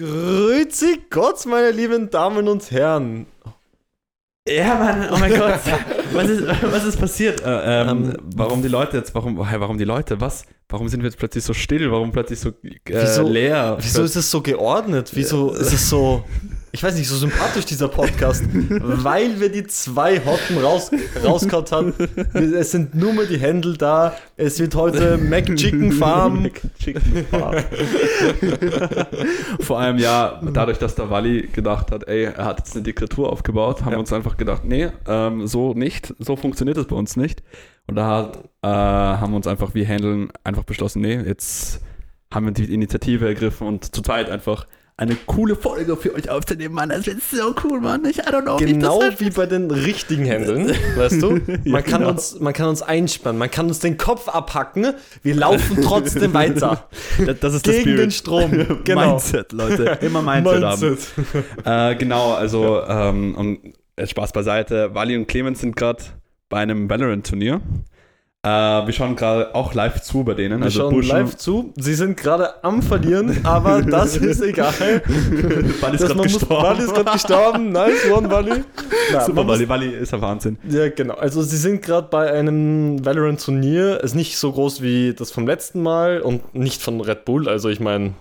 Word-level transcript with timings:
Grüezi 0.00 1.02
Gott, 1.10 1.44
meine 1.44 1.72
lieben 1.72 2.08
Damen 2.08 2.48
und 2.48 2.70
Herren. 2.70 3.26
Ja, 4.48 4.74
Mann, 4.76 5.08
oh 5.12 5.18
mein 5.18 5.30
Gott. 5.30 5.60
Was 6.14 6.28
ist, 6.28 6.42
was 6.62 6.84
ist 6.84 6.96
passiert? 6.98 7.40
Äh, 7.42 7.82
ähm, 7.82 7.88
Ähm, 7.88 8.16
warum 8.34 8.62
die 8.62 8.68
Leute 8.68 8.96
jetzt, 8.96 9.14
warum, 9.14 9.46
hä, 9.48 9.56
warum 9.58 9.76
die 9.78 9.84
Leute, 9.84 10.20
was? 10.20 10.44
Warum 10.70 10.88
sind 10.88 11.02
wir 11.02 11.08
jetzt 11.10 11.18
plötzlich 11.18 11.44
so 11.44 11.52
still? 11.52 11.92
Warum 11.92 12.10
plötzlich 12.12 12.40
so 12.40 12.48
äh, 12.48 12.80
Wieso- 12.86 13.28
leer? 13.28 13.76
Wieso 13.78 14.02
ist 14.02 14.16
es 14.16 14.28
so 14.30 14.40
geordnet? 14.40 15.10
Wieso 15.12 15.52
ist 15.52 15.72
es 15.72 15.88
so, 15.90 16.24
ich 16.72 16.82
weiß 16.82 16.96
nicht, 16.96 17.08
so 17.08 17.16
sympathisch, 17.16 17.64
dieser 17.64 17.88
Podcast? 17.88 18.44
Weil 18.68 19.40
wir 19.40 19.50
die 19.50 19.66
zwei 19.66 20.18
Hotten 20.24 20.58
raus, 20.62 20.90
rausgehauen 21.24 21.66
haben. 21.70 21.94
Wir- 22.32 22.58
Es 22.60 22.70
sind 22.70 22.94
nur 22.94 23.12
mehr 23.12 23.26
die 23.26 23.38
Händel 23.38 23.76
da. 23.76 24.14
Es 24.36 24.58
wird 24.60 24.74
heute 24.74 25.18
McChicken 25.18 25.92
Farm. 25.92 26.48
Chicken 26.78 27.26
Farm. 27.30 27.56
Vor 29.60 29.78
allem 29.80 29.98
ja, 29.98 30.40
dadurch, 30.52 30.78
dass 30.78 30.94
der 30.94 31.10
Wally 31.10 31.48
gedacht 31.52 31.90
hat, 31.90 32.06
ey, 32.08 32.24
er 32.24 32.44
hat 32.44 32.58
jetzt 32.58 32.74
eine 32.74 32.82
Diktatur 32.82 33.30
aufgebaut, 33.32 33.80
haben 33.80 33.88
Ja. 33.90 33.96
wir 33.96 34.00
uns 34.00 34.12
einfach 34.12 34.36
gedacht, 34.36 34.64
nee, 34.64 34.88
ähm, 35.06 35.46
so 35.46 35.74
nicht, 35.74 36.14
so 36.18 36.36
funktioniert 36.36 36.76
das 36.76 36.86
bei 36.86 36.96
uns 36.96 37.16
nicht. 37.16 37.42
Und 37.86 37.96
da 37.96 38.06
hat, 38.06 38.36
äh, 38.62 38.68
haben 38.68 39.32
wir 39.32 39.36
uns 39.36 39.46
einfach 39.46 39.74
wie 39.74 39.86
Handeln 39.86 40.30
einfach 40.44 40.64
beschlossen, 40.64 41.02
nee, 41.02 41.16
jetzt 41.20 41.80
haben 42.32 42.46
wir 42.46 42.52
die 42.52 42.72
Initiative 42.72 43.26
ergriffen 43.26 43.66
und 43.66 43.94
zu 43.94 44.02
zweit 44.02 44.30
einfach 44.30 44.66
eine 45.00 45.16
coole 45.24 45.56
Folge 45.56 45.96
für 45.96 46.14
euch 46.14 46.28
aufzunehmen, 46.28 46.74
Mann. 46.74 46.90
Das 46.90 47.06
wird 47.06 47.22
so 47.22 47.54
cool, 47.64 47.80
Mann. 47.80 48.04
Ich, 48.04 48.18
I 48.18 48.22
don't 48.22 48.42
know, 48.42 48.58
Genau 48.58 49.00
wie 49.00 49.08
das 49.10 49.20
wie 49.20 49.30
bei 49.30 49.46
den 49.46 49.70
richtigen 49.70 50.26
Händeln, 50.26 50.74
weißt 50.94 51.22
du? 51.22 51.30
Man, 51.46 51.60
Ja, 51.64 51.80
kann 51.80 52.00
genau. 52.00 52.10
uns, 52.10 52.38
man 52.38 52.52
kann 52.52 52.68
uns 52.68 52.82
einspannen, 52.82 53.38
man 53.38 53.50
kann 53.50 53.66
uns 53.68 53.78
den 53.78 53.96
Kopf 53.96 54.28
abhacken, 54.28 54.92
wir 55.22 55.34
laufen 55.34 55.80
trotzdem 55.82 56.34
weiter. 56.34 56.88
das, 57.26 57.40
das 57.40 57.54
ist 57.54 57.64
Gegen 57.64 57.96
den 57.96 58.10
Spirit. 58.10 58.12
Strom. 58.12 58.50
Genau. 58.84 59.10
Mindset, 59.12 59.52
Leute. 59.52 59.98
Immer 60.02 60.20
Mindset, 60.20 60.62
haben. 60.62 60.98
Äh, 61.64 61.96
genau, 61.96 62.34
also 62.34 62.82
ähm, 62.86 63.34
und 63.34 63.74
jetzt 63.98 64.10
Spaß 64.10 64.32
beiseite. 64.32 64.94
Wally 64.94 65.16
und 65.16 65.26
Clemens 65.28 65.60
sind 65.60 65.76
gerade 65.76 66.02
bei 66.50 66.58
einem 66.58 66.90
Valorant-Turnier. 66.90 67.60
Äh, 68.42 68.48
wir 68.48 68.92
schauen 68.94 69.16
gerade 69.16 69.54
auch 69.54 69.74
live 69.74 70.00
zu 70.00 70.24
bei 70.24 70.32
denen. 70.32 70.60
Wir 70.60 70.64
also 70.64 70.80
schauen 70.80 70.94
Burschen- 70.94 71.10
live 71.10 71.36
zu. 71.36 71.74
Sie 71.76 71.92
sind 71.92 72.16
gerade 72.16 72.64
am 72.64 72.80
Verlieren, 72.80 73.44
aber 73.44 73.82
das 73.96 74.16
ist 74.16 74.40
egal. 74.40 74.72
Wally 75.82 75.96
ist 75.96 76.06
gerade 76.06 76.22
gestorben. 76.22 76.62
Wally 76.62 76.84
ist 76.84 76.94
gerade 76.94 77.10
gestorben. 77.10 77.72
Nice 77.72 78.10
one, 78.10 78.30
Wally. 78.30 78.64
Na, 79.12 79.20
Super, 79.26 79.46
Wally, 79.46 79.68
Wally 79.68 79.90
ist 79.90 80.14
ein 80.14 80.22
Wahnsinn. 80.22 80.56
Ja, 80.66 80.88
genau. 80.88 81.16
Also 81.16 81.42
sie 81.42 81.58
sind 81.58 81.82
gerade 81.82 82.08
bei 82.10 82.32
einem 82.32 83.04
Valorant-Turnier. 83.04 84.00
Ist 84.02 84.14
nicht 84.14 84.38
so 84.38 84.52
groß 84.52 84.80
wie 84.80 85.12
das 85.12 85.30
vom 85.30 85.46
letzten 85.46 85.82
Mal 85.82 86.22
und 86.22 86.54
nicht 86.54 86.80
von 86.80 87.02
Red 87.02 87.26
Bull. 87.26 87.46
Also 87.46 87.68
ich 87.68 87.80
meine, 87.80 88.14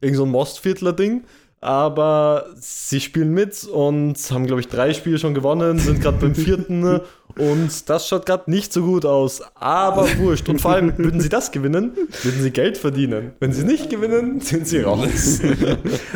irgend 0.00 0.16
so 0.16 0.26
ein 0.26 0.30
Mostviertler-Ding. 0.30 1.24
Aber 1.60 2.46
sie 2.54 3.00
spielen 3.00 3.34
mit 3.34 3.64
und 3.64 4.16
haben, 4.30 4.46
glaube 4.46 4.60
ich, 4.60 4.68
drei 4.68 4.94
Spiele 4.94 5.18
schon 5.18 5.34
gewonnen, 5.34 5.78
sind 5.78 6.00
gerade 6.00 6.16
beim 6.16 6.34
vierten 6.34 7.00
und 7.38 7.88
das 7.88 8.08
schaut 8.08 8.26
gerade 8.26 8.50
nicht 8.50 8.72
so 8.72 8.82
gut 8.82 9.04
aus. 9.04 9.42
Aber 9.54 10.06
wurscht. 10.18 10.48
Und 10.48 10.60
vor 10.60 10.72
allem, 10.72 10.96
würden 10.98 11.20
sie 11.20 11.28
das 11.28 11.52
gewinnen, 11.52 11.92
würden 12.22 12.42
sie 12.42 12.50
Geld 12.50 12.78
verdienen. 12.78 13.32
Wenn 13.40 13.52
sie 13.52 13.64
nicht 13.64 13.90
gewinnen, 13.90 14.40
sind 14.40 14.66
sie 14.66 14.80
raus. 14.80 15.40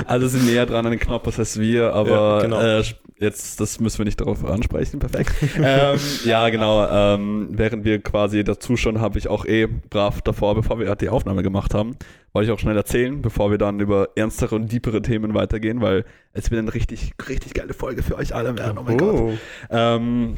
Also 0.07 0.29
sind 0.29 0.47
näher 0.47 0.67
dran 0.67 0.85
an 0.87 0.93
den 0.93 1.01
Knoppers 1.01 1.39
als 1.39 1.59
wir, 1.59 1.93
aber 1.95 2.11
Ja, 2.11 2.41
genau. 2.43 2.61
äh, 2.61 2.83
jetzt, 3.19 3.61
das 3.61 3.81
müssen 3.81 3.99
wir 3.99 4.05
nicht 4.05 4.21
darauf 4.21 4.45
ansprechen. 4.45 4.99
Perfekt. 4.99 5.33
ähm, 5.63 5.99
ja, 6.25 6.49
genau. 6.51 6.87
Ähm, 6.89 7.49
während 7.51 7.85
wir 7.85 8.01
quasi 8.03 8.45
dazu 8.45 8.77
schon, 8.77 9.01
habe 9.01 9.19
ich 9.19 9.29
auch 9.29 9.45
eh 9.47 9.67
brav 9.67 10.23
davor, 10.23 10.55
bevor 10.55 10.79
wir 10.79 10.95
die 10.97 11.09
Aufnahme 11.09 11.43
gemacht 11.43 11.75
haben, 11.75 11.97
wollte 12.33 12.51
ich 12.51 12.53
auch 12.53 12.59
schnell 12.59 12.77
erzählen, 12.77 13.23
bevor 13.23 13.51
wir 13.51 13.59
dann 13.59 13.81
über 13.81 14.09
ernstere 14.17 14.55
und 14.57 14.71
deepere 14.71 15.03
Themen 15.03 15.35
weitergehen, 15.35 15.81
weil 15.81 16.05
es 16.33 16.51
wird 16.51 16.61
eine 16.61 16.75
richtig, 16.75 17.13
richtig 17.29 17.55
geile 17.55 17.75
Folge 17.75 18.03
für 18.03 18.17
euch 18.17 18.35
alle 18.35 18.59
werden. 18.59 18.79
Oh 18.79 18.83
mein 18.83 18.99
Gott. 18.99 19.39
Ähm, 19.71 20.37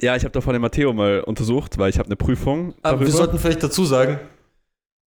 ja, 0.00 0.16
ich 0.16 0.22
habe 0.24 0.32
davor 0.32 0.52
den 0.52 0.62
Matteo 0.62 0.92
mal 0.92 1.20
untersucht, 1.20 1.78
weil 1.78 1.90
ich 1.90 1.98
habe 1.98 2.06
eine 2.06 2.16
Prüfung. 2.16 2.74
Aber 2.82 3.00
wir 3.00 3.06
darüber. 3.06 3.10
sollten 3.18 3.38
vielleicht 3.38 3.62
dazu 3.62 3.84
sagen, 3.84 4.18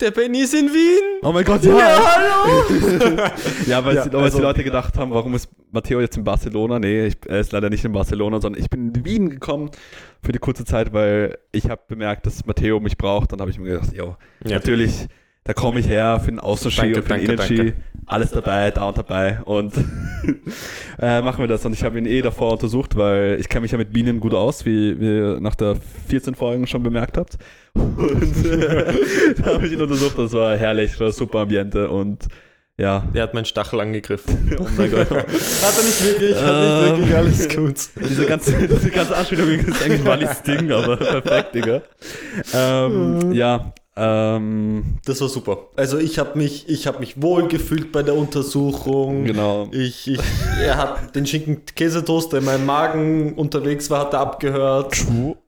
der 0.00 0.10
Benny 0.10 0.40
ist 0.40 0.54
in 0.54 0.66
Wien. 0.72 1.20
Oh 1.22 1.30
mein 1.32 1.44
Gott, 1.44 1.62
Ja, 1.64 1.78
ja! 1.78 2.00
hallo! 2.04 2.64
Ja, 3.66 3.84
weil, 3.84 3.94
Ja, 3.94 4.02
also- 4.12 4.38
die 4.38 4.42
Leute 4.42 4.64
gedacht 4.64 4.96
haben, 4.98 5.12
warum 5.12 5.34
ist 5.34 5.48
Matteo 5.70 6.00
jetzt 6.00 6.16
in 6.16 6.24
Barcelona? 6.24 6.78
Nee, 6.78 7.06
ich, 7.06 7.16
er 7.26 7.40
ist 7.40 7.52
leider 7.52 7.70
nicht 7.70 7.84
in 7.84 7.92
Barcelona, 7.92 8.40
sondern 8.40 8.60
ich 8.60 8.68
bin 8.68 8.92
in 8.92 9.04
Wien 9.04 9.30
gekommen 9.30 9.70
für 10.22 10.32
die 10.32 10.38
kurze 10.40 10.64
Zeit, 10.64 10.92
weil 10.92 11.38
ich 11.52 11.70
habe 11.70 11.82
bemerkt, 11.86 12.26
dass 12.26 12.44
Matteo 12.44 12.80
mich 12.80 12.96
braucht. 12.98 13.32
Dann 13.32 13.40
habe 13.40 13.50
ich 13.50 13.58
mir 13.58 13.70
gedacht, 13.74 13.92
jo, 13.94 14.16
Ja. 14.44 14.56
natürlich, 14.56 15.06
da 15.44 15.52
komme 15.52 15.78
ich 15.80 15.88
her 15.88 16.20
für 16.20 16.30
den 16.30 16.40
Außenski 16.40 16.94
und 16.94 17.02
für 17.02 17.18
den 17.18 17.30
Energy. 17.30 17.74
Alles 18.06 18.30
dabei, 18.30 18.70
da 18.70 18.88
und 18.88 18.98
dabei. 18.98 19.40
Und 19.44 19.74
äh, 21.00 21.20
machen 21.20 21.40
wir 21.40 21.48
das. 21.48 21.64
Und 21.66 21.74
ich 21.74 21.84
habe 21.84 21.98
ihn 21.98 22.06
eh 22.06 22.22
davor 22.22 22.52
untersucht, 22.52 22.96
weil 22.96 23.38
ich 23.38 23.48
kenne 23.48 23.62
mich 23.62 23.72
ja 23.72 23.78
mit 23.78 23.92
Bienen 23.92 24.20
gut 24.20 24.34
aus, 24.34 24.64
wie 24.64 24.92
ihr 24.92 25.40
nach 25.40 25.54
der 25.54 25.76
14 26.08 26.34
Folgen 26.34 26.66
schon 26.66 26.82
bemerkt 26.82 27.18
habt. 27.18 27.38
Und 27.74 28.44
äh, 28.46 28.92
da 29.42 29.54
habe 29.54 29.66
ich 29.66 29.72
ihn 29.72 29.82
untersucht. 29.82 30.18
Das 30.18 30.32
war 30.32 30.56
herrlich, 30.56 30.92
das 30.92 31.00
war 31.00 31.12
super 31.12 31.40
Ambiente 31.40 31.88
und 31.90 32.26
ja, 32.76 33.04
Der 33.14 33.22
hat 33.22 33.34
meinen 33.34 33.44
Stachel 33.44 33.80
angegriffen. 33.80 34.56
Oh 34.58 34.66
mein 34.76 34.90
Gott. 34.90 35.08
Hat 35.08 35.24
er 35.28 35.84
nicht 35.84 36.04
wirklich, 36.04 36.34
hat 36.36 36.50
Ähm. 36.50 36.82
nicht 36.82 36.98
wirklich, 36.98 37.16
alles 37.16 37.48
gut. 37.48 38.08
Diese 38.08 38.26
ganze, 38.26 38.52
diese 38.66 38.90
ganze 38.90 39.16
Anspielung 39.16 39.48
ist 39.48 39.82
eigentlich 39.82 40.04
Wallis 40.04 40.42
Ding, 40.42 40.72
aber 40.72 40.96
perfekt, 40.96 41.54
Digga. 41.54 41.82
Ähm, 42.52 43.30
ja, 43.32 43.72
ähm, 43.96 44.98
Das 45.04 45.20
war 45.20 45.28
super. 45.28 45.58
Also 45.76 45.98
ich 45.98 46.18
habe 46.18 46.36
mich, 46.38 46.68
ich 46.68 46.86
habe 46.86 46.98
mich 46.98 47.22
wohl 47.22 47.46
gefühlt 47.48 47.92
bei 47.92 48.02
der 48.02 48.14
Untersuchung. 48.16 49.24
genau. 49.24 49.68
Ich, 49.70 50.08
ich, 50.08 50.18
er 50.60 50.76
hat 50.78 51.14
den 51.14 51.26
Schinken-Käsetoast, 51.26 52.32
der 52.32 52.40
in 52.40 52.44
meinem 52.44 52.66
Magen 52.66 53.34
unterwegs 53.34 53.90
war, 53.90 54.00
hat 54.00 54.12
er 54.14 54.20
abgehört. 54.20 54.96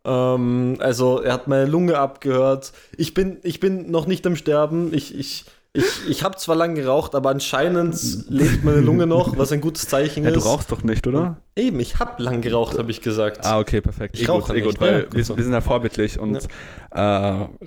Ähm, 0.04 0.76
also 0.78 1.20
er 1.20 1.32
hat 1.32 1.48
meine 1.48 1.66
Lunge 1.66 1.98
abgehört. 1.98 2.72
Ich 2.96 3.14
bin, 3.14 3.38
ich 3.42 3.58
bin 3.60 3.90
noch 3.90 4.06
nicht 4.06 4.26
am 4.26 4.36
Sterben. 4.36 4.94
Ich, 4.94 5.18
ich, 5.18 5.44
ich, 5.76 6.08
ich 6.08 6.22
habe 6.24 6.36
zwar 6.36 6.56
lange 6.56 6.74
geraucht, 6.80 7.14
aber 7.14 7.30
anscheinend 7.30 7.96
lebt 8.28 8.64
meine 8.64 8.80
Lunge 8.80 9.06
noch, 9.06 9.36
was 9.38 9.52
ein 9.52 9.60
gutes 9.60 9.88
Zeichen 9.88 10.24
Ja, 10.24 10.30
ist. 10.30 10.36
du 10.36 10.40
rauchst 10.48 10.72
doch 10.72 10.82
nicht, 10.82 11.06
oder? 11.06 11.36
Eben, 11.54 11.80
ich 11.80 11.98
habe 11.98 12.22
lang 12.22 12.40
geraucht, 12.40 12.78
habe 12.78 12.90
ich 12.90 13.00
gesagt. 13.00 13.44
Ah, 13.44 13.58
okay, 13.58 13.80
perfekt. 13.80 14.16
Ich 14.18 14.24
eh 14.24 14.30
rauche 14.30 14.56
eh 14.56 14.60
gut, 14.60 14.80
weil 14.80 15.06
ja, 15.08 15.12
wir, 15.16 15.24
so. 15.24 15.36
wir 15.36 15.44
sind 15.44 15.52
ja 15.52 15.60
vorbildlich 15.60 16.18
und 16.18 16.46
äh, 16.92 17.00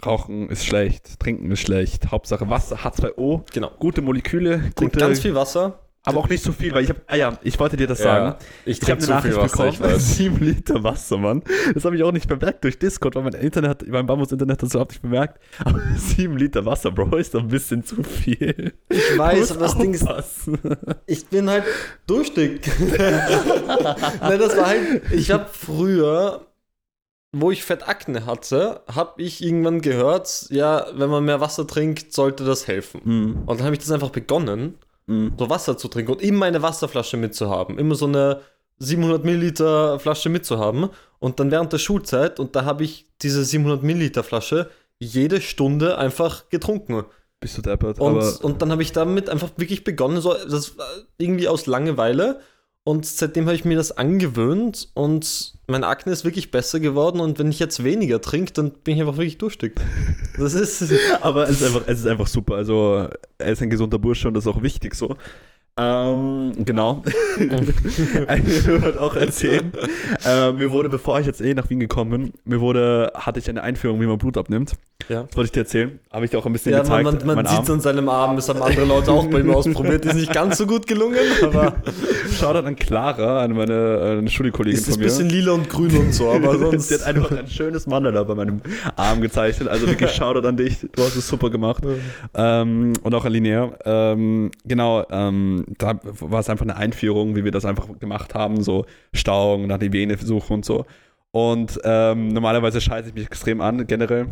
Rauchen 0.06 0.50
ist 0.50 0.66
schlecht, 0.66 1.20
Trinken 1.20 1.52
ist 1.52 1.62
schlecht. 1.62 2.12
Hauptsache 2.12 2.50
Wasser, 2.50 2.78
H2O, 2.78 3.42
Genau. 3.54 3.72
gute 3.80 4.02
Moleküle, 4.02 4.72
gute, 4.76 5.00
ganz 5.00 5.20
viel 5.20 5.36
Wasser. 5.36 5.80
Aber 6.06 6.20
auch 6.20 6.30
nicht 6.30 6.44
so 6.44 6.52
viel, 6.52 6.74
weil 6.74 6.84
ich 6.84 6.90
habe, 6.90 7.02
ah 7.08 7.16
ja, 7.16 7.38
ich 7.44 7.60
wollte 7.60 7.78
dir 7.78 7.86
das 7.88 8.00
Ja, 8.00 8.04
sagen. 8.06 8.36
ich 8.66 8.82
Ich 8.82 8.90
habe 8.90 9.00
trinke 9.02 9.14
eine 9.14 9.22
zu 9.22 9.28
viel 9.28 9.36
Nachricht 9.38 9.54
Wasser, 9.54 9.68
ich 9.68 9.78
bekommen, 9.78 9.94
weiß. 9.96 10.16
sieben 10.18 10.38
Liter 10.46 10.84
Wasser, 10.84 11.18
Mann. 11.18 11.44
Das 11.74 11.86
habe 11.86 11.96
ich 11.98 12.04
auch 12.04 12.12
nicht 12.12 12.28
bemerkt 12.28 12.64
durch 12.64 12.80
Discord, 12.80 13.16
weil 13.16 13.24
mein 13.24 13.34
Internet, 13.34 13.70
hat- 13.70 13.88
mein 13.88 14.06
Bambus-Internet 14.06 14.54
hat 14.54 14.64
das 14.64 14.72
überhaupt 14.72 14.92
nicht 14.94 15.02
bemerkt. 15.02 15.40
Aber 15.64 15.80
sieben 15.98 16.38
Liter 16.38 16.66
Wasser, 16.66 16.92
Bro, 16.92 17.18
ist 17.18 17.34
doch 17.36 17.42
ein 17.42 17.48
bisschen 17.50 17.84
zu 17.84 18.02
viel. 18.04 18.74
Ich 18.90 19.18
weiß, 19.18 19.52
aber 19.52 19.60
das 19.62 19.78
Ding 19.78 19.94
ist, 19.94 20.08
ich 21.06 21.26
bin 21.28 21.50
halt 21.50 21.66
durstig. 22.08 22.62
Nein, 22.98 24.40
das 24.40 24.58
war 24.58 24.68
halt, 24.68 25.02
ich 25.12 25.32
habe 25.32 25.48
früher, 25.52 26.46
wo 27.32 27.52
ich 27.52 27.64
Fettakne 27.64 28.26
hatte, 28.26 28.82
habe 28.94 29.22
ich 29.22 29.44
irgendwann 29.44 29.82
gehört, 29.82 30.48
ja, 30.50 30.88
wenn 30.96 31.10
man 31.10 31.26
mehr 31.26 31.42
Wasser 31.42 31.68
trinkt, 31.68 32.14
sollte 32.14 32.44
das 32.46 32.68
helfen. 32.68 33.02
Mm, 33.04 33.44
Und 33.46 33.60
dann 33.60 33.66
habe 33.66 33.76
ich 33.76 33.80
das 33.82 33.92
einfach 33.92 34.10
begonnen, 34.10 34.76
mm. 35.10 35.34
so 35.38 35.50
Wasser 35.50 35.78
zu 35.78 35.88
trinken 35.88 36.12
und 36.12 36.22
immer 36.22 36.46
eine 36.46 36.62
Wasserflasche 36.62 37.18
mitzuhaben. 37.18 37.78
Immer 37.78 37.96
so 37.96 38.06
eine 38.06 38.42
700 38.80 39.26
Milliliter 39.26 40.00
Flasche 40.00 40.30
mitzuhaben. 40.30 40.90
Und 41.20 41.40
dann 41.40 41.52
während 41.52 41.74
der 41.74 41.80
Schulzeit, 41.80 42.40
und 42.40 42.56
da 42.56 42.64
habe 42.66 42.84
ich 42.84 43.08
diese 43.22 43.44
700 43.44 43.84
Milliliter 43.84 44.24
Flasche 44.24 44.70
jede 45.00 45.42
Stunde 45.42 45.98
einfach 45.98 46.50
getrunken. 46.50 47.06
Bist 47.40 47.58
du 47.58 47.62
deppert, 47.62 48.00
Und, 48.00 48.44
und 48.44 48.62
dann 48.62 48.72
habe 48.72 48.82
ich 48.82 48.92
damit 48.92 49.30
einfach 49.30 49.52
wirklich 49.56 49.84
begonnen, 49.84 50.20
so 50.20 50.34
das 50.34 50.76
irgendwie 51.18 51.48
aus 51.48 51.66
Langeweile. 51.66 52.42
Und 52.84 53.06
seitdem 53.06 53.46
habe 53.46 53.56
ich 53.56 53.66
mir 53.66 53.78
das 53.78 53.98
angewöhnt 53.98 54.90
und 54.94 55.54
meine 55.70 55.88
Akne 55.88 56.12
ist 56.12 56.26
wirklich 56.26 56.52
besser 56.52 56.80
geworden. 56.80 57.20
Und 57.20 57.40
wenn 57.40 57.50
ich 57.50 57.60
jetzt 57.60 57.84
weniger 57.84 58.22
trinke, 58.22 58.54
dann 58.54 58.72
bin 58.72 58.96
ich 58.96 59.02
einfach 59.02 59.18
wirklich 59.18 59.38
durstig. 59.38 59.80
Das 60.38 60.54
ist. 60.54 60.92
Aber 61.22 61.44
es 61.44 61.62
ist 61.62 61.64
einfach, 61.64 61.84
es 61.88 62.00
ist 62.00 62.08
einfach 62.08 62.28
super. 62.28 62.56
Also, 62.56 63.08
er 63.38 63.52
ist 63.52 63.62
ein 63.62 63.70
gesunder 63.70 64.00
Bursche 64.00 64.28
und 64.28 64.34
das 64.34 64.46
ist 64.46 64.52
auch 64.52 64.62
wichtig 64.62 64.96
so. 64.96 65.16
Ähm, 65.78 66.52
genau. 66.66 67.04
ich 67.38 68.66
würde 68.68 69.00
auch 69.00 69.16
erzählen. 69.16 69.72
Äh, 70.26 70.52
mir 70.52 70.72
wurde, 70.72 70.90
bevor 70.90 71.20
ich 71.20 71.26
jetzt 71.26 71.40
eh 71.42 71.54
nach 71.54 71.70
Wien 71.70 71.80
gekommen 71.80 72.12
bin, 72.12 72.34
mir 72.44 72.60
wurde, 72.60 73.12
hatte 73.16 73.40
ich 73.40 73.50
eine 73.50 73.64
Einführung, 73.64 74.02
wie 74.02 74.06
man 74.06 74.18
Blut 74.18 74.38
abnimmt. 74.38 74.74
Ja. 75.08 75.24
Das 75.24 75.38
wollte 75.38 75.46
ich 75.48 75.52
dir 75.54 75.62
erzählen. 75.62 76.00
Habe 76.12 76.26
ich 76.26 76.32
dir 76.32 76.38
auch 76.38 76.46
ein 76.46 76.52
bisschen 76.52 76.74
Ja, 76.74 76.82
gezeigt. 76.82 77.06
man, 77.06 77.18
man, 77.26 77.36
man 77.38 77.46
sieht 77.46 77.64
es 77.64 77.70
an 77.70 77.80
seinem 77.80 78.10
Arm, 78.10 78.36
das 78.36 78.50
haben 78.50 78.62
andere 78.62 78.84
Leute 78.86 79.12
auch 79.12 79.26
bei 79.28 79.40
ihm 79.40 79.50
ausprobiert, 79.52 80.06
ist 80.06 80.16
nicht 80.16 80.34
ganz 80.34 80.58
so 80.58 80.68
gut 80.68 80.86
gelungen, 80.86 81.16
aber 81.44 81.76
Shoutout 82.38 82.68
an 82.68 82.76
Clara, 82.76 83.42
an 83.42 83.54
meine 83.54 84.18
eine 84.20 84.30
Schulkollegin 84.30 84.78
es 84.78 84.88
ist 84.88 84.96
von 84.96 84.96
ein 84.96 85.00
mir. 85.00 85.06
bisschen 85.06 85.30
lila 85.30 85.54
und 85.54 85.70
grün 85.70 85.96
und 85.98 86.14
so, 86.14 86.30
aber 86.30 86.58
sonst. 86.58 86.90
Sie 86.90 86.96
hat 86.96 87.04
einfach 87.04 87.32
ein 87.32 87.48
schönes 87.48 87.88
Mandala 87.88 88.24
bei 88.24 88.36
meinem 88.36 88.62
Arm 88.98 89.22
gezeichnet. 89.22 89.70
Also 89.70 89.88
wirklich 89.88 90.12
Shoutout 90.12 90.46
an 90.46 90.58
dich. 90.58 90.80
Du 90.92 91.02
hast 91.04 91.16
es 91.16 91.28
super 91.28 91.50
gemacht. 91.50 91.84
Ähm, 92.36 92.94
und 93.02 93.16
auch 93.16 93.24
an 93.24 93.32
Linear. 93.32 93.72
Ähm, 93.86 94.52
genau, 94.66 95.06
ähm, 95.10 95.59
da 95.78 96.00
war 96.04 96.40
es 96.40 96.50
einfach 96.50 96.66
eine 96.66 96.76
Einführung, 96.76 97.36
wie 97.36 97.44
wir 97.44 97.52
das 97.52 97.66
einfach 97.66 97.88
gemacht 98.00 98.36
haben. 98.36 98.64
So 98.64 98.86
Stauung, 99.14 99.68
nach 99.68 99.80
Vene 99.80 100.18
suchen 100.18 100.54
und 100.54 100.66
so. 100.66 100.86
Und 101.32 101.80
ähm, 101.84 102.30
normalerweise 102.30 102.82
scheiße 102.82 103.10
ich 103.10 103.16
mich 103.16 103.26
extrem 103.26 103.62
an, 103.62 103.86
generell. 103.88 104.28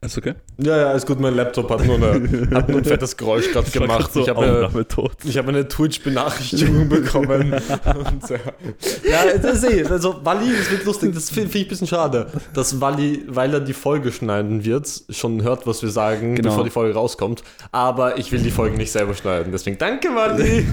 Ist 0.00 0.16
okay? 0.16 0.34
Ja, 0.58 0.76
ja, 0.76 0.92
ist 0.92 1.06
gut, 1.06 1.18
mein 1.18 1.34
Laptop 1.34 1.68
hat 1.68 1.84
nur, 1.84 1.96
eine, 1.96 2.48
hat 2.54 2.68
nur 2.68 2.78
ein 2.78 2.84
fettes 2.84 3.16
Geräusch 3.16 3.50
gerade 3.50 3.68
gemacht. 3.68 4.12
so 4.12 4.20
ich 4.20 4.28
habe 4.28 4.42
eine, 4.42 4.62
habe 4.68 5.48
eine 5.48 5.66
Twitch-Benachrichtigung 5.66 6.88
bekommen. 6.88 7.52
Und, 7.52 8.30
ja, 8.30 9.24
ja, 9.26 9.38
das 9.38 9.62
ist 9.62 9.64
eh, 9.72 9.84
also 9.84 10.20
Wally, 10.24 10.52
das 10.56 10.70
wird 10.70 10.84
lustig, 10.84 11.12
das 11.14 11.30
finde 11.30 11.50
find 11.50 11.62
ich 11.62 11.66
ein 11.66 11.68
bisschen 11.68 11.86
schade, 11.88 12.28
dass 12.54 12.80
Wally, 12.80 13.24
weil 13.26 13.54
er 13.54 13.60
die 13.60 13.72
Folge 13.72 14.12
schneiden 14.12 14.64
wird, 14.64 14.88
schon 15.10 15.42
hört, 15.42 15.66
was 15.66 15.82
wir 15.82 15.90
sagen, 15.90 16.36
Genau. 16.36 16.50
bevor 16.50 16.62
die 16.64 16.70
Folge 16.70 16.94
rauskommt. 16.94 17.42
Aber 17.72 18.18
ich 18.18 18.30
will 18.30 18.40
die 18.40 18.52
Folge 18.52 18.76
nicht 18.76 18.92
selber 18.92 19.14
schneiden, 19.14 19.50
deswegen 19.50 19.78
danke, 19.78 20.08
Wally. 20.14 20.64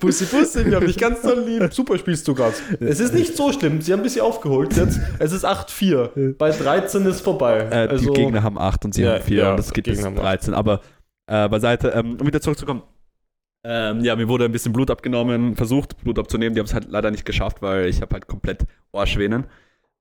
Bussi, 0.00 0.24
Bussi, 0.24 0.66
wir 0.66 0.76
haben 0.76 0.86
dich 0.86 0.98
ganz 0.98 1.22
doll 1.22 1.38
lieb. 1.46 1.72
Super 1.72 1.96
spielst 1.98 2.26
du 2.26 2.34
gerade. 2.34 2.54
Es 2.80 2.98
ist 2.98 3.14
nicht 3.14 3.36
so 3.36 3.52
schlimm, 3.52 3.80
sie 3.80 3.92
haben 3.92 4.00
ein 4.00 4.04
bisschen 4.04 4.22
aufgeholt 4.22 4.76
jetzt. 4.76 4.98
Es 5.20 5.30
ist 5.32 5.44
8-4. 5.46 6.34
Bei 6.38 6.50
13 6.50 7.06
ist 7.06 7.20
vorbei. 7.20 7.68
Äh, 7.70 7.83
also, 7.90 8.12
die 8.12 8.20
Gegner 8.20 8.42
haben 8.42 8.58
8 8.58 8.84
und 8.84 8.94
sie 8.94 9.02
Ja, 9.02 9.14
haben 9.14 9.22
4 9.22 9.36
ja, 9.36 9.50
und 9.52 9.56
das 9.58 9.72
geht 9.72 9.84
bis 9.84 10.02
Gegner 10.02 10.10
acht. 10.12 10.18
13. 10.22 10.54
Aber 10.54 10.80
äh, 11.26 11.48
beiseite, 11.48 11.88
ähm, 11.90 12.16
um 12.20 12.26
wieder 12.26 12.40
zurückzukommen. 12.40 12.82
Ähm, 13.66 14.04
ja, 14.04 14.14
mir 14.14 14.28
wurde 14.28 14.44
ein 14.44 14.52
bisschen 14.52 14.72
Blut 14.72 14.90
abgenommen, 14.90 15.56
versucht 15.56 15.96
Blut 16.02 16.18
abzunehmen. 16.18 16.54
Die 16.54 16.60
haben 16.60 16.66
es 16.66 16.74
halt 16.74 16.86
leider 16.90 17.10
nicht 17.10 17.24
geschafft, 17.24 17.62
weil 17.62 17.88
ich 17.88 18.02
habe 18.02 18.12
halt 18.14 18.26
komplett 18.26 18.66
Ohrschwänen. 18.92 19.46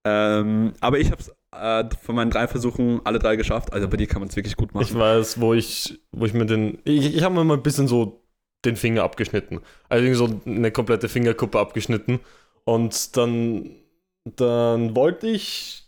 Ähm, 0.06 0.74
aber 0.82 1.00
ich 1.00 1.12
habe 1.12 1.22
es 1.22 1.30
äh, 1.54 1.96
von 2.02 2.16
meinen 2.16 2.32
drei 2.32 2.48
Versuchen 2.48 3.00
alle 3.06 3.20
drei 3.20 3.38
geschafft. 3.38 3.72
Also 3.72 3.88
bei 3.88 3.96
dir 3.98 4.08
kann 4.08 4.20
man 4.20 4.28
es 4.30 4.36
wirklich 4.36 4.58
gut 4.58 4.74
machen. 4.74 4.84
Ich 4.84 4.94
weiß, 4.94 5.40
wo 5.40 5.54
ich, 5.54 6.02
wo 6.12 6.26
ich 6.26 6.34
mir 6.34 6.46
den. 6.46 6.80
Ich, 6.84 7.16
ich 7.16 7.24
habe 7.24 7.36
mir 7.36 7.44
mal 7.46 7.56
ein 7.56 7.64
bisschen 7.64 7.88
so 7.88 8.22
den 8.66 8.76
Finger 8.76 9.04
abgeschnitten. 9.04 9.62
Also 9.88 10.14
so 10.14 10.42
eine 10.46 10.72
komplette 10.72 11.08
Fingerkuppe 11.08 11.60
abgeschnitten. 11.60 12.20
Und 12.66 13.16
dann, 13.18 13.70
dann 14.26 14.96
wollte 14.96 15.28
ich 15.28 15.83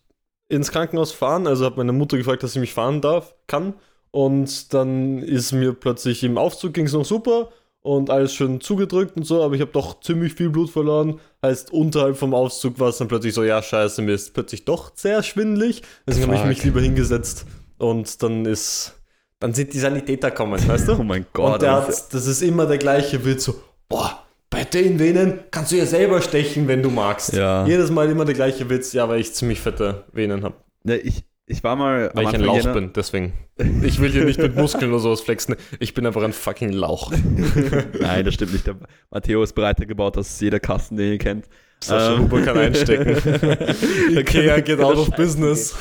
ins 0.48 0.72
Krankenhaus 0.72 1.12
fahren. 1.12 1.48
Also 1.48 1.66
habe 1.66 1.78
meine 1.78 1.94
Mutter 1.94 2.18
gefragt, 2.18 2.44
dass 2.44 2.54
sie 2.54 2.60
mich 2.60 2.74
fahren 2.74 3.02
darf, 3.02 3.36
kann. 3.48 3.74
Und 4.12 4.74
dann 4.74 5.20
ist 5.20 5.52
mir 5.52 5.74
plötzlich 5.74 6.24
im 6.24 6.38
Aufzug 6.38 6.74
ging 6.74 6.86
es 6.86 6.94
noch 6.94 7.06
super 7.06 7.50
und 7.86 8.10
alles 8.10 8.34
schön 8.34 8.62
zugedrückt 8.62 9.16
und 9.16 9.24
so, 9.24 9.44
aber 9.44 9.54
ich 9.54 9.62
habe 9.62 9.72
doch 9.72 10.00
ziemlich 10.00 10.34
viel 10.34 10.50
Blut 10.50 10.72
verloren. 10.72 11.20
Heißt, 11.44 11.72
unterhalb 11.72 12.18
vom 12.18 12.34
Aufzug 12.34 12.80
war 12.80 12.90
es 12.90 12.98
dann 12.98 13.08
plötzlich 13.08 13.34
so, 13.34 13.44
ja, 13.44 13.62
scheiße, 13.62 14.02
mir 14.02 14.14
ist 14.14 14.34
plötzlich 14.34 14.66
doch 14.66 14.92
sehr 14.96 15.22
schwindelig. 15.22 15.84
Deswegen 16.08 16.28
habe 16.28 16.38
ich 16.38 16.46
mich 16.46 16.64
lieber 16.64 16.82
hingesetzt 16.82 17.46
und 17.78 18.24
dann 18.24 18.46
ist, 18.46 18.94
dann 19.40 19.54
sind 19.54 19.72
die 19.74 19.80
Sanitäter 19.80 20.32
kommen, 20.32 20.68
weißt 20.68 20.90
oh 20.92 20.96
du? 20.96 21.04
mein 21.04 21.28
Gott. 21.32 21.54
und 21.54 21.62
der 21.62 21.82
das 21.82 22.06
hat, 22.06 22.14
das 22.16 22.26
ist 22.26 22.42
immer 22.42 22.66
der 22.66 22.80
gleiche 22.80 23.24
Witz, 23.24 23.44
so, 23.44 23.56
boah, 23.88 24.25
bei 24.56 24.64
den 24.64 25.00
Venen 25.00 25.40
kannst 25.52 25.74
du 25.74 25.76
ja 25.76 25.86
selber 25.86 26.22
stechen, 26.22 26.70
wenn 26.70 26.82
du 26.82 26.90
magst. 26.90 27.34
Ja. 27.34 27.68
Jedes 27.68 27.92
Mal 27.92 28.10
immer 28.10 28.24
der 28.24 28.36
gleiche 28.36 28.70
Witz, 28.70 28.94
ja, 28.94 29.10
weil 29.10 29.20
ich 29.20 29.34
ziemlich 29.34 29.60
fette 29.60 30.06
Venen 30.14 30.44
habe. 30.44 30.56
Ne, 30.84 30.96
ich, 30.96 31.26
ich 31.46 31.62
war 31.62 31.76
mal. 31.76 32.10
Weil 32.14 32.28
ich 32.28 32.36
ein 32.36 32.42
Lauch 32.42 32.74
bin, 32.74 32.94
deswegen. 32.96 33.34
Ich 33.84 34.00
will 34.00 34.12
hier 34.12 34.24
nicht 34.24 34.40
mit 34.40 34.56
Muskeln 34.56 34.92
oder 34.92 35.02
sowas 35.02 35.20
flexen. 35.20 35.58
Ich 35.80 35.94
bin 35.94 36.06
einfach 36.06 36.24
ein 36.24 36.32
fucking 36.32 36.72
Lauch. 36.72 37.12
Nein, 38.00 38.24
das 38.24 38.34
stimmt 38.34 38.54
nicht. 38.54 38.66
Der 38.66 38.78
Matteo 39.12 39.44
ist 39.44 39.54
breiter 39.56 39.86
gebaut 39.86 40.16
als 40.16 40.40
jeder 40.40 40.62
Kasten, 40.62 40.96
den 40.96 41.12
ihr 41.12 41.18
kennt. 41.18 41.50
Sascha 41.84 42.14
Ähm. 42.14 42.22
Huber 42.22 42.42
kann 42.42 42.58
einstecken. 42.58 43.18
Ikea 44.18 44.62
geht 44.62 44.80
out 44.80 44.96
of 44.96 45.12
business. 45.18 45.76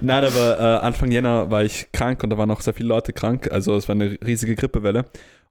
Nein, 0.00 0.24
aber 0.24 0.58
äh, 0.58 0.86
Anfang 0.86 1.10
Jänner 1.10 1.50
war 1.50 1.62
ich 1.62 1.92
krank 1.92 2.24
und 2.24 2.30
da 2.30 2.38
waren 2.38 2.50
auch 2.50 2.62
sehr 2.62 2.72
viele 2.72 2.88
Leute 2.88 3.12
krank. 3.12 3.50
Also 3.52 3.76
es 3.76 3.86
war 3.86 3.94
eine 3.94 4.16
riesige 4.24 4.56
Grippewelle. 4.56 5.04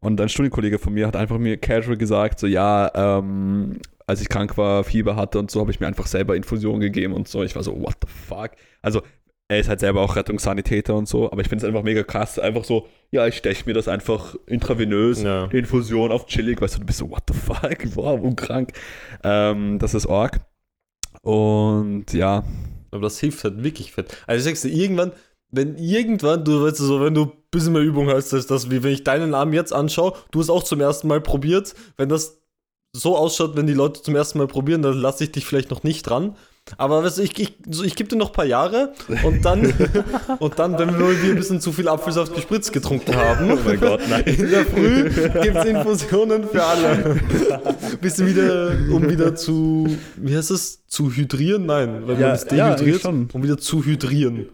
Und 0.04 0.20
ein 0.20 0.30
Studienkollege 0.30 0.80
von 0.80 0.94
mir 0.94 1.08
hat 1.08 1.16
einfach 1.16 1.38
mir 1.38 1.58
casual 1.58 1.96
gesagt, 1.98 2.40
so 2.40 2.48
ja, 2.48 2.92
ähm, 2.96 3.80
als 4.08 4.20
ich 4.22 4.30
krank 4.30 4.58
war, 4.58 4.84
Fieber 4.84 5.16
hatte 5.16 5.38
und 5.40 5.52
so, 5.52 5.60
habe 5.62 5.72
ich 5.72 5.80
mir 5.80 5.88
einfach 5.88 6.08
selber 6.08 6.36
Infusion 6.36 6.80
gegeben 6.80 7.14
und 7.14 7.28
so. 7.28 7.44
Ich 7.44 7.56
war 7.56 7.64
so, 7.64 7.80
what 7.80 7.96
the 8.02 8.08
fuck? 8.12 8.52
Also 8.82 9.02
er 9.48 9.60
ist 9.60 9.70
halt 9.70 9.80
selber 9.82 10.02
auch 10.02 10.16
Rettungssanitäter 10.16 10.96
und 10.96 11.08
so, 11.08 11.32
aber 11.32 11.42
ich 11.42 11.50
finde 11.50 11.64
es 11.64 11.68
einfach 11.68 11.84
mega 11.84 12.04
krass. 12.04 12.40
Einfach 12.40 12.64
so, 12.64 12.88
ja, 13.12 13.28
ich 13.28 13.36
steche 13.38 13.64
mir 13.68 13.74
das 13.74 13.88
einfach 13.88 14.36
intravenös, 14.48 15.22
Ja. 15.22 15.48
die 15.48 15.58
Infusion 15.60 16.12
auf 16.12 16.26
chillig, 16.26 16.60
weißt 16.62 16.76
du, 16.76 16.80
du 16.80 16.86
bist 16.86 17.00
so, 17.00 17.10
what 17.10 17.24
the 17.28 17.34
fuck? 17.38 17.78
Wow, 17.96 18.22
und 18.22 18.38
krank. 18.38 18.72
Ähm, 19.24 19.78
das 19.78 19.94
ist 19.94 20.08
Org. 20.08 20.40
Und 21.22 22.14
ja, 22.14 22.44
Aber 22.92 23.02
das 23.02 23.20
hilft 23.20 23.44
halt 23.44 23.64
wirklich 23.64 23.92
fett. 23.92 24.18
Also 24.26 24.40
ich 24.40 24.46
sag's 24.46 24.62
dir, 24.62 24.70
irgendwann, 24.76 25.12
wenn 25.52 25.78
irgendwann, 25.78 26.44
du 26.44 26.64
weißt 26.64 26.78
so, 26.78 27.02
wenn 27.02 27.14
du 27.14 27.24
ein 27.26 27.32
bisschen 27.52 27.74
mehr 27.74 27.82
Übung 27.82 28.10
hast, 28.10 28.32
ist 28.34 28.50
das, 28.50 28.70
wie 28.72 28.82
wenn 28.84 28.94
ich 28.94 29.04
deinen 29.04 29.34
Arm 29.34 29.54
jetzt 29.54 29.74
anschaue, 29.74 30.14
du 30.32 30.40
hast 30.40 30.50
auch 30.50 30.64
zum 30.64 30.80
ersten 30.82 31.08
Mal 31.08 31.22
probiert, 31.22 31.74
wenn 31.98 32.10
das 32.10 32.38
so 32.94 33.18
ausschaut, 33.18 33.56
wenn 33.56 33.68
die 33.68 33.74
Leute 33.74 34.02
zum 34.02 34.16
ersten 34.16 34.38
Mal 34.38 34.48
probieren, 34.48 34.82
dann 34.82 34.98
lasse 34.98 35.24
ich 35.24 35.32
dich 35.32 35.46
vielleicht 35.46 35.72
noch 35.72 35.84
nicht 35.84 36.04
dran. 36.04 36.36
Aber 36.78 37.04
weißt 37.04 37.18
du, 37.18 37.22
ich, 37.24 37.38
ich, 37.40 37.54
so, 37.70 37.84
ich 37.84 37.96
gebe 37.96 38.08
dir 38.10 38.18
noch 38.18 38.28
ein 38.30 38.34
paar 38.34 38.46
Jahre 38.46 38.94
und 39.24 39.44
dann, 39.44 39.74
und 40.40 40.60
dann, 40.60 40.78
wenn 40.78 40.98
wir 41.00 41.08
ein 41.08 41.36
bisschen 41.36 41.60
zu 41.60 41.72
viel 41.72 41.88
Apfelsaft 41.88 42.36
gespritzt 42.36 42.72
getrunken 42.72 43.16
haben, 43.16 43.52
oh 43.52 43.60
mein 43.66 43.80
Gott, 43.80 44.02
nein. 44.10 44.24
in 44.26 44.50
der 44.50 44.66
Früh 44.66 45.10
gibt 45.10 45.56
es 45.56 45.66
Infusionen 45.66 46.48
für 46.48 46.64
alle. 46.64 47.20
Bisschen 48.00 48.28
wieder, 48.28 48.76
um 48.94 49.10
wieder 49.10 49.36
zu, 49.36 49.88
wie 50.18 50.36
heißt 50.38 50.52
es? 50.52 50.86
Zu 50.86 51.12
hydrieren? 51.12 51.66
Nein, 51.66 52.04
weil 52.06 52.20
Ja, 52.20 52.28
man 52.28 52.36
ist 52.36 52.52
ja, 52.52 52.76
dehydriert, 52.76 53.02
schon. 53.02 53.30
um 53.34 53.44
wieder 53.44 53.58
zu 53.58 53.84
hydrieren. 53.84 54.50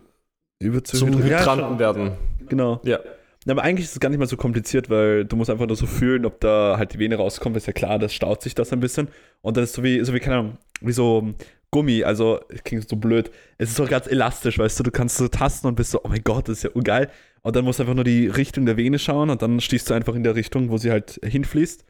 Über 0.59 0.83
Zum 0.83 1.21
Hydranten 1.21 1.79
werden. 1.79 2.11
Genau. 2.47 2.81
Ja. 2.83 2.99
Ja, 3.45 3.53
aber 3.53 3.63
eigentlich 3.63 3.85
ist 3.85 3.93
es 3.93 3.99
gar 4.01 4.09
nicht 4.09 4.19
mal 4.19 4.27
so 4.27 4.35
kompliziert, 4.35 4.89
weil 4.89 5.23
du 5.23 5.37
musst 5.37 5.49
einfach 5.49 5.67
nur 5.67 5.77
so 5.77 5.85
fühlen, 5.85 6.25
ob 6.25 6.41
da 6.41 6.75
halt 6.77 6.93
die 6.93 6.99
Vene 6.99 7.15
rauskommt. 7.15 7.55
Ist 7.55 7.65
ja 7.65 7.71
klar, 7.71 7.97
das 7.97 8.13
staut 8.13 8.41
sich 8.41 8.55
das 8.55 8.73
ein 8.73 8.81
bisschen. 8.81 9.07
Und 9.41 9.55
das 9.55 9.69
ist 9.69 9.73
so 9.75 9.83
wie, 9.83 10.03
so 10.03 10.13
wie, 10.13 10.19
keine 10.19 10.35
Ahnung, 10.35 10.57
wie 10.81 10.91
so 10.91 11.33
Gummi. 11.71 12.03
Also, 12.03 12.41
es 12.49 12.61
klingt 12.65 12.89
so 12.89 12.97
blöd. 12.97 13.31
Es 13.57 13.69
ist 13.69 13.77
so 13.77 13.85
ganz 13.85 14.07
elastisch, 14.07 14.59
weißt 14.59 14.79
du. 14.79 14.83
Du 14.83 14.91
kannst 14.91 15.15
so 15.15 15.29
tasten 15.29 15.67
und 15.67 15.75
bist 15.75 15.91
so, 15.91 16.01
oh 16.03 16.09
mein 16.09 16.23
Gott, 16.25 16.49
das 16.49 16.57
ist 16.57 16.63
ja 16.63 16.81
geil. 16.81 17.09
Und 17.41 17.55
dann 17.55 17.63
musst 17.63 17.79
du 17.79 17.83
einfach 17.83 17.95
nur 17.95 18.03
die 18.03 18.27
Richtung 18.27 18.65
der 18.65 18.75
Vene 18.75 18.99
schauen 18.99 19.29
und 19.29 19.41
dann 19.41 19.61
stehst 19.61 19.89
du 19.89 19.93
einfach 19.93 20.15
in 20.15 20.23
der 20.23 20.35
Richtung, 20.35 20.69
wo 20.69 20.77
sie 20.77 20.91
halt 20.91 21.17
hinfließt. 21.23 21.85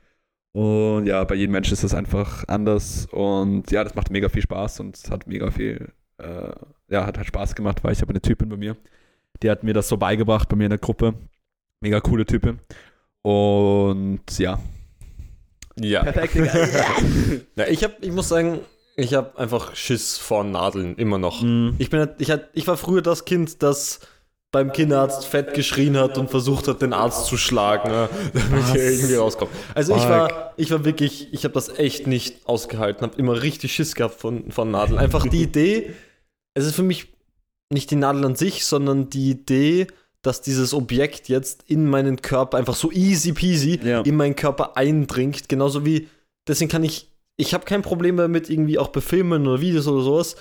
Und 0.51 1.07
ja, 1.07 1.23
bei 1.23 1.33
jedem 1.35 1.53
Menschen 1.53 1.73
ist 1.73 1.83
das 1.83 1.95
einfach 1.95 2.43
anders. 2.47 3.07
Und 3.11 3.71
ja, 3.71 3.83
das 3.83 3.95
macht 3.95 4.11
mega 4.11 4.29
viel 4.29 4.43
Spaß 4.43 4.79
und 4.81 4.99
hat 5.09 5.25
mega 5.25 5.49
viel, 5.49 5.91
äh, 6.19 6.51
ja, 6.89 7.05
hat 7.05 7.17
halt 7.17 7.27
Spaß 7.27 7.55
gemacht, 7.55 7.83
weil 7.83 7.93
ich 7.93 8.01
habe 8.01 8.11
eine 8.11 8.21
Typin 8.21 8.49
bei 8.49 8.57
mir, 8.57 8.75
die 9.41 9.49
hat 9.49 9.63
mir 9.63 9.73
das 9.73 9.87
so 9.87 9.97
beigebracht 9.97 10.49
bei 10.49 10.55
mir 10.55 10.65
in 10.65 10.71
der 10.71 10.79
Gruppe. 10.79 11.13
Mega 11.81 11.99
coole 11.99 12.25
Type. 12.25 12.57
Und 13.21 14.21
ja. 14.37 14.59
Ja. 15.79 16.03
Perfekt, 16.03 16.35
ja 17.55 17.65
ich, 17.67 17.83
hab, 17.83 18.03
ich 18.03 18.11
muss 18.11 18.29
sagen, 18.29 18.61
ich 18.95 19.13
habe 19.13 19.37
einfach 19.37 19.75
Schiss 19.75 20.17
vor 20.17 20.43
Nadeln, 20.43 20.95
immer 20.95 21.19
noch. 21.19 21.43
Mm. 21.43 21.69
Ich, 21.77 21.91
bin, 21.91 21.99
halt- 21.99 22.15
ich, 22.19 22.31
hat, 22.31 22.49
ich 22.53 22.67
war 22.67 22.77
früher 22.77 23.03
das 23.03 23.25
Kind, 23.25 23.61
das 23.61 23.99
beim 24.51 24.71
Kinderarzt 24.71 25.25
fett 25.25 25.53
geschrien 25.53 25.97
hat 25.97 26.17
und 26.17 26.31
versucht 26.31 26.67
hat, 26.67 26.81
den 26.81 26.93
Arzt 26.93 27.25
zu 27.27 27.37
schlagen, 27.37 27.91
ne, 27.91 28.09
damit 28.33 28.63
Was? 28.63 28.75
er 28.75 28.91
irgendwie 28.91 29.15
rauskommt. 29.15 29.51
Also 29.75 29.95
ich 29.95 30.03
war, 30.03 30.53
ich 30.57 30.71
war 30.71 30.83
wirklich, 30.85 31.31
ich 31.31 31.43
habe 31.43 31.53
das 31.53 31.69
echt 31.77 32.07
nicht 32.07 32.47
ausgehalten, 32.47 33.03
habe 33.03 33.17
immer 33.17 33.41
richtig 33.43 33.73
Schiss 33.73 33.93
gehabt 33.93 34.15
von, 34.19 34.51
von 34.51 34.71
Nadeln. 34.71 34.97
Einfach 34.97 35.27
die 35.27 35.43
Idee, 35.43 35.93
es 36.57 36.65
ist 36.65 36.75
für 36.75 36.83
mich 36.83 37.07
nicht 37.71 37.91
die 37.91 37.95
Nadel 37.95 38.25
an 38.25 38.35
sich, 38.35 38.65
sondern 38.65 39.09
die 39.09 39.29
Idee, 39.31 39.87
dass 40.21 40.41
dieses 40.41 40.73
Objekt 40.73 41.29
jetzt 41.29 41.63
in 41.67 41.89
meinen 41.89 42.21
Körper 42.21 42.57
einfach 42.57 42.75
so 42.75 42.91
easy 42.91 43.33
peasy 43.33 43.79
Ja. 43.83 44.01
in 44.01 44.15
meinen 44.15 44.35
Körper 44.35 44.75
eindringt. 44.77 45.47
Genauso 45.49 45.85
wie, 45.85 46.07
deswegen 46.47 46.69
kann 46.71 46.83
ich, 46.83 47.09
ich 47.37 47.53
habe 47.53 47.65
kein 47.65 47.81
Problem 47.81 48.17
damit, 48.17 48.49
irgendwie 48.49 48.79
auch 48.79 48.87
bei 48.89 49.01
Filmen 49.01 49.45
oder 49.47 49.61
Videos 49.61 49.87
oder 49.87 50.01
sowas, 50.01 50.35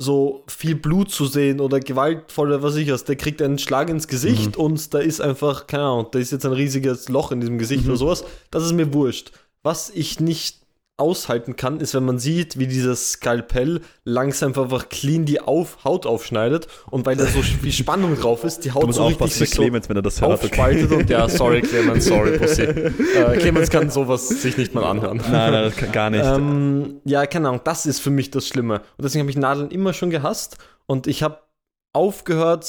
so 0.00 0.44
viel 0.46 0.76
Blut 0.76 1.10
zu 1.10 1.26
sehen 1.26 1.60
oder 1.60 1.80
gewaltvoller, 1.80 2.62
was 2.62 2.76
ich 2.76 2.90
was. 2.92 3.04
Der 3.04 3.16
kriegt 3.16 3.42
einen 3.42 3.58
Schlag 3.58 3.88
ins 3.90 4.06
Gesicht 4.06 4.56
und 4.56 4.94
da 4.94 5.00
ist 5.00 5.20
einfach, 5.20 5.66
keine 5.66 5.84
Ahnung, 5.84 6.06
da 6.12 6.18
ist 6.20 6.30
jetzt 6.30 6.46
ein 6.46 6.52
riesiges 6.52 7.08
Loch 7.08 7.32
in 7.32 7.40
diesem 7.40 7.58
Gesicht 7.58 7.82
Mhm. 7.84 7.90
oder 7.90 7.98
sowas. 7.98 8.24
Das 8.52 8.64
ist 8.64 8.72
mir 8.74 8.92
wurscht. 8.94 9.32
Was 9.64 9.90
ich 9.90 10.20
nicht 10.20 10.60
aushalten 10.98 11.54
kann, 11.54 11.80
ist, 11.80 11.94
wenn 11.94 12.04
man 12.04 12.18
sieht, 12.18 12.58
wie 12.58 12.66
dieses 12.66 13.12
Skalpell 13.12 13.80
langsam 14.04 14.52
einfach 14.58 14.88
clean 14.88 15.24
die 15.24 15.40
auf, 15.40 15.84
Haut 15.84 16.06
aufschneidet 16.06 16.66
und 16.90 17.06
weil 17.06 17.16
da 17.16 17.24
so 17.24 17.40
viel 17.40 17.72
Spannung 17.72 18.16
drauf 18.16 18.42
ist, 18.42 18.64
die 18.64 18.72
Haut 18.72 18.92
so 18.92 19.06
richtig 19.06 19.32
sich 19.32 19.50
so 19.50 19.62
Clemens, 19.62 19.88
wenn 19.88 19.96
er 19.96 20.02
das 20.02 20.20
hört. 20.20 20.42
aufspaltet 20.42 20.90
und 20.90 21.08
ja, 21.08 21.28
sorry 21.28 21.62
Clemens, 21.62 22.04
sorry 22.04 22.36
Pussy. 22.38 22.68
Äh, 22.68 23.36
Clemens 23.38 23.70
kann 23.70 23.90
sowas 23.90 24.28
sich 24.28 24.56
nicht 24.56 24.74
mal 24.74 24.84
anhören. 24.84 25.18
Nein, 25.18 25.52
nein, 25.52 25.64
das 25.64 25.76
kann 25.76 25.92
gar 25.92 26.10
nicht. 26.10 26.24
Ähm, 26.24 27.00
ja, 27.04 27.26
keine 27.26 27.48
Ahnung, 27.48 27.60
das 27.64 27.86
ist 27.86 28.00
für 28.00 28.10
mich 28.10 28.30
das 28.30 28.46
Schlimme. 28.46 28.76
Und 28.96 29.04
deswegen 29.04 29.22
habe 29.22 29.30
ich 29.30 29.36
Nadeln 29.36 29.70
immer 29.70 29.92
schon 29.92 30.10
gehasst 30.10 30.58
und 30.86 31.06
ich 31.06 31.22
habe 31.22 31.38
aufgehört 31.92 32.66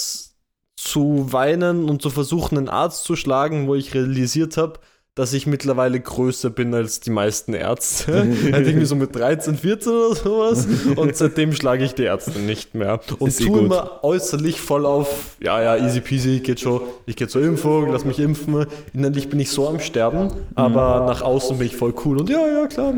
zu 0.75 1.31
weinen 1.31 1.89
und 1.89 2.01
zu 2.01 2.09
versuchen, 2.09 2.57
einen 2.57 2.69
Arzt 2.69 3.03
zu 3.03 3.15
schlagen, 3.15 3.67
wo 3.67 3.75
ich 3.75 3.93
realisiert 3.93 4.55
habe, 4.57 4.79
dass 5.19 5.33
ich 5.33 5.45
mittlerweile 5.45 5.99
größer 5.99 6.49
bin 6.49 6.73
als 6.73 7.01
die 7.01 7.09
meisten 7.09 7.53
Ärzte. 7.53 8.13
halt 8.53 8.65
irgendwie 8.65 8.85
so 8.85 8.95
mit 8.95 9.13
13, 9.13 9.57
14 9.57 9.91
oder 9.91 10.15
sowas. 10.15 10.65
Und 10.95 11.13
seitdem 11.13 11.51
schlage 11.51 11.83
ich 11.83 11.93
die 11.93 12.03
Ärzte 12.03 12.39
nicht 12.39 12.73
mehr. 12.73 13.01
Und 13.19 13.27
Ist 13.27 13.41
eh 13.41 13.43
tue 13.43 13.57
gut. 13.57 13.65
immer 13.65 13.99
äußerlich 14.01 14.61
voll 14.61 14.85
auf, 14.85 15.35
ja, 15.41 15.61
ja, 15.61 15.75
easy 15.75 15.99
peasy, 15.99 16.39
geht 16.39 16.61
schon, 16.61 16.83
ich 17.05 17.17
gehe 17.17 17.27
zur 17.27 17.41
Impfung, 17.41 17.91
lass 17.91 18.05
mich 18.05 18.17
impfen. 18.17 18.65
Innerlich 18.93 19.27
bin 19.27 19.41
ich 19.41 19.51
so 19.51 19.67
am 19.67 19.81
Sterben, 19.81 20.31
aber 20.55 21.05
nach 21.05 21.21
außen 21.21 21.57
bin 21.57 21.67
ich 21.67 21.75
voll 21.75 21.93
cool 22.05 22.19
und 22.19 22.29
ja, 22.29 22.47
ja, 22.47 22.67
klar. 22.67 22.93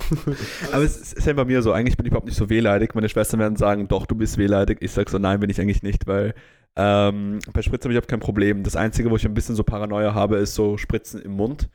Aber 0.72 0.82
es 0.82 1.12
ist 1.12 1.26
ja 1.26 1.34
bei 1.34 1.44
mir 1.44 1.60
so, 1.60 1.72
eigentlich 1.72 1.98
bin 1.98 2.06
ich 2.06 2.10
überhaupt 2.10 2.26
nicht 2.26 2.38
so 2.38 2.48
wehleidig. 2.48 2.94
Meine 2.94 3.10
Schwestern 3.10 3.38
werden 3.38 3.56
sagen, 3.56 3.86
doch, 3.86 4.06
du 4.06 4.14
bist 4.14 4.38
wehleidig. 4.38 4.78
Ich 4.80 4.92
sag 4.92 5.10
so, 5.10 5.18
nein, 5.18 5.40
bin 5.40 5.50
ich 5.50 5.60
eigentlich 5.60 5.82
nicht, 5.82 6.06
weil 6.06 6.32
ähm, 6.76 7.40
bei 7.52 7.62
Spritzen 7.62 7.84
habe 7.84 7.92
ich 7.92 7.96
überhaupt 7.96 8.08
kein 8.08 8.20
Problem. 8.20 8.62
Das 8.62 8.76
Einzige, 8.76 9.10
wo 9.10 9.16
ich 9.16 9.24
ein 9.24 9.34
bisschen 9.34 9.56
so 9.56 9.64
Paranoia 9.64 10.14
habe, 10.14 10.36
ist 10.36 10.54
so 10.54 10.76
Spritzen 10.76 11.20
im 11.20 11.32
Mund. 11.32 11.68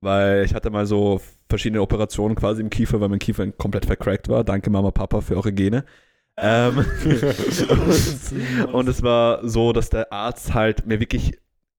Weil 0.00 0.44
ich 0.44 0.54
hatte 0.54 0.70
mal 0.70 0.84
so 0.84 1.20
verschiedene 1.48 1.80
Operationen 1.80 2.34
quasi 2.34 2.60
im 2.60 2.70
Kiefer, 2.70 3.00
weil 3.00 3.08
mein 3.08 3.20
Kiefer 3.20 3.50
komplett 3.52 3.86
vercrackt 3.86 4.28
war. 4.28 4.42
Danke 4.42 4.68
Mama, 4.68 4.90
Papa 4.90 5.20
für 5.20 5.36
eure 5.36 5.52
Gene. 5.52 5.84
Ähm, 6.36 6.78
und, 7.68 8.74
und 8.74 8.88
es 8.88 9.02
war 9.02 9.46
so, 9.46 9.72
dass 9.72 9.90
der 9.90 10.12
Arzt 10.12 10.54
halt 10.54 10.86
mir 10.86 10.98
wirklich 10.98 11.38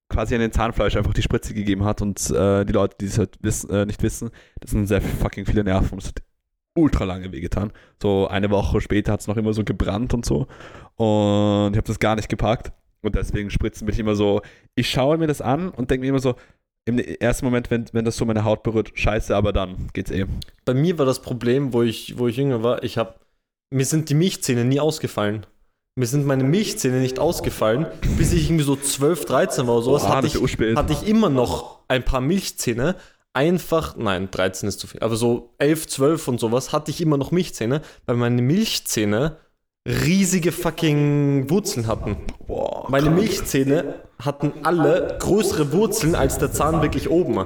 quasi 0.10 0.36
an 0.36 0.42
den 0.42 0.52
Zahnfleisch 0.52 0.96
einfach 0.96 1.14
die 1.14 1.24
Spritze 1.24 1.54
gegeben 1.54 1.84
hat 1.84 2.02
und 2.02 2.30
äh, 2.30 2.64
die 2.66 2.74
Leute, 2.74 2.96
die 3.02 3.06
es 3.06 3.18
halt 3.18 3.38
wissen, 3.42 3.70
äh, 3.72 3.86
nicht 3.86 4.04
wissen, 4.04 4.30
das 4.62 4.72
sind 4.72 4.88
sehr 4.88 5.02
fucking 5.02 5.46
viele 5.46 5.64
Nerven 5.64 5.94
und 5.94 6.04
es 6.04 6.10
hat 6.10 6.22
ultra 6.76 7.04
lange 7.06 7.32
wehgetan. 7.32 7.72
So 8.02 8.28
eine 8.28 8.50
Woche 8.50 8.82
später 8.82 9.14
hat 9.14 9.22
es 9.22 9.28
noch 9.28 9.38
immer 9.38 9.54
so 9.54 9.64
gebrannt 9.64 10.14
und 10.14 10.26
so. 10.26 10.48
Und 10.96 11.74
ich 11.74 11.78
habe 11.78 11.88
das 11.88 12.00
gar 12.00 12.16
nicht 12.16 12.30
gepackt. 12.30 12.72
Und 13.02 13.16
deswegen 13.16 13.50
spritzen 13.50 13.86
bin 13.86 13.94
ich 13.94 14.00
immer 14.00 14.16
so, 14.16 14.42
ich 14.76 14.90
schaue 14.90 15.18
mir 15.18 15.28
das 15.28 15.42
an 15.42 15.70
und 15.70 15.92
denke 15.92 16.02
mir 16.02 16.10
immer 16.10 16.20
so, 16.20 16.36
im 16.86 17.00
ersten 17.00 17.46
Moment, 17.46 17.72
wenn, 17.72 17.86
wenn 17.94 18.06
das 18.06 18.18
so 18.18 18.26
meine 18.26 18.44
Haut 18.44 18.64
berührt, 18.64 18.92
scheiße, 18.94 19.36
aber 19.36 19.54
dann 19.54 19.88
geht's 19.94 20.12
eh. 20.12 20.26
Bei 20.66 20.74
mir 20.74 20.98
war 20.98 21.06
das 21.06 21.22
Problem, 21.22 21.74
wo 21.74 21.82
ich, 21.82 22.18
wo 22.18 22.28
ich 22.28 22.38
jünger 22.38 22.64
war, 22.64 22.84
ich 22.84 22.98
habe, 22.98 23.16
mir 23.72 23.86
sind 23.86 24.10
die 24.10 24.16
Milchzähne 24.16 24.66
nie 24.66 24.80
ausgefallen. 24.80 25.46
Mir 25.96 26.08
sind 26.08 26.26
meine 26.26 26.44
Milchzähne 26.44 27.00
nicht 27.00 27.20
ausgefallen, 27.20 27.86
bis 28.18 28.34
ich 28.34 28.48
irgendwie 28.48 28.64
so 28.64 28.76
12, 28.76 29.26
13 29.26 29.68
war 29.68 29.76
oder 29.76 29.84
sowas, 29.84 30.04
Oha, 30.04 30.16
hatte, 30.16 30.28
ich, 30.28 30.36
hatte 30.76 30.94
ich 30.94 31.08
immer 31.08 31.30
noch 31.30 31.80
ein 31.88 32.04
paar 32.04 32.20
Milchzähne. 32.20 32.96
Einfach, 33.34 33.96
nein, 33.98 34.30
13 34.30 34.70
ist 34.70 34.80
zu 34.80 34.86
viel, 34.86 35.02
aber 35.02 35.16
so 35.16 35.56
11, 35.58 35.88
12 35.88 36.28
und 36.28 36.40
sowas 36.40 36.72
hatte 36.72 36.92
ich 36.92 37.02
immer 37.02 37.18
noch 37.18 37.32
Milchzähne, 37.32 37.82
weil 38.06 38.16
meine 38.16 38.44
Milchzähne 38.44 39.38
riesige 39.88 40.52
fucking 40.52 41.50
Wurzeln 41.50 41.88
hatten. 41.88 42.18
Boah, 42.48 42.86
Meine 42.90 43.10
Milchzähne 43.10 43.96
hatten 44.20 44.54
alle 44.64 45.18
größere 45.20 45.72
Wurzeln 45.74 46.16
als 46.16 46.38
der 46.38 46.52
Zahn 46.52 46.82
wirklich 46.82 47.10
oben. 47.10 47.46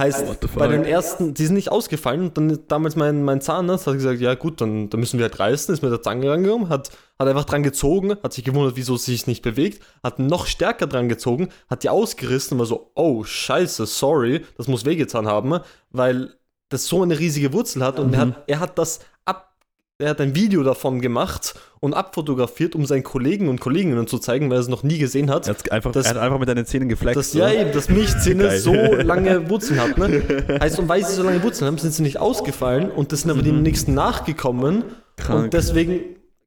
Heißt, 0.00 0.54
bei 0.54 0.68
den 0.68 0.84
ersten, 0.84 1.34
die 1.34 1.46
sind 1.46 1.56
nicht 1.56 1.72
ausgefallen 1.72 2.22
und 2.22 2.36
dann 2.36 2.58
damals 2.68 2.94
mein, 2.94 3.24
mein 3.24 3.40
Zahnarzt 3.40 3.86
hat 3.86 3.94
gesagt, 3.94 4.20
ja 4.20 4.34
gut, 4.34 4.60
dann, 4.60 4.90
dann 4.90 5.00
müssen 5.00 5.18
wir 5.18 5.24
halt 5.24 5.40
reißen, 5.40 5.74
ist 5.74 5.82
mit 5.82 5.90
der 5.90 6.02
Zange 6.02 6.30
rangekommen, 6.30 6.68
hat, 6.68 6.90
hat 7.18 7.26
einfach 7.28 7.44
dran 7.44 7.62
gezogen, 7.62 8.14
hat 8.22 8.32
sich 8.32 8.44
gewundert, 8.44 8.76
wieso 8.76 8.96
sie 8.96 9.12
sich 9.12 9.26
nicht 9.26 9.42
bewegt, 9.42 9.82
hat 10.02 10.18
noch 10.18 10.46
stärker 10.46 10.86
dran 10.86 11.08
gezogen, 11.08 11.48
hat 11.68 11.82
die 11.82 11.88
ausgerissen 11.88 12.54
und 12.54 12.58
war 12.60 12.66
so, 12.66 12.90
oh 12.94 13.24
scheiße, 13.24 13.86
sorry, 13.86 14.44
das 14.56 14.68
muss 14.68 14.84
wehgetan 14.84 15.26
haben, 15.26 15.58
weil 15.90 16.34
das 16.68 16.86
so 16.86 17.02
eine 17.02 17.18
riesige 17.18 17.52
Wurzel 17.52 17.82
hat 17.84 17.98
und 17.98 18.12
er, 18.14 18.20
hat, 18.20 18.44
er 18.46 18.60
hat 18.60 18.78
das 18.78 19.00
ab, 19.24 19.54
er 19.98 20.10
hat 20.10 20.20
ein 20.20 20.34
Video 20.36 20.62
davon 20.62 21.00
gemacht 21.00 21.54
und 21.80 21.94
abfotografiert, 21.94 22.74
um 22.76 22.84
seinen 22.86 23.02
Kollegen 23.02 23.48
und 23.48 23.58
Kolleginnen 23.58 24.06
zu 24.06 24.18
zeigen, 24.18 24.48
weil 24.50 24.58
er 24.58 24.60
es 24.60 24.68
noch 24.68 24.82
nie 24.84 24.98
gesehen 24.98 25.28
hat. 25.30 25.48
Er, 25.48 25.54
hat's 25.54 25.68
einfach, 25.70 25.90
Das- 25.92 26.06
er 26.06 26.10
hat 26.14 26.18
einfach 26.18 26.38
mit 26.38 26.48
deinen 26.48 26.66
Zähnen 26.66 26.88
geflext. 26.88 27.16
dass 27.16 27.32
so. 27.32 27.38
ja 27.40 27.50
eben, 27.50 27.72
dass 27.72 27.88
Milchzähne 27.88 28.58
so 28.60 28.72
lange 29.02 29.48
Wurzeln 29.50 29.80
hat, 29.80 29.96
ne? 29.98 30.58
Heißt, 30.60 30.78
und 30.78 30.88
weil 30.88 31.04
sie 31.04 31.14
so 31.14 31.22
lange 31.24 31.42
Wurzeln 31.42 31.66
haben, 31.66 31.78
sind 31.78 31.92
sie 31.94 32.02
nicht 32.02 32.18
ausgefallen 32.20 32.90
und 32.92 33.10
das 33.12 33.22
sind 33.22 33.30
aber 33.32 33.42
die 33.42 33.50
nächsten 33.50 33.94
nachgekommen. 33.94 34.84
Krank. 35.16 35.44
Und 35.44 35.54
deswegen 35.54 36.00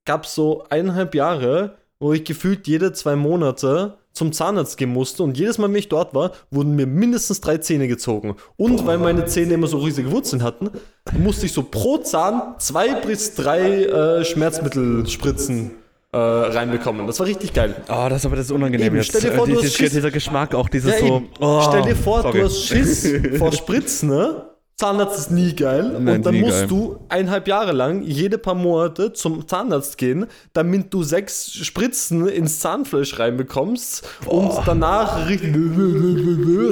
gab 0.06 0.26
es 0.26 0.36
so 0.36 0.64
eineinhalb 0.70 1.16
Jahre, 1.16 1.78
wo 2.00 2.14
ich 2.14 2.24
gefühlt 2.24 2.68
jede 2.68 2.94
zwei 2.94 3.16
Monate 3.16 3.98
zum 4.14 4.34
Zahnarzt 4.34 4.78
gehen 4.78 4.92
musste 4.92 5.24
und 5.24 5.38
jedes 5.38 5.58
Mal, 5.58 5.70
wenn 5.70 5.76
ich 5.78 5.88
dort 5.88 6.14
war, 6.14 6.32
wurden 6.50 6.76
mir 6.76 6.86
mindestens 6.86 7.40
drei 7.40 7.58
Zähne 7.60 7.88
gezogen. 7.88 8.36
Und 8.58 8.86
weil 8.86 8.98
meine 8.98 9.26
Zähne 9.26 9.54
immer 9.54 9.68
so 9.68 9.78
riesige 9.78 10.12
Wurzeln 10.12 10.44
hatten, 10.44 10.70
musste 11.18 11.46
ich 11.46 11.54
so 11.54 11.64
pro 11.64 11.98
Zahn 12.00 12.56
zwei 12.58 12.94
bis 12.96 13.36
drei 13.36 13.86
äh, 13.86 14.26
Schmerzmittelspritzen 14.26 15.72
äh, 16.12 16.18
reinbekommen. 16.18 17.08
Das 17.08 17.20
war 17.20 17.28
richtig 17.28 17.54
geil. 17.54 17.76
Oh, 17.88 18.08
das 18.10 18.20
ist 18.20 18.26
aber 18.26 18.36
das 18.36 18.46
ist 18.48 18.52
unangenehm 18.52 18.88
Eben, 18.88 18.96
jetzt. 18.98 19.10
stell 19.10 19.22
dir 19.22 19.32
vor, 19.32 19.48
du 19.48 19.56
hast 19.56 19.74
Schiss. 19.74 19.94
dieser 19.94 20.12
Geschmack, 20.12 20.54
auch 20.56 20.68
dieses 20.68 21.00
Ja, 21.00 21.08
so. 21.08 21.24
Oh, 21.40 21.62
Stell 21.70 21.84
dir 21.84 21.96
vor, 21.96 22.22
sorry. 22.24 22.40
du 22.40 22.46
hast 22.46 22.66
Schiss 22.66 23.08
vor 23.38 23.52
Spritzen, 23.54 24.10
ne? 24.10 24.46
Zahnarzt 24.82 25.18
ist 25.20 25.32
nie 25.32 25.56
geil. 25.56 25.98
Nein, 26.00 26.18
und 26.18 26.26
dann 26.26 26.40
musst 26.40 26.60
geil. 26.62 26.68
du 26.68 27.00
eineinhalb 27.08 27.48
Jahre 27.48 27.72
lang 27.72 28.02
jede 28.04 28.38
paar 28.38 28.56
Monate 28.56 29.14
zum 29.14 29.48
Zahnarzt 29.48 29.98
gehen, 29.98 30.26
damit 30.54 30.94
du 30.94 31.04
sechs 31.04 31.54
Spritzen 31.54 32.28
ins 32.28 32.60
Zahnfleisch 32.60 33.18
reinbekommst 33.20 34.08
und 34.26 34.52
danach 34.66 35.30
richtig 35.30 35.56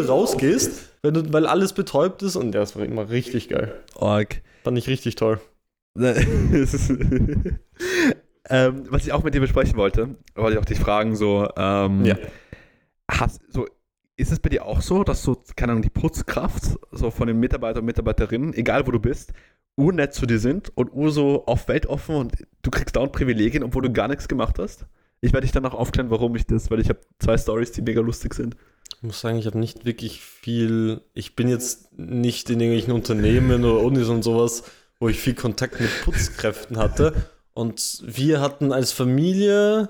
rausgehst, 0.10 0.72
du, 1.04 1.34
weil 1.34 1.46
alles 1.46 1.74
betäubt 1.74 2.24
ist. 2.24 2.36
Und 2.36 2.54
ja, 2.56 2.62
das 2.62 2.76
war 2.76 2.84
immer 2.84 3.10
richtig 3.10 3.48
geil. 3.50 3.74
Org. 3.96 4.42
Fand 4.64 4.78
ich 4.78 4.88
richtig 4.88 5.16
toll. 5.16 5.40
Ist- 5.96 6.90
ähm, 8.50 8.84
was 8.90 9.06
ich 9.06 9.12
auch 9.14 9.24
mit 9.24 9.34
dir 9.34 9.42
besprechen 9.42 9.78
wollte, 9.78 10.10
wollte 10.36 10.54
ich 10.54 10.60
auch 10.60 10.66
dich 10.66 10.80
fragen, 10.80 11.16
so, 11.16 11.48
ähm, 11.56 12.06
Ja. 12.06 12.16
hast, 13.10 13.42
so, 13.50 13.68
ist 14.20 14.32
es 14.32 14.40
bei 14.40 14.50
dir 14.50 14.66
auch 14.66 14.82
so, 14.82 15.04
dass 15.04 15.24
so, 15.24 15.42
keine 15.56 15.72
Ahnung, 15.72 15.82
die 15.82 15.90
Putzkraft 15.90 16.78
so 16.92 17.10
von 17.10 17.28
den 17.28 17.40
Mitarbeitern 17.40 17.82
und 17.82 17.86
Mitarbeiterinnen, 17.86 18.54
egal 18.54 18.86
wo 18.86 18.92
du 18.92 19.00
bist, 19.00 19.32
urnett 19.78 20.14
zu 20.14 20.26
dir 20.26 20.40
sind 20.40 20.76
und 20.76 20.92
ur 20.94 21.12
so 21.12 21.46
auf 21.46 21.68
weltoffen 21.70 22.16
und 22.16 22.34
du 22.62 22.70
kriegst 22.70 22.96
dauernd 22.96 23.14
Privilegien, 23.14 23.64
obwohl 23.64 23.84
du 23.84 23.94
gar 23.94 24.10
nichts 24.10 24.28
gemacht 24.28 24.60
hast? 24.60 24.86
Ich 25.22 25.34
werde 25.34 25.46
dich 25.46 25.54
dann 25.54 25.66
auch 25.66 25.74
aufklären, 25.74 26.10
warum 26.10 26.36
ich 26.36 26.46
das, 26.46 26.70
weil 26.70 26.82
ich 26.82 26.90
habe 26.90 27.00
zwei 27.20 27.38
Stories, 27.38 27.72
die 27.72 27.82
mega 27.82 28.02
lustig 28.02 28.34
sind. 28.34 28.56
Ich 28.98 29.04
muss 29.04 29.22
sagen, 29.22 29.38
ich 29.38 29.46
habe 29.46 29.58
nicht 29.58 29.86
wirklich 29.86 30.22
viel. 30.22 31.02
Ich 31.14 31.36
bin 31.36 31.48
jetzt 31.48 31.98
nicht 31.98 32.50
in 32.50 32.60
irgendwelchen 32.60 32.94
Unternehmen 32.94 33.64
oder 33.64 33.82
Unis 33.82 34.10
und 34.10 34.24
sowas, 34.24 34.64
wo 35.00 35.08
ich 35.08 35.20
viel 35.20 35.36
Kontakt 35.36 35.80
mit 35.80 35.90
Putzkräften 36.04 36.78
hatte. 36.78 37.14
Und 37.54 38.02
wir 38.06 38.42
hatten 38.42 38.72
als 38.72 38.92
Familie 38.92 39.90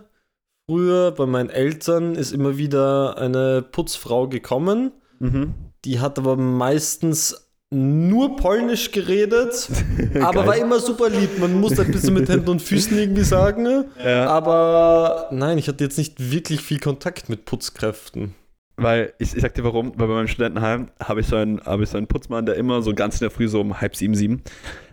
früher 0.69 1.11
bei 1.11 1.25
meinen 1.25 1.49
Eltern 1.49 2.13
ist 2.13 2.31
immer 2.31 2.59
wieder 2.59 3.17
eine 3.17 3.63
Putzfrau 3.63 4.27
gekommen. 4.27 4.91
Mhm. 5.17 5.55
Die 5.83 5.99
hat 5.99 6.19
aber 6.19 6.37
meistens 6.37 7.49
nur 7.71 8.35
Polnisch 8.35 8.91
geredet, 8.91 9.67
aber 10.21 10.45
war 10.45 10.57
immer 10.57 10.79
super 10.79 11.09
lieb. 11.09 11.39
Man 11.39 11.59
muss 11.59 11.79
ein 11.79 11.91
bisschen 11.91 12.13
mit 12.13 12.29
Händen 12.29 12.49
und 12.49 12.61
Füßen 12.61 12.95
irgendwie 12.97 13.23
sagen. 13.23 13.85
Ja. 14.03 14.27
Aber 14.27 15.29
nein, 15.31 15.57
ich 15.57 15.67
hatte 15.67 15.83
jetzt 15.83 15.97
nicht 15.97 16.31
wirklich 16.31 16.61
viel 16.61 16.79
Kontakt 16.79 17.29
mit 17.29 17.45
Putzkräften. 17.45 18.35
Weil, 18.77 19.13
ich, 19.17 19.35
ich 19.35 19.41
sag 19.41 19.55
dir 19.55 19.63
warum, 19.63 19.93
weil 19.97 20.07
bei 20.07 20.13
meinem 20.13 20.27
Studentenheim 20.27 20.89
habe 21.03 21.21
ich, 21.21 21.27
so 21.27 21.35
einen, 21.35 21.61
habe 21.61 21.83
ich 21.83 21.89
so 21.89 21.97
einen 21.97 22.07
Putzmann, 22.07 22.45
der 22.45 22.55
immer 22.55 22.83
so 22.83 22.93
ganz 22.93 23.15
in 23.15 23.21
der 23.21 23.31
Früh 23.31 23.47
so 23.47 23.59
um 23.59 23.81
halb 23.81 23.95
sieben, 23.95 24.13
sieben 24.13 24.43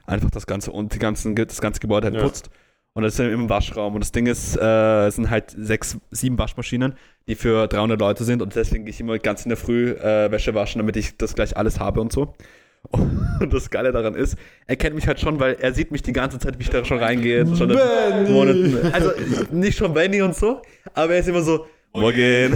einfach 0.07 0.31
das 0.31 0.47
ganze 0.47 0.73
und 0.73 0.95
die 0.95 0.99
ganzen, 0.99 1.35
das 1.35 1.61
ganze 1.61 1.81
Gebäude 1.81 2.07
halt 2.07 2.17
Ja. 2.17 2.23
putzt. 2.23 2.49
Und 2.97 3.03
das 3.03 3.19
ist 3.19 3.21
im 3.21 3.51
Waschraum. 3.51 3.93
Und 3.93 4.01
das 4.01 4.11
Ding 4.11 4.25
ist, 4.27 4.57
äh, 4.57 5.07
es 5.09 5.17
sind 5.17 5.29
halt 5.29 5.51
sechs, 5.51 5.99
sieben 6.11 6.39
Waschmaschinen, 6.39 6.95
die 7.29 7.35
für 7.35 7.67
300 7.67 8.01
Leute 8.01 8.25
sind. 8.25 8.41
Und 8.41 8.57
deswegen 8.57 8.87
gehe 8.87 8.91
ich 8.91 9.01
immer 9.01 9.19
ganz 9.19 9.45
in 9.45 9.51
der 9.51 9.59
Früh 9.59 9.91
äh, 9.91 10.31
Wäsche 10.31 10.55
waschen, 10.55 10.79
damit 10.79 10.97
ich 10.97 11.19
das 11.19 11.35
gleich 11.35 11.59
alles 11.59 11.79
habe 11.79 12.01
und 12.01 12.11
so. 12.11 12.35
Und 12.91 13.53
das 13.53 13.69
Geile 13.69 13.93
daran 13.93 14.15
ist, 14.15 14.39
er 14.67 14.77
kennt 14.77 14.95
mich 14.95 15.07
halt 15.07 15.21
schon, 15.21 15.39
weil 15.41 15.59
er 15.61 15.75
sieht 15.75 15.91
mich 15.91 16.01
die 16.01 16.15
ganze 16.15 16.39
Zeit, 16.39 16.59
wie 16.59 16.63
ich 16.63 16.71
da 16.71 16.87
schon 16.87 16.99
reingehe. 16.99 17.45
Schon! 17.55 17.69
Monaten. 18.33 18.79
Also 18.95 19.11
nicht 19.51 19.77
schon 19.77 19.93
Benny 19.93 20.23
und 20.23 20.35
so, 20.35 20.63
aber 20.95 21.13
er 21.13 21.21
ist 21.21 21.29
immer 21.29 21.43
so, 21.43 21.67
Morgen. 21.97 22.53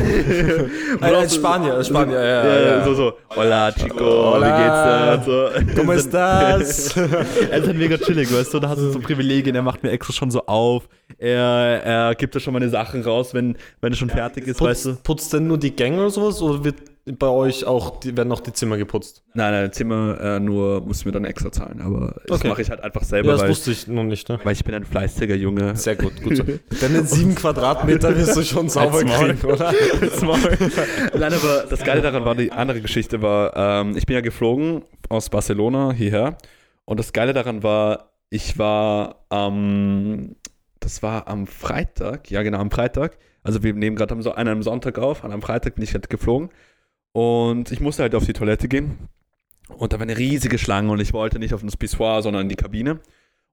Ein 1.00 1.28
Spanier, 1.30 1.76
ein 1.78 1.84
Spanier, 1.84 2.22
ja, 2.22 2.44
ja, 2.44 2.60
ja. 2.60 2.84
So, 2.84 2.94
so, 2.94 3.12
hola, 3.34 3.72
Chico, 3.72 4.34
Hola. 4.34 4.46
wie 4.46 4.62
geht's 4.62 5.26
dir? 5.26 5.74
So. 5.74 5.74
¿Cómo 5.80 5.92
estás? 5.92 6.96
er 6.96 7.58
ist 7.58 7.66
halt 7.66 7.76
mega 7.76 7.96
chillig, 7.96 8.32
weißt 8.32 8.54
du, 8.54 8.60
da 8.60 8.68
hast 8.68 8.78
du 8.78 8.90
so 8.90 9.00
Privilegien, 9.00 9.54
er 9.54 9.62
macht 9.62 9.82
mir 9.82 9.90
extra 9.90 10.12
schon 10.12 10.30
so 10.30 10.46
auf, 10.46 10.88
er, 11.18 11.82
er 11.84 12.14
gibt 12.14 12.34
da 12.34 12.40
schon 12.40 12.52
meine 12.52 12.68
Sachen 12.68 13.02
raus, 13.02 13.34
wenn, 13.34 13.56
wenn 13.80 13.92
es 13.92 13.98
schon 13.98 14.10
fertig 14.10 14.46
ist, 14.46 14.60
weißt 14.60 14.86
du. 14.86 14.90
Putzt, 14.90 15.04
putzt 15.04 15.32
denn 15.32 15.46
nur 15.46 15.58
die 15.58 15.74
Gänge 15.74 16.00
oder 16.00 16.10
sowas? 16.10 16.40
Oder 16.42 16.64
wird 16.64 16.89
bei 17.12 17.28
euch 17.28 17.64
auch, 17.64 18.00
die, 18.00 18.16
werden 18.16 18.32
auch 18.32 18.40
die 18.40 18.52
Zimmer 18.52 18.76
geputzt? 18.76 19.22
Nein, 19.34 19.52
nein, 19.52 19.72
Zimmer 19.72 20.20
äh, 20.20 20.40
nur 20.40 20.80
mussten 20.82 21.06
wir 21.06 21.12
dann 21.12 21.24
extra 21.24 21.50
zahlen, 21.52 21.80
aber 21.80 22.20
das 22.26 22.38
Okay. 22.38 22.48
mache 22.48 22.62
ich 22.62 22.70
halt 22.70 22.82
einfach 22.82 23.02
Ja, 23.02 23.06
selber, 23.08 23.32
das 23.32 23.42
weil, 23.42 23.48
wusste 23.50 23.70
ich 23.70 23.86
noch 23.86 24.04
nicht. 24.04 24.28
Ne? 24.28 24.40
weil 24.42 24.52
ich 24.52 24.64
bin 24.64 24.74
ein 24.74 24.84
fleißiger 24.84 25.34
Junge. 25.34 25.76
Sehr 25.76 25.96
gut, 25.96 26.22
gut 26.22 26.36
so. 26.36 26.42
Denn 26.44 26.94
in 26.94 27.06
sieben 27.06 27.34
Quadratmeter 27.34 28.16
wirst 28.16 28.36
du 28.36 28.42
schon 28.42 28.68
sauber 28.68 29.02
kriegen, 29.04 29.40
oder? 29.46 29.72
Nein, 31.18 31.32
aber 31.34 31.64
das 31.68 31.82
Geile 31.84 32.02
daran 32.02 32.24
war, 32.24 32.34
die 32.34 32.52
andere 32.52 32.80
Geschichte 32.80 33.22
war, 33.22 33.56
ähm, 33.56 33.96
ich 33.96 34.06
bin 34.06 34.14
ja 34.14 34.20
geflogen 34.20 34.82
aus 35.08 35.28
Barcelona 35.28 35.92
hierher 35.92 36.36
und 36.84 36.98
das 37.00 37.12
Geile 37.12 37.32
daran 37.32 37.62
war, 37.62 38.10
ich 38.30 38.58
war 38.58 39.24
am, 39.28 40.36
das 40.80 41.02
war 41.02 41.28
am 41.28 41.46
Freitag, 41.46 42.30
ja 42.30 42.42
genau, 42.42 42.58
am 42.58 42.70
Freitag, 42.70 43.18
also 43.42 43.62
wir 43.62 43.74
nehmen 43.74 43.96
gerade 43.96 44.14
am 44.14 44.22
so 44.22 44.32
an 44.32 44.48
einem 44.48 44.62
Sonntag 44.62 44.98
auf, 44.98 45.24
und 45.24 45.32
am 45.32 45.42
Freitag 45.42 45.74
bin 45.74 45.84
ich 45.84 45.94
halt 45.94 46.10
geflogen 46.10 46.50
und 47.12 47.72
ich 47.72 47.80
musste 47.80 48.02
halt 48.02 48.14
auf 48.14 48.24
die 48.26 48.32
Toilette 48.32 48.68
gehen 48.68 49.08
und 49.68 49.92
da 49.92 49.98
war 49.98 50.02
eine 50.02 50.16
riesige 50.16 50.58
Schlange 50.58 50.90
und 50.90 51.00
ich 51.00 51.12
wollte 51.12 51.38
nicht 51.38 51.54
auf 51.54 51.62
das 51.62 51.76
Pissoir, 51.76 52.22
sondern 52.22 52.42
in 52.42 52.48
die 52.48 52.56
Kabine. 52.56 53.00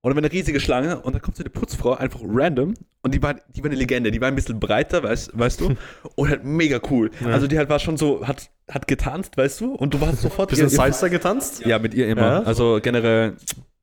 Und 0.01 0.11
da 0.11 0.15
war 0.15 0.23
eine 0.23 0.31
riesige 0.31 0.59
Schlange 0.59 0.99
und 1.01 1.13
da 1.15 1.19
kommt 1.19 1.37
so 1.37 1.43
eine 1.43 1.49
Putzfrau 1.49 1.95
einfach 1.95 2.19
random 2.23 2.75
und 3.01 3.13
die 3.15 3.21
war, 3.21 3.33
die 3.33 3.63
war 3.63 3.69
eine 3.71 3.79
Legende, 3.79 4.11
die 4.11 4.21
war 4.21 4.27
ein 4.27 4.35
bisschen 4.35 4.59
breiter, 4.59 5.01
weißt, 5.01 5.31
weißt 5.37 5.59
du, 5.61 5.75
und 6.15 6.29
halt 6.29 6.43
mega 6.43 6.79
cool. 6.91 7.09
Ja. 7.19 7.29
Also 7.31 7.47
die 7.47 7.57
halt 7.57 7.67
war 7.69 7.79
schon 7.79 7.97
so, 7.97 8.25
hat, 8.25 8.49
hat 8.69 8.87
getanzt, 8.87 9.35
weißt 9.37 9.59
du, 9.61 9.73
und 9.73 9.93
du 9.95 9.99
warst 10.01 10.21
sofort 10.21 10.51
ihr- 10.53 10.59
ihr- 10.59 10.69
Salsa 10.69 11.07
getanzt? 11.07 11.65
Ja, 11.65 11.79
mit 11.79 11.93
ihr 11.95 12.07
immer. 12.07 12.21
Ja? 12.21 12.43
Also 12.43 12.79
generell 12.81 13.37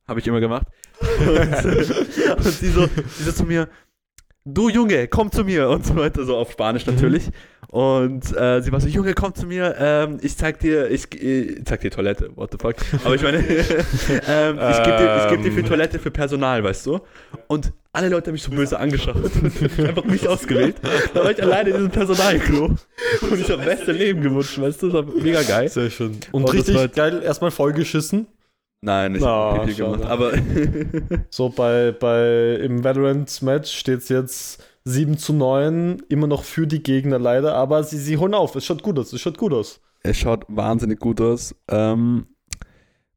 habe 0.07 0.19
ich 0.21 0.27
immer 0.27 0.39
gemacht. 0.39 0.67
Und, 1.19 1.27
und 2.37 2.43
sie, 2.45 2.69
so, 2.69 2.87
sie 2.87 3.23
so 3.23 3.31
zu 3.33 3.43
mir, 3.43 3.67
du 4.45 4.69
Junge, 4.69 5.07
komm 5.07 5.31
zu 5.31 5.43
mir 5.43 5.69
und 5.69 5.85
so 5.85 5.95
weiter, 5.95 6.23
so 6.23 6.37
auf 6.37 6.51
Spanisch 6.51 6.85
natürlich. 6.85 7.29
Und 7.67 8.23
äh, 8.37 8.61
sie 8.61 8.71
war 8.71 8.79
so, 8.79 8.87
Junge, 8.87 9.13
komm 9.13 9.33
zu 9.33 9.47
mir, 9.47 9.75
ähm, 9.77 10.19
ich 10.21 10.37
zeig 10.37 10.59
dir, 10.59 10.89
ich, 10.89 11.11
ich 11.13 11.65
zeig 11.65 11.81
dir 11.81 11.91
Toilette, 11.91 12.29
what 12.35 12.51
the 12.51 12.57
fuck. 12.61 12.75
Aber 13.03 13.15
ich 13.15 13.21
meine, 13.23 13.37
ähm, 13.39 14.59
ich 14.59 14.83
gebe 14.83 14.97
dir, 14.97 15.19
ich 15.23 15.29
geb 15.29 15.43
dir 15.43 15.51
für 15.51 15.59
Ähm. 15.59 15.65
Toilette 15.65 15.99
für 15.99 16.11
Personal, 16.11 16.63
weißt 16.63 16.85
du. 16.85 17.01
Und 17.47 17.73
alle 17.91 18.07
Leute 18.09 18.27
haben 18.27 18.33
mich 18.33 18.43
so 18.43 18.51
böse 18.51 18.79
angeschaut 18.79 19.15
und 19.43 19.79
einfach 19.79 20.05
mich 20.05 20.27
ausgewählt. 20.27 20.75
Da 21.13 21.23
war 21.23 21.31
ich 21.31 21.41
alleine 21.41 21.71
in 21.71 21.75
diesem 21.77 21.91
Personalklo. 21.91 22.65
Und 22.65 23.39
ich 23.39 23.49
habe 23.49 23.63
beste 23.63 23.91
Leben 23.91 24.21
gewünscht, 24.21 24.59
weißt 24.59 24.83
du, 24.83 24.89
das 24.89 24.93
war 25.05 25.13
mega 25.21 25.41
geil. 25.41 25.67
Sehr 25.67 25.89
schön. 25.89 26.17
Und 26.31 26.43
Oh, 26.43 26.45
das 26.45 26.67
richtig 26.67 26.93
geil, 26.93 27.21
erstmal 27.23 27.51
vollgeschissen. 27.51 28.27
Nein, 28.85 29.15
ich 29.15 29.21
Na, 29.21 29.27
habe 29.27 29.59
Pipi 29.65 29.73
gemacht. 29.73 30.03
Aber 30.03 30.31
So 31.31 31.49
bei, 31.49 31.91
bei 31.91 32.55
im 32.61 32.83
Valorant-Match 32.83 33.71
steht 33.75 33.99
es 33.99 34.09
jetzt 34.09 34.63
7 34.83 35.17
zu 35.17 35.33
9, 35.33 36.03
immer 36.09 36.27
noch 36.27 36.43
für 36.43 36.67
die 36.67 36.83
Gegner 36.83 37.17
leider, 37.17 37.55
aber 37.55 37.83
sie, 37.83 37.97
sie 37.97 38.17
holen 38.17 38.35
auf. 38.35 38.55
Es 38.55 38.63
schaut 38.65 38.83
gut 38.83 38.99
aus, 38.99 39.11
es 39.11 39.19
schaut 39.21 39.39
gut 39.39 39.53
aus. 39.53 39.81
es 40.03 40.17
schaut 40.17 40.45
wahnsinnig 40.47 40.99
gut 40.99 41.19
aus. 41.19 41.55
Ähm, 41.67 42.27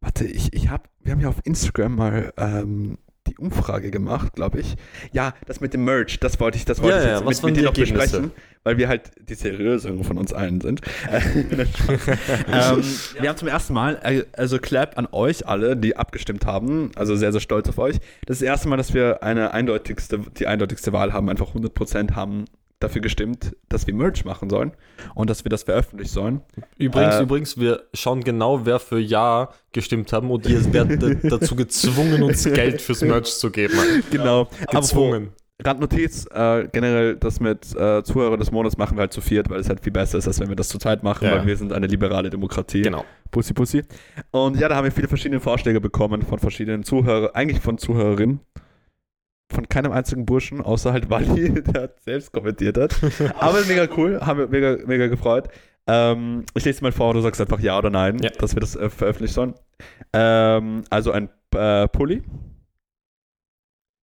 warte, 0.00 0.24
ich, 0.24 0.54
ich 0.54 0.70
hab, 0.70 0.88
wir 1.02 1.12
haben 1.12 1.20
ja 1.20 1.28
auf 1.28 1.40
Instagram 1.44 1.96
mal 1.96 2.32
ähm, 2.38 2.96
die 3.28 3.36
Umfrage 3.36 3.90
gemacht, 3.90 4.34
glaube 4.34 4.60
ich. 4.60 4.76
Ja, 5.12 5.34
das 5.46 5.60
mit 5.60 5.74
dem 5.74 5.84
Merch, 5.84 6.18
das 6.20 6.40
wollte 6.40 6.58
ich, 6.58 6.64
das 6.64 6.82
wollte 6.82 6.96
Ja, 6.96 7.02
ich 7.02 7.08
ja, 7.08 7.14
jetzt 7.16 7.26
was 7.26 7.42
mit, 7.42 7.54
mit 7.54 7.56
dir 7.56 7.68
noch 7.68 7.76
Ergebnisse? 7.76 7.94
besprechen, 8.06 8.30
weil 8.64 8.78
wir 8.78 8.88
halt 8.88 9.10
die 9.28 9.34
seriöseren 9.34 10.02
von 10.04 10.18
uns 10.18 10.32
allen 10.32 10.60
sind. 10.60 10.80
ähm, 11.10 12.82
wir 13.20 13.28
haben 13.28 13.36
zum 13.36 13.48
ersten 13.48 13.74
Mal, 13.74 14.00
äh, 14.02 14.24
also 14.32 14.58
Clap 14.58 14.98
an 14.98 15.08
euch 15.12 15.46
alle, 15.46 15.76
die 15.76 15.96
abgestimmt 15.96 16.46
haben, 16.46 16.90
also 16.96 17.16
sehr, 17.16 17.32
sehr 17.32 17.40
stolz 17.40 17.68
auf 17.68 17.78
euch. 17.78 17.96
Das 18.26 18.36
ist 18.36 18.42
das 18.42 18.48
erste 18.48 18.68
Mal, 18.68 18.76
dass 18.76 18.94
wir 18.94 19.22
eine 19.22 19.52
eindeutigste, 19.52 20.20
die 20.38 20.46
eindeutigste 20.46 20.92
Wahl 20.92 21.12
haben, 21.12 21.28
einfach 21.28 21.54
100% 21.54 22.14
haben 22.14 22.46
dafür 22.80 23.02
gestimmt, 23.02 23.56
dass 23.68 23.86
wir 23.86 23.94
Merch 23.94 24.24
machen 24.24 24.48
sollen 24.50 24.72
und 25.14 25.28
dass 25.30 25.44
wir 25.44 25.50
das 25.50 25.64
veröffentlichen 25.64 26.10
sollen. 26.12 26.40
Übrigens, 26.76 27.16
Äh, 27.16 27.22
übrigens, 27.22 27.58
wir 27.58 27.82
schauen 27.94 28.22
genau, 28.22 28.64
wer 28.66 28.78
für 28.78 28.98
Ja 29.00 29.50
gestimmt 29.72 30.12
haben 30.12 30.30
und 30.30 30.46
ihr 30.46 30.72
werdet 30.72 31.18
dazu 31.32 31.56
gezwungen, 31.56 32.22
uns 32.22 32.44
Geld 32.44 32.80
fürs 32.80 33.02
Merch 33.02 33.36
zu 33.36 33.50
geben. 33.50 33.74
Genau. 34.10 34.48
Gezwungen. 34.70 35.30
Randnotiz, 35.60 36.24
äh, 36.32 36.68
generell 36.72 37.16
das 37.16 37.40
mit 37.40 37.74
äh, 37.74 38.04
Zuhörer 38.04 38.36
des 38.36 38.52
Monats 38.52 38.76
machen 38.76 38.96
wir 38.96 39.00
halt 39.00 39.12
zu 39.12 39.20
viert, 39.20 39.50
weil 39.50 39.58
es 39.58 39.68
halt 39.68 39.80
viel 39.80 39.90
besser 39.92 40.16
ist, 40.18 40.28
als 40.28 40.38
wenn 40.38 40.48
wir 40.48 40.54
das 40.54 40.68
zu 40.68 40.78
zweit 40.78 41.02
machen, 41.02 41.24
Ja. 41.24 41.32
weil 41.32 41.46
wir 41.48 41.56
sind 41.56 41.72
eine 41.72 41.88
liberale 41.88 42.30
Demokratie. 42.30 42.82
Genau. 42.82 43.04
Pussy, 43.32 43.54
Pussy. 43.54 43.82
Und 44.30 44.56
ja, 44.60 44.68
da 44.68 44.76
haben 44.76 44.84
wir 44.84 44.92
viele 44.92 45.08
verschiedene 45.08 45.40
Vorschläge 45.40 45.80
bekommen 45.80 46.22
von 46.22 46.38
verschiedenen 46.38 46.84
Zuhörern, 46.84 47.30
eigentlich 47.34 47.60
von 47.60 47.76
Zuhörerinnen. 47.76 48.38
Von 49.50 49.68
keinem 49.68 49.92
einzigen 49.92 50.26
Burschen, 50.26 50.60
außer 50.60 50.92
halt 50.92 51.08
Wally, 51.10 51.62
der 51.62 51.94
selbst 52.04 52.32
kommentiert 52.32 52.76
hat. 52.76 52.94
Aber 53.38 53.60
mega 53.66 53.88
cool, 53.96 54.20
haben 54.20 54.38
wir 54.40 54.48
mega, 54.48 54.76
mega 54.86 55.06
gefreut. 55.06 55.48
Ähm, 55.86 56.44
ich 56.54 56.64
lese 56.66 56.80
dir 56.80 56.84
mal 56.84 56.92
vor, 56.92 57.14
du 57.14 57.20
sagst 57.22 57.40
einfach 57.40 57.60
ja 57.60 57.78
oder 57.78 57.88
nein, 57.88 58.18
Ja. 58.22 58.28
dass 58.30 58.54
wir 58.54 58.60
das 58.60 58.76
äh, 58.76 58.90
veröffentlichen 58.90 59.32
sollen. 59.34 59.54
Ähm, 60.12 60.84
also 60.90 61.12
ein 61.12 61.30
äh, 61.54 61.88
Pulli. 61.88 62.22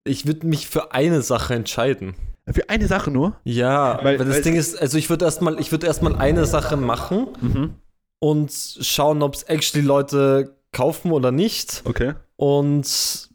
Ich 0.03 0.25
würde 0.25 0.47
mich 0.47 0.67
für 0.67 0.93
eine 0.93 1.21
Sache 1.21 1.53
entscheiden. 1.53 2.15
Für 2.51 2.69
eine 2.69 2.87
Sache 2.87 3.11
nur. 3.11 3.35
Ja, 3.43 3.97
Weil- 4.03 4.19
weil, 4.19 4.25
das 4.27 4.35
weil- 4.37 4.41
Ding 4.43 4.55
ist, 4.55 4.79
also 4.79 4.97
ich 4.97 5.09
würde 5.09 5.25
erstmal, 5.25 5.59
ich 5.59 5.71
würde 5.71 5.87
erstmal 5.87 6.15
eine 6.15 6.45
Sache 6.45 6.75
machen 6.77 7.27
Mhm. 7.39 7.75
und 8.19 8.51
schauen, 8.81 9.21
ob 9.21 9.35
es 9.35 9.43
actually 9.43 9.85
Leute 9.85 10.55
kaufen 10.71 11.11
oder 11.11 11.31
nicht. 11.31 11.81
Okay. 11.85 12.13
Und 12.35 13.29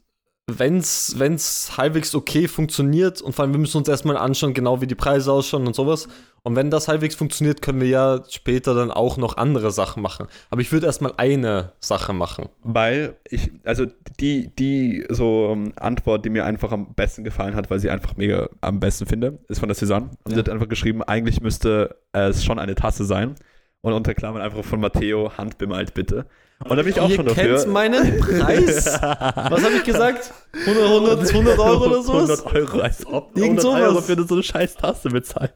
wenn 0.49 0.77
es 0.77 1.71
halbwegs 1.77 2.15
okay 2.15 2.47
funktioniert, 2.47 3.21
und 3.21 3.33
vor 3.33 3.43
allem 3.43 3.53
wir 3.53 3.59
müssen 3.59 3.77
uns 3.77 3.89
erstmal 3.89 4.15
anschauen, 4.17 4.53
genau 4.53 4.79
wie 4.81 4.87
die 4.87 4.95
Preise 4.95 5.31
ausschauen 5.31 5.67
und 5.67 5.75
sowas. 5.75 6.07
Und 6.43 6.55
wenn 6.55 6.71
das 6.71 6.87
halbwegs 6.87 7.15
funktioniert, 7.15 7.61
können 7.61 7.81
wir 7.81 7.89
ja 7.89 8.23
später 8.29 8.73
dann 8.73 8.89
auch 8.89 9.17
noch 9.17 9.35
andere 9.35 9.71
Sachen 9.71 10.01
machen. 10.01 10.27
Aber 10.49 10.61
ich 10.61 10.71
würde 10.71 10.85
erstmal 10.85 11.13
eine 11.17 11.73
Sache 11.81 12.13
machen. 12.13 12.47
Weil 12.63 13.17
ich, 13.29 13.51
also 13.65 13.85
die, 14.21 14.55
die 14.55 15.05
so 15.09 15.49
ähm, 15.51 15.73
Antwort, 15.75 16.23
die 16.23 16.29
mir 16.29 16.45
einfach 16.45 16.71
am 16.71 16.93
besten 16.93 17.25
gefallen 17.25 17.53
hat, 17.55 17.69
weil 17.69 17.79
sie 17.79 17.89
einfach 17.89 18.15
mega 18.15 18.47
am 18.61 18.79
besten 18.79 19.05
finde, 19.05 19.39
ist 19.49 19.59
von 19.59 19.67
der 19.67 19.75
Cézanne. 19.75 20.11
Und 20.23 20.29
sie 20.29 20.31
Ja. 20.33 20.37
hat 20.37 20.49
einfach 20.49 20.69
geschrieben, 20.69 21.03
eigentlich 21.03 21.41
müsste 21.41 21.97
es 22.13 22.45
schon 22.45 22.57
eine 22.59 22.75
Tasse 22.75 23.03
sein. 23.03 23.35
Und 23.81 23.91
unter 23.91 24.13
Klammern 24.13 24.41
einfach 24.41 24.63
von 24.63 24.79
Matteo, 24.79 25.33
handbemalt 25.37 25.93
bitte. 25.93 26.25
Und 26.65 26.75
da 26.75 26.81
bin 26.83 26.91
ich 26.91 26.99
auch 26.99 27.07
Ihr 27.09 27.15
schon 27.17 27.25
kennt 27.27 27.37
dafür. 27.51 27.67
meinen 27.67 28.19
Preis? 28.19 28.85
Was 29.01 29.63
habe 29.63 29.75
ich 29.75 29.83
gesagt? 29.83 30.33
100, 30.65 30.83
100, 30.85 31.29
100 31.29 31.59
Euro 31.59 31.85
oder 31.85 32.01
sowas? 32.01 32.45
100 32.45 32.55
Euro, 32.55 32.79
als 32.81 33.05
ob 33.05 33.37
Irgend 33.37 33.59
100 33.63 33.81
Euro 33.83 33.91
sowas. 33.93 34.05
für 34.07 34.27
so 34.27 34.33
eine 34.33 34.43
scheiß 34.43 34.75
Tasse 34.75 35.09
bezahlt. 35.09 35.53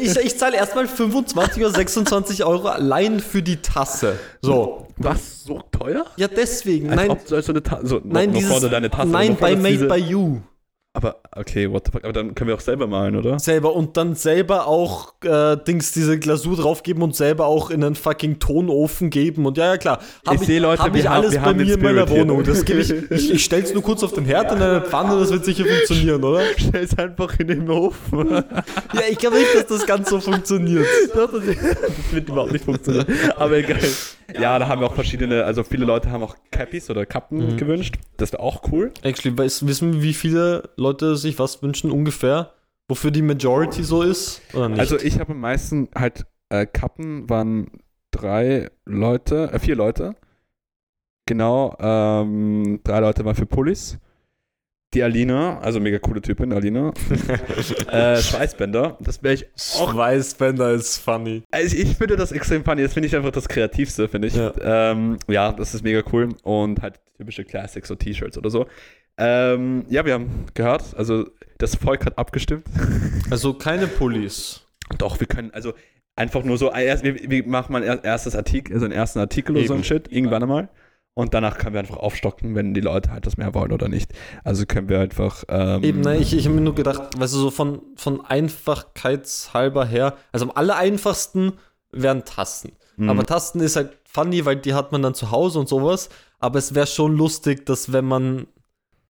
Ich, 0.00 0.14
ich 0.16 0.38
zahle 0.38 0.56
erstmal 0.56 0.86
25 0.86 1.64
oder 1.64 1.72
26 1.74 2.44
Euro 2.44 2.68
allein 2.68 3.20
für 3.20 3.42
die 3.42 3.56
Tasse. 3.56 4.18
So. 4.42 4.86
Was? 4.98 5.44
So 5.44 5.62
teuer? 5.72 6.04
Ja, 6.16 6.28
deswegen. 6.28 6.90
Als 6.90 6.96
nein, 6.96 7.10
ob 7.10 7.20
so 7.26 7.52
eine 7.52 7.62
Tasse, 7.62 7.86
so, 7.86 8.00
nein, 8.04 8.26
noch, 8.28 8.32
noch 8.34 8.38
dieses, 8.40 8.50
vorne 8.52 8.68
deine 8.70 8.90
Tasse. 8.90 9.08
nein, 9.08 9.36
bei 9.40 9.56
Made 9.56 9.86
by 9.86 9.96
You. 9.96 10.40
Aber, 10.92 11.16
okay, 11.38 11.70
what 11.70 11.84
the 11.86 11.92
fuck, 11.92 12.04
aber 12.04 12.12
dann 12.12 12.34
können 12.34 12.48
wir 12.48 12.54
auch 12.54 12.60
selber 12.60 12.86
malen, 12.86 13.16
oder? 13.16 13.38
Selber 13.38 13.74
und 13.74 13.96
dann 13.96 14.14
selber 14.14 14.66
auch 14.66 15.14
äh, 15.24 15.56
Dings 15.56 15.92
diese 15.92 16.18
Glasur 16.18 16.56
draufgeben 16.56 17.02
und 17.02 17.14
selber 17.14 17.46
auch 17.46 17.70
in 17.70 17.82
einen 17.84 17.94
fucking 17.94 18.38
Tonofen 18.38 19.10
geben 19.10 19.46
und 19.46 19.56
ja, 19.58 19.66
ja 19.72 19.76
klar. 19.76 20.00
Hab 20.26 20.34
Ich 20.34 20.40
sehe, 20.42 20.60
Leute, 20.60 20.82
hab 20.82 20.92
wir 20.94 21.00
ich 21.00 21.08
haben- 21.08 21.16
alles 21.22 21.32
wir 21.32 21.40
bei 21.40 21.46
haben 21.46 21.56
mir 21.58 21.74
in 21.74 21.82
meiner. 21.82 22.08
Wohnung. 22.08 22.42
Das 22.44 22.64
gebe 22.64 22.80
ich, 22.80 22.90
ich, 23.10 23.30
ich 23.32 23.44
stell's 23.44 23.72
nur 23.74 23.82
kurz 23.82 24.02
auf 24.02 24.12
den 24.12 24.24
Herd 24.24 24.52
in 24.52 24.62
eine 24.62 24.80
Pfanne, 24.82 25.18
das 25.18 25.30
wird 25.32 25.44
sicher 25.44 25.64
funktionieren, 25.64 26.22
oder? 26.22 26.40
Stell 26.56 26.84
es 26.84 26.96
einfach 26.98 27.38
in 27.38 27.48
den 27.48 27.68
Ofen. 27.70 28.30
Ja, 28.30 29.00
ich 29.10 29.18
glaube 29.18 29.36
nicht, 29.38 29.54
dass 29.54 29.66
das 29.66 29.86
ganz 29.86 30.08
so 30.10 30.20
funktioniert. 30.20 30.86
Das, 31.16 31.32
wird 32.12 32.28
überhaupt 32.28 32.52
nicht 32.52 32.64
funktionieren. 32.64 33.06
Aber 33.36 33.56
egal. 33.56 33.78
Ja, 34.40 34.58
da 34.58 34.68
haben 34.68 34.80
wir 34.80 34.86
auch 34.88 34.94
verschiedene, 34.94 35.44
also 35.44 35.62
viele 35.64 35.84
Leute 35.84 36.10
haben 36.10 36.22
auch 36.22 36.36
Cappies 36.50 36.88
oder 36.90 37.04
Kappen 37.06 37.52
Mhm. 37.52 37.56
gewünscht. 37.56 37.96
Das 38.16 38.32
wäre 38.32 38.42
auch 38.42 38.62
cool. 38.70 38.92
Actually, 39.02 39.36
weiß, 39.36 39.66
wissen 39.66 39.94
wir, 39.94 40.02
wie 40.02 40.14
viele 40.14 40.70
Leute 40.76 41.16
sich 41.16 41.25
was 41.38 41.62
wünschen 41.62 41.90
ungefähr? 41.90 42.52
Wofür 42.88 43.10
die 43.10 43.22
Majority 43.22 43.82
so 43.82 44.02
ist? 44.02 44.40
Oder 44.54 44.68
nicht? 44.68 44.80
Also 44.80 44.98
ich 44.98 45.18
habe 45.18 45.32
am 45.32 45.40
meisten 45.40 45.88
halt 45.94 46.26
äh, 46.50 46.66
Kappen 46.66 47.28
waren 47.28 47.68
drei 48.12 48.70
Leute, 48.84 49.50
äh, 49.52 49.58
vier 49.58 49.76
Leute. 49.76 50.14
Genau, 51.26 51.76
ähm, 51.80 52.80
drei 52.84 53.00
Leute 53.00 53.24
waren 53.24 53.34
für 53.34 53.46
Pullis. 53.46 53.98
Die 54.94 55.02
Alina, 55.02 55.58
also 55.58 55.80
mega 55.80 55.98
coole 55.98 56.22
Typin, 56.22 56.52
Alina. 56.52 56.92
äh, 57.90 58.16
Schweißbänder, 58.16 58.96
das 59.00 59.20
wäre 59.22 59.34
ich 59.34 59.46
auch 59.78 59.92
Schweißbänder 59.92 60.70
ist 60.70 60.98
funny. 60.98 61.42
Also 61.50 61.76
ich 61.76 61.96
finde 61.96 62.16
das 62.16 62.30
extrem 62.30 62.64
funny. 62.64 62.82
Das 62.82 62.94
finde 62.94 63.08
ich 63.08 63.16
einfach 63.16 63.32
das 63.32 63.48
Kreativste, 63.48 64.08
finde 64.08 64.28
ich. 64.28 64.36
Ja. 64.36 64.52
Ähm, 64.62 65.18
ja, 65.28 65.52
das 65.52 65.74
ist 65.74 65.82
mega 65.82 66.02
cool. 66.12 66.28
Und 66.44 66.82
halt 66.82 67.00
typische 67.16 67.44
Classics, 67.44 67.88
so 67.88 67.96
T-Shirts 67.96 68.38
oder 68.38 68.48
so. 68.48 68.66
Ähm, 69.18 69.84
ja, 69.88 70.04
wir 70.04 70.14
haben 70.14 70.46
gehört, 70.54 70.94
also 70.96 71.26
das 71.58 71.74
Volk 71.74 72.04
hat 72.06 72.18
abgestimmt. 72.18 72.66
Also 73.30 73.54
keine 73.54 73.88
Pullis. 73.88 74.60
Doch, 74.98 75.18
wir 75.18 75.26
können, 75.26 75.50
also 75.52 75.72
einfach 76.14 76.44
nur 76.44 76.58
so, 76.58 76.70
erst, 76.70 77.02
wir, 77.02 77.14
wir 77.28 77.46
machen 77.46 77.72
mal 77.72 77.82
ein 77.82 78.04
erstes 78.04 78.36
Artikel, 78.36 78.74
also 78.74 78.84
einen 78.84 78.94
ersten 78.94 79.18
Artikel 79.18 79.56
oder 79.56 79.66
so 79.66 79.72
Eben. 79.72 79.80
ein 79.80 79.84
Shit, 79.84 80.12
irgendwann 80.12 80.42
einmal. 80.42 80.68
Und 81.14 81.32
danach 81.32 81.56
können 81.56 81.72
wir 81.72 81.80
einfach 81.80 81.96
aufstocken, 81.96 82.54
wenn 82.54 82.74
die 82.74 82.82
Leute 82.82 83.10
halt 83.10 83.26
das 83.26 83.38
mehr 83.38 83.54
wollen 83.54 83.72
oder 83.72 83.88
nicht. 83.88 84.12
Also 84.44 84.66
können 84.66 84.90
wir 84.90 85.00
einfach. 85.00 85.44
Ähm, 85.48 85.82
Eben, 85.82 86.00
ne, 86.02 86.18
ich, 86.18 86.36
ich 86.36 86.44
habe 86.44 86.54
mir 86.54 86.60
nur 86.60 86.74
gedacht, 86.74 87.18
weißt 87.18 87.32
du, 87.32 87.38
so 87.38 87.50
von, 87.50 87.80
von 87.96 88.20
Einfachkeitshalber 88.24 89.86
her, 89.86 90.16
also 90.30 90.44
am 90.44 90.52
aller 90.54 90.76
einfachsten 90.76 91.54
wären 91.90 92.26
Tassen. 92.26 92.72
Mhm. 92.96 93.08
Aber 93.08 93.24
Tasten 93.24 93.60
ist 93.60 93.76
halt 93.76 93.96
funny, 94.04 94.44
weil 94.44 94.56
die 94.56 94.74
hat 94.74 94.92
man 94.92 95.02
dann 95.02 95.14
zu 95.14 95.30
Hause 95.30 95.58
und 95.58 95.68
sowas. 95.68 96.10
Aber 96.38 96.58
es 96.58 96.74
wäre 96.74 96.86
schon 96.86 97.16
lustig, 97.16 97.64
dass 97.64 97.94
wenn 97.94 98.04
man 98.04 98.46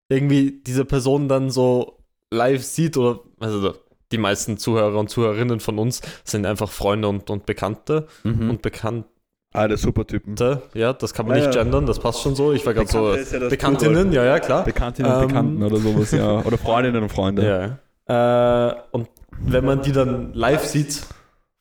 irgendwie 0.08 0.60
diese 0.66 0.84
Person 0.84 1.28
dann 1.28 1.50
so 1.50 1.98
live 2.32 2.62
sieht 2.62 2.96
oder 2.96 3.20
also 3.40 3.74
die 4.12 4.18
meisten 4.18 4.56
Zuhörer 4.56 4.98
und 4.98 5.10
Zuhörerinnen 5.10 5.58
von 5.60 5.78
uns 5.78 6.00
sind 6.24 6.46
einfach 6.46 6.70
Freunde 6.70 7.08
und, 7.08 7.28
und 7.30 7.46
Bekannte 7.46 8.06
Mhm. 8.24 8.50
und 8.50 8.62
Bekannte. 8.62 9.08
Alle 9.52 9.76
Supertypen. 9.78 10.34
Ja, 10.74 10.92
das 10.92 11.14
kann 11.14 11.26
man 11.26 11.38
Ja, 11.38 11.46
nicht 11.46 11.56
gendern, 11.56 11.86
das 11.86 11.98
passt 11.98 12.20
schon 12.20 12.36
so. 12.36 12.52
Ich 12.52 12.66
war 12.66 12.74
gerade 12.74 12.88
so 12.88 13.14
ja 13.14 13.48
Bekanntinnen, 13.48 14.12
ja, 14.12 14.22
ja, 14.22 14.38
klar. 14.38 14.64
Bekanntinnen 14.64 15.10
und 15.10 15.22
Ähm, 15.22 15.28
Bekannten 15.28 15.62
oder 15.62 15.76
sowas, 15.78 16.10
ja. 16.10 16.40
Oder 16.44 16.58
Freundinnen 16.58 17.02
und 17.02 17.08
Freunde. 17.08 17.78
Ja. 18.06 18.70
Äh, 18.70 18.74
und 18.92 19.08
wenn 19.40 19.64
man 19.64 19.80
die 19.82 19.92
dann 19.92 20.34
live 20.34 20.64
sieht, 20.64 21.02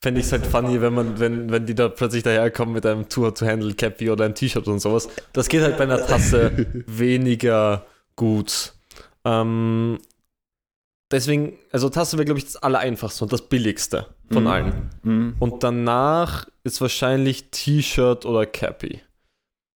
fände 0.03 0.19
ich 0.19 0.25
es 0.25 0.31
halt 0.34 0.45
funny, 0.45 0.81
wenn 0.81 0.93
man, 0.93 1.19
wenn, 1.19 1.51
wenn 1.51 1.65
die 1.65 1.73
da 1.73 1.88
plötzlich 1.88 2.23
daherkommen 2.23 2.73
mit 2.73 2.86
einem 2.86 3.08
Tour-to-Handle-Cappy 3.08 4.10
oder 4.12 4.25
ein 4.25 4.36
T-Shirt 4.36 4.67
und 4.67 4.79
sowas. 4.79 5.08
Das 5.31 5.47
geht 5.47 5.62
halt 5.62 5.77
bei 5.77 5.84
einer 5.86 6.05
Tasse 6.05 6.51
weniger 6.88 7.86
gut. 8.15 8.73
Ähm, 9.23 9.99
deswegen, 11.12 11.58
also 11.71 11.89
Tasse 11.89 12.17
wäre, 12.17 12.25
glaube 12.25 12.39
ich, 12.39 12.45
das 12.45 12.58
Allereinfachste 12.58 13.23
und 13.23 13.34
das 13.34 13.43
Billigste 13.43 14.08
von 14.32 14.43
Mhm. 14.43 14.49
allen. 14.49 14.89
Mhm. 15.04 15.36
Und 15.39 15.63
danach 15.63 16.47
ist 16.63 16.82
wahrscheinlich 16.82 17.49
T-Shirt 17.51 18.25
oder 18.25 18.45
Cappy. 18.45 19.01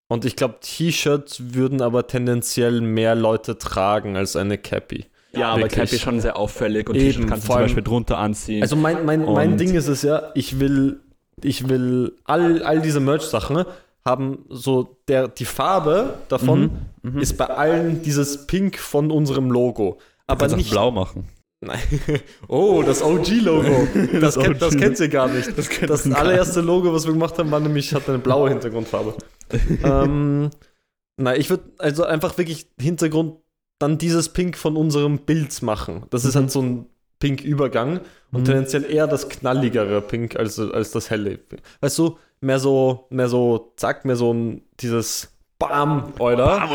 Und 0.08 0.26
ich 0.26 0.36
glaube, 0.36 0.56
T-Shirt 0.62 1.54
würden 1.54 1.82
aber 1.82 2.08
tendenziell 2.08 2.82
mehr 2.82 3.14
Leute 3.16 3.58
tragen 3.58 4.18
als 4.18 4.36
eine 4.36 4.58
Cappy. 4.58 5.06
Ja, 5.34 5.50
aber 5.52 5.62
Wirklich. 5.64 5.80
Cappy 5.82 5.96
ist 5.96 6.02
schon 6.02 6.20
sehr 6.20 6.36
auffällig 6.38 6.90
und 6.90 6.96
Eben, 6.96 7.06
T-Shirt 7.06 7.28
kannst 7.28 7.48
du 7.48 7.52
zum 7.54 7.62
Beispiel 7.62 7.84
drunter 7.84 8.18
anziehen. 8.18 8.64
Also 8.64 8.76
mein, 8.76 9.06
mein, 9.06 9.24
mein 9.26 9.58
Ding 9.58 9.76
ist 9.76 9.88
es 9.88 10.02
ja, 10.02 10.32
ich 10.34 10.60
will, 10.60 11.00
ich 11.44 11.70
will 11.70 12.16
all, 12.26 12.64
all 12.64 12.82
diese 12.82 13.00
Merch-Sachen 13.00 13.66
haben 14.10 14.46
so 14.50 14.98
der, 15.08 15.28
die 15.28 15.46
Farbe 15.46 16.16
davon 16.30 16.72
Mhm. 17.02 17.20
ist 17.20 17.38
bei 17.38 17.46
allen 17.46 18.02
dieses 18.02 18.46
Pink 18.48 18.78
von 18.78 19.10
unserem 19.12 19.50
Logo. 19.52 20.00
Aber 20.28 20.46
auch 20.48 20.56
nicht. 20.56 20.72
blau 20.72 20.92
machen. 20.92 21.26
Nein. 21.62 21.80
Oh, 22.48 22.84
das 22.86 23.02
OG-Logo. 23.02 23.88
Das, 24.20 24.36
Das 24.36 24.44
kennt, 24.44 24.62
das 24.62 24.78
kennt 24.78 25.00
ihr 25.00 25.08
gar 25.10 25.28
nicht. 25.30 25.58
Das 25.58 25.70
Das 25.88 26.12
allererste 26.12 26.62
Logo, 26.62 26.94
was 26.94 27.06
wir 27.06 27.14
gemacht 27.14 27.38
haben, 27.38 27.52
war 27.52 27.60
nämlich, 27.60 27.94
hat 27.94 28.08
eine 28.10 28.20
blaue 28.20 28.50
Hintergrundfarbe. 28.50 29.14
ähm, 29.84 30.50
nein, 31.18 31.40
ich 31.40 31.50
würde 31.50 31.64
also 31.78 32.04
einfach 32.04 32.38
wirklich 32.38 32.68
Hintergrund 32.80 33.38
dann 33.80 33.98
dieses 33.98 34.30
Pink 34.30 34.58
von 34.58 34.76
unserem 34.76 35.20
Bild 35.20 35.62
machen. 35.62 36.04
Das 36.10 36.26
ist 36.26 36.36
Mhm. 36.36 36.40
halt 36.40 36.52
so 36.52 36.62
ein 36.62 36.86
Pink-Übergang 37.20 38.02
und 38.32 38.42
Mhm. 38.42 38.46
tendenziell 38.46 38.86
eher 38.90 39.08
das 39.08 39.28
knalligere 39.30 40.02
Pink 40.02 40.36
als, 40.38 40.60
als 40.60 40.92
das 40.92 41.10
helle. 41.10 41.40
Weißt 41.82 41.98
du, 41.98 42.18
mehr 42.42 42.60
so, 42.60 43.06
mehr 43.10 43.30
so, 43.30 43.74
zack, 43.76 44.06
mehr 44.06 44.16
so 44.16 44.34
ein, 44.34 44.62
dieses 44.80 45.30
Bam, 45.62 46.14
oder? 46.20 46.70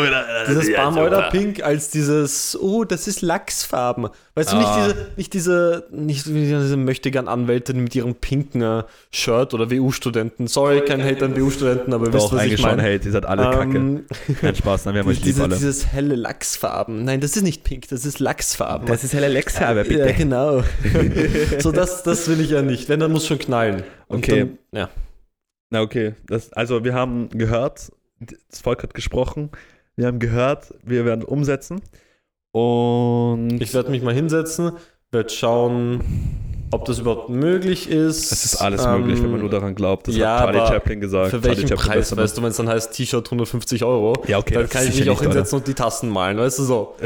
Dieses 0.47 0.71
Bam-Euder-Pink 0.71 1.63
als 1.63 1.89
dieses, 1.89 2.55
oh, 2.61 2.85
das 2.85 3.09
ist 3.09 3.23
Lachsfarben. 3.23 4.09
Weißt 4.35 4.53
du, 4.53 4.57
nicht 4.59 4.67
Ah. 4.69 4.85
diese, 4.85 5.07
nicht 5.17 5.33
diese, 5.33 5.85
nicht 5.91 6.27
diese 6.27 6.77
möchtegern 6.77 7.27
Anwältin 7.27 7.83
mit 7.83 7.95
ihrem 7.95 8.15
pinken 8.15 8.61
äh, 8.61 8.83
Shirt 9.11 9.55
oder 9.55 9.71
WU-Studenten. 9.71 10.49
Sorry, 10.49 10.83
kein 10.83 11.03
Hate 11.03 11.25
an 11.25 11.35
WU-Studenten, 11.35 11.95
aber 11.95 12.09
ihr 12.09 12.13
wisst, 12.13 12.31
was 12.31 12.39
eigentlich 12.41 12.53
ich 12.55 12.61
schon 12.61 12.77
meine. 12.77 12.83
Hate, 12.83 13.07
ihr 13.07 13.13
seid 13.13 13.25
alle 13.25 13.45
kacke. 13.45 13.75
Ähm, 13.79 14.05
Kein 14.39 14.55
Spaß, 14.55 14.85
nein, 14.85 14.95
wir 14.97 15.01
haben 15.01 15.09
euch 15.09 15.17
lieb 15.21 15.25
diese, 15.25 15.45
alle. 15.45 15.55
dieses 15.55 15.87
helle 15.87 16.15
Lachsfarben. 16.17 17.05
Nein, 17.05 17.23
das 17.23 17.37
ist 17.37 17.43
nicht 17.43 17.65
pink, 17.65 17.89
das 17.89 18.05
ist 18.05 18.21
Lachsfarben. 18.21 18.87
ist 18.93 19.15
helle 19.15 19.29
Lexfarbe, 19.29 19.91
ja, 19.91 20.13
genau. 20.13 20.63
so, 21.59 21.73
das, 21.73 22.03
das 22.03 22.29
will 22.29 22.39
ich 22.43 22.51
ja 22.51 22.61
nicht. 22.61 22.91
Wenn, 22.91 23.01
dann 23.01 23.13
muss 23.13 23.27
schon 23.27 23.39
knallen. 23.39 23.83
Und 24.09 24.19
Okay. 24.19 24.41
Dann, 24.41 24.59
ja. 24.79 24.89
Na 25.75 25.83
okay, 25.83 26.15
das, 26.29 26.53
also 26.53 26.85
wir 26.85 26.95
haben 26.95 27.31
gehört, 27.31 27.91
das 28.49 28.61
Volk 28.61 28.85
hat 28.85 28.95
gesprochen, 28.95 29.51
wir 29.97 30.07
haben 30.07 30.21
gehört, 30.21 30.73
wir 30.85 31.05
werden 31.05 31.25
umsetzen. 31.25 31.81
Und 32.53 33.61
Ich 33.61 33.75
werde 33.75 33.91
mich 33.91 34.01
mal 34.01 34.15
hinsetzen, 34.15 34.71
werde 35.11 35.31
schauen, 35.31 36.01
ob 36.75 36.85
das 36.85 36.99
überhaupt 36.99 37.29
möglich 37.29 37.89
ist. 37.89 38.31
es 38.33 38.45
ist 38.45 38.57
alles 38.57 38.85
Ähm, 38.85 39.01
möglich, 39.01 39.23
wenn 39.23 39.31
man 39.31 39.41
nur 39.41 39.51
daran 39.51 39.75
glaubt. 39.75 40.09
Das 40.09 40.17
ja, 40.17 40.41
hat 40.41 40.53
Charlie 40.53 40.67
Chaplin 40.73 41.01
gesagt. 41.01 41.31
Für 41.31 41.41
Charlie 41.41 41.57
welchen 41.57 41.69
Chaplin 41.69 41.93
Preis, 41.93 42.17
weißt 42.17 42.37
du, 42.37 42.43
wenn 42.43 42.51
es 42.51 42.57
dann 42.57 42.69
heißt 42.69 42.93
T-Shirt 42.93 43.27
150 43.27 43.85
Euro, 43.85 44.13
Ja, 44.27 44.39
okay, 44.39 44.55
dann 44.55 44.69
kann 44.69 44.87
ich 44.87 44.99
mich 44.99 45.09
auch 45.11 45.21
hinsetzen 45.23 45.59
und 45.59 45.67
die 45.67 45.75
Tasten 45.75 46.09
malen, 46.09 46.39
weißt 46.39 46.59
du 46.59 46.63
so. 46.65 46.95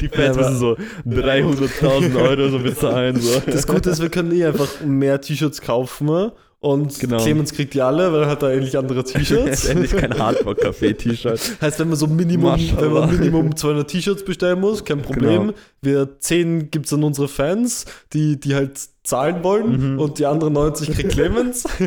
Die 0.00 0.08
Fans 0.08 0.36
Ja, 0.36 0.42
müssen 0.42 0.56
so 0.58 0.76
300.000 1.06 2.22
Euro 2.22 2.48
so 2.48 2.58
bezahlen. 2.58 3.20
So. 3.20 3.40
Das 3.46 3.66
Gute 3.66 3.90
ist, 3.90 4.00
wir 4.00 4.08
können 4.10 4.32
eh 4.32 4.46
einfach 4.46 4.68
mehr 4.84 5.20
T-Shirts 5.20 5.60
kaufen 5.60 6.30
und 6.60 6.98
Genau. 6.98 7.18
Clemens 7.18 7.52
kriegt 7.52 7.74
die 7.74 7.82
alle, 7.82 8.12
weil 8.12 8.22
er 8.22 8.28
hat 8.30 8.42
da 8.42 8.50
endlich 8.50 8.76
andere 8.76 9.04
T-Shirts. 9.04 9.64
endlich 9.68 9.92
kein 9.96 10.18
Hardcore-Café-T-Shirt. 10.18 11.40
heißt, 11.60 11.78
wenn 11.78 11.88
man 11.88 11.96
so 11.96 12.06
Minimum, 12.08 12.50
Maschallah. 12.52 12.80
wenn 12.82 12.92
man 12.92 13.10
Minimum 13.18 13.56
200 13.56 13.88
T-Shirts 13.88 14.24
bestellen 14.24 14.60
muss, 14.60 14.84
kein 14.84 15.00
Problem. 15.02 15.48
Genau. 15.48 15.52
Wir 15.82 16.18
10 16.18 16.70
gibt 16.70 16.86
es 16.86 16.92
an 16.92 17.04
unsere 17.04 17.28
Fans, 17.28 17.84
die, 18.12 18.40
die 18.40 18.54
halt 18.56 18.78
zahlen 19.04 19.42
wollen 19.44 19.94
Mhm. 19.94 19.98
und 20.00 20.18
die 20.18 20.26
anderen 20.26 20.52
90 20.54 20.90
kriegt 20.90 21.12
Clemens. 21.12 21.64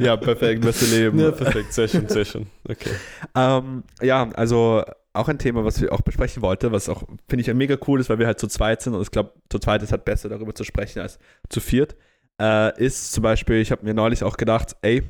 Ja, 0.00 0.16
perfekt, 0.16 0.60
beste 0.62 0.86
Leben. 0.86 1.18
ja, 1.18 1.30
perfekt, 1.30 1.72
sehr 1.72 1.88
schön, 1.88 2.08
sehr 2.08 2.24
schön. 2.24 2.46
Okay. 2.68 2.90
Ähm, 3.34 3.84
ja, 4.02 4.28
also 4.34 4.82
auch 5.12 5.28
ein 5.28 5.38
Thema, 5.38 5.64
was 5.64 5.80
wir 5.80 5.92
auch 5.92 6.00
besprechen 6.00 6.42
wollten, 6.42 6.72
was 6.72 6.88
auch, 6.88 7.04
finde 7.28 7.42
ich, 7.48 7.54
mega 7.54 7.76
cool 7.86 8.00
ist, 8.00 8.10
weil 8.10 8.18
wir 8.18 8.26
halt 8.26 8.40
zu 8.40 8.48
zweit 8.48 8.82
sind 8.82 8.94
und 8.94 9.02
ich 9.02 9.10
glaube, 9.10 9.32
zu 9.48 9.58
zweit 9.58 9.82
ist 9.82 9.92
halt 9.92 10.04
besser 10.04 10.28
darüber 10.28 10.54
zu 10.54 10.64
sprechen 10.64 11.00
als 11.00 11.18
zu 11.48 11.60
viert, 11.60 11.94
äh, 12.40 12.82
ist 12.82 13.12
zum 13.12 13.22
Beispiel, 13.22 13.56
ich 13.56 13.70
habe 13.70 13.84
mir 13.84 13.94
neulich 13.94 14.22
auch 14.24 14.36
gedacht, 14.36 14.76
ey, 14.82 15.02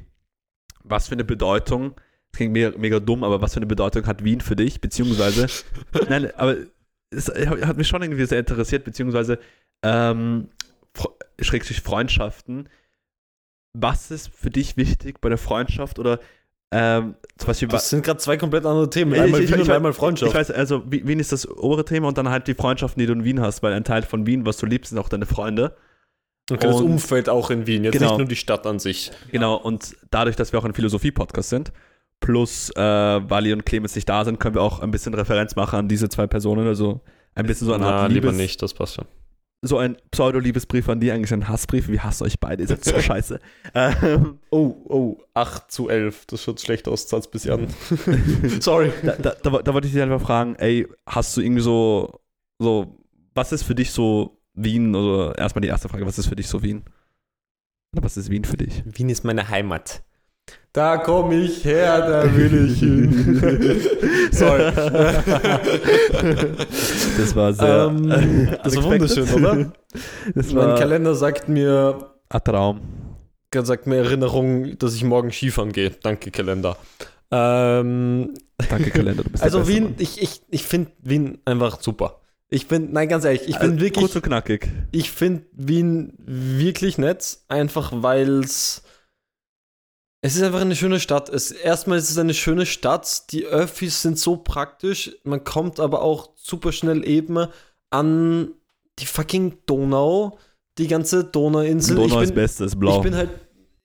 was 0.83 1.09
für 1.09 1.15
eine 1.15 1.25
Bedeutung, 1.25 1.95
das 1.95 2.37
klingt 2.39 2.53
mega, 2.53 2.73
mega 2.77 3.01
dumm, 3.01 3.25
aber 3.25 3.41
was 3.41 3.55
für 3.55 3.59
eine 3.59 3.67
Bedeutung 3.67 4.07
hat 4.07 4.23
Wien 4.25 4.41
für 4.41 4.57
dich, 4.57 4.81
beziehungsweise, 4.81 5.47
nein, 6.09 6.31
aber 6.37 6.57
es 7.11 7.29
hat 7.29 7.77
mich 7.77 7.89
schon 7.89 8.03
irgendwie 8.03 8.27
sehr 8.27 8.41
interessiert, 8.41 8.85
beziehungsweise, 8.85 9.39
ähm, 9.83 10.49
schrägstrich 11.41 11.81
Freundschaften, 11.81 12.69
was 13.77 14.11
ist 14.11 14.29
für 14.35 14.51
dich 14.51 14.77
wichtig 14.77 15.21
bei 15.21 15.29
der 15.29 15.39
Freundschaft 15.39 15.99
oder 15.99 16.21
ähm, 16.71 17.15
zum 17.39 17.47
Beispiel, 17.49 17.69
Das 17.69 17.89
sind 17.91 18.05
gerade 18.05 18.19
zwei 18.19 18.37
komplett 18.37 18.67
andere 18.67 18.91
Themen. 18.91 19.15
Ich- 19.15 19.21
Einmal 19.21 19.43
ich- 19.43 19.49
Wien 19.51 19.61
ich- 19.61 19.69
und 19.69 19.75
einmal 19.75 19.93
Freundschaft. 19.93 20.31
ich 20.33 20.35
weiß, 20.37 20.51
also 20.51 20.91
Wi- 20.91 21.07
Wien 21.07 21.21
ist 21.21 21.31
das 21.33 21.49
obere 21.49 21.85
Thema 21.85 22.09
und 22.09 22.19
dann 22.19 22.29
halt 22.29 22.49
die 22.49 22.55
Freundschaften, 22.55 22.99
die 23.01 23.07
du 23.07 23.13
in 23.13 23.23
Wien 23.25 23.41
hast, 23.41 23.63
weil 23.63 23.73
ein 23.75 23.85
Teil 23.85 24.03
von 24.03 24.27
Wien, 24.27 24.45
was 24.45 24.57
du 24.57 24.67
liebst, 24.67 24.91
sind 24.91 24.99
auch 24.99 25.09
deine 25.09 25.27
Freunde. 25.27 25.77
Okay, 26.51 26.67
das 26.67 26.77
und- 26.77 26.85
Umfeld 26.87 27.29
auch 27.29 27.51
in 27.51 27.67
Wien, 27.67 27.85
jetzt 27.85 27.95
Genau. 27.95 28.11
nicht 28.11 28.19
nur 28.19 28.29
die 28.29 28.37
Stadt 28.37 28.67
an 28.67 28.79
sich. 28.79 29.11
Genau, 29.31 29.57
und 29.57 29.97
dadurch, 30.11 30.37
dass 30.37 30.53
wir 30.53 30.59
auch 30.61 30.65
ein 30.65 30.75
Philosophie-Podcast 30.75 31.49
sind, 31.51 31.73
plus 32.21 32.71
äh, 32.71 32.81
Wally 32.81 33.53
und 33.53 33.67
Clemens 33.67 33.95
nicht 33.95 34.09
da 34.09 34.25
sind, 34.25 34.41
können 34.41 34.55
wir 34.55 34.63
auch 34.63 34.81
ein 34.81 34.91
bisschen 34.91 35.15
Referenz 35.15 35.57
machen 35.57 35.79
an 35.81 35.89
diese 35.89 36.09
zwei 36.09 36.27
Personen, 36.27 36.67
also 36.67 37.01
ein 37.35 37.47
bisschen 37.47 37.67
so 37.67 37.75
eine 37.75 37.85
Na, 37.85 37.91
Art 38.03 38.13
lieber 38.13 38.29
Liebes, 38.29 38.41
nicht, 38.41 38.63
das 38.63 38.73
passt 38.75 38.95
schon. 38.95 39.05
so 39.63 39.79
ein 39.79 39.97
Pseudo-Liebesbrief 40.11 40.89
an 40.89 41.01
die, 41.01 41.11
eigentlich 41.11 41.33
ein 41.33 41.49
Hassbrief, 41.49 41.89
wir 41.89 42.03
hassen 42.05 42.25
euch 42.25 42.39
beide, 42.41 42.63
ihr 42.63 42.69
seid 42.69 42.85
so 42.85 42.99
scheiße. 43.01 43.41
Ähm, 43.75 44.39
Oh, 44.51 44.77
oh, 44.89 45.17
8 45.35 45.71
zu 45.73 45.89
11, 45.89 46.27
das 46.27 46.43
schaut 46.43 46.61
schlecht 46.61 46.87
aus, 46.89 47.07
zahlt's 47.09 47.29
bis 47.29 47.49
an. 47.49 47.67
Sorry. 48.61 48.93
da, 49.03 49.13
da, 49.17 49.35
da, 49.43 49.51
da 49.63 49.75
wollte 49.75 49.87
ich 49.87 49.93
dich 49.93 50.03
einfach 50.03 50.21
fragen, 50.21 50.55
ey, 50.57 50.87
hast 51.07 51.37
du 51.37 51.41
irgendwie 51.41 51.63
so, 51.63 52.21
so, 52.59 52.99
was 53.35 53.53
ist 53.53 53.65
für 53.65 53.75
dich 53.75 53.91
so 53.91 54.39
Wien, 54.55 54.95
also 54.95 55.33
erstmal 55.33 55.63
die 55.63 55.69
erste 55.69 55.89
Frage, 55.89 56.07
was 56.07 56.19
ist 56.19 56.27
für 56.27 56.37
dich 56.37 56.49
so 56.49 56.63
Wien? 56.63 56.83
Oder 57.93 58.05
was 58.05 58.17
ist 58.17 58.31
Wien 58.31 58.45
für 58.45 58.57
dich? 58.57 58.83
Wien 58.87 59.09
ist 59.09 59.25
meine 59.25 59.49
Heimat. 59.49 60.03
Da 60.73 60.97
komme 60.99 61.37
ich 61.37 61.65
her, 61.65 62.01
da 62.01 62.37
will 62.37 62.71
ich 62.71 62.79
hin. 62.81 63.81
Sorry. 64.33 64.73
Das 67.17 67.37
war 67.37 67.53
sehr. 67.53 67.87
ähm, 67.87 68.49
das 68.63 68.77
war 68.77 68.85
wunderschön, 68.85 69.29
oder? 69.33 69.73
Das 70.35 70.53
mein 70.53 70.57
war 70.57 70.75
Kalender 70.79 71.15
sagt 71.15 71.49
mir, 71.49 72.11
ein 72.29 72.45
Traum. 72.45 72.81
sagt 73.53 73.87
mir 73.87 73.97
Erinnerung, 73.97 74.77
dass 74.79 74.95
ich 74.95 75.05
morgen 75.05 75.31
Skifahren 75.31 75.73
gehe. 75.73 75.91
Danke, 76.03 76.31
Kalender. 76.31 76.77
Ähm, 77.31 78.35
Danke, 78.69 78.91
Kalender, 78.91 79.23
du 79.23 79.31
bist 79.31 79.43
der 79.43 79.53
also 79.53 79.69
Wien, 79.69 79.85
Mann. 79.85 79.95
ich, 79.99 80.21
ich, 80.21 80.43
ich 80.51 80.65
finde 80.65 80.91
Wien 81.01 81.39
einfach 81.45 81.81
super. 81.81 82.21
Ich 82.51 82.69
bin, 82.69 82.93
nein, 82.93 83.09
ganz 83.09 83.25
ehrlich, 83.25 83.43
ich 83.43 83.59
bin 83.59 83.73
Also, 83.73 83.81
wirklich, 83.81 84.05
Kurz 84.05 84.17
und 84.17 84.23
knackig. 84.23 84.69
ich 84.93 85.11
finde 85.11 85.47
Wien 85.53 86.13
wirklich 86.19 86.99
nett, 86.99 87.39
einfach 87.49 87.93
weil 87.95 88.41
es. 88.41 88.83
Es 90.21 90.37
ist 90.37 90.43
einfach 90.43 90.63
eine 90.63 90.77
schöne 90.77 91.01
Stadt. 91.01 91.29
Es, 91.29 91.51
erstmal 91.51 91.99
ist 91.99 92.11
es 92.11 92.17
eine 92.17 92.33
schöne 92.33 92.65
Stadt. 92.65 93.31
Die 93.33 93.45
Öffis 93.45 94.01
sind 94.01 94.19
so 94.19 94.39
praktisch. 94.39 95.15
Man 95.23 95.45
kommt 95.45 95.81
aber 95.81 96.01
auch 96.01 96.31
super 96.37 96.73
schnell 96.73 97.07
eben 97.07 97.47
an 97.91 98.55
die 98.99 99.07
fucking 99.07 99.59
Donau, 99.67 100.39
die 100.79 100.89
ganze 100.89 101.25
Donauinsel. 101.25 101.97
Donau 101.97 102.17
ich 102.17 102.23
ist 102.23 102.29
bin, 102.29 102.35
Beste, 102.37 102.65
ist 102.65 102.79
blau. 102.81 102.97
ich 102.97 103.03
bin 103.03 103.15
halt, 103.15 103.31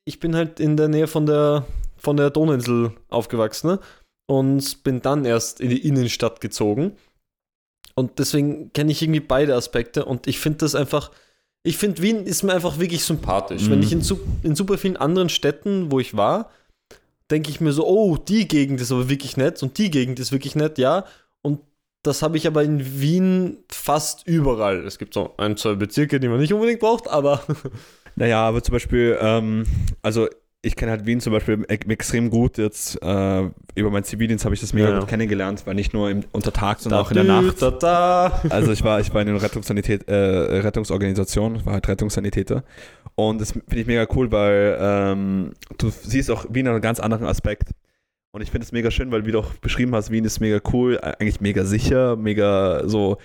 ich 0.06 0.20
bin 0.20 0.36
halt 0.36 0.60
in 0.62 0.78
der 0.78 0.88
Nähe 0.88 1.08
von 1.08 1.26
der, 1.26 1.66
von 1.98 2.16
der 2.16 2.30
Donauinsel 2.30 2.94
aufgewachsen 3.10 3.72
ne? 3.72 3.80
und 4.28 4.84
bin 4.84 5.02
dann 5.02 5.26
erst 5.26 5.60
in 5.60 5.70
die 5.70 5.86
Innenstadt 5.86 6.40
gezogen. 6.40 6.96
Und 8.00 8.18
deswegen 8.18 8.72
kenne 8.72 8.92
ich 8.94 9.02
irgendwie 9.02 9.20
beide 9.20 9.56
Aspekte 9.56 10.06
und 10.06 10.26
ich 10.28 10.40
finde 10.40 10.60
das 10.60 10.74
einfach, 10.74 11.12
ich 11.64 11.78
finde, 11.78 12.02
Wien 12.02 12.26
ist 12.26 12.44
mir 12.44 12.54
einfach 12.54 12.80
wirklich 12.80 13.04
sympathisch. 13.04 13.64
Mhm. 13.64 13.72
Wenn 13.72 13.84
ich 13.84 13.92
in, 13.92 14.02
su- 14.02 14.20
in 14.42 14.56
super 14.56 14.78
vielen 14.78 14.96
anderen 14.96 15.28
Städten, 15.28 15.92
wo 15.92 16.00
ich 16.00 16.16
war, 16.16 16.50
denke 17.30 17.50
ich 17.50 17.60
mir 17.60 17.74
so, 17.74 17.86
oh, 17.86 18.16
die 18.16 18.48
Gegend 18.48 18.80
ist 18.80 18.94
aber 18.94 19.10
wirklich 19.10 19.36
nett 19.36 19.62
und 19.62 19.78
die 19.78 19.92
Gegend 19.92 20.20
ist 20.20 20.32
wirklich 20.32 20.56
nett, 20.56 20.78
ja. 20.78 21.04
Und 21.42 21.60
das 22.02 22.22
habe 22.22 22.38
ich 22.38 22.48
aber 22.48 22.64
in 22.64 23.02
Wien 23.02 23.58
fast 23.70 24.26
überall. 24.26 24.86
Es 24.86 24.98
gibt 24.98 25.14
so 25.14 25.34
ein, 25.38 25.58
zwei 25.58 25.76
Bezirke, 25.76 26.22
die 26.22 26.30
man 26.30 26.40
nicht 26.40 26.54
unbedingt 26.54 26.80
braucht, 26.80 27.10
aber 27.10 27.44
Naja, 28.16 28.48
aber 28.48 28.64
zum 28.64 28.74
Beispiel, 28.74 29.18
ähm, 29.22 29.66
also 30.02 30.28
ich 30.62 30.76
kenne 30.76 30.92
halt 30.92 31.06
Wien 31.06 31.22
zum 31.22 31.32
Beispiel 31.32 31.64
extrem 31.68 32.30
gut. 32.30 32.58
Jetzt 32.58 33.02
äh, 33.02 33.50
über 33.76 33.90
meinen 33.92 34.04
Zivildienst 34.04 34.44
habe 34.44 34.54
ich 34.56 34.62
das 34.62 34.74
mega 34.74 34.90
Ja. 34.90 35.00
gut 35.00 35.08
kennengelernt, 35.08 35.66
weil 35.66 35.76
nicht 35.76 35.94
nur 35.94 36.10
im, 36.10 36.26
unter 36.34 36.52
Tag, 36.52 36.80
sondern 36.80 37.00
auch 37.02 37.12
in 37.12 37.16
der 37.16 37.24
Nacht. 37.24 37.62
Da, 37.62 37.72
da. 37.72 38.42
Also 38.50 38.72
ich 38.74 38.84
war, 38.84 39.00
ich 39.00 39.14
war 39.14 39.22
in 39.22 39.30
einer 39.30 39.42
Rettungssanität, 39.42 40.08
äh, 40.10 40.14
Rettungsorganisation, 40.14 41.66
war 41.66 41.74
halt 41.74 41.88
Rettungssanitäter. 41.88 42.64
Und 43.16 43.40
das 43.40 43.54
finde 43.54 43.80
ich 43.80 43.88
mega 43.88 44.06
cool, 44.16 44.32
weil 44.32 44.78
ähm, 44.82 45.54
du 45.78 45.90
siehst 45.90 46.30
auch 46.30 46.46
Wien 46.50 46.68
einen 46.68 46.82
ganz 46.82 47.00
anderen 47.00 47.26
Aspekt. 47.26 47.70
Und 48.32 48.42
ich 48.42 48.52
finde 48.52 48.66
es 48.66 48.72
mega 48.72 48.92
schön, 48.92 49.12
weil 49.12 49.26
wie 49.26 49.32
du 49.32 49.40
auch 49.40 49.54
beschrieben 49.56 49.96
hast, 49.96 50.12
Wien 50.12 50.26
ist 50.26 50.40
mega 50.40 50.60
cool, 50.74 51.00
eigentlich 51.02 51.42
mega 51.42 51.64
sicher, 51.64 52.16
mega 52.16 52.88
so 52.88 53.18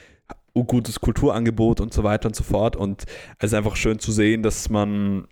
gutes 0.55 1.01
Kulturangebot 1.01 1.81
und 1.81 1.93
so 1.93 2.05
weiter 2.05 2.29
und 2.29 2.37
so 2.37 2.45
fort. 2.45 2.77
Und 2.77 3.05
es 3.39 3.51
ist 3.51 3.55
einfach 3.55 3.75
schön 3.77 3.99
zu 3.99 4.13
sehen, 4.13 4.43
dass 4.43 4.71
man, 4.71 5.27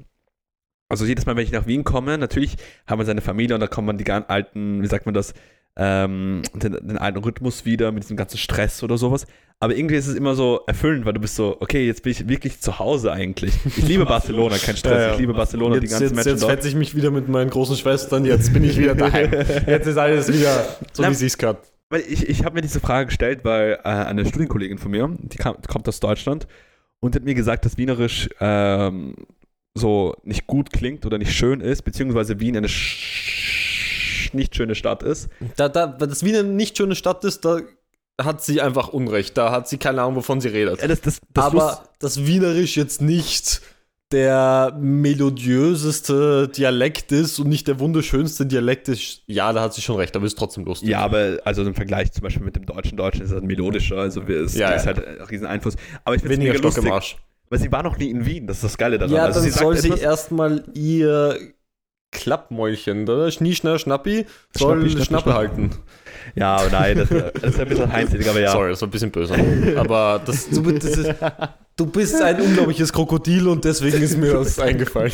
also 0.93 1.07
jedes 1.07 1.25
Mal, 1.25 1.37
wenn 1.37 1.45
ich 1.45 1.53
nach 1.53 1.67
Wien 1.67 1.85
komme, 1.85 2.19
natürlich 2.19 2.57
hat 2.87 2.99
man 2.99 3.07
seine 3.07 3.23
Familie 3.23 3.55
und 3.55 3.61
da 3.61 3.67
kommt 3.67 3.87
man 3.87 3.97
die 3.97 4.05
ganz 4.05 4.27
alten, 4.29 4.83
wie 4.83 4.87
sagt 4.87 5.07
man 5.07 5.15
das, 5.15 5.33
ähm, 5.75 6.43
den, 6.55 6.73
den 6.73 6.99
alten 6.99 7.19
Rhythmus 7.19 7.65
wieder 7.65 7.93
mit 7.93 8.03
diesem 8.03 8.19
ganzen 8.19 8.37
Stress 8.37 8.83
oder 8.83 8.99
sowas. 8.99 9.27
Aber 9.59 9.75
irgendwie 9.75 9.95
ist 9.95 10.07
es 10.07 10.15
immer 10.17 10.35
so 10.35 10.61
erfüllend, 10.67 11.07
weil 11.07 11.15
du 11.15 11.21
bist 11.21 11.35
so, 11.35 11.57
okay, 11.61 11.87
jetzt 11.87 12.03
bin 12.03 12.13
ich 12.13 12.29
wirklich 12.29 12.61
zu 12.61 12.79
Hause 12.79 13.11
eigentlich. 13.11 13.55
Ich 13.65 13.89
liebe 13.89 14.05
Barcelona, 14.15 14.59
kein 14.59 14.77
Stress, 14.77 14.93
Ja, 14.93 15.01
ja. 15.01 15.13
ich 15.15 15.21
liebe 15.21 15.33
Barcelona, 15.33 15.77
die 15.77 15.87
Jetzt, 15.87 15.93
ganzen 15.93 16.05
jetzt, 16.05 16.15
Menschen 16.15 16.31
jetzt 16.33 16.45
fetze 16.45 16.69
ich 16.69 16.75
mich 16.75 16.95
wieder 16.95 17.11
mit 17.11 17.29
meinen 17.29 17.49
großen 17.49 17.77
Schwestern, 17.77 18.27
jetzt 18.27 18.53
bin 18.53 18.63
ich 18.63 18.77
wieder 18.79 18.95
daheim. 18.95 19.33
Jetzt 19.67 19.87
ist 19.87 19.97
alles 19.97 20.29
wieder 20.31 20.63
so, 20.93 21.03
Na, 21.03 21.11
wie 21.11 21.15
sie 21.15 21.27
es 21.27 21.39
gerade. 21.39 21.61
Weil 21.89 22.03
ich, 22.07 22.29
ich 22.29 22.45
habe 22.45 22.57
mir 22.57 22.61
diese 22.61 22.81
Frage 22.81 23.07
gestellt, 23.07 23.45
weil 23.45 23.79
äh, 23.83 23.89
eine 23.89 24.27
Studienkollegin 24.27 24.77
von 24.77 24.91
mir, 24.91 25.09
die 25.21 25.39
kam, 25.39 25.57
kommt 25.67 25.89
aus 25.89 26.01
Deutschland 26.01 26.47
und 27.01 27.15
hat 27.15 27.23
mir 27.25 27.35
gesagt, 27.35 27.65
dass 27.65 27.79
Wienerisch 27.79 28.29
ähm, 28.41 29.15
so 29.75 30.15
nicht 30.23 30.47
gut 30.47 30.71
klingt 30.73 31.07
oder 31.07 31.19
nicht 31.19 31.33
schön 31.33 31.61
ist, 31.61 31.83
beziehungsweise 31.83 32.41
Wien 32.41 32.57
eine 32.57 32.69
sch 32.69 34.31
nicht 34.35 34.55
schöne 34.57 34.75
Stadt 34.75 35.03
ist. 35.03 35.29
Da, 35.57 35.69
da, 35.69 35.87
das 35.87 36.25
Wien 36.25 36.37
eine 36.37 36.49
nicht 36.49 36.77
schöne 36.77 36.95
Stadt 36.95 37.25
ist, 37.25 37.45
da 37.45 37.61
hat 38.21 38.43
sie 38.43 38.61
einfach 38.61 38.89
Unrecht. 38.89 39.37
Da 39.37 39.51
hat 39.51 39.69
sie 39.69 39.79
keine 39.79 40.03
Ahnung, 40.03 40.17
wovon 40.17 40.41
sie 40.41 40.49
redet. 40.49 40.81
Ja, 40.81 40.89
das, 40.89 41.01
das, 41.01 41.21
das 41.33 41.45
Aber 41.45 41.83
das 41.99 42.27
Wienerisch 42.27 42.77
jetzt 42.77 43.01
nicht 43.03 43.61
der 44.11 44.77
melodiöseste 44.79 46.49
Dialekt 46.49 47.13
ist 47.13 47.39
und 47.39 47.49
nicht 47.49 47.67
der 47.67 47.81
wunderschönste 47.81 48.45
Dialekt 48.47 48.89
ist, 48.89 49.23
ja, 49.27 49.53
da 49.55 49.63
hat 49.63 49.73
sie 49.75 49.81
schon 49.81 49.97
recht, 49.97 50.15
aber 50.17 50.27
ist 50.27 50.37
trotzdem 50.39 50.65
lustig. 50.67 50.91
Ja, 50.91 50.99
aber 51.01 51.39
also 51.45 51.63
im 51.63 51.75
Vergleich 51.75 52.13
zum 52.13 52.23
Beispiel 52.23 52.45
mit 52.45 52.55
dem 52.57 52.67
deutschen 52.67 52.97
Deutschen 52.99 53.23
ist 53.23 53.33
das 53.33 53.43
melodischer, 53.43 53.97
also 53.97 54.29
wir- 54.29 54.43
es 54.43 54.55
Ja, 54.55 54.71
ist 54.73 54.85
ja. 54.85 54.95
halt 54.95 55.07
ein 55.07 55.23
riesen 55.27 55.47
Einfluss. 55.47 55.77
Aber 56.05 56.15
ich 56.15 56.21
finde 56.21 56.35
es 56.35 56.41
Weniger 56.41 56.53
mega 56.59 56.71
Stock 56.71 56.85
im 56.85 56.91
lustig, 56.91 56.93
Arsch. 56.93 57.17
Weil 57.53 57.59
sie 57.59 57.71
war 57.71 57.83
noch 57.83 57.99
nie 57.99 58.09
in 58.09 58.25
Wien, 58.25 58.47
das 58.47 58.57
ist 58.57 58.65
das 58.65 58.79
Geile 58.79 58.97
daran. 58.97 59.15
Ja, 59.15 59.25
also 59.25 59.41
dann 59.41 59.51
sie 59.51 59.51
soll 59.51 59.77
sie 59.77 59.91
erstmal 59.91 60.65
ihr 60.73 61.39
Klappmäulchen, 62.11 63.03
oder? 63.03 63.31
Schnie, 63.31 63.55
schnapp, 63.55 63.79
schnappi, 63.79 64.25
soll 64.57 64.79
Schnappi, 64.79 64.91
Schnappi, 64.91 65.05
Schnappe 65.05 65.23
Schnappi. 65.25 65.37
halten. 65.37 65.71
Ja, 66.35 66.63
nein, 66.73 66.97
das, 66.97 67.11
das 67.11 67.53
ist 67.53 67.61
ein 67.61 67.69
bisschen 67.69 67.93
heinzelig, 67.93 68.27
aber 68.27 68.41
ja. 68.41 68.53
Sorry, 68.53 68.71
das 68.71 68.81
war 68.81 68.89
ein 68.89 68.91
bisschen 68.91 69.11
böse. 69.11 69.35
Aber 69.77 70.23
das, 70.25 70.49
du, 70.49 70.63
das 70.63 70.97
ist, 70.97 71.15
du 71.77 71.85
bist 71.85 72.23
ein 72.23 72.41
unglaubliches 72.41 72.91
Krokodil 72.91 73.47
und 73.49 73.67
deswegen 73.67 74.01
ist 74.01 74.17
mir 74.17 74.33
das 74.33 74.59
eingefallen. 74.59 75.13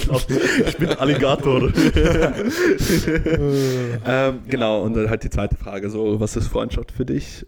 Ich 0.64 0.77
bin 0.77 0.90
Alligator. 0.90 1.72
ähm, 4.07 4.38
genau, 4.46 4.83
und 4.83 4.94
dann 4.94 5.11
halt 5.11 5.24
die 5.24 5.31
zweite 5.31 5.57
Frage, 5.57 5.90
so, 5.90 6.20
was 6.20 6.37
ist 6.37 6.46
Freundschaft 6.46 6.92
für 6.92 7.05
dich? 7.05 7.44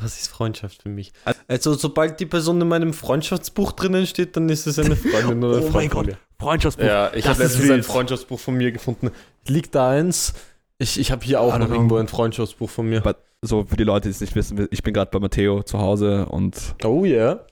Was 0.00 0.20
ist 0.20 0.28
Freundschaft 0.28 0.82
für 0.82 0.88
mich? 0.88 1.12
Also, 1.46 1.74
sobald 1.74 2.18
die 2.20 2.26
Person 2.26 2.60
in 2.60 2.68
meinem 2.68 2.92
Freundschaftsbuch 2.92 3.72
drinnen 3.72 4.06
steht, 4.06 4.36
dann 4.36 4.48
ist 4.48 4.66
es 4.66 4.78
eine 4.78 4.96
Freundin 4.96 5.42
oder 5.44 5.58
Oh 5.58 5.60
Freund 5.62 5.74
mein 5.74 5.90
von 5.90 5.98
Gott. 5.98 6.06
mir. 6.06 6.18
Freundschaftsbuch. 6.40 6.84
Ja, 6.84 7.08
ich 7.14 7.24
Das 7.24 7.34
habe 7.34 7.42
letztens 7.44 7.70
ein. 7.70 7.82
Freundschaftsbuch 7.82 8.38
von 8.40 8.54
mir 8.54 8.72
gefunden. 8.72 9.10
Liegt 9.46 9.74
da 9.74 9.90
eins? 9.90 10.34
Ich, 10.78 10.98
ich 10.98 11.12
habe 11.12 11.24
hier 11.24 11.40
auch 11.40 11.56
noch 11.58 11.66
know. 11.66 11.74
irgendwo 11.76 11.96
ein 11.96 12.08
Freundschaftsbuch 12.08 12.68
von 12.68 12.88
mir. 12.88 12.98
Aber 12.98 13.16
so 13.42 13.64
für 13.64 13.76
die 13.76 13.84
Leute, 13.84 14.08
die 14.08 14.10
es 14.10 14.20
nicht 14.20 14.34
wissen, 14.34 14.66
ich 14.70 14.82
bin 14.82 14.92
gerade 14.92 15.10
bei 15.10 15.20
Matteo 15.20 15.62
zu 15.62 15.78
Hause 15.78 16.26
und 16.26 16.74
Oh 16.82 17.04
yeah. 17.04 17.46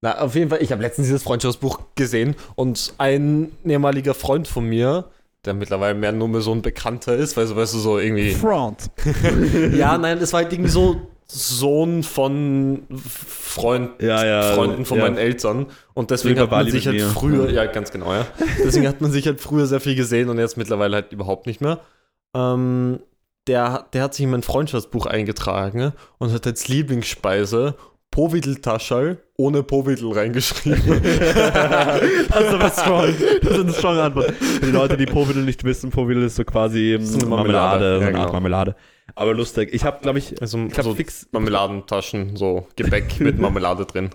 Na, 0.00 0.18
auf 0.20 0.36
jeden 0.36 0.48
Fall, 0.50 0.62
ich 0.62 0.70
habe 0.70 0.80
letztens 0.80 1.08
dieses 1.08 1.24
Freundschaftsbuch 1.24 1.80
gesehen 1.96 2.36
und 2.54 2.94
ein 2.98 3.50
ehemaliger 3.64 4.14
Freund 4.14 4.46
von 4.46 4.64
mir, 4.64 5.06
der 5.44 5.54
mittlerweile 5.54 5.94
mehr 5.98 6.12
nur 6.12 6.28
mehr 6.28 6.40
so 6.40 6.52
ein 6.52 6.62
Bekannter 6.62 7.16
ist, 7.16 7.36
weil 7.36 7.46
so, 7.48 7.56
weißt 7.56 7.74
du, 7.74 7.78
so 7.78 7.98
irgendwie. 7.98 8.32
Front. 8.32 8.90
ja, 9.74 9.98
nein, 9.98 10.18
es 10.18 10.32
war 10.32 10.42
halt 10.42 10.52
irgendwie 10.52 10.70
so 10.70 11.00
Sohn 11.30 12.02
von 12.02 12.84
Freund, 13.04 14.00
Ja, 14.00 14.24
ja. 14.24 14.42
Freunden 14.54 14.84
von 14.86 14.98
ja. 14.98 15.04
meinen 15.04 15.18
Eltern 15.18 15.66
und 15.94 16.10
deswegen 16.10 16.36
Lieber 16.40 16.56
hat 16.56 16.64
man 16.64 16.70
sich 16.70 16.86
halt 16.86 16.96
mir. 16.96 17.06
früher, 17.06 17.50
ja, 17.50 17.66
ganz 17.66 17.90
genau, 17.90 18.12
ja. 18.14 18.26
Deswegen 18.64 18.88
hat 18.88 19.00
man 19.02 19.10
sich 19.12 19.26
halt 19.26 19.40
früher 19.40 19.66
sehr 19.66 19.80
viel 19.80 19.94
gesehen 19.94 20.30
und 20.30 20.38
jetzt 20.38 20.56
mittlerweile 20.56 20.96
halt 20.96 21.12
überhaupt 21.12 21.46
nicht 21.46 21.60
mehr. 21.60 21.80
Ähm, 22.34 23.00
der, 23.46 23.86
der 23.92 24.02
hat 24.04 24.14
sich 24.14 24.24
in 24.24 24.30
mein 24.30 24.42
Freundschaftsbuch 24.42 25.06
eingetragen 25.06 25.92
und 26.18 26.32
hat 26.32 26.46
als 26.46 26.68
Lieblingsspeise 26.68 27.74
Povidel-Taschal 28.10 29.18
ohne 29.36 29.62
Povidel 29.62 30.12
reingeschrieben. 30.12 30.80
Das 32.30 32.44
ist 32.44 32.54
aber 32.54 32.70
strong. 32.70 33.14
Das 33.42 33.52
ist 33.52 33.60
eine 33.60 33.72
strong 33.72 33.98
Antwort. 33.98 34.32
Für 34.32 34.66
die 34.66 34.72
Leute, 34.72 34.96
die 34.96 35.06
Povidel 35.06 35.42
nicht 35.44 35.62
wissen, 35.64 35.90
Povidel 35.90 36.22
ist 36.24 36.36
so 36.36 36.44
quasi 36.44 36.98
So 37.00 37.18
eine 37.18 37.26
Marmelade, 37.28 37.84
Marmelade. 37.84 37.98
so 37.98 38.02
Ja, 38.02 38.08
eine 38.08 38.18
Art 38.18 38.26
genau. 38.28 38.32
Aber 39.14 39.34
lustig. 39.34 39.70
Ich 39.72 39.84
habe, 39.84 40.00
glaube 40.00 40.18
ich, 40.18 40.40
Also 40.40 40.58
ich 40.66 40.76
hab 40.76 40.84
so 40.84 40.94
fix. 40.94 41.28
Marmeladentaschen, 41.32 42.36
so 42.36 42.66
Gebäck 42.76 43.20
mit 43.20 43.38
Marmelade 43.38 43.84
drin. 43.84 44.10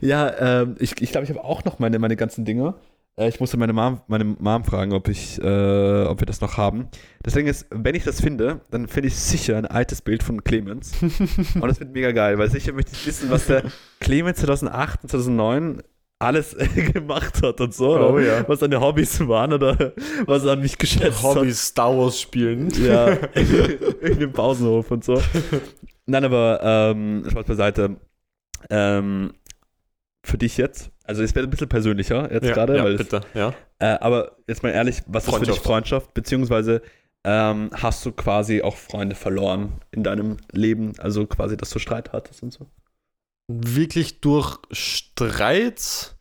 Ja, 0.00 0.62
ähm, 0.62 0.76
ich 0.78 1.00
ich, 1.00 1.12
glaube, 1.12 1.24
ich 1.24 1.30
habe 1.30 1.44
auch 1.44 1.64
noch 1.64 1.78
meine, 1.78 1.98
meine 1.98 2.16
ganzen 2.16 2.44
Dinge. 2.44 2.74
Äh, 3.18 3.28
ich 3.28 3.40
musste 3.40 3.56
meine 3.56 3.72
Mom, 3.72 4.00
meine 4.06 4.24
Mom 4.24 4.64
fragen, 4.64 4.92
ob, 4.92 5.08
ich, 5.08 5.38
äh, 5.40 6.04
ob 6.04 6.20
wir 6.20 6.26
das 6.26 6.40
noch 6.40 6.56
haben. 6.56 6.88
Deswegen 7.24 7.48
ist, 7.48 7.66
wenn 7.70 7.94
ich 7.94 8.04
das 8.04 8.20
finde, 8.20 8.60
dann 8.70 8.88
finde 8.88 9.08
ich 9.08 9.16
sicher 9.16 9.56
ein 9.56 9.66
altes 9.66 10.02
Bild 10.02 10.22
von 10.22 10.44
Clemens. 10.44 10.92
und 11.02 11.66
das 11.66 11.80
wird 11.80 11.92
mega 11.92 12.12
geil, 12.12 12.38
weil 12.38 12.50
sicher 12.50 12.72
möchte 12.72 12.92
ich 12.92 13.06
wissen, 13.06 13.30
was 13.30 13.46
der 13.46 13.64
Clemens 14.00 14.38
2008 14.38 15.02
und 15.02 15.08
2009 15.10 15.82
alles 16.18 16.56
gemacht 16.92 17.42
hat 17.42 17.60
und 17.60 17.74
so. 17.74 17.96
Oh 17.96 18.18
ja. 18.18 18.46
Was 18.48 18.60
seine 18.60 18.80
Hobbys 18.80 19.26
waren 19.26 19.52
oder 19.52 19.92
was 20.26 20.44
er 20.44 20.52
an 20.52 20.60
mich 20.60 20.76
geschätzt 20.78 21.22
hat. 21.22 21.36
Hobbys 21.36 21.66
Star 21.66 21.96
Wars 21.96 22.20
spielen. 22.20 22.70
Ja, 22.82 23.08
in 23.34 24.18
dem 24.18 24.32
Pausenhof 24.32 24.90
und 24.90 25.04
so. 25.04 25.20
Nein, 26.06 26.24
aber 26.24 26.60
ähm, 26.62 27.24
Spaß 27.30 27.46
beiseite. 27.46 27.96
Ähm, 28.70 29.32
für 30.24 30.38
dich 30.38 30.56
jetzt, 30.56 30.90
also 31.04 31.22
es 31.22 31.34
wird 31.34 31.46
ein 31.46 31.50
bisschen 31.50 31.68
persönlicher 31.68 32.30
jetzt 32.32 32.44
Ja, 32.44 32.52
gerade, 32.52 32.76
ja 32.76 32.84
bitte, 32.84 33.20
ja. 33.34 33.54
äh, 33.78 33.96
aber 34.00 34.36
jetzt 34.46 34.62
mal 34.62 34.70
ehrlich, 34.70 35.02
was 35.06 35.26
ist 35.26 35.32
für 35.32 35.40
dich 35.40 35.48
Freundschaft. 35.48 35.66
Freundschaft? 35.66 36.14
Beziehungsweise 36.14 36.82
ähm, 37.24 37.70
hast 37.72 38.04
du 38.04 38.12
quasi 38.12 38.62
auch 38.62 38.76
Freunde 38.76 39.14
verloren 39.14 39.80
in 39.90 40.02
deinem 40.02 40.36
Leben, 40.52 40.92
also 40.98 41.26
quasi, 41.26 41.56
dass 41.56 41.70
du 41.70 41.78
Streit 41.78 42.12
hattest 42.12 42.42
und 42.42 42.52
so? 42.52 42.66
Wirklich 43.48 44.20
durch 44.20 44.58
Streit 44.72 46.14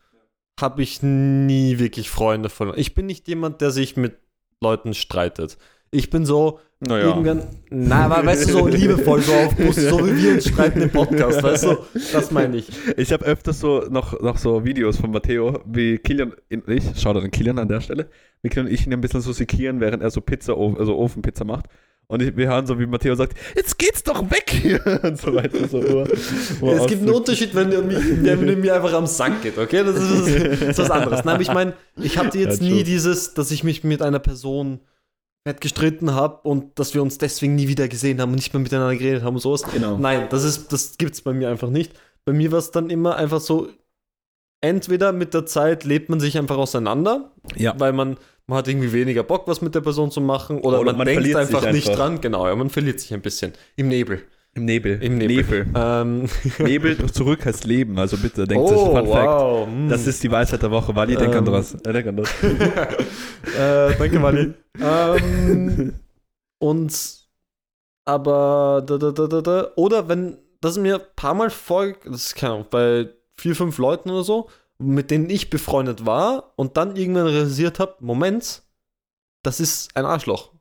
habe 0.60 0.82
ich 0.82 1.04
nie 1.04 1.78
wirklich 1.78 2.10
Freunde 2.10 2.50
verloren. 2.50 2.80
Ich 2.80 2.94
bin 2.96 3.06
nicht 3.06 3.28
jemand, 3.28 3.62
der 3.62 3.72
sich 3.72 3.98
mit 3.98 4.18
Leuten 4.62 4.94
streitet. 4.94 5.58
Ich 5.92 6.10
bin 6.10 6.26
so, 6.26 6.60
Naja. 6.80 7.08
irgendwann, 7.08 7.48
na, 7.70 8.06
aber 8.06 8.26
weißt 8.26 8.50
du, 8.50 8.54
so 8.54 8.68
liebevoll, 8.68 9.22
so 9.22 9.34
auf 9.34 9.56
Bus, 9.56 9.76
so 9.76 10.06
wie 10.06 10.24
wir 10.24 10.32
uns 10.34 10.48
streiten 10.50 10.82
im 10.82 10.90
Podcast, 10.90 11.44
weißt 11.44 11.64
du, 11.66 11.78
das 12.12 12.32
meine 12.32 12.58
ich. 12.58 12.70
Ich 12.98 13.14
habe 13.14 13.24
öfters 13.26 13.60
so 13.60 13.82
noch, 13.90 14.20
noch 14.22 14.38
so 14.38 14.66
Videos 14.66 14.98
von 14.98 15.12
Matteo, 15.12 15.62
wie 15.66 15.98
Kilian 15.98 16.34
und 16.52 16.68
ich, 16.70 16.84
schau 16.98 17.14
da 17.14 17.22
den 17.22 17.32
Kilian 17.32 17.60
an 17.60 17.68
der 17.70 17.82
Stelle, 17.82 18.10
wie 18.42 18.50
Kilian 18.50 18.68
und 18.68 18.74
ich 18.74 18.86
ihn 18.86 18.94
ein 18.94 19.02
bisschen 19.02 19.22
so 19.22 19.32
sekieren, 19.32 19.80
während 19.80 20.02
er 20.04 20.10
so 20.10 20.22
Pizza, 20.22 20.54
also 20.58 20.98
Ofenpizza 20.98 21.46
macht. 21.46 21.68
Und 22.10 22.22
ich, 22.22 22.38
wir 22.38 22.48
hören 22.48 22.66
so, 22.66 22.80
wie 22.80 22.86
Matteo 22.86 23.16
sagt, 23.16 23.38
jetzt 23.56 23.78
geht's 23.78 24.02
doch 24.02 24.30
weg 24.32 24.50
hier 24.50 24.82
und 25.04 25.20
so 25.20 25.36
weiter. 25.36 25.68
So, 25.68 25.84
wo, 25.84 26.06
wo 26.62 26.72
Es 26.72 26.88
gibt 26.88 27.02
einen 27.02 27.12
Unterschied, 27.12 27.54
wenn 27.54 27.70
der, 27.70 27.82
mich, 27.82 27.98
wenn 27.98 28.24
der 28.24 28.38
mir 28.58 28.76
einfach 28.76 28.94
am 28.94 29.08
Sack 29.08 29.42
geht, 29.42 29.58
okay? 29.58 29.84
Das 29.84 29.98
ist, 29.98 30.12
das 30.12 30.62
ist 30.70 30.80
was 30.80 30.92
anderes. 30.92 31.26
Nein, 31.26 31.36
aber 31.36 31.42
ich 31.42 31.54
meine, 31.54 31.74
ich 31.98 32.18
hatte 32.18 32.40
jetzt 32.40 32.62
Ja, 32.62 32.70
nie 32.70 32.84
dieses, 32.84 33.34
dass 33.34 33.52
ich 33.52 33.66
mich 33.66 33.84
mit 33.84 34.02
einer 34.02 34.20
Person 34.20 34.80
fett 35.46 35.60
gestritten 35.60 36.14
habe 36.14 36.48
und 36.48 36.80
dass 36.80 36.94
wir 36.94 37.02
uns 37.02 37.18
deswegen 37.18 37.56
nie 37.56 37.68
wieder 37.68 37.90
gesehen 37.90 38.22
haben 38.22 38.30
und 38.30 38.36
nicht 38.36 38.54
mehr 38.54 38.62
miteinander 38.62 38.96
geredet 38.96 39.24
haben 39.24 39.36
und 39.36 39.42
sowas. 39.42 39.64
Genau. 39.74 39.98
Nein, 39.98 40.28
das 40.30 40.46
ist, 40.46 40.72
das 40.72 40.98
gibt's 40.98 41.22
bei 41.22 41.34
mir 41.34 41.50
einfach 41.50 41.70
nicht. 41.70 41.92
Bei 42.24 42.32
mir 42.32 42.52
war 42.54 42.60
es 42.60 42.72
dann 42.72 42.90
immer 42.90 43.18
einfach 43.18 43.42
so, 43.42 43.70
entweder 44.62 45.12
mit 45.12 45.34
der 45.34 45.46
Zeit 45.46 45.84
lebt 45.84 46.10
man 46.10 46.20
sich 46.20 46.38
einfach 46.38 46.58
auseinander, 46.58 47.32
Ja. 47.56 47.74
weil 47.78 47.94
man, 47.94 48.18
man 48.48 48.58
hat 48.60 48.68
irgendwie 48.68 48.92
weniger 48.94 49.24
Bock, 49.24 49.48
was 49.48 49.62
mit 49.62 49.76
der 49.76 49.82
Person 49.82 50.12
zu 50.12 50.22
machen, 50.22 50.60
oder, 50.60 50.80
Oder 50.80 50.92
man, 50.92 51.00
man 51.00 51.08
denkt 51.08 51.22
verliert 51.24 51.48
sich 51.48 51.56
einfach 51.56 51.72
nicht 51.72 51.90
einfach. 51.90 52.06
dran. 52.06 52.22
Genau, 52.22 52.48
ja, 52.48 52.56
man 52.56 52.70
verliert 52.70 53.00
sich 53.00 53.14
ein 53.14 53.22
bisschen 53.22 53.54
im 53.76 53.88
Nebel. 53.88 54.24
Im 54.54 54.66
Nebel. 54.66 55.00
Im 55.04 55.20
Nebel. 55.20 55.68
Ähm, 55.76 56.28
Nebel 56.58 57.12
zurück 57.12 57.46
heißt 57.46 57.66
Leben, 57.66 58.00
also 58.00 58.18
bitte, 58.18 58.48
denkt 58.48 58.64
oh, 58.64 58.68
sich, 58.70 58.80
Fun 58.80 59.08
Fact. 59.08 59.28
wow. 59.28 59.68
mm. 59.68 59.90
Das 59.90 60.08
ist 60.08 60.24
die 60.24 60.32
Weisheit 60.32 60.64
der 60.64 60.72
Woche. 60.72 60.96
Wally, 60.96 61.16
denk 61.16 61.36
an 61.36 61.46
Ähm. 61.46 61.54
das. 61.54 61.76
Äh, 61.76 61.94
denk 61.94 62.08
an 62.08 62.18
das. 62.18 62.30
äh, 62.44 63.96
danke, 64.00 64.18
Mali. 64.20 64.54
ähm, 64.82 65.94
und 66.60 67.18
aber 68.06 68.84
da, 68.88 68.98
da, 68.98 69.12
da, 69.12 69.28
da, 69.28 69.42
da. 69.42 69.68
oder 69.76 70.08
wenn 70.10 70.38
das 70.62 70.72
ist 70.72 70.82
mir 70.82 70.96
ein 70.96 71.02
paar 71.16 71.36
Mal 71.36 71.52
vor, 71.52 71.94
das 72.06 72.26
ist 72.28 72.36
keine 72.36 72.54
Ahnung, 72.54 72.66
bei 72.72 73.10
vier, 73.38 73.56
fünf 73.56 73.78
Leuten 73.78 74.10
oder 74.10 74.24
so, 74.24 74.50
mit 74.78 75.12
denen 75.12 75.30
ich 75.30 75.50
befreundet 75.50 76.06
war 76.06 76.54
und 76.56 76.78
dann 76.78 76.96
irgendwann 76.96 77.28
realisiert 77.28 77.80
habe, 77.80 77.96
Moment, 78.00 78.64
das 79.44 79.60
ist 79.60 79.96
ein 79.96 80.06
Arschloch. 80.06 80.52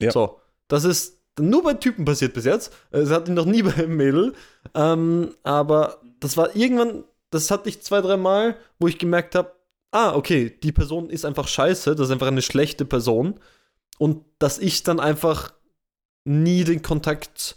Ja. 0.00 0.10
So, 0.10 0.40
das 0.68 0.84
ist 0.84 1.18
nur 1.38 1.62
bei 1.62 1.74
Typen 1.74 2.04
passiert 2.04 2.34
bis 2.34 2.44
jetzt. 2.44 2.72
Es 2.90 3.10
hat 3.10 3.28
ihn 3.28 3.34
noch 3.34 3.44
nie 3.44 3.62
bei 3.64 3.74
einem 3.74 3.96
Mädel. 3.96 4.34
Ähm, 4.74 5.34
aber 5.42 6.00
das 6.20 6.36
war 6.36 6.54
irgendwann, 6.56 7.04
das 7.30 7.50
hatte 7.50 7.68
ich 7.68 7.82
zwei, 7.82 8.00
drei 8.00 8.16
Mal, 8.16 8.56
wo 8.78 8.88
ich 8.88 8.98
gemerkt 8.98 9.34
habe, 9.34 9.52
ah, 9.90 10.14
okay, 10.14 10.50
die 10.62 10.72
Person 10.72 11.10
ist 11.10 11.24
einfach 11.24 11.48
scheiße, 11.48 11.94
das 11.94 12.08
ist 12.08 12.12
einfach 12.12 12.26
eine 12.26 12.42
schlechte 12.42 12.84
Person. 12.84 13.40
Und 13.98 14.24
dass 14.38 14.58
ich 14.58 14.82
dann 14.82 15.00
einfach 15.00 15.52
nie 16.24 16.64
den 16.64 16.82
Kontakt 16.82 17.56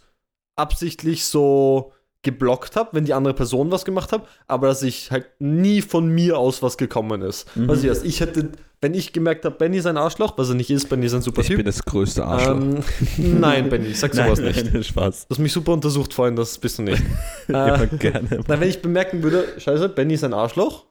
absichtlich 0.56 1.26
so 1.26 1.94
geblockt 2.24 2.76
habe, 2.76 2.90
wenn 2.94 3.06
die 3.06 3.14
andere 3.14 3.34
Person 3.34 3.72
was 3.72 3.84
gemacht 3.84 4.12
hat, 4.12 4.28
aber 4.48 4.68
dass 4.68 4.84
ich 4.84 5.10
halt 5.10 5.26
nie 5.40 5.82
von 5.82 6.08
mir 6.08 6.38
aus 6.38 6.62
was 6.62 6.78
gekommen 6.78 7.22
ist. 7.24 7.56
Mhm. 7.56 7.68
Was 7.68 7.84
ich, 7.84 7.90
also 7.90 8.06
ich 8.06 8.20
hätte, 8.20 8.50
wenn 8.80 8.94
ich 8.94 9.12
gemerkt 9.12 9.44
habe, 9.46 9.56
Benny 9.56 9.78
ist 9.78 9.88
ein 9.88 9.98
Arschloch, 9.98 10.38
was 10.38 10.50
er 10.50 10.56
nicht 10.56 10.70
ist, 10.70 10.88
Benny 10.88 11.08
ist 11.08 11.14
ein 11.16 11.22
super 11.24 11.42
Ich 11.42 11.48
Typ. 11.48 11.58
bin 11.58 11.66
das 11.66 11.84
größte 11.84 12.24
Arschloch. 12.24 12.58
Ähm, 12.58 12.84
nein, 13.18 13.70
Benny, 13.70 13.94
sag 13.94 14.14
sowas 14.16 14.40
nicht. 14.40 14.72
Nein, 14.72 14.84
Spaß. 14.84 15.28
Du 15.28 15.34
hast 15.36 15.40
mich 15.40 15.52
super 15.52 15.74
untersucht 15.74 16.14
vorhin, 16.14 16.36
das 16.36 16.58
bist 16.60 16.78
du 16.78 16.84
nicht. 16.84 17.02
Äh, 17.48 17.88
gerne. 17.98 18.40
na, 18.48 18.60
wenn 18.60 18.70
ich 18.70 18.82
bemerken 18.82 19.24
würde, 19.24 19.46
scheiße, 19.58 19.90
Benny 19.90 20.14
ist 20.14 20.24
ein 20.24 20.34
Arschloch, 20.34 20.86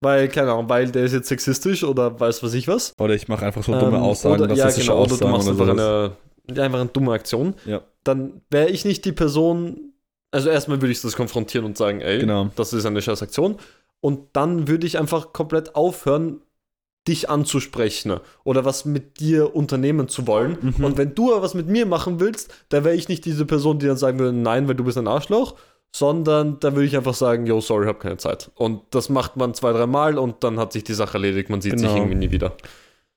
weil, 0.00 0.28
keine 0.28 0.52
Ahnung, 0.52 0.68
weil 0.68 0.90
der 0.90 1.04
ist 1.04 1.12
jetzt 1.12 1.28
sexistisch 1.28 1.82
oder 1.84 2.18
weiß 2.18 2.42
was 2.42 2.54
ich 2.54 2.68
was. 2.68 2.92
Oder 2.98 3.14
ich 3.14 3.26
mache 3.28 3.44
einfach 3.44 3.62
so 3.64 3.72
dumme 3.72 3.96
Ähm, 3.96 4.02
Aussagen, 4.02 4.40
oder, 4.42 4.54
ja, 4.54 4.70
genau, 4.70 5.00
oder 5.02 5.08
du 5.08 5.14
Aussagen 5.14 5.30
machst 5.32 5.48
oder 5.48 5.70
einfach 5.72 5.84
eine, 6.48 6.56
ja, 6.56 6.62
einfach 6.62 6.80
eine 6.80 6.88
dumme 6.90 7.12
Aktion. 7.12 7.54
Ja. 7.66 7.82
Dann 8.04 8.40
wäre 8.50 8.68
ich 8.68 8.84
nicht 8.84 9.04
die 9.04 9.12
Person, 9.12 9.93
also 10.34 10.50
erstmal 10.50 10.80
würde 10.82 10.92
ich 10.92 11.00
das 11.00 11.16
konfrontieren 11.16 11.64
und 11.64 11.76
sagen, 11.78 12.00
ey, 12.00 12.18
Genau. 12.18 12.50
das 12.56 12.72
ist 12.72 12.84
eine 12.84 13.00
scheiß 13.00 13.22
Aktion. 13.22 13.56
Und 14.00 14.28
dann 14.34 14.68
würde 14.68 14.86
ich 14.86 14.98
einfach 14.98 15.32
komplett 15.32 15.74
aufhören, 15.74 16.40
dich 17.08 17.28
anzusprechen 17.30 18.18
oder 18.44 18.64
was 18.64 18.84
mit 18.86 19.20
dir 19.20 19.54
unternehmen 19.54 20.08
zu 20.08 20.26
wollen. 20.26 20.56
Mhm. 20.78 20.84
Und 20.84 20.96
wenn 20.98 21.14
du 21.14 21.32
aber 21.32 21.42
was 21.42 21.54
mit 21.54 21.68
mir 21.68 21.84
machen 21.86 22.18
willst, 22.20 22.52
dann 22.70 22.84
wäre 22.84 22.94
ich 22.96 23.08
nicht 23.08 23.24
diese 23.26 23.44
Person, 23.46 23.78
die 23.78 23.86
dann 23.86 23.96
sagen 23.98 24.18
würde, 24.18 24.36
nein, 24.36 24.68
weil 24.68 24.74
du 24.74 24.84
bist 24.84 24.96
ein 24.98 25.06
Arschloch, 25.08 25.54
sondern 25.94 26.58
da 26.60 26.72
würde 26.74 26.86
ich 26.86 26.96
einfach 26.96 27.14
sagen, 27.14 27.46
yo, 27.46 27.60
sorry, 27.60 27.86
hab 27.86 28.00
keine 28.00 28.16
Zeit. 28.16 28.50
Und 28.54 28.80
das 28.90 29.08
macht 29.10 29.36
man 29.36 29.54
zwei, 29.54 29.72
dreimal 29.72 30.18
und 30.18 30.42
dann 30.42 30.58
hat 30.58 30.72
sich 30.72 30.82
die 30.84 30.94
Sache 30.94 31.14
erledigt, 31.18 31.50
man 31.50 31.60
sieht 31.60 31.78
sich 31.78 31.86
Genau. 31.88 32.00
irgendwie 32.00 32.16
nie 32.16 32.30
wieder. 32.30 32.52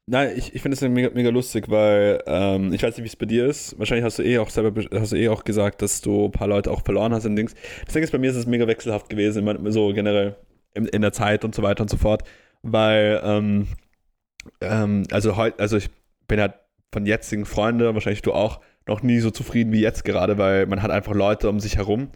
Nein, 0.09 0.33
ich, 0.37 0.55
ich 0.55 0.61
finde 0.61 0.75
es 0.75 0.81
mega, 0.81 1.09
mega 1.13 1.29
lustig, 1.29 1.69
weil 1.69 2.23
ähm, 2.27 2.71
ich 2.71 2.81
weiß 2.81 2.95
nicht, 2.95 3.03
wie 3.03 3.09
es 3.09 3.17
bei 3.17 3.25
dir 3.25 3.45
ist. 3.45 3.77
Wahrscheinlich 3.77 4.05
hast 4.05 4.19
du 4.19 4.23
eh 4.23 4.37
auch 4.37 4.49
selber 4.49 4.71
be- 4.71 4.87
hast 4.93 5.11
du 5.11 5.17
eh 5.17 5.27
auch 5.27 5.43
gesagt, 5.43 5.81
dass 5.81 5.99
du 5.99 6.25
ein 6.25 6.31
paar 6.31 6.47
Leute 6.47 6.71
auch 6.71 6.81
verloren 6.85 7.13
hast 7.13 7.25
und 7.25 7.35
Dings. 7.35 7.53
Deswegen 7.85 8.05
ist 8.05 8.11
bei 8.11 8.17
mir 8.17 8.31
ist 8.31 8.37
es 8.37 8.45
mega 8.45 8.67
wechselhaft 8.67 9.09
gewesen, 9.09 9.45
so 9.71 9.91
generell 9.93 10.37
in, 10.73 10.85
in 10.85 11.01
der 11.01 11.11
Zeit 11.11 11.43
und 11.43 11.53
so 11.53 11.61
weiter 11.61 11.81
und 11.81 11.89
so 11.89 11.97
fort. 11.97 12.23
Weil, 12.61 13.19
ähm, 13.21 13.67
ähm, 14.61 15.03
also 15.11 15.35
heute, 15.35 15.59
also 15.59 15.75
ich 15.75 15.89
bin 16.29 16.39
halt 16.39 16.53
von 16.93 17.05
jetzigen 17.05 17.45
Freunden, 17.45 17.93
wahrscheinlich 17.93 18.21
du 18.21 18.31
auch, 18.31 18.61
noch 18.87 19.03
nie 19.03 19.19
so 19.19 19.29
zufrieden 19.29 19.73
wie 19.73 19.81
jetzt 19.81 20.05
gerade, 20.05 20.37
weil 20.37 20.67
man 20.67 20.81
hat 20.81 20.91
einfach 20.91 21.13
Leute 21.13 21.49
um 21.49 21.59
sich 21.59 21.75
herum, 21.75 22.11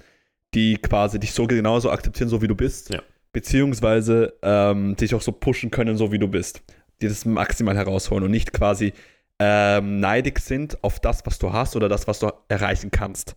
die 0.53 0.77
quasi 0.77 1.19
dich 1.19 1.33
so 1.33 1.45
genauso 1.45 1.91
akzeptieren, 1.91 2.29
so 2.29 2.41
wie 2.41 2.47
du 2.47 2.55
bist. 2.55 2.93
Ja. 2.93 3.01
Beziehungsweise 3.33 4.33
ähm, 4.41 4.95
dich 4.95 5.13
auch 5.13 5.21
so 5.21 5.33
pushen 5.33 5.71
können, 5.71 5.97
so 5.97 6.13
wie 6.13 6.19
du 6.19 6.29
bist. 6.29 6.61
Die 7.01 7.07
das 7.07 7.25
maximal 7.25 7.75
herausholen 7.75 8.23
und 8.23 8.31
nicht 8.31 8.53
quasi 8.53 8.93
ähm, 9.39 9.99
neidig 9.99 10.39
sind 10.39 10.83
auf 10.83 10.99
das, 10.99 11.25
was 11.25 11.39
du 11.39 11.51
hast 11.51 11.75
oder 11.75 11.89
das, 11.89 12.07
was 12.07 12.19
du 12.19 12.31
erreichen 12.47 12.91
kannst. 12.91 13.35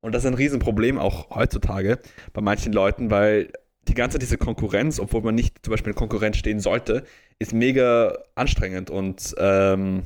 Und 0.00 0.14
das 0.14 0.24
ist 0.24 0.28
ein 0.28 0.34
Riesenproblem 0.34 0.98
auch 0.98 1.30
heutzutage 1.30 1.98
bei 2.32 2.40
manchen 2.40 2.72
Leuten, 2.72 3.10
weil 3.10 3.52
die 3.88 3.94
ganze 3.94 4.18
diese 4.18 4.38
Konkurrenz, 4.38 4.98
obwohl 4.98 5.22
man 5.22 5.34
nicht 5.34 5.64
zum 5.64 5.72
Beispiel 5.72 5.92
in 5.92 5.98
Konkurrenz 5.98 6.36
stehen 6.36 6.60
sollte, 6.60 7.04
ist 7.38 7.52
mega 7.52 8.16
anstrengend. 8.34 8.90
Und 8.90 9.34
ähm, 9.38 10.04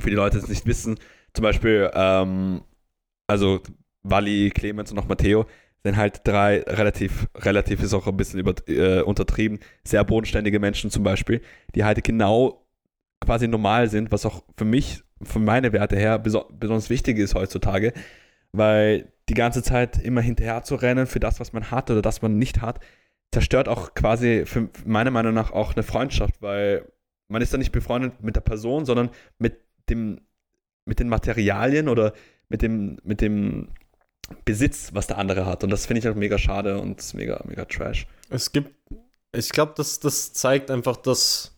für 0.00 0.10
die 0.10 0.16
Leute, 0.16 0.38
die 0.38 0.44
es 0.44 0.48
nicht 0.48 0.66
wissen, 0.66 0.98
zum 1.34 1.42
Beispiel, 1.42 1.90
ähm, 1.94 2.62
also 3.26 3.60
Wally, 4.02 4.50
Clemens 4.50 4.90
und 4.90 4.96
noch 4.96 5.08
Matteo, 5.08 5.46
sind 5.84 5.96
halt 5.96 6.20
drei 6.24 6.60
relativ, 6.62 7.28
relativ 7.34 7.82
ist 7.82 7.94
auch 7.94 8.06
ein 8.06 8.16
bisschen 8.16 8.40
über, 8.40 8.54
äh, 8.68 9.02
untertrieben, 9.02 9.58
sehr 9.84 10.04
bodenständige 10.04 10.60
Menschen 10.60 10.90
zum 10.90 11.02
Beispiel, 11.02 11.40
die 11.74 11.84
halt 11.84 12.02
genau 12.04 12.64
quasi 13.20 13.48
normal 13.48 13.88
sind, 13.88 14.12
was 14.12 14.26
auch 14.26 14.42
für 14.56 14.64
mich, 14.64 15.02
von 15.22 15.44
meinen 15.44 15.72
Werte 15.72 15.96
her, 15.96 16.18
beso 16.18 16.48
besonders 16.52 16.90
wichtig 16.90 17.18
ist 17.18 17.34
heutzutage, 17.34 17.92
weil 18.52 19.12
die 19.28 19.34
ganze 19.34 19.62
Zeit 19.62 19.98
immer 20.02 20.20
hinterher 20.20 20.62
zu 20.62 20.74
rennen 20.74 21.06
für 21.06 21.20
das, 21.20 21.40
was 21.40 21.52
man 21.52 21.70
hat 21.70 21.90
oder 21.90 22.02
das 22.02 22.22
man 22.22 22.38
nicht 22.38 22.60
hat, 22.60 22.80
zerstört 23.32 23.68
auch 23.68 23.94
quasi 23.94 24.44
für 24.44 24.68
meiner 24.84 25.10
Meinung 25.10 25.34
nach 25.34 25.52
auch 25.52 25.74
eine 25.74 25.82
Freundschaft, 25.82 26.42
weil 26.42 26.86
man 27.28 27.42
ist 27.42 27.52
dann 27.52 27.60
nicht 27.60 27.72
befreundet 27.72 28.22
mit 28.22 28.36
der 28.36 28.40
Person, 28.42 28.84
sondern 28.84 29.10
mit 29.38 29.58
dem, 29.88 30.20
mit 30.84 31.00
den 31.00 31.08
Materialien 31.08 31.88
oder 31.88 32.12
mit 32.48 32.62
dem, 32.62 32.98
mit 33.04 33.20
dem 33.20 33.68
Besitz, 34.44 34.90
was 34.92 35.06
der 35.06 35.18
andere 35.18 35.46
hat. 35.46 35.64
Und 35.64 35.70
das 35.70 35.86
finde 35.86 36.00
ich 36.00 36.08
auch 36.08 36.14
mega 36.14 36.38
schade 36.38 36.78
und 36.78 37.14
mega, 37.14 37.42
mega 37.46 37.64
trash. 37.64 38.06
Es 38.30 38.52
gibt, 38.52 38.70
ich 39.34 39.50
glaube, 39.50 39.74
das, 39.76 40.00
das 40.00 40.32
zeigt 40.32 40.70
einfach, 40.70 40.96
dass 40.96 41.48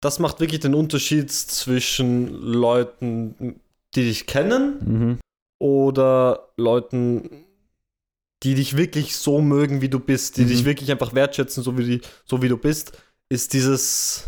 das 0.00 0.18
macht 0.18 0.40
wirklich 0.40 0.60
den 0.60 0.74
Unterschied 0.74 1.30
zwischen 1.30 2.28
Leuten, 2.28 3.58
die 3.94 4.02
dich 4.04 4.26
kennen 4.26 5.18
oder 5.58 6.50
Leuten, 6.58 7.44
die 8.42 8.54
dich 8.54 8.76
wirklich 8.76 9.16
so 9.16 9.40
mögen, 9.40 9.80
wie 9.80 9.88
du 9.88 9.98
bist, 10.00 10.36
die 10.36 10.42
Mhm. 10.44 10.48
dich 10.48 10.64
wirklich 10.66 10.90
einfach 10.90 11.14
wertschätzen, 11.14 11.62
so 11.62 11.78
wie, 11.78 11.84
die, 11.84 12.00
so 12.26 12.42
wie 12.42 12.48
du 12.48 12.58
bist, 12.58 12.98
ist 13.30 13.54
dieses 13.54 14.24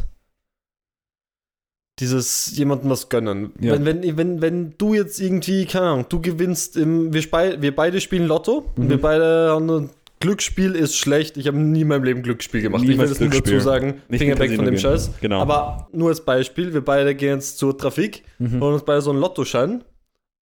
dieses 1.98 2.56
jemandem 2.56 2.90
was 2.90 3.08
gönnen. 3.08 3.52
Ja. 3.60 3.72
Wenn, 3.72 3.84
wenn, 4.02 4.16
wenn, 4.18 4.42
wenn 4.42 4.74
du 4.78 4.94
jetzt 4.94 5.18
irgendwie, 5.20 5.64
keine 5.64 5.86
Ahnung, 5.86 6.06
du 6.08 6.20
gewinnst 6.20 6.76
im, 6.76 7.12
wir, 7.14 7.22
wir 7.62 7.74
beide 7.74 8.00
spielen 8.00 8.26
Lotto 8.26 8.70
und 8.76 8.84
Mhm. 8.84 8.88
wir 8.90 9.00
beide 9.00 9.50
haben 9.50 9.70
ein 9.70 9.90
Glücksspiel 10.20 10.74
ist 10.74 10.96
schlecht. 10.96 11.36
Ich 11.36 11.46
habe 11.46 11.58
nie 11.58 11.82
in 11.82 11.88
meinem 11.88 12.04
Leben 12.04 12.22
Glücksspiel 12.22 12.62
gemacht. 12.62 12.82
Niemals 12.82 13.12
ich 13.12 13.20
will 13.20 13.28
das 13.28 13.34
nur 13.34 13.42
dazu 13.42 13.60
sagen. 13.60 14.00
Nicht 14.08 14.20
Finger 14.20 14.38
weg 14.38 14.54
von 14.56 14.64
dem 14.64 14.74
gehen. 14.74 14.80
Scheiß. 14.80 15.10
Genau. 15.20 15.40
Aber 15.40 15.88
nur 15.92 16.08
als 16.08 16.22
Beispiel, 16.24 16.72
wir 16.72 16.80
beide 16.82 17.14
gehen 17.14 17.34
jetzt 17.34 17.58
zur 17.58 17.76
Trafik 17.76 18.22
Mhm. 18.38 18.60
holen 18.62 18.74
uns 18.74 18.84
beide 18.84 19.02
so 19.02 19.10
einen 19.10 19.20
Lottoschein. 19.20 19.84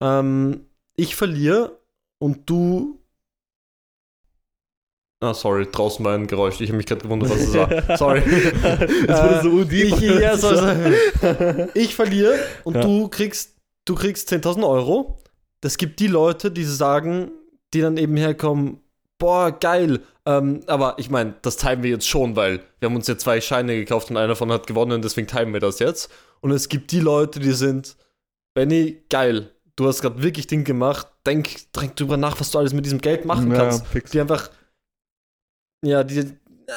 Ähm, 0.00 0.60
ich 0.96 1.16
verliere 1.16 1.78
und 2.18 2.48
du. 2.48 3.00
Ah, 5.24 5.34
sorry, 5.34 5.66
draußen 5.70 6.04
war 6.04 6.14
ein 6.14 6.26
Geräusch. 6.26 6.60
Ich 6.60 6.68
habe 6.68 6.76
mich 6.76 6.86
gerade 6.86 7.02
gewundert, 7.02 7.30
was 7.30 7.40
es 7.40 7.54
war. 7.54 7.68
Sorry. 7.96 8.22
Das 9.06 9.22
wurde 9.22 9.40
so 9.42 9.70
Äh, 9.72 9.82
ich, 9.82 10.00
ja, 10.00 10.36
so, 10.36 10.54
so. 10.54 10.64
ich 11.74 11.94
verliere 11.94 12.38
und 12.64 12.74
Ja. 12.76 12.82
du 12.82 13.08
kriegst, 13.08 13.54
du 13.84 13.94
kriegst 13.94 14.30
10.000 14.32 14.68
Euro. 14.68 15.18
Das 15.60 15.78
gibt 15.78 16.00
die 16.00 16.08
Leute, 16.08 16.50
die 16.50 16.64
sagen, 16.64 17.30
die 17.72 17.80
dann 17.80 17.96
eben 17.96 18.16
herkommen, 18.16 18.80
boah, 19.18 19.50
geil. 19.52 20.00
Ähm, 20.26 20.60
aber 20.66 20.94
ich 20.98 21.10
meine, 21.10 21.34
das 21.42 21.56
teilen 21.56 21.82
wir 21.82 21.90
jetzt 21.90 22.06
schon, 22.08 22.36
weil 22.36 22.60
wir 22.80 22.88
haben 22.88 22.96
uns 22.96 23.06
ja 23.06 23.16
zwei 23.16 23.40
Scheine 23.40 23.74
gekauft 23.76 24.10
und 24.10 24.16
einer 24.16 24.28
davon 24.28 24.52
hat 24.52 24.66
gewonnen, 24.66 25.00
deswegen 25.02 25.26
teilen 25.26 25.52
wir 25.52 25.60
das 25.60 25.78
jetzt. 25.78 26.10
Und 26.40 26.50
es 26.50 26.68
gibt 26.68 26.92
die 26.92 27.00
Leute, 27.00 27.40
die 27.40 27.52
sind, 27.52 27.96
Benny, 28.54 29.02
geil. 29.10 29.50
Du 29.76 29.86
hast 29.88 30.02
gerade 30.02 30.22
wirklich 30.22 30.46
Ding 30.46 30.64
gemacht. 30.64 31.08
Denk, 31.26 31.48
denk 31.72 31.96
drüber 31.96 32.16
nach, 32.16 32.38
was 32.38 32.50
du 32.50 32.58
alles 32.58 32.72
mit 32.72 32.84
diesem 32.84 33.00
Geld 33.00 33.24
machen 33.24 33.50
Ja, 33.50 33.56
kannst 33.58 33.86
fix. 33.86 34.10
die 34.12 34.20
einfach, 34.20 34.50
ja, 35.84 36.04
die, 36.04 36.24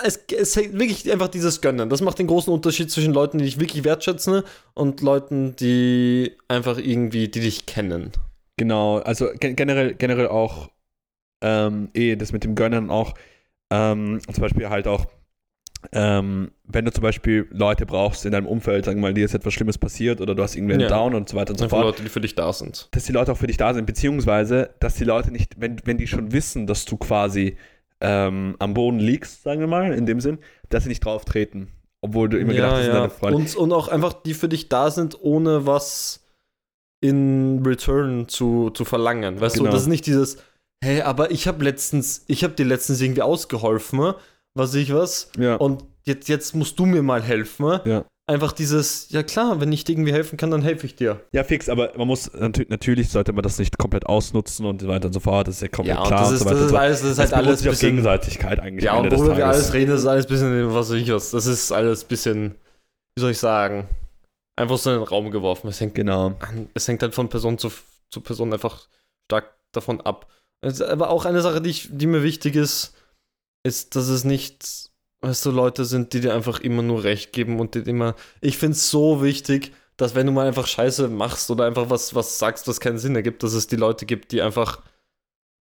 es, 0.04 0.18
es 0.38 0.56
wirklich 0.58 1.12
einfach 1.12 1.30
dieses 1.30 1.62
Gönnen. 1.62 1.90
Das 1.90 2.02
macht 2.02 2.20
den 2.20 2.28
großen 2.28 2.52
Unterschied 2.54 2.92
zwischen 2.92 3.14
Leuten, 3.14 3.38
die 3.38 3.46
dich 3.46 3.60
wirklich 3.60 3.84
wertschätzen 3.84 4.44
und 4.74 5.02
Leuten, 5.02 5.56
die 5.56 6.34
einfach 6.48 6.78
irgendwie, 6.78 7.28
die 7.30 7.40
dich 7.40 7.66
kennen. 7.66 8.12
Genau, 8.58 8.98
also 8.98 9.30
gen- 9.40 9.56
generell, 9.56 9.94
generell 9.96 10.28
auch 10.28 10.70
ähm, 11.42 11.90
eh 11.94 12.16
das 12.16 12.32
mit 12.32 12.44
dem 12.44 12.56
Gönnen 12.56 12.90
auch 12.90 13.14
ähm, 13.72 14.20
zum 14.34 14.42
Beispiel 14.42 14.70
halt 14.70 14.88
auch 14.88 15.06
ähm, 15.94 16.52
wenn 16.64 16.86
du 16.86 16.92
zum 16.92 17.04
Beispiel 17.04 17.48
Leute 17.52 17.86
brauchst 17.86 18.26
in 18.26 18.32
deinem 18.32 18.48
Umfeld, 18.48 18.86
sagen 18.86 18.98
wir 18.98 19.04
mal, 19.10 19.14
dir 19.14 19.26
ist 19.26 19.36
etwas 19.36 19.54
Schlimmes 19.54 19.78
passiert 19.78 20.20
oder 20.20 20.34
du 20.34 20.42
hast 20.42 20.56
irgendwie 20.56 20.74
einen 20.74 20.82
Ja. 20.82 20.88
Down 20.90 21.14
und 21.14 21.30
so 21.30 21.38
weiter 21.38 21.52
und 21.52 21.60
so 21.60 21.66
Einfach 21.66 21.78
fort, 21.78 21.86
Leute, 21.86 22.04
die 22.04 22.10
für 22.10 22.20
dich 22.20 22.34
da 22.34 22.52
sind. 22.52 22.90
dass 22.92 23.04
die 23.06 23.12
Leute 23.12 23.32
auch 23.32 23.38
für 23.38 23.46
dich 23.48 23.58
da 23.58 23.74
sind, 23.74 23.86
beziehungsweise, 23.86 24.72
dass 24.80 24.96
die 24.96 25.04
Leute 25.04 25.32
nicht, 25.32 25.62
wenn, 25.62 25.80
wenn 25.86 25.98
die 26.00 26.08
schon 26.08 26.32
wissen, 26.32 26.66
dass 26.66 26.86
du 26.86 26.98
quasi 26.98 27.58
ähm, 28.02 28.56
am 28.60 28.74
Boden 28.74 29.00
liegst, 29.00 29.44
sagen 29.44 29.60
wir 29.62 29.68
mal, 29.68 29.94
in 29.94 30.06
dem 30.06 30.22
Sinn, 30.22 30.40
dass 30.70 30.84
sie 30.84 30.90
nicht 30.90 31.04
drauf 31.06 31.26
treten, 31.26 31.70
obwohl 32.02 32.30
du 32.30 32.38
immer 32.38 32.54
gedacht 32.54 32.74
hast, 32.74 32.84
sind 32.86 32.94
deine 32.94 33.10
Freunde. 33.10 33.38
Und, 33.38 33.56
und 33.56 33.72
auch 33.74 33.88
einfach 33.88 34.14
die 34.14 34.34
für 34.34 34.48
dich 34.50 34.70
da 34.70 34.92
sind, 34.92 35.18
ohne 35.22 35.66
was, 35.66 36.24
in 37.02 37.64
Return 37.66 38.28
zu, 38.28 38.70
zu 38.72 38.86
verlangen. 38.86 39.40
Weißt 39.40 39.56
Genau. 39.58 39.70
du, 39.70 39.72
das 39.74 39.84
ist 39.84 39.88
nicht 39.88 40.06
dieses, 40.06 40.38
hey, 40.84 41.02
aber 41.02 41.32
ich 41.32 41.48
habe 41.48 41.64
letztens, 41.64 42.24
ich 42.28 42.44
habe 42.44 42.54
dir 42.54 42.66
letztens 42.66 43.02
irgendwie 43.02 43.22
ausgeholfen, 43.22 44.14
was 44.56 44.74
ich 44.74 44.94
was, 44.94 45.32
Ja. 45.38 45.56
und 45.56 45.84
jetzt, 46.06 46.28
jetzt 46.30 46.56
musst 46.56 46.80
du 46.80 46.86
mir 46.86 47.04
mal 47.04 47.22
helfen. 47.22 47.80
Ja. 47.86 48.06
Einfach 48.30 48.52
dieses, 48.52 49.10
ja 49.10 49.24
klar, 49.24 49.62
wenn 49.62 49.72
ich 49.72 49.86
dir 49.86 49.94
irgendwie 49.94 50.12
helfen 50.12 50.36
kann, 50.36 50.52
dann 50.52 50.62
helfe 50.62 50.86
ich 50.86 50.96
dir. 50.98 51.22
Ja, 51.32 51.46
fix, 51.46 51.70
aber 51.70 51.94
man 51.98 52.08
muss 52.08 52.30
natü- 52.34 52.66
natürlich 52.68 53.08
sollte 53.10 53.32
man 53.32 53.42
das 53.42 53.58
nicht 53.58 53.78
komplett 53.78 54.06
ausnutzen 54.06 54.66
und 54.66 54.82
so 54.82 54.90
weiter 54.90 55.08
und 55.08 55.14
so 55.14 55.22
fort. 55.22 55.48
Das 55.48 55.56
ist 55.56 55.62
ja 55.62 55.70
komplett 55.70 55.96
Ja, 55.96 56.02
und 56.02 56.08
klar 56.10 56.20
das 56.20 56.30
und 56.30 56.36
ist, 56.36 56.40
so 56.42 56.46
weiter 56.46 56.56
das 56.56 56.62
und 56.62 56.66
ist 56.66 56.72
so 56.72 56.78
alles, 56.78 57.00
das 57.02 57.10
ist 57.12 57.18
Das 57.20 57.32
halt 57.32 57.46
alles 57.48 57.60
sich 57.60 57.68
auf 57.70 57.72
bisschen, 57.74 57.90
Gegenseitigkeit 57.90 58.60
eigentlich 58.60 58.84
Ja, 58.84 58.98
und 58.98 59.10
worüber 59.12 59.38
wir 59.38 59.48
alles 59.48 59.72
reden, 59.74 59.92
ist 59.96 60.06
alles 60.06 60.26
ein 60.26 60.30
bisschen, 60.30 60.74
was 60.74 60.92
ich 60.92 61.10
was. 61.10 61.32
Das 61.32 61.46
ist 61.46 61.72
alles 61.72 62.04
ein 62.04 62.08
bisschen, 62.10 62.56
wie 63.16 63.22
soll 63.22 63.32
ich 63.32 63.40
sagen, 63.40 63.88
einfach 64.58 64.78
so 64.78 64.92
in 64.92 64.98
den 65.00 65.08
Raum 65.08 65.32
geworfen. 65.32 65.70
Es 65.70 65.80
hängt, 65.80 65.96
Genau. 65.96 66.34
an- 66.40 66.70
es 66.74 66.86
hängt 66.86 67.02
halt 67.02 67.16
von 67.16 67.30
Person 67.30 67.58
zu, 67.58 67.72
zu 68.12 68.20
Person 68.20 68.52
einfach 68.52 68.90
stark 69.32 69.56
davon 69.74 70.02
ab. 70.02 70.30
Aber 70.90 71.12
auch 71.12 71.24
eine 71.24 71.42
Sache, 71.42 71.62
die, 71.62 71.70
ich, 71.70 71.88
die 71.94 72.08
mir 72.08 72.24
wichtig 72.24 72.58
ist, 72.58 72.94
ist, 73.66 73.96
dass 73.96 74.10
es 74.10 74.26
nicht, 74.26 74.90
weißt 75.22 75.46
du, 75.46 75.52
Leute 75.52 75.86
sind, 75.86 76.14
die 76.14 76.22
dir 76.22 76.34
einfach 76.34 76.60
immer 76.60 76.82
nur 76.82 77.04
Recht 77.04 77.34
geben 77.34 77.60
und 77.60 77.76
dir 77.76 77.86
immer. 77.88 78.16
Ich 78.42 78.58
finde 78.58 78.74
es 78.74 78.90
so 78.90 79.22
wichtig, 79.22 79.74
dass 79.98 80.16
wenn 80.16 80.28
du 80.28 80.32
mal 80.32 80.48
einfach 80.48 80.68
Scheiße 80.68 81.08
machst 81.10 81.50
oder 81.50 81.66
einfach 81.66 81.90
was, 81.90 82.14
was 82.14 82.38
sagst, 82.38 82.68
was 82.68 82.80
keinen 82.80 83.00
Sinn 83.00 83.16
ergibt, 83.16 83.44
dass 83.44 83.54
es 83.54 83.68
die 83.68 83.76
Leute 83.76 84.06
gibt, 84.06 84.32
die 84.32 84.42
einfach 84.42 84.82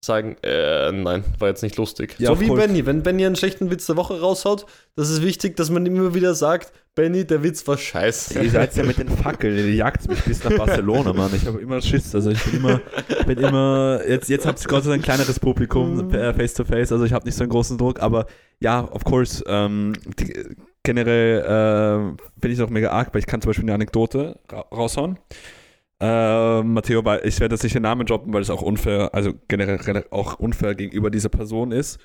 sagen, 0.02 0.38
äh, 0.43 0.91
nein, 0.91 1.24
war 1.39 1.50
jetzt 1.50 1.64
nicht 1.64 1.76
lustig. 1.78 2.16
Ja, 2.20 2.30
so 2.30 2.39
wie 2.39 2.48
course. 2.48 2.68
Benny. 2.68 2.86
Wenn 2.86 3.04
Benny 3.04 3.26
einen 3.26 3.36
schlechten 3.36 3.72
Witz 3.72 3.86
der 3.88 3.98
Woche 3.98 4.20
raushaut, 4.20 4.66
das 4.95 5.10
ist 5.10 5.22
wichtig, 5.24 5.56
dass 5.56 5.70
man 5.70 5.86
immer 5.86 6.14
wieder 6.14 6.34
sagt, 6.36 6.72
Benny, 6.95 7.26
der 7.26 7.43
Witz 7.43 7.68
war 7.68 7.78
scheiße. 7.78 8.39
Ihr 8.41 8.50
seid 8.50 8.76
ja 8.76 8.84
mit 8.84 8.98
den 8.98 9.10
Fackeln, 9.10 9.56
ihr 9.56 9.74
jagt 9.74 10.08
mich 10.08 10.24
bis 10.24 10.43
nach 10.43 10.56
Barcelona, 10.56 11.14
Mann. 11.14 11.32
Ich 11.36 11.45
habe 11.45 11.60
immer 11.60 11.82
Schiss. 11.82 12.14
Also 12.16 12.32
ich 12.32 12.43
bin 12.43 12.56
immer, 12.56 12.82
bin 13.26 13.38
immer, 13.38 14.02
jetzt, 14.08 14.30
jetzt 14.30 14.45
habt 14.45 14.60
ihr 14.62 14.68
Gott 14.68 14.84
sei 14.84 14.91
Dank 14.91 15.02
ein 15.02 15.06
kleineres 15.06 15.39
Publikum, 15.39 16.10
face 16.10 16.54
to 16.54 16.66
face, 16.66 16.91
also 16.91 17.06
ich 17.06 17.14
habe 17.14 17.26
nicht 17.26 17.36
so 17.36 17.43
einen 17.43 17.52
großen 17.52 17.78
Druck, 17.78 18.00
aber 18.00 18.26
ja, 18.60 18.84
of 18.91 19.04
course, 19.04 19.43
ähm, 19.48 19.93
die, 20.20 20.56
generell 20.84 22.16
äh, 22.18 22.39
bin 22.39 22.52
ich 22.52 22.62
auch 22.62 22.70
mega 22.70 22.89
arg, 22.89 23.14
weil 23.14 23.20
ich 23.20 23.28
kann 23.28 23.41
zum 23.41 23.50
Beispiel 23.50 23.66
eine 23.66 23.74
Anekdote 23.74 24.39
ra 24.50 24.62
raushauen. 24.72 25.20
Äh, 26.00 26.62
Matteo, 26.62 27.04
weil 27.04 27.26
ich 27.26 27.39
werde 27.39 27.56
jetzt 27.56 27.64
nicht 27.64 27.76
den 27.76 27.82
Namen 27.84 28.06
droppen, 28.06 28.32
weil 28.34 28.41
es 28.41 28.50
auch 28.50 28.62
unfair, 28.62 29.14
also 29.14 29.34
generell 29.48 30.06
auch 30.12 30.39
unfair 30.39 30.76
gegenüber 30.76 31.10
dieser 31.10 31.30
Person 31.30 31.72
ist, 31.72 32.00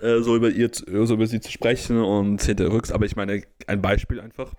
äh, 0.00 0.20
so 0.20 0.36
über 0.36 0.50
ihr, 0.50 0.70
so 0.72 1.14
über 1.14 1.26
sie 1.26 1.40
zu 1.40 1.50
sprechen 1.50 1.98
und 1.98 2.42
hinterrücks. 2.42 2.92
Aber 2.92 3.06
ich 3.06 3.16
meine, 3.16 3.42
ein 3.66 3.80
Beispiel 3.80 4.20
einfach, 4.20 4.52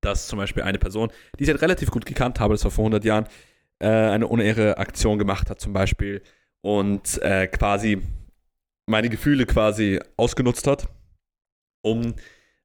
dass 0.00 0.28
zum 0.28 0.38
Beispiel 0.38 0.62
eine 0.62 0.78
Person, 0.78 1.10
die 1.38 1.44
ich 1.44 1.50
halt 1.50 1.62
relativ 1.62 1.90
gut 1.90 2.06
gekannt 2.06 2.38
habe, 2.38 2.54
das 2.54 2.64
war 2.64 2.70
vor 2.70 2.84
100 2.84 3.04
Jahren, 3.04 3.26
äh, 3.80 3.88
eine 3.88 4.28
unehre 4.28 4.78
Aktion 4.78 5.18
gemacht 5.18 5.50
hat 5.50 5.60
zum 5.60 5.72
Beispiel 5.72 6.22
und 6.62 7.20
äh, 7.22 7.48
quasi 7.48 8.02
meine 8.86 9.08
Gefühle 9.08 9.46
quasi 9.46 10.00
ausgenutzt 10.16 10.66
hat, 10.66 10.88
um 11.82 12.14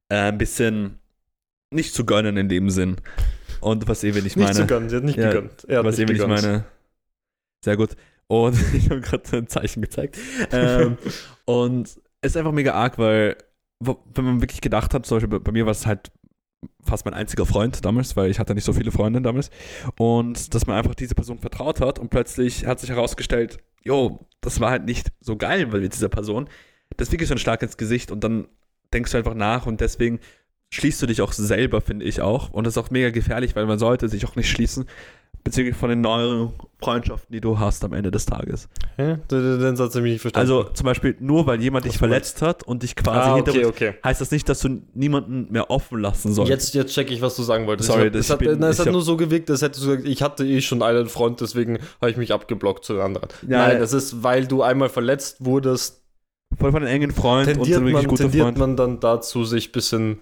äh, 0.09 0.15
ein 0.15 0.37
bisschen 0.37 0.99
nicht 1.71 1.93
zu 1.93 2.05
gönnen 2.05 2.37
in 2.37 2.49
dem 2.49 2.69
Sinn. 2.69 2.97
Und 3.61 3.87
was 3.87 4.03
eben 4.03 4.17
ich 4.19 4.23
Nicht 4.23 4.37
meine. 4.37 4.53
zu 4.53 4.65
gönnen, 4.67 4.89
sie 4.89 4.97
hat 4.97 5.03
nicht 5.03 5.17
Ja, 5.17 5.31
gegönnt. 5.31 5.63
Er 5.65 5.79
hat 5.79 5.85
Was 5.85 5.97
nicht 5.97 6.09
eben 6.09 6.15
ich 6.15 6.21
gegönnt. 6.21 6.41
meine. 6.41 6.65
Sehr 7.63 7.77
gut. 7.77 7.95
Und 8.27 8.55
ich 8.73 8.89
habe 8.89 9.01
gerade 9.01 9.37
ein 9.37 9.47
Zeichen 9.47 9.81
gezeigt. 9.81 10.17
ähm, 10.51 10.97
und 11.45 11.87
es 11.87 11.97
ist 12.31 12.37
einfach 12.37 12.51
mega 12.51 12.73
arg, 12.73 12.97
weil, 12.97 13.37
wenn 13.79 14.25
man 14.25 14.41
wirklich 14.41 14.61
gedacht 14.61 14.93
hat, 14.93 15.05
zum 15.05 15.17
Beispiel 15.17 15.29
bei, 15.29 15.39
bei 15.39 15.51
mir 15.51 15.65
war 15.65 15.71
es 15.71 15.85
halt 15.85 16.11
fast 16.83 17.05
mein 17.05 17.13
einziger 17.15 17.45
Freund 17.45 17.83
damals, 17.83 18.15
weil 18.15 18.29
ich 18.29 18.37
hatte 18.39 18.53
nicht 18.53 18.63
so 18.63 18.73
viele 18.73 18.91
Freunde 18.91 19.21
damals. 19.21 19.49
Und 19.97 20.53
dass 20.53 20.67
man 20.67 20.77
einfach 20.77 20.93
diese 20.95 21.15
Person 21.15 21.39
vertraut 21.39 21.81
hat 21.81 21.97
und 21.99 22.09
plötzlich 22.09 22.65
hat 22.67 22.79
sich 22.79 22.89
herausgestellt, 22.91 23.57
jo, 23.83 24.27
das 24.41 24.59
war 24.59 24.69
halt 24.71 24.85
nicht 24.85 25.11
so 25.21 25.35
geil 25.37 25.71
weil 25.71 25.81
mit 25.81 25.93
dieser 25.93 26.09
Person. 26.09 26.47
Das 26.97 27.07
ist 27.07 27.11
wirklich 27.11 27.29
so 27.29 27.35
ein 27.35 27.39
Schlag 27.39 27.61
ins 27.63 27.77
Gesicht 27.77 28.11
und 28.11 28.23
dann 28.23 28.47
denkst 28.93 29.11
du 29.11 29.17
einfach 29.17 29.33
nach 29.33 29.65
und 29.65 29.81
deswegen 29.81 30.19
schließt 30.71 31.01
du 31.01 31.05
dich 31.05 31.21
auch 31.21 31.33
selber, 31.33 31.81
finde 31.81 32.05
ich 32.05 32.21
auch. 32.21 32.49
Und 32.51 32.65
das 32.65 32.75
ist 32.75 32.83
auch 32.83 32.89
mega 32.89 33.09
gefährlich, 33.09 33.55
weil 33.55 33.65
man 33.65 33.77
sollte 33.77 34.09
sich 34.09 34.25
auch 34.25 34.35
nicht 34.35 34.49
schließen 34.49 34.85
bezüglich 35.43 35.75
von 35.75 35.89
den 35.89 36.01
neuen 36.01 36.53
Freundschaften, 36.79 37.33
die 37.33 37.41
du 37.41 37.57
hast 37.57 37.83
am 37.83 37.93
Ende 37.93 38.11
des 38.11 38.27
Tages. 38.27 38.69
Hä? 38.95 39.17
Den, 39.31 39.59
den 39.59 39.75
Satz 39.75 39.95
habe 39.95 40.07
ich 40.07 40.13
nicht 40.13 40.21
verstanden. 40.21 40.51
Also 40.51 40.69
zum 40.71 40.85
Beispiel 40.85 41.15
nur, 41.19 41.47
weil 41.47 41.59
jemand 41.61 41.85
dich 41.85 41.97
verletzt 41.97 42.43
hat 42.43 42.61
und 42.61 42.83
dich 42.83 42.95
quasi 42.95 43.17
ah, 43.17 43.35
okay, 43.37 43.51
hinter 43.51 43.67
okay. 43.67 43.93
heißt 44.03 44.21
das 44.21 44.29
nicht, 44.29 44.47
dass 44.47 44.59
du 44.59 44.83
niemanden 44.93 45.51
mehr 45.51 45.71
offen 45.71 45.99
lassen 45.99 46.31
sollst. 46.31 46.51
Jetzt, 46.51 46.75
jetzt 46.75 46.93
check 46.93 47.09
ich, 47.09 47.21
was 47.21 47.35
du 47.35 47.41
sagen 47.43 47.65
wolltest. 47.65 47.89
Sorry, 47.89 48.11
das 48.11 48.25
es 48.25 48.29
hat, 48.29 48.39
bin- 48.39 48.59
nein, 48.59 48.69
es 48.69 48.79
hat 48.79 48.91
nur 48.91 49.01
so 49.01 49.17
gewirkt, 49.17 49.49
als 49.49 49.63
hättest 49.63 49.83
du 49.83 49.87
gesagt, 49.87 50.07
ich 50.07 50.21
hatte 50.21 50.45
eh 50.45 50.61
schon 50.61 50.83
einen 50.83 51.07
Freund, 51.07 51.41
deswegen 51.41 51.79
habe 51.99 52.11
ich 52.11 52.17
mich 52.17 52.31
abgeblockt 52.33 52.85
zu 52.85 52.93
den 52.93 53.01
anderen. 53.01 53.29
Ja, 53.47 53.67
nein, 53.67 53.79
das 53.79 53.93
ist, 53.93 54.21
weil 54.21 54.45
du 54.45 54.61
einmal 54.61 54.89
verletzt 54.89 55.43
wurdest, 55.43 55.97
Voll 56.59 56.71
von 56.71 56.83
einem 56.83 56.93
engen 56.93 57.11
Freund 57.11 57.47
und 57.47 57.53
so 57.53 57.59
tendiert, 57.61 57.79
ein 57.79 57.85
wirklich 57.85 58.03
man, 58.03 58.09
guter 58.09 58.23
tendiert 58.23 58.43
Freund. 58.43 58.57
man 58.57 58.75
dann 58.75 58.99
dazu, 58.99 59.45
sich 59.45 59.69
ein 59.69 59.71
bisschen 59.71 60.19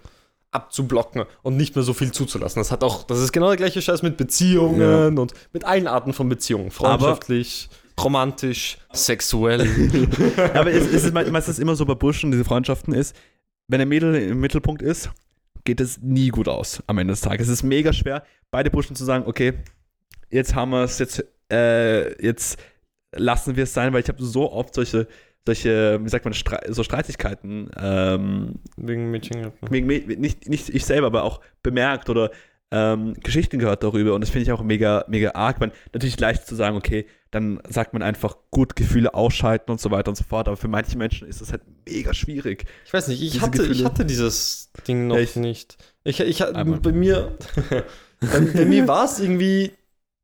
abzublocken 0.52 1.26
und 1.44 1.58
nicht 1.58 1.76
mehr 1.76 1.84
so 1.84 1.94
viel 1.94 2.12
zuzulassen. 2.12 2.60
Das 2.60 2.72
hat 2.72 2.84
auch, 2.84 3.04
das 3.04 3.20
ist 3.20 3.32
genau 3.32 3.48
der 3.48 3.58
gleiche 3.58 3.82
Scheiß 3.82 4.02
mit 4.02 4.18
Beziehungen 4.18 5.18
und 5.20 5.34
mit 5.54 5.64
allen 5.66 5.88
Arten 5.88 6.14
von 6.14 6.28
Beziehungen. 6.30 6.72
Freundschaftlich, 6.72 7.70
romantisch, 8.02 8.78
sexuell. 8.92 9.62
Aber 10.56 10.72
es, 10.72 10.86
es 10.88 11.04
ist 11.06 11.14
me- 11.14 11.30
meistens 11.30 11.60
immer 11.60 11.76
so 11.76 11.86
bei 11.86 11.94
Burschen, 11.96 12.32
diese 12.32 12.46
Freundschaften 12.46 12.94
ist, 12.94 13.16
wenn 13.68 13.80
ein 13.82 13.88
Mädel 13.90 14.16
im 14.16 14.40
Mittelpunkt 14.40 14.82
ist, 14.82 15.12
geht 15.66 15.80
es 15.82 16.00
nie 16.02 16.30
gut 16.30 16.48
aus 16.48 16.82
am 16.88 16.98
Ende 16.98 17.12
des 17.14 17.22
Tages. 17.22 17.48
Es 17.48 17.54
ist 17.54 17.64
mega 17.64 17.94
schwer, 17.94 18.24
beide 18.50 18.72
Burschen 18.72 18.96
zu 18.96 19.06
sagen, 19.06 19.26
okay, 19.28 19.54
jetzt 20.32 20.56
haben 20.56 20.72
wir 20.72 20.84
es, 20.84 20.98
jetzt, 20.98 21.24
äh, 21.52 22.24
jetzt 22.26 22.58
lassen 23.16 23.56
wir 23.56 23.64
es 23.66 23.74
sein, 23.74 23.94
weil 23.94 24.02
ich 24.02 24.08
habe 24.08 24.24
so 24.24 24.52
oft 24.52 24.74
solche, 24.74 25.08
solche, 25.50 26.00
wie 26.04 26.10
sagt 26.10 26.26
man, 26.26 26.34
Stre 26.34 26.60
so 26.70 26.84
Streitigkeiten 26.84 27.70
ähm, 27.80 28.56
Wegen 28.78 29.10
Mädchen. 29.10 29.52
wegen, 29.62 29.88
nicht, 29.88 30.48
nicht 30.48 30.70
ich 30.70 30.86
selber, 30.86 31.08
aber 31.08 31.24
auch 31.24 31.42
bemerkt 31.64 32.10
oder 32.10 32.32
ähm, 32.72 33.16
Geschichten 33.16 33.58
gehört 33.58 33.82
darüber 33.82 34.14
und 34.14 34.22
das 34.22 34.30
finde 34.30 34.44
ich 34.44 34.52
auch 34.52 34.62
mega, 34.62 35.04
mega 35.08 35.32
arg. 35.32 35.60
Man, 35.60 35.72
natürlich 35.92 36.20
leicht 36.20 36.46
zu 36.46 36.54
sagen, 36.54 36.78
okay, 36.78 37.08
dann 37.32 37.60
sagt 37.68 37.94
man 37.94 38.04
einfach 38.04 38.38
gut 38.52 38.76
Gefühle 38.76 39.14
ausschalten 39.14 39.72
und 39.72 39.82
so 39.82 39.90
weiter 39.90 40.10
und 40.10 40.16
so 40.16 40.24
fort, 40.24 40.48
aber 40.48 40.58
für 40.58 40.68
manche 40.68 40.98
Menschen 40.98 41.28
ist 41.28 41.42
das 41.42 41.52
halt 41.52 41.64
mega 41.88 42.14
schwierig. 42.14 42.66
Ich 42.86 42.94
weiß 42.94 43.08
nicht, 43.08 43.24
ich 43.24 43.42
hatte, 43.42 43.66
ich 43.66 43.84
hatte 43.84 44.06
dieses 44.06 44.72
Ding 44.88 45.08
noch 45.08 45.18
Echt? 45.18 45.36
nicht. 45.36 45.78
Ich, 46.04 46.20
ich, 46.20 46.46
Einmal. 46.46 46.80
bei 46.80 46.92
mir, 46.92 47.38
bei, 48.20 48.40
bei 48.40 48.66
mir 48.66 48.88
war 48.88 49.06
es 49.06 49.20
irgendwie, 49.20 49.72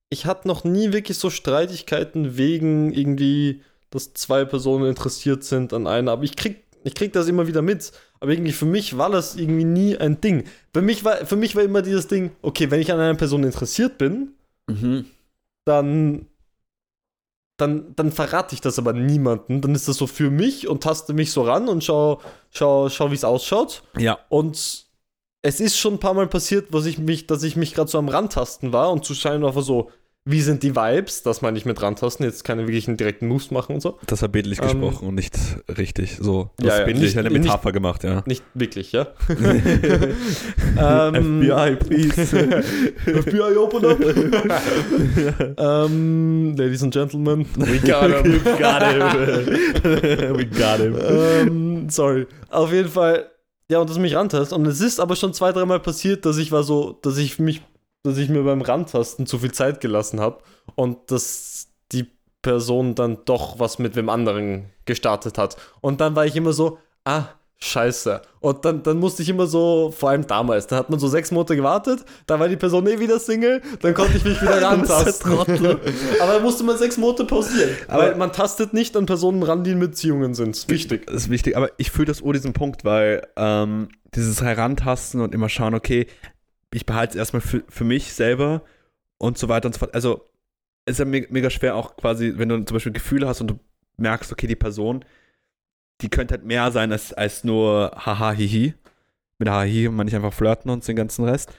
ich 0.10 0.28
hatte 0.28 0.48
noch 0.48 0.64
nie 0.64 0.94
wirklich 0.94 1.18
so 1.18 1.32
Streitigkeiten 1.32 2.38
wegen 2.38 2.94
irgendwie, 2.94 3.64
dass 3.96 4.14
zwei 4.14 4.46
Personen 4.46 4.90
interessiert 4.90 5.44
sind 5.44 5.74
an 5.74 5.88
einer. 5.88 6.12
Aber 6.12 6.24
ich 6.24 6.36
krieg, 6.36 6.64
ich 6.84 6.94
krieg 6.94 7.14
das 7.14 7.28
immer 7.28 7.48
wieder 7.48 7.62
mit. 7.62 7.92
Aber 8.20 8.32
irgendwie 8.32 8.52
für 8.52 8.66
mich 8.66 8.98
war 8.98 9.10
das 9.10 9.36
irgendwie 9.36 9.64
nie 9.64 9.98
ein 9.98 10.22
Ding. 10.22 10.44
Für 10.74 10.82
mich 10.82 11.04
war, 11.04 11.26
für 11.26 11.36
mich 11.36 11.56
war 11.56 11.64
immer 11.64 11.82
dieses 11.82 12.08
Ding, 12.08 12.32
okay, 12.42 12.70
wenn 12.72 12.82
ich 12.82 12.92
an 12.92 13.00
einer 13.00 13.16
Person 13.16 13.44
interessiert 13.44 13.98
bin, 13.98 14.34
dann, 15.66 16.28
dann, 17.58 17.96
dann 17.96 18.12
verrate 18.12 18.54
ich 18.54 18.62
das 18.62 18.78
aber 18.78 18.94
niemandem. 18.94 19.62
Dann 19.62 19.74
ist 19.74 19.88
das 19.88 19.98
so 19.98 20.08
für 20.08 20.30
mich 20.30 20.68
und 20.68 20.84
taste 20.84 21.14
mich 21.14 21.32
so 21.32 21.44
ran 21.44 21.70
und 21.70 21.84
schau, 21.84 22.22
schau, 22.52 22.90
schau 22.90 23.12
wie 23.12 23.16
es 23.16 23.24
ausschaut. 23.24 23.84
Ja. 23.98 24.20
Und 24.30 24.86
es 25.42 25.60
ist 25.60 25.78
schon 25.78 25.94
ein 25.94 26.00
paar 26.00 26.14
Mal 26.14 26.28
passiert, 26.28 26.68
was 26.72 26.86
ich 26.86 26.98
mich, 26.98 27.28
dass 27.28 27.44
ich 27.44 27.56
mich 27.56 27.74
gerade 27.74 27.90
so 27.90 27.98
am 27.98 28.10
Rantasten 28.10 28.74
war 28.74 28.92
und 28.92 29.06
zu 29.06 29.14
schauen 29.14 29.46
einfach 29.46 29.62
so, 29.62 29.92
wie 30.28 30.42
sind 30.42 30.64
die 30.64 30.76
Vibes, 30.76 31.22
das 31.22 31.44
meine 31.44 31.56
ich 31.58 31.66
mit 31.66 31.80
Rantasten, 31.82 32.26
jetzt 32.26 32.44
keine 32.44 32.64
wirklichen 32.64 32.98
direkten 32.98 33.28
Moves 33.28 33.52
machen 33.52 33.76
und 33.76 33.82
so. 33.82 34.00
Das 34.08 34.24
war 34.24 34.30
bildlich 34.30 34.60
Ähm, 34.60 34.82
gesprochen 34.82 35.08
und 35.10 35.16
nicht 35.16 35.38
richtig 35.78 36.18
so. 36.20 36.50
Du 36.58 36.66
Ja, 36.68 36.80
ja, 36.80 36.86
bildlich 36.86 37.14
nicht- 37.16 37.18
eine 37.20 37.30
nicht- 37.30 37.44
Metapher 37.44 37.72
gemacht, 37.72 38.04
ja. 38.04 38.24
Nicht 38.26 38.44
wirklich, 38.56 38.92
ja. 38.92 39.08
ähm, 40.80 41.44
FBI, 41.44 41.76
please. 41.76 42.26
FBI, 43.06 43.56
open 43.58 43.86
up. 43.86 44.00
ähm, 45.58 46.56
Ladies 46.58 46.84
and 46.84 46.94
Gentlemen, 46.94 47.46
we 47.56 47.78
got 47.80 48.12
him. 48.12 48.34
We 48.46 48.58
got 48.60 48.82
him. 48.84 50.38
We 50.38 50.46
got 50.48 50.80
him. 50.80 50.96
ähm, 51.08 51.90
sorry. 51.90 52.26
Auf 52.50 52.72
jeden 52.72 52.90
Fall, 52.90 53.30
ja, 53.70 53.80
und 53.80 53.90
dass 53.90 53.96
du 53.98 54.02
mich 54.02 54.16
rantast. 54.16 54.54
Und 54.54 54.66
es 54.66 54.82
ist 54.82 55.00
aber 55.00 55.16
schon 55.16 55.34
zwei, 55.34 55.52
dreimal 55.52 55.80
passiert, 55.80 56.26
dass 56.26 56.38
ich 56.38 56.52
war 56.52 56.64
so, 56.64 56.98
dass 57.02 57.18
ich 57.18 57.40
mich, 57.40 57.62
dass 58.06 58.18
ich 58.18 58.30
mir 58.30 58.44
beim 58.44 58.62
Rantasten 58.62 59.26
zu 59.26 59.40
viel 59.40 59.52
Zeit 59.52 59.82
gelassen 59.82 60.20
habe 60.20 60.40
und 60.76 61.12
dass 61.12 61.68
die 61.92 62.08
Person 62.42 62.96
dann 62.96 63.18
doch 63.26 63.60
was 63.60 63.80
mit 63.80 63.96
wem 63.96 64.10
anderen 64.10 64.66
gestartet 64.86 65.38
hat. 65.38 65.58
Und 65.82 66.02
dann 66.02 66.16
war 66.16 66.26
ich 66.26 66.36
immer 66.36 66.54
so, 66.54 66.78
ah, 67.04 67.26
scheiße. 67.58 68.22
Und 68.42 68.66
dann, 68.66 68.84
dann 68.84 69.00
musste 69.00 69.24
ich 69.24 69.30
immer 69.30 69.48
so, 69.48 69.92
vor 69.98 70.10
allem 70.10 70.28
damals, 70.28 70.68
da 70.68 70.76
hat 70.76 70.90
man 70.90 71.00
so 71.00 71.08
sechs 71.08 71.32
Monate 71.32 71.56
gewartet, 71.56 72.06
da 72.28 72.40
war 72.40 72.48
die 72.48 72.58
Person 72.58 72.86
eh 72.86 73.00
wieder 73.00 73.18
Single, 73.18 73.62
dann 73.82 73.94
konnte 73.94 74.18
ich 74.18 74.24
mich 74.26 74.40
wieder 74.42 74.62
rantasten. 74.62 75.32
Aber 76.20 76.34
da 76.34 76.40
musste 76.42 76.64
man 76.64 76.78
sechs 76.78 76.98
Monate 76.98 77.26
pausieren. 77.26 77.70
Aber- 77.88 78.04
weil 78.04 78.16
man 78.16 78.32
tastet 78.32 78.74
nicht 78.74 78.96
an 78.96 79.06
Personen 79.06 79.42
ran, 79.42 79.64
die 79.64 79.72
in 79.72 79.80
Beziehungen 79.80 80.34
sind. 80.36 80.68
Wichtig. 80.70 81.08
Das 81.08 81.16
ist 81.16 81.30
wichtig, 81.30 81.58
aber 81.58 81.70
ich 81.78 81.90
fühle 81.92 82.08
das 82.08 82.22
oh 82.22 82.32
diesen 82.32 82.54
Punkt, 82.54 82.86
weil 82.86 83.26
ähm, 83.36 83.88
dieses 84.14 84.42
Herantasten 84.42 85.22
und 85.22 85.34
immer 85.34 85.50
schauen, 85.50 85.74
okay, 85.74 86.08
ich 86.74 86.86
behalte 86.86 87.12
es 87.12 87.16
erstmal 87.16 87.42
für, 87.42 87.64
für 87.68 87.84
mich 87.84 88.14
selber 88.14 88.62
und 89.18 89.38
so 89.38 89.50
weiter 89.50 89.68
und 89.68 89.74
so 89.74 89.80
fort. 89.80 89.94
Also 89.94 90.26
es 90.86 90.94
ist 90.94 91.00
ja 91.00 91.06
me 91.06 91.26
mega 91.30 91.50
schwer 91.50 91.76
auch 91.76 91.96
quasi, 91.98 92.34
wenn 92.38 92.50
du 92.50 92.64
zum 92.64 92.76
Beispiel 92.76 92.94
Gefühle 92.94 93.28
hast 93.28 93.42
und 93.42 93.48
du 93.48 93.60
merkst, 93.98 94.32
okay, 94.32 94.48
die 94.48 94.56
Person, 94.56 95.06
die 96.02 96.10
könnte 96.10 96.34
halt 96.34 96.46
mehr 96.46 96.72
sein 96.72 96.92
als, 96.92 97.14
als 97.14 97.44
nur 97.44 97.92
haha 97.96 98.32
hihi. 98.32 98.74
Mit 99.40 99.50
haha 99.50 99.64
hihi 99.64 99.90
meine 99.90 100.10
ich 100.10 100.16
einfach 100.16 100.34
flirten 100.34 100.70
und 100.70 100.88
den 100.88 100.96
ganzen 100.96 101.26
Rest. 101.26 101.52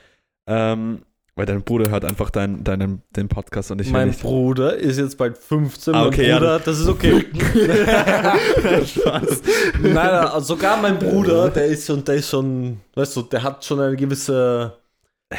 Ähm, 0.47 1.03
weil 1.37 1.45
dein 1.45 1.63
Bruder 1.63 1.91
hört 1.91 2.07
einfach 2.07 2.31
deinen 2.31 2.65
dein, 2.65 3.03
den 3.15 3.29
Podcast 3.29 3.71
und 3.71 3.79
ich 3.83 3.91
mein 3.91 4.09
nicht. 4.09 4.23
Bruder 4.23 4.75
ist 4.75 4.99
jetzt 4.99 5.19
bald 5.19 5.37
15. 5.37 5.95
Ah, 5.95 6.07
okay, 6.07 6.23
mein 6.23 6.29
ja, 6.31 6.39
Bruder, 6.39 6.59
das 6.61 6.81
ist 6.81 6.89
okay. 6.89 7.27
Spaß. 8.87 9.43
Nein, 9.83 9.93
nein, 9.93 10.15
also 10.15 10.55
sogar 10.55 10.81
mein 10.81 10.99
Bruder, 10.99 11.51
der 11.51 11.67
ist 11.67 11.87
schon, 11.87 12.03
der 12.05 12.15
ist 12.15 12.31
schon, 12.31 12.81
weißt 12.95 13.17
du, 13.17 13.23
der 13.23 13.43
hat 13.43 13.63
schon 13.63 13.81
eine 13.81 13.97
gewisse. 13.97 14.79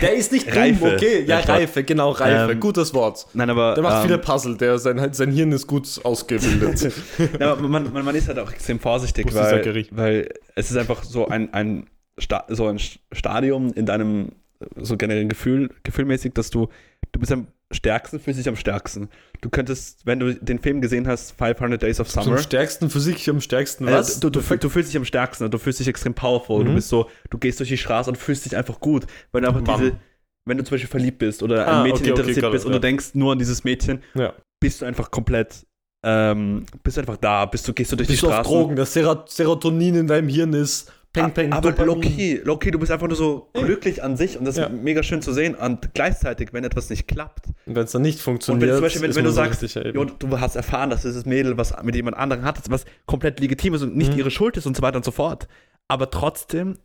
Der 0.02 0.14
ist 0.16 0.34
nicht 0.34 0.48
dumm, 0.48 0.58
Reife. 0.58 0.96
okay? 0.96 1.24
Ja, 1.26 1.40
Ja. 1.40 1.46
Reife, 1.46 1.84
genau, 1.84 2.12
Reife. 2.12 2.52
Ähm, 2.52 2.60
Gutes 2.60 2.94
Wort. 2.94 3.26
Nein, 3.34 3.50
aber. 3.50 3.74
Der 3.74 3.84
macht 3.84 4.04
ähm, 4.04 4.10
viele 4.10 4.18
Puzzle, 4.18 4.58
der, 4.58 4.78
sein, 4.80 5.14
sein 5.14 5.32
Hirn 5.32 5.52
ist 5.54 5.66
gut 5.66 5.88
ausgebildet. 6.04 6.92
Ja, 7.40 7.54
aber 7.54 7.68
man, 7.68 7.94
man, 7.94 8.04
man 8.04 8.16
ist 8.16 8.28
halt 8.28 8.40
auch 8.40 8.52
extrem 8.52 8.80
vorsichtig, 8.80 9.34
weil, 9.34 9.88
weil 9.92 10.30
es 10.56 10.72
ist 10.72 10.78
einfach 10.78 11.04
so 11.04 11.28
ein, 11.28 11.54
ein, 11.54 11.88
Sta 12.18 12.46
so 12.50 12.68
ein 12.68 12.80
Stadium 12.80 13.72
in 13.74 13.86
deinem 13.86 14.34
so 14.76 14.98
generellen 14.98 15.30
Gefühl, 15.30 15.70
gefühlmäßig, 15.84 16.34
dass 16.34 16.50
du, 16.50 16.68
du 17.12 17.20
bist 17.20 17.32
am 17.32 17.48
stärksten, 17.74 18.20
fühlst 18.20 18.40
dich 18.40 18.48
am 18.48 18.56
stärksten. 18.56 19.10
Du 19.42 19.50
könntest, 19.50 20.06
wenn 20.06 20.20
du 20.20 20.34
den 20.34 20.60
Film 20.60 20.80
gesehen 20.82 21.08
hast, 21.08 21.32
500 21.38 21.82
Days 21.82 22.00
of 22.00 22.10
Summer, 22.10 22.38
stärksten 22.38 22.90
Physik, 22.90 23.28
am 23.28 23.42
stärksten 23.42 23.88
äh, 23.88 23.92
was? 23.92 24.20
du, 24.20 24.30
du, 24.30 24.40
du 24.40 24.70
fühlst 24.70 24.90
dich 24.90 24.98
am 24.98 25.06
stärksten, 25.06 25.50
du 25.52 25.58
fühlst 25.58 25.80
dich 25.80 25.88
extrem 25.88 26.14
powerful, 26.14 26.64
du 26.64 26.72
Mhm. 26.72 26.76
bist 26.76 26.90
so, 26.90 27.10
du 27.30 27.38
gehst 27.38 27.60
durch 27.60 27.70
die 27.70 27.78
Straße 27.78 28.10
und 28.10 28.16
fühlst 28.18 28.46
dich 28.46 28.56
einfach 28.56 28.80
gut, 28.80 29.06
weil 29.32 29.42
du 29.42 29.48
einfach 29.48 29.62
Mann. 29.62 29.80
diese, 29.82 30.00
wenn 30.46 30.58
du 30.58 30.64
zum 30.64 30.76
Beispiel 30.76 30.90
verliebt 30.90 31.20
bist 31.20 31.44
oder 31.44 31.68
ein 31.68 31.74
Ah, 31.74 31.84
Mädchen 31.84 32.00
okay, 32.04 32.12
okay, 32.12 32.22
interessiert 32.22 32.46
it, 32.46 32.52
bist 32.52 32.66
und 32.66 32.72
ja. 32.72 32.78
du 32.78 32.82
denkst 32.82 33.10
nur 33.16 33.34
an 33.34 33.40
dieses 33.40 33.64
Mädchen, 33.66 34.02
ja. 34.16 34.34
bist 34.62 34.82
du 34.82 34.86
einfach 34.86 35.12
komplett, 35.12 35.66
ähm, 36.06 36.66
bist 36.84 36.96
du 36.96 37.02
einfach 37.02 37.18
da, 37.18 37.46
bist 37.46 37.68
du, 37.68 37.74
gehst 37.74 37.92
du 37.92 37.98
durch 37.98 38.08
Bist 38.08 38.22
die 38.22 38.26
du 38.26 38.30
auf 38.32 38.36
Straße. 38.36 38.50
Drogen, 38.50 38.76
das 38.78 38.94
Sero- 38.96 39.26
Serotonin 39.28 39.96
in 39.96 40.08
deinem 40.08 40.30
Hirn 40.30 40.54
ist 40.54 40.92
Peng, 41.24 41.34
Peng, 41.34 41.54
aber 41.54 41.72
low-key, 41.86 42.42
low-key, 42.44 42.72
du 42.72 42.80
bist 42.80 42.92
einfach 42.92 43.08
nur 43.08 43.16
so 43.18 43.50
glücklich 43.54 44.04
an 44.04 44.16
sich 44.18 44.38
und 44.38 44.46
das 44.46 44.58
Ja. 44.58 44.66
ist 44.68 44.74
mega 44.74 45.04
schön 45.04 45.22
zu 45.22 45.34
sehen. 45.34 45.56
Und 45.56 45.94
gleichzeitig, 45.94 46.54
wenn 46.54 46.64
etwas 46.64 46.90
nicht 46.90 47.08
klappt, 47.08 47.46
Wenn 47.66 47.78
es 47.84 47.92
dann 47.92 48.02
nicht 48.02 48.18
und 48.20 48.24
funktioniert, 48.24 48.70
wenn, 48.70 48.76
zum 48.76 48.82
Beispiel, 48.84 49.02
wenn, 49.04 49.10
ist 49.12 49.16
wenn 49.16 49.24
du 49.26 49.32
sagst, 49.32 49.62
jo, 49.64 50.06
du 50.06 50.40
hast 50.40 50.56
erfahren, 50.56 50.90
dass 50.90 51.02
dieses 51.02 51.26
Mädel 51.26 51.58
was 51.58 51.74
mit 51.84 51.96
jemand 51.96 52.18
anderem 52.18 52.44
hat, 52.46 52.60
was 52.70 52.86
komplett 53.06 53.40
legitim 53.40 53.74
ist 53.74 53.82
und 53.82 53.96
nicht 53.96 54.14
Mhm. 54.14 54.20
ihre 54.20 54.32
Schuld 54.32 54.58
ist 54.58 54.66
und 54.66 54.76
so 54.76 54.82
weiter 54.82 54.98
und 54.98 55.06
so 55.06 55.12
fort. 55.12 55.48
Aber 55.88 56.10
trotzdem 56.12 56.78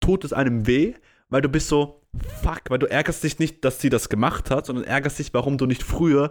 tut 0.00 0.24
es 0.24 0.32
einem 0.32 0.66
weh, 0.66 0.94
weil 1.28 1.40
du 1.42 1.48
bist 1.48 1.68
so, 1.68 2.00
fuck, 2.42 2.62
weil 2.68 2.78
du 2.78 2.86
ärgerst 2.86 3.22
dich 3.24 3.38
nicht, 3.38 3.64
dass 3.64 3.80
sie 3.80 3.88
das 3.90 4.08
gemacht 4.08 4.50
hat, 4.50 4.66
sondern 4.66 4.84
ärgerst 4.84 5.18
dich, 5.18 5.32
warum 5.34 5.58
du 5.58 5.66
nicht 5.66 5.82
früher 5.82 6.30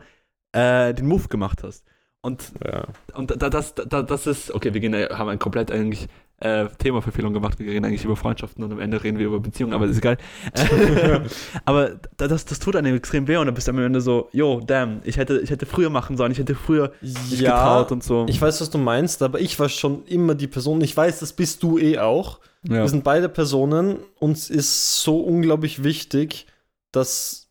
äh, 0.53 0.93
den 0.93 1.07
Move 1.07 1.27
gemacht 1.29 1.63
hast. 1.63 1.83
Und 2.21 2.53
Ja. 2.65 2.85
und 3.15 3.41
da, 3.41 3.49
das, 3.49 3.75
da, 3.75 4.01
das 4.01 4.27
ist, 4.27 4.51
okay, 4.51 4.73
wir 4.73 4.79
gehen, 4.79 4.93
haben 4.95 5.27
ein 5.29 5.39
komplett 5.39 5.71
eigentlich 5.71 6.07
äh, 6.43 6.67
Themaverfehlung 6.77 7.33
gemacht. 7.33 7.57
Wir 7.59 7.71
reden 7.71 7.85
eigentlich 7.85 8.03
über 8.03 8.15
Freundschaften 8.15 8.63
und 8.63 8.71
am 8.71 8.79
Ende 8.79 9.01
reden 9.03 9.17
wir 9.17 9.27
über 9.27 9.39
Beziehungen, 9.39 9.73
aber 9.73 9.87
das 9.87 9.95
ist 9.95 9.99
egal. 9.99 10.17
aber 11.65 11.91
da, 12.17 12.27
das, 12.27 12.45
das 12.45 12.59
tut 12.59 12.75
einem 12.75 12.95
extrem 12.95 13.27
weh 13.27 13.37
und 13.37 13.45
dann 13.45 13.55
bist 13.55 13.67
du 13.67 13.71
am 13.71 13.79
Ende 13.79 14.01
so, 14.01 14.27
yo, 14.33 14.59
damn, 14.59 14.99
ich 15.05 15.17
hätte, 15.17 15.39
ich 15.39 15.49
hätte 15.49 15.65
früher 15.65 15.89
machen 15.89 16.17
sollen, 16.17 16.31
ich 16.31 16.39
hätte 16.39 16.55
früher 16.55 16.91
mich 17.01 17.39
Ja, 17.39 17.55
getraut 17.55 17.91
und 17.93 18.03
so. 18.03 18.25
Ich 18.27 18.41
weiß, 18.41 18.59
was 18.59 18.69
du 18.69 18.77
meinst, 18.77 19.23
aber 19.23 19.39
ich 19.39 19.57
war 19.59 19.69
schon 19.69 20.05
immer 20.05 20.35
die 20.35 20.47
Person. 20.47 20.81
Ich 20.81 20.95
weiß, 20.95 21.19
das 21.19 21.33
bist 21.33 21.63
du 21.63 21.77
eh 21.77 21.99
auch. 21.99 22.39
ja. 22.63 22.81
Wir 22.81 22.87
sind 22.89 23.03
beide 23.03 23.29
Personen. 23.29 23.99
Uns 24.19 24.49
ist 24.49 25.01
so 25.01 25.21
unglaublich 25.21 25.83
wichtig, 25.83 26.47
dass, 26.91 27.49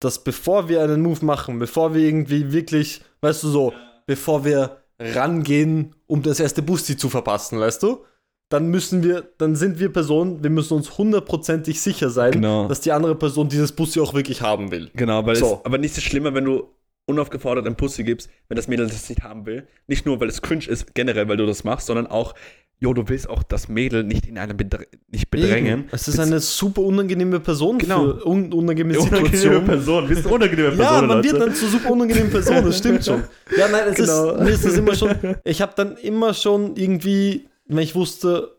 dass 0.00 0.24
bevor 0.24 0.68
wir 0.68 0.82
einen 0.82 1.00
Move 1.02 1.24
machen, 1.24 1.58
bevor 1.60 1.94
wir 1.94 2.02
irgendwie 2.02 2.52
wirklich, 2.52 3.02
weißt 3.20 3.44
du 3.44 3.48
so, 3.48 3.72
bevor 4.06 4.44
wir 4.44 4.83
rangehen, 4.98 5.94
um 6.06 6.22
das 6.22 6.40
erste 6.40 6.62
Busti 6.62 6.96
zu 6.96 7.08
verpassen, 7.08 7.58
weißt 7.58 7.82
du? 7.82 8.04
Dann 8.50 8.68
müssen 8.68 9.02
wir, 9.02 9.26
dann 9.38 9.56
sind 9.56 9.78
wir 9.80 9.92
Personen, 9.92 10.42
wir 10.42 10.50
müssen 10.50 10.74
uns 10.74 10.98
hundertprozentig 10.98 11.80
sicher 11.80 12.10
sein, 12.10 12.32
Genau. 12.32 12.68
dass 12.68 12.80
die 12.80 12.92
andere 12.92 13.14
Person 13.14 13.48
dieses 13.48 13.72
Busti 13.72 14.00
auch 14.00 14.14
wirklich 14.14 14.42
haben 14.42 14.70
will. 14.70 14.90
Genau, 14.94 15.24
weil 15.26 15.36
So. 15.36 15.56
es, 15.60 15.64
aber 15.64 15.78
nichts 15.78 15.96
ist 15.98 16.04
schlimmer, 16.04 16.34
wenn 16.34 16.44
du 16.44 16.68
unaufgefordert 17.06 17.66
ein 17.66 17.76
Pussy 17.76 18.04
gibst, 18.04 18.28
wenn 18.48 18.56
das 18.56 18.68
Mädel 18.68 18.86
das 18.86 19.08
nicht 19.08 19.22
haben 19.22 19.44
will. 19.46 19.66
Nicht 19.86 20.06
nur, 20.06 20.20
weil 20.20 20.28
es 20.28 20.40
cringe 20.42 20.66
ist, 20.66 20.94
generell, 20.94 21.28
weil 21.28 21.36
du 21.36 21.46
das 21.46 21.64
machst, 21.64 21.86
sondern 21.86 22.06
auch, 22.06 22.34
jo, 22.84 22.92
du 22.94 23.08
willst 23.08 23.28
auch 23.28 23.42
das 23.42 23.68
Mädel 23.68 24.04
nicht 24.04 24.26
in 24.26 24.36
einem 24.38 24.56
Bedr 24.56 24.80
nicht 25.10 25.30
bedrängen. 25.30 25.80
Eben. 25.80 25.88
Es 25.90 26.06
ist 26.06 26.18
eine 26.20 26.38
super 26.40 26.82
unangenehme 26.82 27.40
Person 27.40 27.78
Genau. 27.78 28.04
für 28.18 28.26
un 28.26 28.52
unangenehme 28.52 28.98
unangenehme 29.00 29.28
Situationen. 29.36 29.64
Person. 29.64 30.08
Wir 30.08 30.16
sind 30.16 30.26
unangenehme 30.26 30.68
Person. 30.68 30.84
Ja, 30.84 31.00
man 31.00 31.08
Leute. 31.16 31.30
wird 31.32 31.42
dann 31.42 31.54
zu 31.54 31.66
super 31.68 31.90
unangenehmen 31.90 32.30
Person, 32.30 32.64
das 32.64 32.78
stimmt 32.78 33.04
schon. 33.04 33.24
Ja, 33.58 33.68
nein, 33.68 33.84
es 33.90 33.96
Genau. 33.96 34.30
ist, 34.32 34.40
mir 34.40 34.50
ist 34.50 34.64
das 34.64 34.76
immer 34.76 34.94
schon, 34.94 35.10
ich 35.44 35.60
habe 35.62 35.72
dann 35.76 35.96
immer 35.96 36.34
schon 36.34 36.76
irgendwie, 36.76 37.48
wenn 37.66 37.78
ich 37.78 37.94
wusste, 37.94 38.52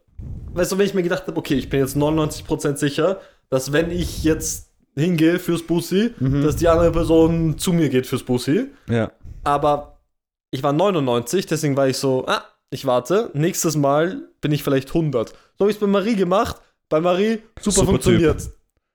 weißt 0.53 0.71
du, 0.71 0.77
wenn 0.77 0.85
ich 0.85 0.93
mir 0.93 1.03
gedacht 1.03 1.27
habe, 1.27 1.37
okay, 1.37 1.55
ich 1.55 1.69
bin 1.69 1.79
jetzt 1.79 1.95
99% 1.95 2.77
sicher, 2.77 3.19
dass 3.49 3.71
wenn 3.73 3.91
ich 3.91 4.23
jetzt 4.23 4.71
hingehe 4.95 5.39
fürs 5.39 5.61
Bussi, 5.63 6.11
Mhm. 6.19 6.41
dass 6.43 6.55
die 6.55 6.67
andere 6.67 6.91
Person 6.91 7.57
zu 7.57 7.73
mir 7.73 7.89
geht 7.89 8.07
fürs 8.07 8.23
Bussi. 8.23 8.67
Ja. 8.89 9.11
Aber 9.43 9.99
ich 10.51 10.63
war 10.63 10.71
99, 10.73 11.45
deswegen 11.45 11.75
war 11.77 11.87
ich 11.89 11.97
so, 11.97 12.25
ah, 12.27 12.43
ich 12.75 12.85
warte, 12.85 13.31
nächstes 13.33 13.77
Mal 13.77 14.27
bin 14.41 14.51
ich 14.51 14.61
vielleicht 14.61 14.89
100. 14.89 15.29
So 15.29 15.35
habe 15.61 15.71
ich 15.71 15.77
es 15.77 15.79
bei 15.79 15.87
Marie 15.87 16.15
gemacht. 16.15 16.57
Bei 16.89 16.99
Marie 16.99 17.41
super, 17.59 17.77
Super 17.77 17.87
funktioniert. 17.87 18.49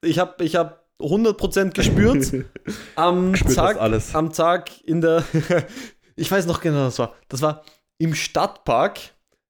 Ich 0.04 0.18
habe 0.18 0.44
ich 0.44 0.54
hab 0.54 0.84
100% 1.00 1.70
gespürt. 1.72 2.44
Am 2.94 3.34
Spürt 3.34 3.48
das 3.48 3.56
Tag, 3.56 3.80
alles. 3.80 4.14
am 4.14 4.32
Tag 4.34 4.70
in 4.84 5.00
der, 5.00 5.24
ich 6.16 6.30
weiß 6.30 6.44
noch 6.44 6.60
genau, 6.60 6.86
was 6.86 6.98
war. 6.98 7.14
Das 7.30 7.40
war 7.40 7.64
im 7.96 8.14
Stadtpark, 8.14 9.00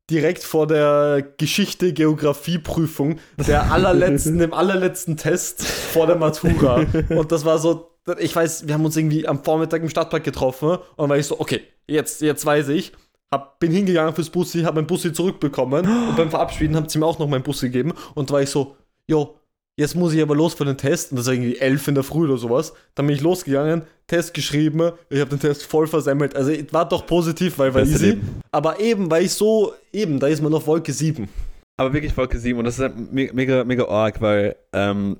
direkt 0.09 0.45
vor 0.45 0.68
der 0.68 1.35
Geschichte-Geografie-Prüfung, 1.37 3.18
der 3.49 3.72
allerletzten, 3.72 4.39
dem 4.39 4.55
allerletzten 4.55 5.16
Test 5.16 5.64
vor 5.64 6.07
der 6.07 6.16
Matura. 6.16 6.87
Und 7.09 7.33
das 7.33 7.45
war 7.45 7.59
so, 7.59 7.99
ich 8.18 8.35
weiß, 8.35 8.68
wir 8.68 8.74
haben 8.74 8.85
uns 8.85 8.97
irgendwie 8.97 9.26
am 9.26 9.43
Vormittag 9.43 9.83
im 9.83 9.89
Stadtpark 9.89 10.22
getroffen 10.22 10.70
und 10.70 10.81
dann 10.99 11.11
war 11.11 11.18
ich 11.18 11.26
so, 11.26 11.41
okay, 11.41 11.62
jetzt, 11.89 12.22
jetzt 12.22 12.47
weiß 12.47 12.68
ich. 12.68 12.93
Hab, 13.33 13.61
bin 13.61 13.70
hingegangen 13.70 14.14
fürs 14.14 14.28
Bussi, 14.31 14.62
hab 14.62 14.74
mein 14.74 14.87
Bussi 14.87 15.12
zurückbekommen 15.12 15.87
und 16.09 16.16
beim 16.16 16.31
Verabschieden 16.31 16.74
haben 16.76 16.89
sie 16.89 16.99
mir 16.99 17.07
auch 17.07 17.18
noch 17.18 17.28
mein 17.28 17.43
Bussi 17.43 17.66
gegeben 17.70 17.93
und 18.14 18.28
da 18.31 18.35
war 18.35 18.43
ich 18.43 18.51
so, 18.51 18.76
jo, 19.09 19.37
jetzt 19.76 19.95
muss 19.95 20.12
ich 20.12 20.20
aber 20.20 20.35
los 20.35 20.55
für 20.55 20.64
den 20.64 20.76
Test 20.76 21.12
und 21.12 21.16
das 21.18 21.26
war 21.26 21.35
irgendwie 21.35 21.59
elf 21.59 21.87
in 21.89 21.95
der 21.95 22.05
Früh 22.05 22.24
oder 22.26 22.37
sowas. 22.37 22.72
Dann 22.95 23.07
bin 23.07 23.14
ich 23.16 23.22
losgegangen, 23.22 23.83
Test 24.09 24.35
geschrieben, 24.35 24.93
ich 25.09 25.20
habe 25.20 25.31
den 25.31 25.39
Test 25.41 25.62
voll 25.64 25.87
versemmelt. 25.87 26.35
Also 26.37 26.51
es 26.51 26.72
war 26.72 26.89
doch 26.89 27.07
positiv, 27.07 27.57
weil 27.59 27.72
war 27.72 27.83
easy. 27.83 28.07
Leben. 28.11 28.43
Aber 28.51 28.81
eben, 28.81 29.11
weil 29.11 29.24
ich 29.24 29.33
so, 29.33 29.72
eben, 29.93 30.18
da 30.18 30.26
ist 30.26 30.43
man 30.43 30.53
auf 30.53 30.66
Wolke 30.66 30.93
7. 30.93 31.28
Aber 31.76 31.93
wirklich 31.95 32.12
Folge 32.12 32.39
7 32.39 32.59
und 32.59 32.64
das 32.66 32.74
ist 32.74 32.81
halt 32.81 33.12
me- 33.12 33.31
mega, 33.33 33.64
mega 33.64 33.87
arg, 33.87 34.20
weil 34.20 34.57
ähm, 34.72 35.16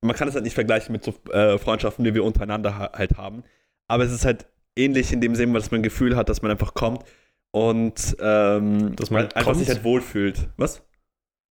man 0.00 0.16
kann 0.16 0.26
es 0.26 0.34
halt 0.34 0.44
nicht 0.44 0.54
vergleichen 0.54 0.92
mit 0.92 1.04
so 1.04 1.12
äh, 1.30 1.58
Freundschaften, 1.58 2.04
die 2.04 2.14
wir 2.14 2.24
untereinander 2.24 2.76
ha 2.76 2.90
halt 2.94 3.16
haben. 3.16 3.44
Aber 3.86 4.02
es 4.02 4.10
ist 4.10 4.24
halt 4.24 4.46
ähnlich 4.74 5.12
in 5.12 5.20
dem 5.20 5.34
Sinne, 5.36 5.52
dass 5.52 5.70
man 5.70 5.80
ein 5.80 5.84
Gefühl 5.84 6.16
hat, 6.16 6.28
dass 6.28 6.42
man 6.42 6.50
einfach 6.50 6.74
kommt 6.74 7.04
und 7.52 8.16
ähm, 8.20 8.94
Dass 8.96 9.10
man 9.10 9.30
einfach 9.32 9.54
sich 9.54 9.68
halt 9.68 9.84
wohlfühlt. 9.84 10.48
Was? 10.56 10.82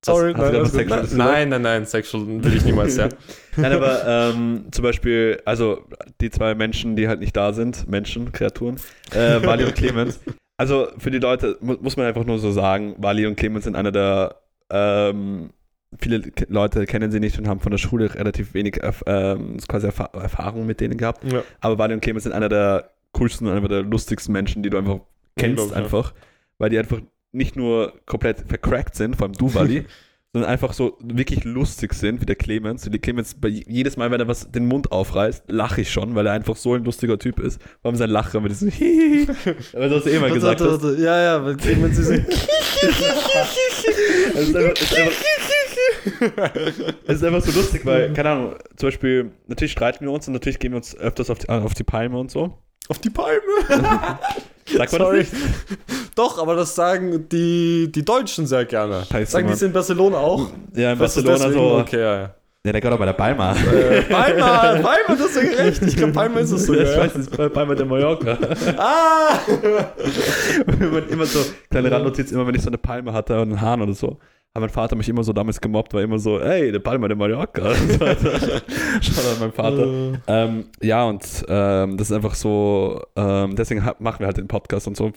Sorry, 0.06 0.34
was 0.34 0.72
Sexuelles 0.72 1.02
gesagt? 1.10 1.18
nein, 1.18 1.50
nein, 1.50 1.62
nein, 1.62 1.86
Sexual 1.86 2.26
will 2.26 2.56
ich 2.56 2.64
niemals, 2.64 2.96
ja. 2.96 3.10
Nein, 3.58 3.74
aber 3.74 4.08
ähm, 4.08 4.68
zum 4.72 4.84
Beispiel, 4.84 5.42
also 5.44 5.86
die 6.22 6.30
zwei 6.30 6.56
Menschen, 6.56 6.96
die 6.96 7.10
halt 7.10 7.20
nicht 7.20 7.36
da 7.36 7.52
sind, 7.52 7.90
Menschen, 7.90 8.32
Kreaturen, 8.32 8.80
äh, 9.12 9.44
Wally 9.46 9.66
und 9.66 9.76
Clemens. 9.76 10.22
Also 10.56 10.88
für 10.98 11.12
die 11.12 11.20
Leute 11.20 11.58
mu 11.60 11.76
muss 11.82 11.98
man 11.98 12.06
einfach 12.06 12.24
nur 12.24 12.40
so 12.40 12.52
sagen, 12.54 12.96
Wally 12.98 13.26
und 13.26 13.36
Clemens 13.36 13.66
sind 13.66 13.76
einer 13.76 13.92
der, 13.92 14.38
ähm, 14.70 15.50
viele 15.98 16.32
Leute 16.48 16.86
kennen 16.86 17.12
sie 17.12 17.20
nicht 17.20 17.38
und 17.38 17.50
haben 17.50 17.60
von 17.60 17.72
der 17.72 17.78
Schule 17.78 18.16
relativ 18.16 18.54
wenig 18.54 18.82
Erf 18.82 19.04
ähm, 19.06 19.58
quasi 19.68 19.88
Erfa 19.88 20.06
Erfahrung 20.14 20.66
mit 20.66 20.80
denen 20.80 20.98
gehabt. 20.98 21.30
ja. 21.30 21.44
Aber 21.60 21.78
Wally 21.78 21.96
und 21.96 22.00
Clemens 22.00 22.24
sind 22.24 22.32
einer 22.32 22.48
der 22.48 22.90
coolsten 23.12 23.48
und 23.48 23.58
einer 23.58 23.68
der 23.68 23.82
lustigsten 23.82 24.32
Menschen, 24.32 24.64
die 24.64 24.70
du 24.70 24.78
einfach 24.78 25.02
kennst 25.36 25.72
ja. 25.72 25.76
einfach, 25.76 26.14
weil 26.58 26.70
die 26.70 26.80
einfach 26.80 27.02
nicht 27.32 27.56
nur 27.56 27.94
komplett 28.06 28.44
vercrackt 28.48 28.96
sind, 28.96 29.16
vor 29.16 29.28
allem 29.28 29.34
du, 29.34 29.54
Wally, 29.54 29.86
sondern 30.34 30.52
einfach 30.52 30.74
so 30.74 30.98
wirklich 31.02 31.44
lustig 31.44 31.94
sind, 31.94 32.22
wie 32.22 32.26
der 32.26 32.36
Clemens. 32.36 32.86
Und 32.86 32.94
die 32.94 33.00
Clemens, 33.00 33.34
bei 33.34 33.48
jedes 33.48 33.98
Mal, 33.98 34.12
wenn 34.12 34.20
er 34.20 34.28
was 34.28 34.52
den 34.52 34.68
Mund 34.68 34.92
aufreißt, 34.92 35.46
lache 35.48 35.82
ich 35.82 35.92
schon, 35.92 36.14
weil 36.14 36.28
er 36.28 36.34
einfach 36.34 36.56
so 36.56 36.76
ein 36.76 36.84
lustiger 36.84 37.18
Typ 37.18 37.40
ist. 37.40 37.62
Vor 37.82 37.90
allem 37.90 37.96
sein 37.96 38.12
Lachen 38.12 38.44
mit 38.44 38.52
diesem 38.52 38.70
Hihihi. 38.70 39.28
Aber 39.74 39.90
das 39.90 39.98
hast 39.98 40.06
du 40.06 40.12
eh 40.12 40.20
mal 40.20 40.32
gesagt. 40.32 40.60
Warte, 40.60 40.74
hast. 40.74 40.84
warte, 40.84 41.02
Ja, 41.02 41.22
ja, 41.22 41.44
weil 41.46 41.58
Clemens 41.58 41.98
ist 41.98 42.10
Es 42.10 42.20
ist 44.50 44.56
einfach, 44.56 44.74
es 44.74 44.82
ist 44.82 44.98
einfach, 44.98 45.12
es 47.08 47.16
ist 47.16 47.24
einfach 47.24 47.42
so 47.42 47.60
lustig, 47.60 47.86
weil, 47.86 48.14
keine 48.14 48.30
Ahnung, 48.30 48.56
zum 48.76 48.88
Beispiel, 48.88 49.32
natürlich 49.48 49.72
streiten 49.72 50.06
wir 50.06 50.12
uns 50.12 50.28
und 50.28 50.34
natürlich 50.34 50.60
gehen 50.60 50.72
wir 50.74 50.78
uns 50.78 50.96
öfters 50.96 51.30
auf 51.30 51.40
die, 51.40 51.50
auf 51.50 51.74
die 51.74 51.84
Palme 51.84 52.18
und 52.18 52.30
so. 52.30 52.58
Auf 52.90 53.00
die 53.00 53.10
Palme. 53.10 53.40
Sagt 54.66 54.92
man 54.92 55.02
Sorry. 55.02 55.26
Doch, 56.16 56.38
aber 56.38 56.56
das 56.56 56.76
sagen 56.76 57.28
die, 57.30 57.92
die 57.92 58.06
Deutschen 58.06 58.46
sehr 58.46 58.66
gerne. 58.66 59.04
Scheiße, 59.12 59.32
sagen 59.32 59.48
die 59.48 59.54
es 59.54 59.62
in 59.62 59.72
Barcelona 59.72 60.18
auch? 60.18 60.50
Ja, 60.76 60.92
in 60.92 61.00
Barcelona 61.00 61.52
so. 61.52 61.78
Okay, 61.80 62.00
ja, 62.00 62.22
ja. 62.22 62.36
Ja, 62.66 62.74
der 62.74 62.82
geht 62.82 62.92
auch 62.92 63.00
bei 63.00 63.06
der 63.06 63.14
Palma. 63.14 63.54
Äh, 63.54 64.02
Palma, 64.02 64.48
Palma, 64.82 65.00
das 65.08 65.22
ist 65.22 65.36
ja 65.38 65.42
gerecht. 65.44 65.82
Ich 65.82 65.96
glaube, 65.96 66.12
Palma 66.12 66.40
ist 66.42 66.52
es 66.52 66.66
sogar. 66.66 66.84
ich 66.84 66.98
weiß, 66.98 67.14
das 67.14 67.28
ist 67.28 67.54
Palma 67.54 67.74
de 67.74 67.86
Mallorca. 67.86 68.38
Ah! 68.78 69.40
Wenn 70.66 70.92
man 70.92 71.08
immer 71.08 71.26
so, 71.26 71.40
kleine 71.72 71.90
Randnotiz, 71.90 72.32
immer 72.34 72.46
wenn 72.46 72.56
ich 72.56 72.62
so 72.62 72.68
eine 72.68 72.78
Palme 72.78 73.14
hatte 73.14 73.36
und 73.36 73.50
einen 73.50 73.62
Hahn 73.62 73.82
oder 73.82 73.94
so, 73.94 74.20
hat 74.56 74.62
mein 74.62 74.70
Vater 74.70 74.96
mich 74.96 75.08
immer 75.08 75.24
so 75.24 75.32
damals 75.32 75.62
gemobbt, 75.62 75.94
war 75.94 76.02
immer 76.02 76.18
so, 76.18 76.40
ey, 76.40 76.72
der 76.72 76.80
Palma 76.80 77.08
de 77.08 77.16
Mallorca. 77.16 77.74
Schaut 79.02 79.26
an 79.26 79.40
meinen 79.40 79.52
Vater. 79.52 79.86
Äh, 79.86 80.20
Ähm, 80.28 80.66
ja, 80.82 81.06
und 81.06 81.46
ähm, 81.48 81.98
das 81.98 82.10
ist 82.10 82.16
einfach 82.16 82.34
so, 82.34 83.02
ähm, 83.16 83.56
deswegen 83.56 83.84
machen 84.00 84.20
wir 84.20 84.26
halt 84.26 84.38
den 84.38 84.48
Podcast 84.48 84.88
und 84.88 84.98
so. 84.98 85.12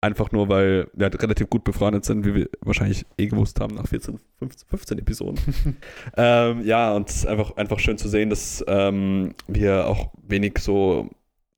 Einfach 0.00 0.32
nur, 0.32 0.48
weil 0.48 0.88
wir 0.94 1.04
halt 1.04 1.22
relativ 1.22 1.48
gut 1.48 1.62
befreundet 1.62 2.04
sind, 2.04 2.24
wie 2.26 2.34
wir 2.34 2.48
wahrscheinlich 2.60 3.06
eh 3.18 3.28
gewusst 3.28 3.60
haben 3.60 3.76
nach 3.76 3.86
14, 3.86 4.18
15, 4.40 4.68
15 4.68 4.98
Episoden. 4.98 5.38
ähm, 6.16 6.64
ja, 6.64 6.92
und 6.92 7.08
es 7.08 7.16
ist 7.18 7.26
einfach, 7.26 7.56
einfach 7.56 7.78
schön 7.78 7.98
zu 7.98 8.08
sehen, 8.08 8.28
dass 8.28 8.64
ähm, 8.66 9.34
wir 9.46 9.86
auch 9.86 10.12
wenig 10.26 10.58
so 10.58 11.08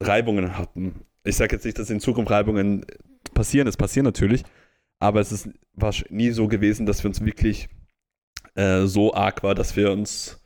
Reibungen 0.02 0.58
hatten. 0.58 1.00
Ich 1.24 1.36
sage 1.36 1.56
jetzt 1.56 1.64
nicht, 1.64 1.78
dass 1.78 1.88
in 1.88 2.00
Zukunft 2.00 2.30
Reibungen 2.30 2.84
passieren, 3.32 3.66
es 3.66 3.78
passieren 3.78 4.04
natürlich, 4.04 4.42
aber 5.04 5.20
es 5.20 5.32
ist, 5.32 5.48
nie 6.10 6.30
so 6.30 6.48
gewesen, 6.48 6.86
dass 6.86 7.02
wir 7.04 7.08
uns 7.08 7.24
wirklich 7.24 7.68
äh, 8.54 8.86
so 8.86 9.12
arg 9.12 9.42
war, 9.42 9.54
dass 9.54 9.76
wir 9.76 9.90
uns 9.92 10.40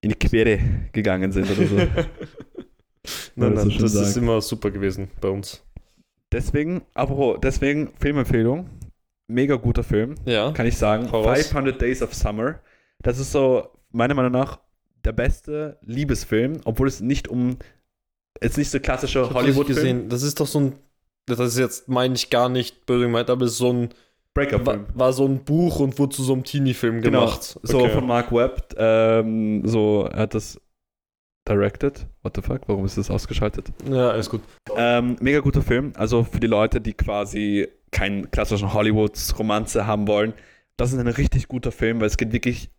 in 0.00 0.10
die 0.10 0.16
Quere 0.16 0.58
gegangen 0.92 1.30
sind 1.30 1.48
oder 1.50 1.66
so. 1.66 1.76
nein, 3.36 3.54
das 3.54 3.64
nein, 3.66 3.78
das 3.78 3.94
ist 3.94 4.14
sagen. 4.14 4.24
immer 4.26 4.40
super 4.40 4.70
gewesen 4.70 5.10
bei 5.20 5.28
uns. 5.28 5.64
Deswegen, 6.32 6.82
apropos, 6.94 7.38
deswegen 7.42 7.92
Filmempfehlung. 8.00 8.68
Mega 9.28 9.54
guter 9.54 9.84
Film, 9.84 10.16
Ja. 10.26 10.50
kann 10.52 10.66
ich 10.66 10.76
sagen. 10.76 11.10
Hau 11.12 11.22
raus. 11.22 11.46
500 11.46 11.80
Days 11.80 12.02
of 12.02 12.12
Summer. 12.14 12.58
Das 13.02 13.18
ist 13.18 13.32
so, 13.32 13.68
meiner 13.90 14.14
Meinung 14.14 14.32
nach, 14.32 14.60
der 15.04 15.12
beste 15.12 15.78
Liebesfilm, 15.82 16.60
obwohl 16.64 16.88
es 16.88 17.00
nicht 17.00 17.28
um, 17.28 17.56
jetzt 18.42 18.58
nicht 18.58 18.70
so 18.70 18.80
klassischer 18.80 19.32
Hollywood-Film. 19.32 19.66
gesehen. 19.76 20.08
Das 20.08 20.22
ist 20.22 20.40
doch 20.40 20.46
so 20.46 20.60
ein. 20.60 20.72
Das 21.26 21.38
ist 21.40 21.58
jetzt, 21.58 21.88
meine 21.88 22.14
ich, 22.14 22.30
gar 22.30 22.48
nicht 22.48 22.84
böse 22.86 23.04
gemeint, 23.04 23.30
aber 23.30 23.44
es 23.44 23.52
ist 23.52 23.58
so 23.58 23.72
ein. 23.72 23.88
War, 24.34 24.44
Breakup-Film. 24.46 24.86
war 24.94 25.12
so 25.12 25.26
ein 25.26 25.44
Buch 25.44 25.78
und 25.80 25.98
wurde 25.98 26.16
zu 26.16 26.22
so 26.22 26.32
einem 26.32 26.42
Teenie-Film 26.42 27.02
Genau, 27.02 27.26
gemacht. 27.26 27.58
so 27.62 27.80
Okay. 27.80 27.90
von 27.90 28.06
Mark 28.06 28.32
Webb. 28.32 28.74
Ähm, 28.78 29.60
so, 29.66 30.08
er 30.10 30.20
hat 30.20 30.34
das 30.34 30.58
directed. 31.48 32.06
What 32.22 32.36
the 32.36 32.42
fuck? 32.42 32.62
Warum 32.66 32.84
ist 32.84 32.96
das 32.98 33.10
ausgeschaltet? 33.10 33.72
Ja, 33.88 34.10
alles 34.10 34.30
gut. 34.30 34.40
Ähm, 34.76 35.16
mega 35.20 35.40
guter 35.40 35.62
Film. 35.62 35.92
Also 35.96 36.24
für 36.24 36.40
die 36.40 36.46
Leute, 36.46 36.80
die 36.80 36.94
quasi 36.94 37.68
keinen 37.90 38.30
klassischen 38.30 38.72
Hollywoods-Romanze 38.72 39.86
haben 39.86 40.06
wollen. 40.08 40.32
Das 40.76 40.92
ist 40.92 40.98
ein 40.98 41.06
richtig 41.08 41.48
guter 41.48 41.72
Film, 41.72 42.00
weil 42.00 42.06
es 42.06 42.16
geht 42.16 42.32
wirklich 42.32 42.70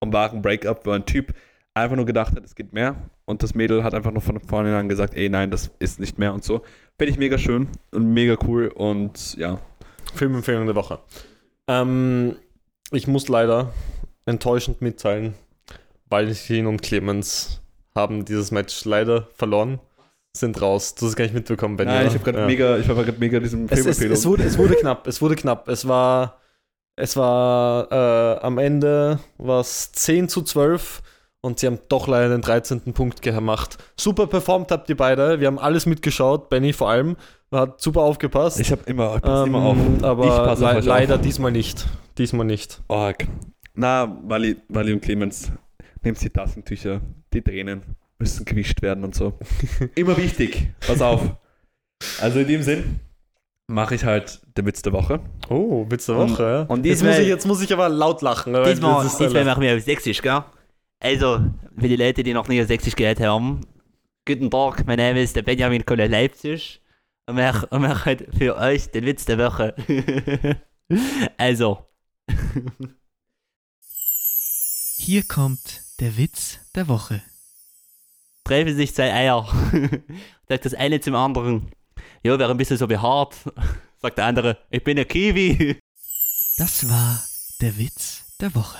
um 0.00 0.12
wahren 0.12 0.42
Breakup, 0.42 0.86
wo 0.86 0.90
ein 0.92 1.06
Typ 1.06 1.34
einfach 1.74 1.96
nur 1.96 2.06
gedacht 2.06 2.36
hat, 2.36 2.44
es 2.44 2.54
geht 2.54 2.72
mehr. 2.72 2.94
Und 3.24 3.42
das 3.42 3.54
Mädel 3.54 3.82
hat 3.84 3.94
einfach 3.94 4.12
nur 4.12 4.22
von 4.22 4.38
vornherein 4.40 4.88
gesagt, 4.88 5.14
ey, 5.14 5.28
nein, 5.28 5.50
das 5.50 5.70
ist 5.78 5.98
nicht 6.00 6.18
mehr 6.18 6.32
und 6.34 6.44
so. 6.44 6.62
Finde 7.00 7.12
ich 7.12 7.18
mega 7.18 7.38
schön 7.38 7.66
und 7.92 8.12
mega 8.12 8.36
cool 8.46 8.68
und 8.68 9.34
ja. 9.38 9.58
Filmempfehlung 10.14 10.66
der 10.66 10.74
Woche. 10.74 10.98
Ähm, 11.66 12.36
ich 12.90 13.06
muss 13.06 13.26
leider 13.28 13.72
enttäuschend 14.26 14.82
mitteilen, 14.82 15.32
Valentin 16.10 16.66
und 16.66 16.82
Clemens 16.82 17.62
haben 17.94 18.26
dieses 18.26 18.50
Match 18.50 18.84
leider 18.84 19.28
verloren, 19.34 19.80
sind 20.36 20.60
raus. 20.60 20.94
Du 20.94 21.06
hast 21.06 21.12
es 21.12 21.16
gar 21.16 21.24
nicht 21.24 21.32
mitbekommen, 21.32 21.78
Benny. 21.78 21.90
Nein, 21.90 22.06
ich 22.08 22.12
habe 22.12 22.22
gerade 22.24 22.40
Ja. 22.40 22.46
mega, 22.46 22.76
ich 22.76 22.86
war 22.86 22.96
gerade 22.96 23.18
mega 23.18 23.40
diesem 23.40 23.64
Es, 23.64 23.70
es, 23.70 23.78
Filmempfehlung. 23.78 24.12
es, 24.12 24.26
wurde, 24.26 24.42
es 24.42 24.58
wurde 24.58 24.74
knapp, 24.74 25.06
es 25.06 25.22
wurde 25.22 25.36
knapp. 25.36 25.68
Es 25.68 25.88
war, 25.88 26.38
es 26.96 27.16
war 27.16 27.90
äh, 27.90 28.40
am 28.42 28.58
Ende 28.58 29.20
was 29.38 29.90
10 29.92 30.28
zu 30.28 30.42
12 30.42 31.00
und 31.42 31.58
sie 31.58 31.66
haben 31.66 31.78
doch 31.88 32.06
leider 32.08 32.28
den 32.28 32.42
13. 32.42 32.92
Punkt 32.92 33.22
gemacht. 33.22 33.78
Super 33.98 34.26
performt 34.26 34.70
habt 34.70 34.88
ihr 34.90 34.96
beide. 34.96 35.40
Wir 35.40 35.46
haben 35.46 35.58
alles 35.58 35.86
mitgeschaut, 35.86 36.48
Benny 36.50 36.72
vor 36.72 36.90
allem. 36.90 37.16
Hat 37.52 37.80
super 37.80 38.02
aufgepasst. 38.02 38.60
ich 38.60 38.70
habe 38.70 38.82
immer, 38.86 39.16
ich 39.16 39.24
Ähm, 39.24 39.46
immer 39.46 39.58
auf. 39.62 39.76
Aber 40.02 40.54
le 40.74 40.80
leider 40.80 41.16
auf. 41.16 41.20
diesmal 41.20 41.50
nicht. 41.50 41.86
Diesmal 42.18 42.46
nicht. 42.46 42.80
Oh, 42.88 43.10
na, 43.74 44.18
Wally, 44.24 44.56
Wally 44.68 44.92
und 44.92 45.00
Clemens, 45.00 45.50
nehmt 46.02 46.20
die 46.22 46.28
Tassentücher, 46.30 47.00
die 47.32 47.40
Tränen 47.42 47.82
müssen 48.18 48.44
gewischt 48.44 48.82
werden 48.82 49.04
und 49.04 49.14
so. 49.14 49.32
Immer 49.94 50.16
wichtig, 50.18 50.68
pass 50.86 51.00
auf. 51.00 51.22
Also 52.20 52.40
in 52.40 52.48
dem 52.48 52.62
Sinn 52.62 53.00
mache 53.68 53.94
ich 53.94 54.04
halt 54.04 54.40
der 54.56 54.66
Witz 54.66 54.82
der 54.82 54.92
Woche. 54.92 55.20
Oh, 55.48 55.86
Witz 55.88 56.06
der 56.06 56.16
Und- 56.16 56.32
Woche, 56.32 56.42
ja. 56.42 56.62
und 56.62 56.84
jetzt, 56.84 57.02
muss 57.02 57.18
ich, 57.18 57.28
jetzt 57.28 57.46
muss 57.46 57.62
ich 57.62 57.72
aber 57.72 57.88
laut 57.88 58.20
lachen. 58.22 58.52
Diesmal, 58.64 59.04
diesmal 59.04 59.44
machen 59.44 59.62
wir 59.62 59.80
Sächsisch, 59.80 60.20
gell? 60.20 60.42
Also, 61.00 61.40
für 61.78 61.88
die 61.88 61.96
Leute, 61.96 62.22
die 62.22 62.34
noch 62.34 62.46
nie 62.46 62.62
Sächsisch 62.62 62.94
gehört 62.94 63.20
haben, 63.20 63.62
guten 64.26 64.50
Tag, 64.50 64.86
mein 64.86 64.98
Name 64.98 65.22
ist 65.22 65.34
der 65.34 65.42
Benjamin 65.42 65.86
Kolle 65.86 66.06
Leipzig 66.06 66.82
und 67.26 67.38
wir 67.38 67.66
und 67.70 67.80
wir 67.80 68.04
heute 68.04 68.30
für 68.36 68.56
euch 68.56 68.90
den 68.90 69.06
Witz 69.06 69.24
der 69.24 69.38
Woche. 69.38 69.74
also, 71.38 71.86
Hier 74.98 75.22
kommt 75.22 75.80
der 76.00 76.18
Witz 76.18 76.58
der 76.74 76.86
Woche. 76.86 77.22
treffen 78.44 78.76
sich 78.76 78.94
zwei 78.94 79.10
Eier. 79.14 79.48
Sagt 80.48 80.66
das 80.66 80.74
eine 80.74 81.00
zum 81.00 81.14
anderen. 81.14 81.70
Ja, 82.22 82.38
wäre 82.38 82.50
ein 82.50 82.58
bisschen 82.58 82.76
so 82.76 82.86
behaart. 82.86 83.36
Sagt 84.02 84.18
der 84.18 84.26
andere, 84.26 84.58
ich 84.68 84.84
bin 84.84 84.98
ein 84.98 85.08
Kiwi. 85.08 85.80
Das 86.58 86.86
war 86.90 87.24
der 87.62 87.78
Witz 87.78 88.36
der 88.38 88.54
Woche. 88.54 88.78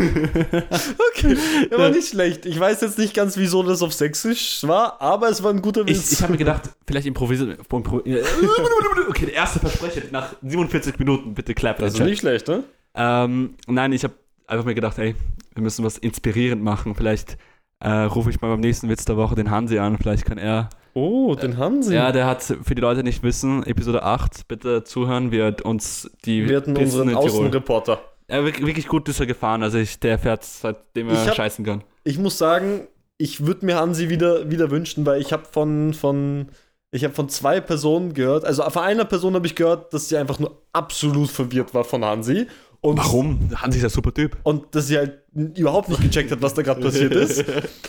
Okay, 0.00 1.36
der 1.70 1.78
war 1.78 1.90
nicht 1.90 2.08
schlecht. 2.08 2.46
Ich 2.46 2.58
weiß 2.58 2.80
jetzt 2.80 2.98
nicht 2.98 3.14
ganz, 3.14 3.36
wieso 3.36 3.62
das 3.62 3.82
auf 3.82 3.92
Sächsisch 3.92 4.66
war, 4.66 5.00
aber 5.00 5.28
es 5.28 5.42
war 5.42 5.50
ein 5.52 5.60
guter 5.62 5.82
Ich, 5.86 5.98
Witz. 5.98 6.12
ich 6.12 6.22
habe 6.22 6.32
mir 6.32 6.38
gedacht, 6.38 6.70
vielleicht 6.86 7.06
improvisieren. 7.06 7.56
Okay, 7.70 9.26
der 9.26 9.34
erste 9.34 9.58
Versprechen 9.60 10.04
nach 10.10 10.34
47 10.42 10.98
Minuten, 10.98 11.34
bitte 11.34 11.54
clap. 11.54 11.78
das 11.78 11.94
ist 11.94 12.00
nicht 12.00 12.20
schlecht, 12.20 12.48
ne? 12.48 12.64
Ähm, 12.94 13.54
nein, 13.66 13.92
ich 13.92 14.04
habe 14.04 14.14
einfach 14.46 14.64
mir 14.64 14.74
gedacht, 14.74 14.98
ey, 14.98 15.14
wir 15.54 15.62
müssen 15.62 15.84
was 15.84 15.98
inspirierend 15.98 16.62
machen. 16.62 16.94
Vielleicht 16.94 17.36
äh, 17.80 17.90
rufe 17.90 18.30
ich 18.30 18.40
mal 18.40 18.48
beim 18.48 18.60
nächsten 18.60 18.88
Witz 18.88 19.04
der 19.04 19.16
Woche 19.16 19.34
den 19.34 19.50
Hansi 19.50 19.78
an. 19.78 19.98
Vielleicht 19.98 20.24
kann 20.24 20.38
er. 20.38 20.70
Oh, 20.94 21.34
den 21.34 21.56
haben 21.56 21.82
sie. 21.82 21.94
Ja, 21.94 22.12
der 22.12 22.26
hat, 22.26 22.42
für 22.42 22.74
die 22.74 22.80
Leute 22.80 23.02
die 23.02 23.04
nicht 23.04 23.22
wissen, 23.22 23.64
Episode 23.64 24.02
8, 24.02 24.48
bitte 24.48 24.84
zuhören, 24.84 25.30
wir 25.30 25.56
uns 25.64 26.10
die 26.24 26.48
wir 26.48 26.56
hatten 26.58 26.74
Pisten 26.74 27.00
unseren. 27.02 27.14
Außenreporter. 27.16 28.00
Ja, 28.30 28.44
wirklich, 28.44 28.86
gut 28.88 29.08
ist 29.08 29.18
er 29.20 29.26
gefahren. 29.26 29.62
Also 29.62 29.78
ich, 29.78 29.98
der 29.98 30.18
fährt 30.18 30.44
seitdem 30.44 31.08
er 31.08 31.26
hab- 31.26 31.34
scheißen 31.34 31.64
kann. 31.64 31.82
Ich 32.04 32.18
muss 32.18 32.38
sagen, 32.38 32.86
ich 33.18 33.44
würde 33.46 33.66
mir 33.66 33.76
Hansi 33.76 34.08
wieder, 34.08 34.50
wieder 34.50 34.70
wünschen, 34.70 35.04
weil 35.04 35.20
ich 35.20 35.32
habe 35.32 35.44
von, 35.50 35.92
von, 35.94 36.48
ich 36.92 37.04
habe 37.04 37.12
von 37.14 37.28
zwei 37.28 37.60
Personen 37.60 38.14
gehört, 38.14 38.44
also 38.44 38.62
von 38.70 38.82
einer 38.82 39.04
Person 39.04 39.34
habe 39.34 39.46
ich 39.46 39.54
gehört, 39.56 39.92
dass 39.92 40.08
sie 40.08 40.16
einfach 40.16 40.38
nur 40.38 40.62
absolut 40.72 41.28
verwirrt 41.28 41.74
war 41.74 41.84
von 41.84 42.04
Hansi. 42.04 42.46
Und 42.82 42.96
Warum? 42.96 43.50
Hansi 43.56 43.76
ist 43.78 43.84
ein 43.84 43.90
super 43.90 44.12
Typ. 44.14 44.38
Und 44.42 44.74
dass 44.74 44.86
sie 44.86 44.96
halt 44.96 45.18
überhaupt 45.54 45.90
nicht 45.90 46.00
gecheckt 46.00 46.30
hat, 46.32 46.40
was 46.40 46.54
da 46.54 46.62
gerade 46.62 46.80
passiert 46.80 47.14
ist. 47.14 47.44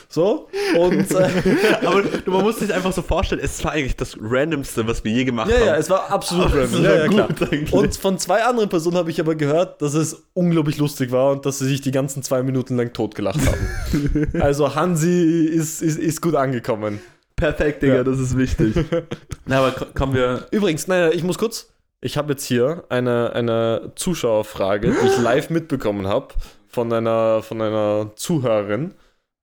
So. 0.10 0.50
Und 0.78 1.10
äh, 1.12 1.30
Aber 1.86 2.02
du, 2.02 2.30
man 2.30 2.42
muss 2.42 2.60
sich 2.60 2.74
einfach 2.74 2.92
so 2.92 3.02
vorstellen, 3.02 3.40
es 3.42 3.64
war 3.64 3.72
eigentlich 3.72 3.96
das 3.96 4.18
Randomste, 4.22 4.86
was 4.86 5.04
wir 5.06 5.12
je 5.14 5.24
gemacht 5.24 5.50
ja, 5.50 5.58
haben. 5.58 5.66
ja, 5.68 5.76
es 5.78 5.90
war 5.90 6.12
absolut 6.12 6.48
Aber 6.48 6.64
random. 6.64 6.84
Ja, 6.84 6.96
ja, 6.96 7.08
klar. 7.08 7.30
eigentlich. 7.30 7.72
Und 7.72 7.96
von 7.96 8.18
zwei 8.20 8.44
anderen 8.44 8.68
Personen 8.68 8.98
habe 8.98 9.10
ich 9.10 9.20
aber 9.22 9.36
gehört, 9.36 9.82
dass 9.82 9.94
es 9.94 10.24
unglaublich 10.34 10.78
lustig 10.78 11.12
war 11.12 11.32
und 11.32 11.46
dass 11.46 11.60
sie 11.60 11.68
sich 11.68 11.80
die 11.80 11.92
ganzen 11.92 12.22
zwei 12.22 12.44
Minuten 12.44 12.76
lang 12.76 12.92
totgelacht 12.92 13.40
haben. 13.46 14.28
also 14.42 14.76
Hansi 14.76 15.46
ist, 15.54 15.82
ist, 15.82 16.00
ist 16.00 16.22
gut 16.22 16.36
angekommen. 16.36 17.00
Perfekt, 17.38 17.82
Digga, 17.82 17.96
Ja. 17.96 18.04
das 18.04 18.20
ist 18.20 18.38
wichtig. 18.38 18.76
Na, 19.46 19.60
aber 19.60 19.72
ko- 19.72 19.86
kommen 19.96 20.14
wir. 20.14 20.48
Übrigens, 20.52 20.88
nein, 20.88 21.12
ich 21.14 21.24
muss 21.24 21.38
kurz. 21.40 21.71
Ich 22.04 22.18
habe 22.18 22.34
jetzt 22.34 22.46
hier 22.46 22.84
eine, 22.90 23.34
eine 23.34 23.92
Zuschauerfrage, 23.96 24.92
die 24.92 25.08
ich 25.08 25.18
live 25.20 25.50
mitbekommen 25.52 26.08
habe 26.08 26.34
von 26.68 26.92
einer, 26.92 27.44
von 27.44 27.62
einer 27.62 28.12
Zuhörerin. 28.16 28.96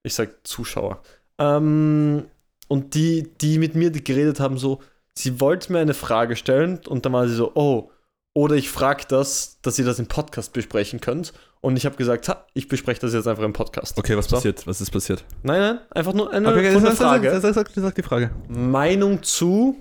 Ich 0.03 0.15
sag 0.15 0.45
Zuschauer. 0.47 1.01
Ähm, 1.39 2.25
und 2.67 2.95
die, 2.95 3.33
die 3.41 3.59
mit 3.59 3.75
mir 3.77 3.91
geredet 3.91 4.41
haben, 4.41 4.59
so, 4.59 4.81
sie 5.15 5.41
wollte 5.41 5.73
mir 5.73 5.79
eine 5.79 5.95
Frage 5.95 6.35
stellen 6.35 6.81
und 6.89 7.07
dann 7.07 7.13
war 7.13 7.29
sie 7.29 7.35
so, 7.35 7.53
oh, 7.55 7.91
oder 8.35 8.57
ich 8.57 8.71
frage 8.71 9.05
das, 9.09 9.59
dass 9.63 9.79
ihr 9.79 9.85
das 9.85 9.99
im 9.99 10.07
Podcast 10.07 10.53
besprechen 10.53 11.01
könnt. 11.01 11.33
Und 11.61 11.77
ich 11.77 11.87
habe 11.87 11.97
gesagt, 11.97 12.29
ha, 12.29 12.47
ich 12.55 12.69
bespreche 12.69 13.01
das 13.01 13.13
jetzt 13.13 13.27
einfach 13.27 13.43
im 13.43 13.53
Podcast. 13.53 13.99
Okay, 13.99 14.17
was 14.17 14.27
So. 14.27 14.37
passiert? 14.37 14.65
Was 14.67 14.81
ist 14.81 14.91
passiert? 14.91 15.25
Nein, 15.43 15.61
nein, 15.61 15.79
einfach 15.91 16.13
nur 16.13 16.33
eine, 16.33 16.49
Okay, 16.49 16.79
sag, 16.79 16.95
Frage. 16.95 17.41
Sag, 17.41 17.55
sag, 17.55 17.69
sag 17.75 17.95
die 17.95 18.03
Frage. 18.03 18.31
Meinung 18.49 19.23
zu 19.23 19.77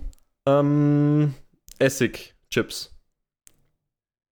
ähm, 0.47 1.35
Essig-Chips. 2.57 2.93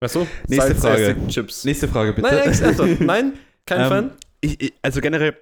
Weißt 0.01 0.15
du? 0.15 0.27
Nächste 0.47 0.75
Frage. 0.75 1.03
Essig-Chips. 1.03 1.65
Nächste 1.65 1.87
Frage, 1.87 2.13
bitte. 2.13 2.27
Nein, 2.27 2.37
ernsthaft. 2.39 2.79
nein, 3.01 3.33
kein 3.65 3.81
Ähm, 3.81 3.87
Fan. 3.87 4.11
ich, 4.41 4.61
ich, 4.61 4.73
also 4.81 5.01
generell, 5.01 5.35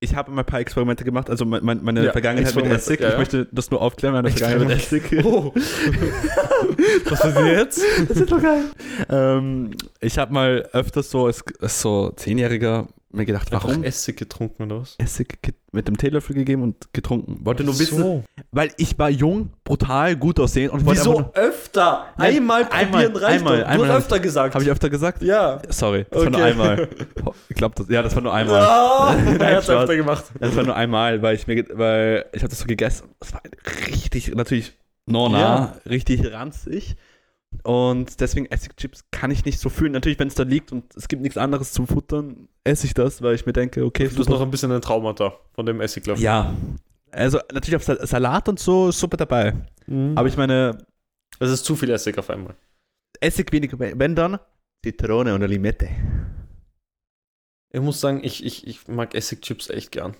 ich 0.00 0.14
habe 0.14 0.30
immer 0.30 0.42
ein 0.42 0.46
paar 0.46 0.60
Experimente 0.60 1.04
gemacht, 1.04 1.28
also 1.28 1.44
mein, 1.44 1.64
mein, 1.64 1.82
meine 1.82 2.04
Ja, 2.04 2.12
Vergangenheit 2.12 2.54
mit 2.54 2.66
Essig. 2.66 3.00
ja, 3.00 3.08
Ich 3.08 3.12
ja. 3.14 3.18
möchte 3.18 3.48
das 3.52 3.70
nur 3.70 3.82
aufklären, 3.82 4.14
meine 4.14 4.30
Vergangenheit 4.30 4.68
mit 4.68 4.76
Essig. 4.78 5.24
Oh. 5.24 5.52
Was 7.06 7.20
passiert 7.20 7.46
jetzt? 7.58 7.82
Das 8.08 8.16
ist 8.18 8.30
doch 8.32 8.40
geil. 8.42 8.64
Ähm, 9.08 9.70
ich 10.00 10.18
habe 10.18 10.32
mal 10.32 10.68
öfters 10.72 11.10
so 11.10 11.26
als, 11.26 11.42
als 11.60 11.80
so 11.80 12.10
Zehnjähriger 12.10 12.88
mir 13.10 13.24
gedacht, 13.24 13.50
Warum 13.50 13.84
Essig 13.84 14.16
getrunken 14.18 14.64
oder 14.64 14.82
was? 14.82 14.94
Essig 14.98 15.38
mit 15.72 15.88
dem 15.88 15.96
Teelöffel 15.96 16.34
gegeben 16.34 16.62
und 16.62 16.92
getrunken. 16.92 17.44
Wollte 17.44 17.64
nur 17.64 17.78
wissen, 17.78 17.98
so. 17.98 18.24
weil 18.52 18.70
ich 18.76 18.98
war 18.98 19.08
jung, 19.10 19.50
brutal, 19.64 20.16
gut 20.16 20.38
aussehen 20.40 20.70
und 20.70 20.84
Wieso 20.86 21.30
öfter? 21.34 22.06
Einmal 22.16 22.64
einmal, 22.70 23.04
probieren 23.10 23.16
reicht 23.16 23.38
einmal, 23.38 23.58
doch. 23.60 23.64
Du 23.64 23.70
einmal. 23.72 23.88
hast 23.88 23.96
öfter 24.04 24.20
gesagt. 24.20 24.54
habe 24.54 24.64
ich 24.64 24.70
öfter 24.70 24.90
gesagt? 24.90 25.22
ja. 25.22 25.60
Sorry, 25.68 26.06
das 26.10 26.22
war 26.24 26.30
nur 26.30 26.40
Okay. 26.40 26.50
einmal. 26.50 26.88
Ich 27.48 27.56
glaube, 27.56 27.74
das, 27.76 27.88
ja, 27.88 28.02
das 28.02 28.14
war 28.14 28.22
nur 28.22 28.32
einmal. 28.34 28.60
Ah, 28.60 29.14
Nein, 29.24 29.40
er 29.40 29.56
hat 29.56 29.64
Spaß. 29.64 29.82
öfter 29.82 29.96
gemacht. 29.96 30.24
Das 30.38 30.54
war 30.54 30.64
nur 30.64 30.76
einmal, 30.76 31.22
weil 31.22 31.34
ich 31.34 31.46
mir, 31.46 31.64
weil 31.72 32.26
ich 32.32 32.42
habe 32.42 32.50
das 32.50 32.58
so 32.60 32.66
gegessen. 32.66 33.08
Das 33.20 33.32
war 33.32 33.40
richtig, 33.88 34.34
natürlich 34.34 34.74
nona, 35.06 35.38
Ja. 35.40 35.76
richtig 35.88 36.30
ranzig. 36.32 36.96
Und 37.64 38.20
deswegen 38.20 38.46
Essigchips 38.46 39.04
kann 39.10 39.30
ich 39.30 39.44
nicht 39.44 39.58
so 39.58 39.68
fühlen. 39.68 39.92
Natürlich, 39.92 40.18
wenn 40.18 40.28
es 40.28 40.34
da 40.34 40.42
liegt 40.44 40.70
und 40.72 40.94
es 40.96 41.08
gibt 41.08 41.22
nichts 41.22 41.36
anderes 41.38 41.72
zum 41.72 41.86
Futtern, 41.86 42.48
esse 42.64 42.86
ich 42.86 42.94
das, 42.94 43.20
weil 43.22 43.34
ich 43.34 43.46
mir 43.46 43.52
denke, 43.52 43.84
okay, 43.84 44.08
Du 44.08 44.18
hast 44.18 44.28
noch 44.28 44.40
ein 44.40 44.50
bisschen 44.50 44.70
ein 44.72 44.80
Traumata 44.80 45.34
von 45.52 45.66
dem 45.66 45.80
Essiglöffel. 45.80 46.22
ja. 46.22 46.54
Also 47.10 47.38
natürlich 47.52 47.76
auf 47.76 47.84
Sal- 47.84 48.06
Salat 48.06 48.50
und 48.50 48.60
so 48.60 48.90
ist 48.90 49.00
super 49.00 49.16
dabei. 49.16 49.54
Mhm. 49.86 50.12
Aber 50.16 50.28
ich 50.28 50.36
meine, 50.36 50.76
Es 51.40 51.50
ist 51.50 51.64
zu 51.64 51.74
viel 51.74 51.88
Essig 51.90 52.18
auf 52.18 52.28
einmal. 52.28 52.54
Essig 53.20 53.50
weniger, 53.50 53.78
wenn 53.78 54.14
dann 54.14 54.38
Zitrone 54.84 55.34
oder 55.34 55.48
Limette. 55.48 55.88
Ich 57.72 57.80
muss 57.80 58.00
sagen, 58.00 58.20
ich, 58.22 58.44
ich, 58.44 58.66
ich 58.66 58.88
mag 58.88 59.14
Essigchips 59.14 59.70
echt 59.70 59.90
gern. 59.92 60.16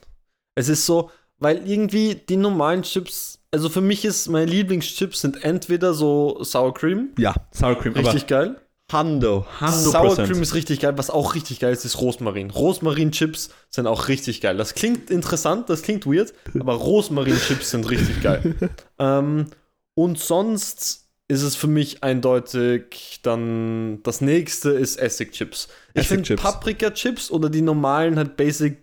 Es 0.54 0.68
ist 0.70 0.86
so, 0.86 1.10
weil 1.38 1.68
irgendwie 1.68 2.14
die 2.14 2.36
normalen 2.36 2.82
Chips, 2.82 3.37
also 3.50 3.68
für 3.68 3.80
mich 3.80 4.04
ist 4.04 4.28
meine 4.28 4.50
Lieblingschips 4.50 5.20
sind 5.20 5.44
entweder 5.44 5.94
so 5.94 6.42
Sour 6.42 6.74
Cream, 6.74 7.10
Ja, 7.18 7.34
Sour 7.52 7.76
Cream, 7.76 7.94
richtig 7.94 8.26
geil. 8.26 8.60
Hando, 8.90 9.46
Hando 9.60 9.90
Sour 9.90 10.16
Cream 10.16 10.40
ist 10.40 10.54
richtig 10.54 10.80
geil. 10.80 10.96
Was 10.96 11.10
auch 11.10 11.34
richtig 11.34 11.60
geil 11.60 11.72
ist, 11.74 11.84
ist 11.84 12.00
Rosmarin. 12.00 12.50
Rosmarin-Chips 12.50 13.50
sind 13.68 13.86
auch 13.86 14.08
richtig 14.08 14.40
geil. 14.40 14.56
Das 14.56 14.74
klingt 14.74 15.10
interessant, 15.10 15.68
das 15.68 15.82
klingt 15.82 16.06
weird, 16.06 16.32
aber 16.58 16.72
Rosmarin-Chips 16.74 17.70
sind 17.70 17.88
richtig 17.90 18.22
geil. 18.22 18.54
ähm, 18.98 19.46
und 19.94 20.18
sonst 20.18 21.06
ist 21.30 21.42
es 21.42 21.54
für 21.54 21.66
mich 21.66 22.02
eindeutig 22.02 23.20
dann 23.22 24.02
das 24.02 24.22
nächste 24.22 24.70
ist 24.70 24.96
Essigchips. 24.96 25.68
Ich 25.92 26.08
finde 26.08 26.22
Essigchips. 26.22 26.42
Paprika-Chips 26.42 27.30
oder 27.30 27.50
die 27.50 27.60
normalen 27.60 28.16
halt 28.16 28.38
Basic 28.38 28.78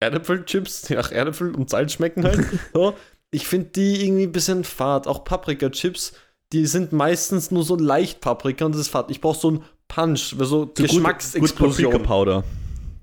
Erdäpfel-Chips, 0.00 0.82
die 0.82 0.94
nach 0.94 1.12
Erdäpfel 1.12 1.54
und 1.54 1.70
Salz 1.70 1.92
schmecken 1.92 2.24
halt. 2.24 2.40
so. 2.74 2.94
Ich 3.32 3.46
finde 3.46 3.70
die 3.70 4.04
irgendwie 4.04 4.24
ein 4.24 4.32
bisschen 4.32 4.62
fad. 4.62 5.08
Auch 5.08 5.24
Paprika-Chips, 5.24 6.12
die 6.52 6.66
sind 6.66 6.92
meistens 6.92 7.50
nur 7.50 7.64
so 7.64 7.76
leicht 7.76 8.20
Paprika 8.20 8.66
und 8.66 8.72
das 8.72 8.82
ist 8.82 8.88
fad. 8.88 9.10
Ich 9.10 9.20
brauche 9.20 9.38
so 9.38 9.48
einen 9.48 9.64
Punch, 9.88 10.34
so, 10.38 10.66
Geschmacksexplosion. 10.66 11.92
Gut 11.92 12.02
Powder. 12.04 12.44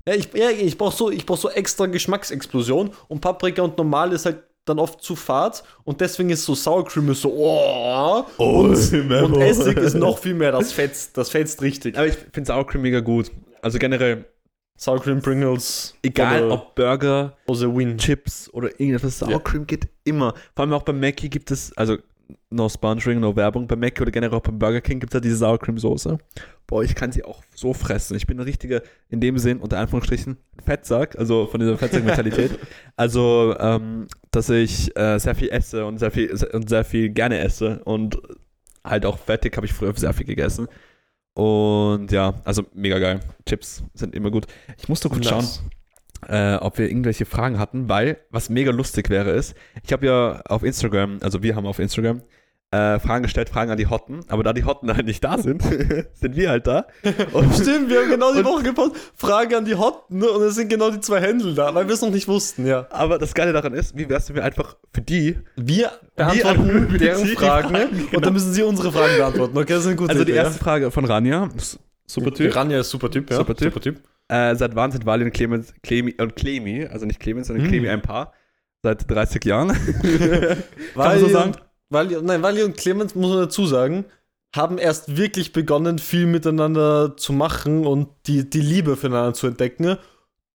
ja, 0.08 0.14
ich, 0.14 0.28
ja, 0.34 0.50
ich 0.50 0.78
brauche 0.78 0.96
so, 0.96 1.10
ich 1.10 1.26
brauch 1.26 1.36
so 1.36 1.50
extra 1.50 1.86
Geschmacksexplosion 1.86 2.90
und 3.08 3.20
Paprika 3.20 3.62
und 3.62 3.76
normal 3.76 4.12
ist 4.12 4.24
halt 4.24 4.44
dann 4.64 4.78
oft 4.78 5.02
zu 5.02 5.16
fad 5.16 5.64
und 5.84 6.00
deswegen 6.00 6.30
ist 6.30 6.44
so 6.44 6.54
Sour 6.54 6.84
Cream 6.84 7.10
ist 7.10 7.22
so 7.22 7.32
oh, 7.32 8.24
und, 8.36 8.92
und 8.92 9.40
Essig 9.40 9.76
ist 9.78 9.94
noch 9.94 10.18
viel 10.18 10.34
mehr, 10.34 10.52
das 10.52 10.72
fetzt, 10.72 11.16
das 11.16 11.30
fetzt 11.30 11.62
richtig. 11.62 11.96
Aber 11.96 12.06
ich 12.06 12.16
finde 12.32 12.52
Sour 12.52 12.66
Cream 12.66 12.82
mega 12.82 13.00
gut. 13.00 13.30
Also 13.62 13.78
generell, 13.78 14.26
Sour 14.80 14.98
Cream 15.02 15.20
Pringles, 15.20 15.94
egal 16.02 16.50
ob 16.50 16.74
Burger. 16.74 17.36
Chips 17.98 18.48
oder 18.54 18.68
irgendetwas, 18.80 19.18
Sour 19.18 19.30
Ja. 19.30 19.38
Cream 19.38 19.66
geht 19.66 19.86
immer. 20.04 20.32
Vor 20.56 20.64
allem 20.64 20.72
auch 20.72 20.84
bei 20.84 20.94
Mackie 20.94 21.28
gibt 21.28 21.50
es, 21.50 21.76
also 21.76 21.98
no 22.48 22.66
Sponsoring, 22.66 23.20
no 23.20 23.36
Werbung, 23.36 23.66
bei 23.66 23.76
Mackie 23.76 24.00
oder 24.00 24.10
generell 24.10 24.34
auch 24.34 24.40
beim 24.40 24.58
Burger 24.58 24.80
King 24.80 24.98
gibt 24.98 25.12
es 25.12 25.18
ja 25.18 25.20
diese 25.20 25.36
Sour 25.36 25.58
Cream 25.58 25.76
Soße. 25.76 26.16
Boah, 26.66 26.82
ich 26.82 26.94
kann 26.94 27.12
sie 27.12 27.24
auch 27.24 27.42
so 27.54 27.74
fressen. 27.74 28.16
Ich 28.16 28.26
bin 28.26 28.38
ein 28.38 28.44
richtiger, 28.44 28.80
in 29.10 29.20
dem 29.20 29.36
Sinn, 29.36 29.58
unter 29.58 29.78
Anführungsstrichen, 29.78 30.38
Fettsack, 30.64 31.18
also 31.18 31.46
von 31.46 31.60
dieser 31.60 31.76
Fettsack-Mentalität. 31.76 32.58
also, 32.96 33.54
ähm, 33.60 34.06
dass 34.30 34.48
ich 34.48 34.96
äh, 34.96 35.18
sehr 35.18 35.34
viel 35.34 35.50
esse 35.50 35.84
und 35.84 35.98
sehr 35.98 36.10
viel, 36.10 36.34
und 36.54 36.70
sehr 36.70 36.84
viel 36.84 37.10
gerne 37.10 37.38
esse 37.40 37.84
und 37.84 38.18
halt 38.82 39.04
auch 39.04 39.18
fettig 39.18 39.58
habe 39.58 39.66
ich 39.66 39.74
früher 39.74 39.92
sehr 39.94 40.14
viel 40.14 40.24
gegessen. 40.24 40.68
Und 41.40 42.12
ja, 42.12 42.34
also 42.44 42.64
mega 42.74 42.98
geil. 42.98 43.20
Chips 43.46 43.82
sind 43.94 44.14
immer 44.14 44.30
gut. 44.30 44.46
Ich 44.78 44.90
musste 44.90 45.08
kurz 45.08 45.26
schauen 45.26 45.46
äh, 46.28 46.56
ob 46.56 46.76
wir 46.76 46.86
irgendwelche 46.86 47.24
Fragen 47.24 47.58
hatten, 47.58 47.88
weil 47.88 48.18
was 48.30 48.50
mega 48.50 48.70
lustig 48.70 49.08
wäre 49.08 49.30
ist, 49.30 49.54
ich 49.82 49.90
habe 49.90 50.04
ja 50.04 50.42
auf 50.42 50.62
Instagram, 50.62 51.18
also 51.22 51.42
wir 51.42 51.56
haben 51.56 51.66
auf 51.66 51.78
Instagram 51.78 52.20
äh, 52.72 53.00
Fragen 53.00 53.24
gestellt, 53.24 53.48
Fragen 53.48 53.70
an 53.72 53.76
die 53.78 53.88
Hotten, 53.88 54.20
aber 54.28 54.44
da 54.44 54.52
die 54.52 54.64
Hotten 54.64 54.94
halt 54.94 55.04
nicht 55.06 55.24
da 55.24 55.38
sind, 55.38 55.60
sind 56.14 56.36
wir 56.36 56.50
halt 56.50 56.66
da. 56.68 56.86
Und 57.32 57.52
Stimmt, 57.60 57.90
wir 57.90 58.00
haben 58.02 58.10
genau 58.10 58.32
die 58.32 58.44
Woche 58.44 58.62
gepostet. 58.62 58.96
Frage 59.16 59.56
an 59.56 59.64
die 59.64 59.74
Hotten 59.74 60.18
ne? 60.18 60.28
und 60.30 60.42
es 60.42 60.54
sind 60.54 60.68
genau 60.68 60.90
die 60.90 61.00
zwei 61.00 61.20
Händel 61.20 61.54
da, 61.56 61.74
weil 61.74 61.88
wir 61.88 61.94
es 61.94 62.00
noch 62.02 62.10
nicht 62.10 62.28
wussten, 62.28 62.66
ja. 62.66 62.86
aber 62.90 63.18
das 63.18 63.34
Geile 63.34 63.52
daran 63.52 63.74
ist, 63.74 63.96
wie 63.98 64.08
wär's, 64.08 64.28
wenn 64.28 64.36
wir 64.36 64.44
einfach 64.44 64.76
für 64.94 65.00
die, 65.00 65.36
Wir 65.56 65.90
beantworten 66.14 66.64
beantworten 66.64 66.98
deren 66.98 67.24
die 67.24 67.30
Fragen, 67.34 67.68
Fragen, 67.70 67.72
ne? 67.72 67.88
genau. 68.04 68.16
und 68.16 68.26
dann 68.26 68.32
müssen 68.34 68.52
sie 68.52 68.62
unsere 68.62 68.92
Fragen 68.92 69.16
beantworten. 69.16 69.58
Okay, 69.58 69.72
das 69.72 69.80
ist 69.80 69.86
eine 69.88 69.96
gute 69.96 70.10
also 70.10 70.24
die 70.24 70.30
Idee, 70.30 70.38
erste 70.40 70.58
Frage 70.62 70.90
von 70.92 71.04
Rania, 71.04 71.48
s- 71.56 71.76
super 72.06 72.28
ja? 72.30 72.34
Typ, 72.36 72.54
Ranja 72.54 72.78
ist 72.80 72.90
super 72.90 73.10
Typ, 73.10 73.30
ja. 73.30 73.36
Super 73.36 73.56
Typ. 73.56 73.72
Super 73.74 73.80
typ. 73.80 74.00
äh, 74.28 74.54
seit 74.54 74.76
wann 74.76 74.92
sind 74.92 75.06
Wally 75.06 75.24
und 75.24 75.32
Clemens, 75.32 75.74
Clemi, 75.82 76.14
und 76.20 76.36
Clemi, 76.36 76.86
also 76.86 77.04
nicht 77.04 77.18
Clemens, 77.18 77.48
sondern 77.48 77.64
Hm. 77.64 77.70
Clemi 77.72 77.88
ein 77.88 78.02
Paar? 78.02 78.32
Seit 78.82 79.10
30 79.10 79.44
Jahren. 79.44 79.70
Weil, 80.94 81.08
man 81.08 81.18
so 81.18 81.28
sagen? 81.28 81.52
Weil, 81.90 82.06
nein, 82.22 82.42
Wally 82.42 82.62
und 82.62 82.76
Clemens, 82.76 83.14
muss 83.14 83.30
man 83.30 83.38
dazu 83.40 83.66
sagen, 83.66 84.04
haben 84.54 84.78
erst 84.78 85.16
wirklich 85.16 85.52
begonnen, 85.52 85.98
viel 85.98 86.26
miteinander 86.26 87.16
zu 87.16 87.32
machen 87.32 87.86
und 87.86 88.08
die, 88.26 88.48
die 88.48 88.60
Liebe 88.60 88.96
füreinander 88.96 89.34
zu 89.34 89.46
entdecken 89.46 89.96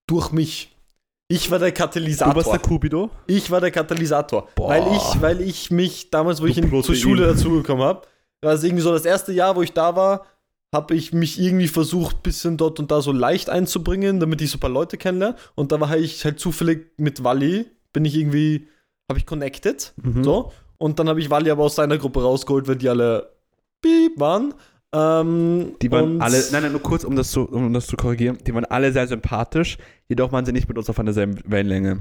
durch 0.08 0.32
mich. 0.32 0.76
Ich 1.28 1.50
war 1.50 1.60
der 1.60 1.72
Du 1.72 1.80
warst 1.80 1.94
Katalysator. 1.94 2.44
der 2.44 2.60
Cupido? 2.60 3.10
Ich 3.26 3.50
war 3.50 3.60
der 3.60 3.72
Katalysator. 3.72 4.48
Boah. 4.56 4.70
Weil 4.70 4.88
ich, 4.96 5.22
weil 5.22 5.42
ich 5.42 5.72
mich 5.72 6.10
damals, 6.12 6.40
wo 6.40 6.46
Du 6.46 6.52
ich 6.52 6.58
in, 6.58 6.84
zur. 6.84 6.96
Schule 6.96 7.26
dazugekommen 7.26 7.84
habe, 7.84 8.02
war 8.42 8.54
es 8.54 8.64
irgendwie 8.64 8.84
so 8.84 8.92
das 8.92 9.06
erste 9.06 9.32
Jahr, 9.34 9.56
wo 9.56 9.62
ich 9.62 9.74
da 9.74 9.96
war, 9.96 10.26
habe 10.74 10.94
ich 10.94 11.14
mich 11.14 11.40
irgendwie 11.40 11.68
versucht, 11.68 12.22
bisschen 12.22 12.58
dort 12.58 12.80
und 12.80 12.92
da 12.92 13.02
so 13.02 13.12
leicht 13.12 13.50
einzubringen, 13.50 14.20
damit 14.20 14.42
ich 14.42 14.52
so 14.52 14.58
ein 14.58 14.60
paar 14.60 14.70
Leute 14.70 14.98
kennenlerne. 14.98 15.36
Und 15.56 15.72
da 15.72 15.80
war 15.80 15.98
ich 15.98 16.24
halt 16.26 16.40
zufällig 16.40 16.92
mit 16.98 17.24
Wally, 17.24 17.66
bin 17.92 18.06
ich 18.06 18.16
irgendwie, 18.16 18.68
habe 19.10 19.18
ich 19.18 19.26
connected. 19.26 19.94
Mhm. 19.98 20.24
So. 20.24 20.52
Und 20.78 21.00
dann 21.00 21.08
habe 21.10 21.20
ich 21.20 21.30
Wally 21.30 21.50
aber 21.52 21.64
aus 21.64 21.76
seiner 21.76 21.98
Gruppe 21.98 22.22
rausgeholt, 22.22 22.68
weil 22.68 22.76
die 22.76 22.90
alle 22.90 23.32
piep 23.82 24.20
waren. 24.20 24.54
Ähm, 24.94 25.74
Die 25.82 25.92
waren 25.92 26.22
alle, 26.22 26.42
nein, 26.52 26.64
nein, 26.64 26.72
nur 26.72 26.82
kurz, 26.82 27.04
um 27.04 27.16
das, 27.16 27.32
zu, 27.32 27.42
um 27.50 27.74
das 27.74 27.88
zu 27.88 27.98
korrigieren, 27.98 28.38
die 28.46 28.54
waren 28.54 28.66
alle 28.66 28.92
sehr 28.94 29.08
sympathisch, 29.08 29.78
jedoch 30.08 30.32
waren 30.32 30.46
sie 30.46 30.54
nicht 30.54 30.68
mit 30.70 30.78
uns 30.78 30.90
auf 30.90 31.00
einer 31.00 31.12
selben 31.12 31.38
Wellenlänge. 31.46 32.00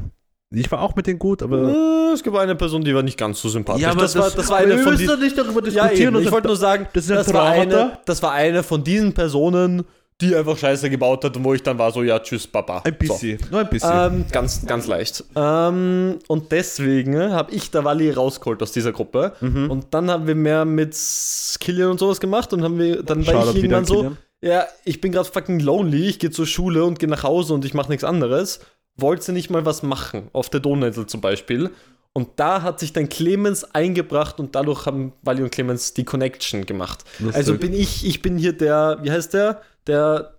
Ich 0.50 0.70
war 0.70 0.80
auch 0.80 0.94
mit 0.94 1.06
denen 1.08 1.18
gut, 1.18 1.42
aber. 1.42 1.70
Äh, 1.70 2.12
es 2.12 2.22
gibt 2.22 2.36
eine 2.36 2.54
Person, 2.54 2.84
die 2.84 2.94
war 2.94 3.02
nicht 3.02 3.18
ganz 3.18 3.40
so 3.40 3.48
sympathisch. 3.48 3.82
das, 3.82 4.16
war, 4.16 4.30
das 4.30 4.48
war 4.48 4.58
aber 4.58 4.66
eine 4.66 4.76
wir 4.76 4.82
von 4.84 4.92
müssen 4.92 5.06
diesen. 5.06 5.20
nicht 5.20 5.36
darüber 5.36 5.60
Ja, 5.68 5.84
diskutieren. 5.88 6.14
eben. 6.14 6.24
ich 6.24 6.30
wollte 6.30 6.46
nur 6.46 6.56
sagen, 6.56 6.86
das 6.92 7.06
das, 7.08 7.32
war 7.34 7.46
eine, 7.50 7.98
das 8.04 8.22
war 8.22 8.30
eine 8.32 8.62
von 8.62 8.84
diesen 8.84 9.12
Personen, 9.14 9.82
die 10.20 10.34
einfach 10.34 10.56
Scheiße 10.56 10.88
gebaut 10.90 11.24
hat 11.24 11.36
und 11.36 11.44
wo 11.44 11.54
ich 11.54 11.62
dann 11.62 11.76
war 11.78 11.90
so, 11.90 12.02
ja, 12.02 12.18
tschüss, 12.20 12.46
Papa. 12.46 12.82
ein 12.84 12.96
bisschen, 12.96 13.38
nur 13.50 13.60
ein 13.60 13.66
So. 13.66 13.70
bisschen. 13.70 13.90
Ähm, 13.92 14.24
ganz, 14.30 14.64
ganz 14.64 14.86
leicht. 14.86 15.24
Ähm, 15.34 16.18
und 16.28 16.52
deswegen 16.52 17.32
habe 17.32 17.52
ich 17.52 17.70
da 17.70 17.82
Wally 17.84 18.10
rausgeholt 18.10 18.62
aus 18.62 18.72
dieser 18.72 18.92
Gruppe. 18.92 19.32
Mhm. 19.40 19.70
Und 19.70 19.86
dann 19.92 20.10
haben 20.10 20.26
wir 20.26 20.34
mehr 20.36 20.64
mit 20.64 20.96
Killian 21.60 21.90
und 21.90 21.98
sowas 21.98 22.20
gemacht 22.20 22.52
und 22.52 22.62
haben 22.62 22.78
wir, 22.78 23.02
dann 23.02 23.26
war 23.26 23.48
ich 23.48 23.54
wieder 23.62 23.78
irgendwann 23.78 23.78
an 23.80 23.84
so, 23.86 24.16
ja, 24.40 24.66
ich 24.84 25.00
bin 25.00 25.10
gerade 25.10 25.28
fucking 25.28 25.58
lonely, 25.60 26.06
ich 26.08 26.18
gehe 26.18 26.30
zur 26.30 26.46
Schule 26.46 26.84
und 26.84 26.98
gehe 26.98 27.08
nach 27.08 27.22
Hause 27.24 27.54
und 27.54 27.64
ich 27.64 27.74
mache 27.74 27.88
nichts 27.88 28.04
anderes. 28.04 28.60
Wollte 28.96 29.32
nicht 29.32 29.50
mal 29.50 29.64
was 29.66 29.82
machen, 29.82 30.28
auf 30.32 30.48
der 30.48 30.60
Donauinsel 30.60 31.06
zum 31.06 31.20
Beispiel. 31.20 31.70
Und 32.12 32.28
da 32.36 32.62
hat 32.62 32.78
sich 32.78 32.92
dann 32.92 33.08
Clemens 33.08 33.64
eingebracht 33.74 34.38
und 34.38 34.54
dadurch 34.54 34.86
haben 34.86 35.12
Wally 35.22 35.42
und 35.42 35.50
Clemens 35.50 35.94
die 35.94 36.04
Connection 36.04 36.64
gemacht. 36.64 37.00
Lustig. 37.18 37.34
Also 37.34 37.58
bin 37.58 37.72
ich, 37.72 38.06
ich 38.06 38.22
bin 38.22 38.38
hier 38.38 38.52
der, 38.52 38.98
wie 39.02 39.10
heißt 39.10 39.34
der? 39.34 39.62
Der, 39.86 40.34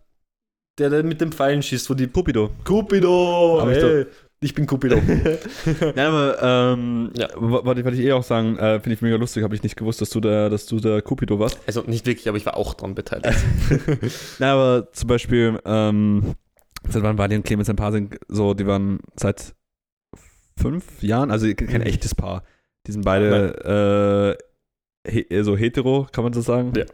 der, 0.79 0.89
der 0.89 1.03
mit 1.03 1.21
dem 1.21 1.31
Pfeilen 1.31 1.61
schießt, 1.61 1.89
wo 1.89 1.93
die 1.93 2.07
Cupido. 2.07 2.49
Cupido! 2.63 3.59
Hab 3.61 3.69
ich 3.69 3.77
ey, 3.77 4.05
ich 4.41 4.53
bin 4.53 4.65
Cupido. 4.67 4.97
Ja, 5.95 6.07
aber 6.09 6.73
ähm, 6.73 7.11
Ja. 7.17 7.29
wollte 7.35 7.83
wollte 7.85 7.97
ich 7.97 8.05
eh 8.05 8.11
auch 8.11 8.23
sagen, 8.23 8.57
äh, 8.57 8.79
finde 8.79 8.93
ich 8.95 9.01
mega 9.01 9.15
lustig, 9.15 9.43
habe 9.43 9.55
ich 9.55 9.63
nicht 9.63 9.75
gewusst, 9.77 10.01
dass 10.01 10.09
du 10.09 10.19
der, 10.19 10.49
dass 10.49 10.65
du 10.65 10.79
der 10.79 11.01
Cupido 11.01 11.39
warst. 11.39 11.59
also 11.67 11.81
nicht 11.83 12.05
wirklich, 12.05 12.27
aber 12.27 12.37
ich 12.37 12.45
war 12.45 12.57
auch 12.57 12.73
dran 12.73 12.95
beteiligt. 12.95 13.37
Na, 14.39 14.53
aber 14.53 14.91
zum 14.91 15.07
Beispiel, 15.07 15.59
ähm, 15.65 16.33
seit 16.89 17.01
wann 17.03 17.17
waren 17.17 17.29
die 17.29 17.37
und 17.37 17.45
Clemens 17.45 17.69
ein 17.69 17.75
Paar 17.75 17.91
sind, 17.91 18.17
so, 18.27 18.53
die 18.53 18.67
waren 18.67 18.99
seit 19.15 19.55
fünf 20.59 21.01
Jahren, 21.03 21.31
also 21.31 21.47
kein 21.53 21.81
Mhm. 21.81 21.87
echtes 21.87 22.13
Paar. 22.15 22.43
Die 22.87 22.91
sind 22.91 23.03
beide 23.05 24.37
äh, 25.07 25.11
he, 25.11 25.43
so 25.43 25.57
hetero, 25.57 26.07
kann 26.11 26.23
man 26.23 26.33
so 26.33 26.41
sagen? 26.41 26.73
Ja. 26.77 26.85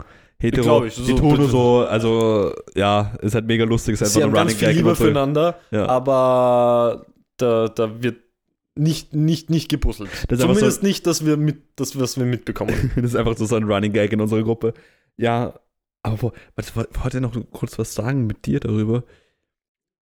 Hetero, 0.42 0.86
ich, 0.86 0.96
die 0.96 1.04
so- 1.12 1.16
tun 1.18 1.38
nur 1.38 1.48
so, 1.50 1.80
also 1.88 2.54
ja, 2.76 3.14
ist 3.22 3.36
halt 3.36 3.46
mega 3.48 3.64
lustig, 3.66 3.94
ist 3.94 4.00
Sie 4.00 4.06
einfach 4.06 4.22
haben 4.22 4.30
ein 4.30 4.34
ganz 4.34 4.52
Running 4.52 4.58
viel 4.58 4.68
Gag. 4.70 4.78
Liebe 4.78 4.90
so. 4.90 4.96
füreinander, 4.96 5.60
Ja. 5.72 5.88
aber 5.88 7.06
da, 7.38 7.68
da 7.68 8.02
wird 8.04 8.18
nicht, 8.76 9.14
nicht, 9.14 9.50
nicht 9.50 9.70
gepuzzelt. 9.70 10.10
Das 10.30 10.40
Zumindest 10.40 10.82
nicht, 10.84 11.06
dass 11.06 11.26
wir 11.26 11.38
mit, 11.38 11.62
das, 11.76 12.00
was 12.00 12.18
wir 12.18 12.26
mitbekommen. 12.26 12.92
Das 12.96 13.06
ist 13.06 13.16
einfach 13.16 13.38
so 13.38 13.56
ein 13.56 13.64
Running 13.64 13.94
Gag 13.94 14.12
in 14.14 14.22
unserer 14.22 14.44
Gruppe. 14.44 14.74
Ja, 15.18 15.54
aber 16.04 16.22
wo, 16.22 16.32
wo- 16.74 17.04
wollte 17.04 17.22
noch 17.22 17.34
kurz 17.52 17.78
was 17.78 17.94
sagen 17.94 18.26
mit 18.28 18.46
dir 18.46 18.60
darüber? 18.60 19.04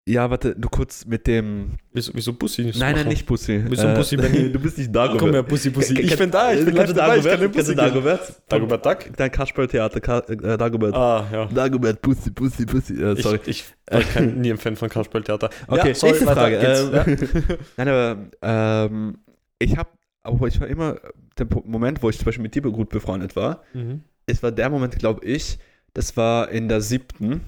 Ja, 0.09 0.27
warte, 0.31 0.55
du 0.55 0.67
kurz 0.69 1.05
mit 1.05 1.27
dem. 1.27 1.73
Wieso, 1.93 2.11
wieso 2.15 2.33
Bussi 2.33 2.63
nicht 2.63 2.79
Nein, 2.79 2.93
nein, 2.93 3.01
machen? 3.01 3.09
nicht 3.09 3.27
Pussy. 3.27 3.63
Wieso 3.67 3.93
Pussy, 3.93 4.17
Benny? 4.17 4.51
Du 4.53 4.59
bist 4.59 4.79
nicht 4.79 4.93
da, 4.95 5.15
Komm 5.15 5.33
her, 5.33 5.43
Bussi, 5.43 5.69
Bussi. 5.69 5.99
Ich 5.99 6.17
bin 6.17 6.31
da, 6.31 6.51
ich 6.51 6.65
bin 6.65 6.73
Kannst 6.73 6.89
du 6.91 6.95
dabei, 6.95 7.17
ich 7.17 7.23
kann 7.23 7.33
Dagobert? 7.39 7.55
den 7.55 7.59
Bussi. 7.61 7.75
Dagobert? 7.75 8.41
Dagobert 8.49 8.85
Duck? 8.85 8.97
Dein 9.17 9.31
Kasperl-Theater, 9.31 9.99
Ka 10.01 10.19
äh, 10.21 10.57
Dagobert. 10.57 10.95
Ah, 10.95 11.27
ja. 11.31 11.45
Dagobert, 11.45 12.01
Pussy, 12.01 12.31
Pussy, 12.31 12.65
Pussy. 12.65 12.93
Äh, 12.99 13.21
sorry. 13.21 13.39
Ich, 13.45 13.65
ich 13.87 13.93
war 13.93 14.01
kein, 14.01 14.41
nie 14.41 14.49
ein 14.51 14.57
Fan 14.57 14.75
von 14.75 14.89
Kasperltheater. 14.89 15.51
Okay, 15.67 15.89
ja, 15.89 15.93
sorry, 15.93 16.13
nächste 16.13 16.33
Frage. 16.33 16.59
geht's. 16.59 17.29
Ähm, 17.43 17.57
Nein, 17.77 17.87
aber 17.87 18.17
ähm, 18.41 19.17
ich 19.59 19.77
habe, 19.77 19.89
aber 20.23 20.47
ich 20.47 20.59
war 20.59 20.67
immer, 20.67 20.95
der 21.37 21.45
Moment, 21.65 22.01
wo 22.01 22.09
ich 22.09 22.17
zum 22.17 22.25
Beispiel 22.25 22.41
mit 22.41 22.55
dir 22.55 22.63
gut 22.63 22.89
befreundet 22.89 23.35
war, 23.35 23.61
Ja. 23.75 23.81
Mhm. 23.83 24.01
es 24.25 24.41
war 24.41 24.51
der 24.51 24.71
Moment, 24.71 24.97
glaube 24.97 25.23
ich, 25.23 25.59
das 25.93 26.17
war 26.17 26.49
in 26.49 26.67
der 26.67 26.81
siebten 26.81 27.41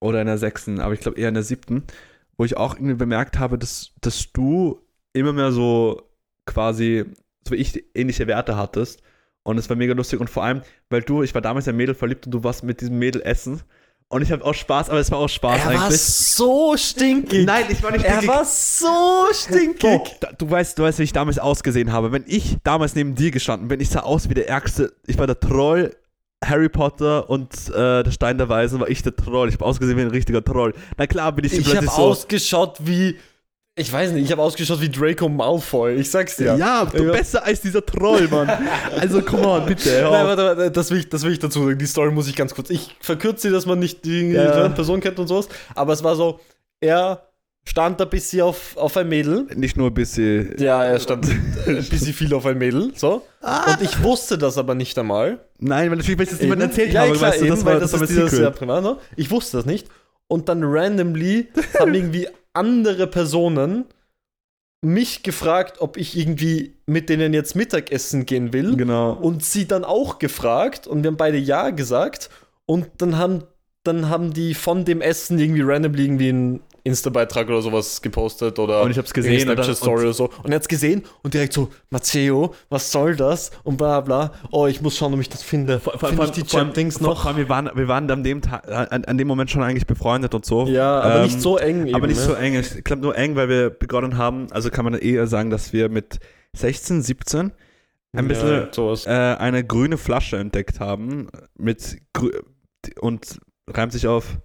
oder 0.00 0.20
in 0.20 0.26
der 0.26 0.38
sechsten, 0.38 0.80
aber 0.80 0.94
ich 0.94 1.00
glaube 1.00 1.18
eher 1.18 1.28
in 1.28 1.34
der 1.34 1.42
siebten, 1.42 1.84
wo 2.36 2.44
ich 2.44 2.56
auch 2.56 2.74
irgendwie 2.76 2.94
bemerkt 2.94 3.38
habe, 3.38 3.58
dass, 3.58 3.90
dass 4.00 4.32
du 4.32 4.80
immer 5.12 5.32
mehr 5.32 5.50
so 5.52 6.02
quasi, 6.46 7.04
so 7.46 7.52
wie 7.54 7.56
ich, 7.58 7.84
ähnliche 7.94 8.26
Werte 8.26 8.56
hattest. 8.56 9.00
Und 9.42 9.56
es 9.58 9.68
war 9.70 9.76
mega 9.76 9.94
lustig. 9.94 10.20
Und 10.20 10.28
vor 10.28 10.44
allem, 10.44 10.62
weil 10.90 11.02
du, 11.02 11.22
ich 11.22 11.34
war 11.34 11.40
damals 11.40 11.66
in 11.66 11.74
ein 11.74 11.76
Mädel 11.78 11.94
verliebt 11.94 12.26
und 12.26 12.32
du 12.32 12.44
warst 12.44 12.62
mit 12.64 12.80
diesem 12.80 12.98
Mädel 12.98 13.22
essen. 13.22 13.62
Und 14.10 14.22
ich 14.22 14.30
habe 14.32 14.44
auch 14.44 14.54
Spaß, 14.54 14.88
aber 14.90 15.00
es 15.00 15.10
war 15.10 15.18
auch 15.18 15.28
Spaß 15.28 15.60
Er 15.64 15.74
war 15.74 15.84
eigentlich. 15.84 16.00
so 16.00 16.76
stinkig. 16.76 17.44
Nein, 17.46 17.64
ich 17.68 17.82
war 17.82 17.90
nicht 17.90 18.04
er 18.04 18.12
stinkig. 18.18 18.28
war 18.28 18.44
so 18.44 19.26
stinkig. 19.32 20.00
Da- 20.20 20.32
du 20.32 20.50
weißt, 20.50 20.78
du 20.78 20.82
weißt, 20.82 20.98
wie 20.98 21.02
ich 21.02 21.12
damals 21.12 21.38
ausgesehen 21.38 21.92
habe. 21.92 22.12
Wenn 22.12 22.24
ich 22.26 22.56
damals 22.62 22.94
neben 22.94 23.14
dir 23.14 23.30
gestanden 23.30 23.68
bin, 23.68 23.80
ich 23.80 23.90
sah 23.90 24.00
aus 24.00 24.28
wie 24.30 24.34
der 24.34 24.48
ärgste. 24.48 24.92
Ich 25.06 25.18
war 25.18 25.26
der 25.26 25.40
Troll. 25.40 25.94
Harry 26.44 26.68
Potter 26.68 27.28
und 27.28 27.52
äh, 27.70 28.02
der 28.04 28.10
Stein 28.12 28.38
der 28.38 28.48
Weisen 28.48 28.78
war 28.80 28.88
ich 28.88 29.02
der 29.02 29.14
Troll. 29.16 29.48
Ich 29.48 29.54
habe 29.54 29.64
ausgesehen 29.64 29.96
wie 29.98 30.02
ein 30.02 30.10
richtiger 30.10 30.44
Troll. 30.44 30.72
Na 30.96 31.06
klar 31.06 31.32
bin 31.32 31.44
ich, 31.44 31.52
Ich 31.52 31.64
plötzlich 31.64 31.76
habe 31.76 31.86
so. 31.86 32.02
ausgeschaut 32.10 32.76
wie. 32.80 33.16
Ich 33.80 33.92
weiß 33.92 34.10
nicht, 34.10 34.24
ich 34.24 34.32
habe 34.32 34.42
ausgeschaut 34.42 34.80
wie 34.80 34.88
Draco 34.88 35.28
Malfoy. 35.28 35.94
Ich 35.94 36.10
sag's 36.10 36.34
dir. 36.36 36.56
ja, 36.56 36.84
du 36.84 37.04
Ja. 37.04 37.12
besser 37.12 37.44
als 37.44 37.60
dieser 37.60 37.84
Troll, 37.86 38.26
Mann. 38.28 38.50
Also, 39.00 39.22
come 39.22 39.46
on, 39.46 39.66
bitte. 39.66 40.00
Nein, 40.02 40.26
warte, 40.26 40.42
warte, 40.44 40.70
das 40.72 40.90
will, 40.90 40.98
ich, 40.98 41.08
das 41.08 41.22
will 41.22 41.30
ich 41.32 41.38
dazu 41.38 41.64
sagen. 41.64 41.78
Die 41.78 41.86
Story 41.86 42.10
muss 42.10 42.26
ich 42.28 42.34
ganz 42.34 42.54
kurz. 42.54 42.70
Ich 42.70 42.96
verkürze 43.00 43.48
sie, 43.48 43.52
dass 43.52 43.66
man 43.66 43.78
nicht 43.78 44.04
die 44.04 44.30
Ja. 44.32 44.68
Person 44.70 45.00
kennt 45.00 45.18
und 45.20 45.28
sowas. 45.28 45.48
Aber 45.76 45.92
es 45.92 46.02
war 46.02 46.16
so, 46.16 46.40
er 46.80 47.27
stand 47.66 48.00
da 48.00 48.04
ein 48.04 48.10
bisschen 48.10 48.42
auf, 48.42 48.76
auf 48.76 48.96
ein 48.96 49.08
Mädel. 49.08 49.46
Nicht 49.54 49.76
nur 49.76 49.88
ein 49.88 49.94
bisschen. 49.94 50.56
Ja, 50.58 50.84
er 50.84 50.98
stand 51.00 51.26
ein 51.66 51.76
bisschen 51.76 52.12
viel 52.12 52.32
auf 52.34 52.46
ein 52.46 52.58
Mädel. 52.58 52.92
So. 52.94 53.22
Ah. 53.40 53.72
Und 53.72 53.82
ich 53.82 54.02
wusste 54.02 54.38
das 54.38 54.58
aber 54.58 54.74
nicht 54.74 54.98
einmal. 54.98 55.40
Nein, 55.58 55.90
weil 55.90 55.98
natürlich, 55.98 56.18
weil 56.18 56.24
ich 56.24 56.30
das 56.30 56.40
niemandem 56.40 56.70
Eben. 56.70 56.78
erzählt 56.78 56.94
ja, 56.94 57.02
habe, 57.02 57.12
klar, 57.12 57.30
weißt 57.30 57.40
du, 57.40 57.44
eben, 57.46 57.54
das 57.54 57.64
weil 57.64 57.74
war 57.74 57.80
das, 57.80 57.90
das, 57.92 58.02
ist 58.02 58.10
dieses 58.10 58.30
Secret. 58.30 58.54
privat. 58.54 58.82
ne? 58.82 58.96
Ich 59.16 59.30
wusste 59.30 59.58
das 59.58 59.66
nicht. 59.66 59.88
Und 60.28 60.48
dann 60.48 60.62
randomly 60.62 61.48
haben 61.78 61.94
irgendwie 61.94 62.28
andere 62.52 63.06
Personen 63.06 63.84
mich 64.80 65.22
gefragt, 65.22 65.80
ob 65.80 65.96
ich 65.96 66.16
irgendwie 66.16 66.76
mit 66.86 67.08
denen 67.08 67.34
jetzt 67.34 67.56
Mittagessen 67.56 68.26
gehen 68.26 68.52
will. 68.52 68.76
Genau. 68.76 69.12
Und 69.12 69.44
sie 69.44 69.66
dann 69.66 69.84
auch 69.84 70.18
gefragt 70.18 70.86
und 70.86 71.02
wir 71.02 71.08
haben 71.08 71.16
beide 71.16 71.38
Ja 71.38 71.70
gesagt. 71.70 72.30
Und 72.64 72.88
dann 72.98 73.18
haben, 73.18 73.42
dann 73.82 74.08
haben 74.08 74.32
die 74.32 74.54
von 74.54 74.84
dem 74.84 75.00
Essen 75.00 75.38
irgendwie 75.38 75.62
randomly 75.62 76.04
irgendwie 76.04 76.28
einen 76.28 76.60
Insta-Beitrag 76.88 77.48
oder 77.48 77.62
sowas 77.62 78.02
gepostet 78.02 78.58
oder 78.58 78.82
Und 78.82 78.90
ich 78.90 78.98
hab's 78.98 79.12
gesehen 79.12 79.40
Snapchat-Story 79.40 80.02
oder 80.02 80.12
so. 80.12 80.30
Und 80.42 80.50
er 80.50 80.56
hat's 80.56 80.68
gesehen 80.68 81.04
und 81.22 81.34
direkt 81.34 81.52
so, 81.52 81.68
Matteo, 81.90 82.54
was 82.68 82.90
soll 82.90 83.16
das? 83.16 83.50
Und 83.64 83.76
bla 83.76 84.00
bla. 84.00 84.32
Oh, 84.50 84.66
ich 84.66 84.80
muss 84.80 84.96
schauen, 84.96 85.14
ob 85.14 85.20
ich 85.20 85.28
das 85.28 85.42
finde. 85.42 85.80
Vor, 85.80 85.98
vor, 85.98 86.08
Finde 86.08 86.24
ich 86.24 86.28
vor, 86.28 86.34
die 86.34 86.40
vor, 86.40 86.90
vor, 86.90 87.02
noch? 87.08 87.22
vor 87.22 87.36
wir 87.36 87.48
waren, 87.48 87.70
wir 87.74 87.88
waren 87.88 88.10
an, 88.10 88.24
dem 88.24 88.42
Tag, 88.42 88.68
an, 88.68 89.04
an 89.04 89.18
dem 89.18 89.28
Moment 89.28 89.50
schon 89.50 89.62
eigentlich 89.62 89.86
befreundet 89.86 90.34
und 90.34 90.44
so. 90.44 90.66
Ja, 90.66 91.00
aber 91.00 91.16
Ähm, 91.16 91.22
nicht 91.24 91.40
so 91.40 91.58
eng 91.58 91.86
eben. 91.86 91.94
aber 91.94 92.06
nicht 92.06 92.18
ne? 92.18 92.26
so 92.26 92.34
eng. 92.34 92.54
Ich 92.54 92.84
glaube 92.84 93.02
nur 93.02 93.16
eng, 93.16 93.36
weil 93.36 93.48
wir 93.48 93.70
begonnen 93.70 94.16
haben, 94.16 94.48
also 94.50 94.70
kann 94.70 94.84
man 94.84 94.94
eher 94.94 95.26
sagen, 95.26 95.50
dass 95.50 95.72
wir 95.72 95.88
mit 95.88 96.18
16, 96.56 97.02
17 97.02 97.52
ein 98.12 98.28
bisschen 98.28 98.68
ja, 98.74 99.34
äh, 99.34 99.36
eine 99.36 99.64
grüne 99.64 99.98
Flasche 99.98 100.38
entdeckt 100.38 100.80
haben 100.80 101.28
mit 101.56 101.98
grü 102.12 102.30
und 103.00 103.38
reimt 103.68 103.92
sich 103.92 104.06
auf 104.06 104.38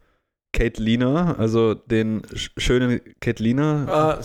Kate 0.54 1.36
also 1.38 1.74
den 1.74 2.22
sch 2.36 2.52
schönen 2.58 3.02
Kate 3.20 3.44
Ah, 3.88 4.20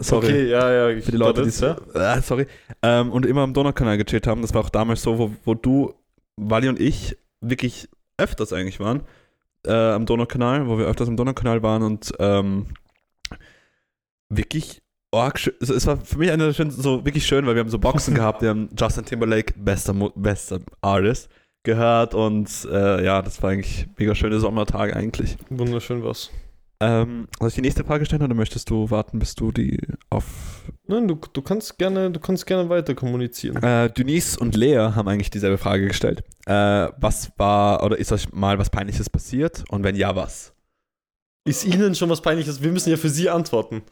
Sorry. 0.00 0.26
Okay, 0.26 0.48
ja, 0.48 0.90
ja. 0.90 1.00
Für 1.00 1.10
die 1.10 1.16
Leute, 1.16 1.42
die 1.42 1.60
ja. 1.60 1.76
Ah, 1.94 2.22
sorry. 2.22 2.46
Ähm, 2.82 3.10
und 3.10 3.26
immer 3.26 3.42
am 3.42 3.52
Donaukanal 3.52 3.98
gechillt 3.98 4.28
haben. 4.28 4.42
Das 4.42 4.54
war 4.54 4.60
auch 4.60 4.70
damals 4.70 5.02
so, 5.02 5.18
wo, 5.18 5.32
wo 5.44 5.54
du, 5.54 5.92
Wally 6.36 6.68
und 6.68 6.78
ich 6.78 7.16
wirklich 7.40 7.88
öfters 8.16 8.52
eigentlich 8.52 8.78
waren. 8.78 9.02
Äh, 9.66 9.72
am 9.72 10.06
Donaukanal, 10.06 10.68
wo 10.68 10.78
wir 10.78 10.86
öfters 10.86 11.08
am 11.08 11.16
Donaukanal 11.16 11.64
waren 11.64 11.82
und 11.82 12.12
ähm, 12.20 12.66
wirklich 14.28 14.82
arg 15.10 15.38
schön. 15.40 15.54
Also 15.60 15.74
es 15.74 15.86
war 15.86 15.96
für 15.96 16.18
mich 16.18 16.30
eine 16.30 16.52
so 16.52 17.04
wirklich 17.04 17.26
schön, 17.26 17.44
weil 17.46 17.56
wir 17.56 17.60
haben 17.60 17.70
so 17.70 17.80
Boxen 17.80 18.14
gehabt, 18.14 18.42
wir 18.42 18.50
haben 18.50 18.68
Justin 18.78 19.04
Timberlake, 19.04 19.54
bester, 19.56 19.94
bester 20.14 20.60
Artist, 20.80 21.28
gehört 21.68 22.14
und 22.14 22.48
äh, 22.70 23.04
ja, 23.04 23.22
das 23.22 23.42
war 23.42 23.50
eigentlich 23.50 23.86
mega 23.98 24.14
schöne 24.14 24.40
Sommertage 24.40 24.96
eigentlich. 24.96 25.36
Wunderschön 25.50 26.02
was. 26.02 26.30
Ähm, 26.80 27.26
soll 27.38 27.48
ich 27.48 27.54
die 27.54 27.60
nächste 27.60 27.84
Frage 27.84 28.06
stellen 28.06 28.22
oder 28.22 28.34
möchtest 28.34 28.70
du 28.70 28.90
warten, 28.90 29.18
bis 29.18 29.34
du 29.34 29.50
die 29.50 29.78
auf 30.10 30.62
Nein, 30.86 31.08
du, 31.08 31.18
du 31.32 31.42
kannst 31.42 31.76
gerne, 31.76 32.10
du 32.10 32.20
kannst 32.20 32.46
gerne 32.46 32.68
weiter 32.68 32.94
kommunizieren. 32.94 33.62
Äh, 33.62 33.90
Denise 33.90 34.38
und 34.38 34.56
Lea 34.56 34.92
haben 34.94 35.08
eigentlich 35.08 35.30
dieselbe 35.30 35.58
Frage 35.58 35.88
gestellt. 35.88 36.22
Äh, 36.46 36.88
was 36.96 37.32
war 37.36 37.82
oder 37.82 37.98
ist 37.98 38.12
euch 38.12 38.32
mal 38.32 38.58
was 38.58 38.70
Peinliches 38.70 39.10
passiert? 39.10 39.64
Und 39.68 39.82
wenn 39.82 39.96
ja, 39.96 40.14
was? 40.14 40.54
Ist 41.44 41.64
Ihnen 41.64 41.94
schon 41.94 42.10
was 42.10 42.22
Peinliches? 42.22 42.62
Wir 42.62 42.70
müssen 42.70 42.90
ja 42.90 42.96
für 42.96 43.10
Sie 43.10 43.28
antworten. 43.28 43.82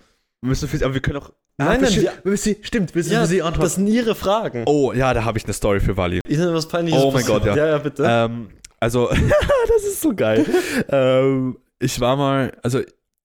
Wir 0.47 0.51
müssen 0.51 0.69
für, 0.69 0.85
aber 0.85 0.95
wir 0.95 1.01
können 1.01 1.19
auch. 1.19 1.33
Nein, 1.59 1.81
nein, 1.81 1.91
für, 1.93 2.03
wir- 2.03 2.13
wir 2.23 2.31
müssen, 2.31 2.57
stimmt, 2.63 2.95
wir 2.95 3.01
müssen 3.01 3.13
Ja, 3.13 3.23
für 3.23 3.27
sie 3.27 3.43
antworten. 3.43 3.63
das 3.63 3.75
sind 3.75 3.87
Ihre 3.89 4.15
Fragen. 4.15 4.63
oh, 4.67 4.93
ja, 4.93 5.13
da 5.13 5.25
habe 5.25 5.39
ich 5.39 5.45
eine 5.45 5.53
Story 5.55 5.81
für 5.81 5.97
Wally. 5.97 6.21
Ist 6.27 6.39
Ihnen 6.39 6.55
was 6.55 6.69
Peinliches 6.69 7.03
Oh 7.03 7.11
mein? 7.11 7.25
Gott, 7.25 7.45
ja. 7.45 7.57
Ja, 7.57 7.67
ja, 7.67 7.79
bitte. 7.79 8.05
Ähm, 8.09 8.49
also, 8.79 9.09
das 9.69 9.85
ist 9.85 10.01
so 10.01 10.15
geil. 10.15 10.47
ähm, 10.89 11.57
ich 11.81 12.01
war 12.01 12.17
mal, 12.17 12.53
also 12.63 12.81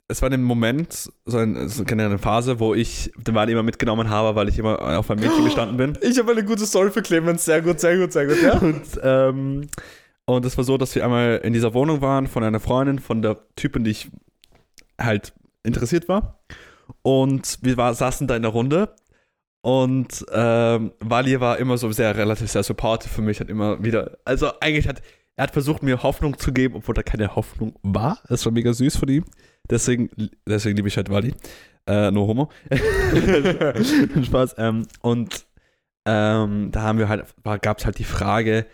es 0.07 0.21
war 0.21 0.31
ein 0.31 0.41
Moment, 0.43 1.09
so, 1.25 1.37
ein, 1.37 1.69
so 1.69 1.83
eine 1.85 2.17
Phase, 2.17 2.59
wo 2.59 2.73
ich 2.73 3.11
den 3.17 3.35
Wally 3.35 3.51
immer 3.51 3.63
mitgenommen 3.63 4.09
habe, 4.09 4.35
weil 4.35 4.49
ich 4.49 4.57
immer 4.57 4.97
auf 4.97 5.11
ein 5.11 5.19
Mädchen 5.19 5.45
gestanden 5.45 5.77
bin. 5.77 5.97
ich 6.01 6.17
habe 6.17 6.31
eine 6.31 6.43
gute 6.43 6.65
Story 6.65 6.89
für 6.89 7.01
Clemens. 7.03 7.45
Sehr 7.45 7.61
gut, 7.61 7.79
sehr 7.79 7.97
gut, 7.97 8.11
sehr 8.13 8.25
gut. 8.25 8.41
Ja? 8.41 8.53
Und, 8.59 8.81
ähm, 9.03 9.67
und 10.25 10.45
es 10.45 10.57
war 10.57 10.63
so, 10.63 10.77
dass 10.77 10.95
wir 10.95 11.03
einmal 11.03 11.41
in 11.43 11.53
dieser 11.53 11.73
Wohnung 11.75 12.01
waren 12.01 12.25
von 12.27 12.43
einer 12.43 12.59
Freundin, 12.59 12.99
von 12.99 13.21
der 13.21 13.37
Typin, 13.55 13.83
die 13.83 13.91
ich 13.91 14.09
halt 14.99 15.33
interessiert 15.63 16.07
war. 16.07 16.39
Und 17.01 17.59
wir 17.61 17.77
war, 17.77 17.93
saßen 17.93 18.27
da 18.27 18.35
in 18.35 18.41
der 18.41 18.51
Runde. 18.51 18.95
Und 19.61 20.25
ähm, 20.31 20.91
Wally 20.99 21.39
war 21.39 21.59
immer 21.59 21.77
so 21.77 21.91
sehr 21.91 22.15
relativ 22.17 22.49
sehr 22.49 22.63
supportive 22.63 23.13
für 23.13 23.21
mich, 23.21 23.39
hat 23.39 23.49
immer 23.49 23.83
wieder, 23.83 24.17
also 24.25 24.59
eigentlich 24.59 24.87
hat 24.87 25.03
er 25.35 25.43
hat 25.43 25.51
versucht, 25.51 25.81
mir 25.81 26.03
Hoffnung 26.03 26.37
zu 26.37 26.51
geben, 26.51 26.75
obwohl 26.75 26.93
da 26.93 27.03
keine 27.03 27.35
Hoffnung 27.35 27.73
war. 27.83 28.19
Das 28.27 28.45
war 28.45 28.51
mega 28.51 28.73
süß 28.73 28.97
von 28.97 29.09
ihm. 29.09 29.25
Deswegen, 29.69 30.09
deswegen 30.47 30.75
liebe 30.75 30.87
ich 30.87 30.97
halt 30.97 31.09
Wally. 31.09 31.33
Äh, 31.87 32.11
no 32.11 32.27
homo. 32.27 32.51
Spaß. 34.23 34.55
Ähm, 34.57 34.87
und 35.01 35.45
ähm, 36.05 36.71
da 36.71 36.81
haben 36.81 36.99
wir 36.99 37.09
halt, 37.09 37.25
gab 37.61 37.79
es 37.79 37.85
halt 37.85 37.97
die 37.97 38.03
Frage 38.03 38.65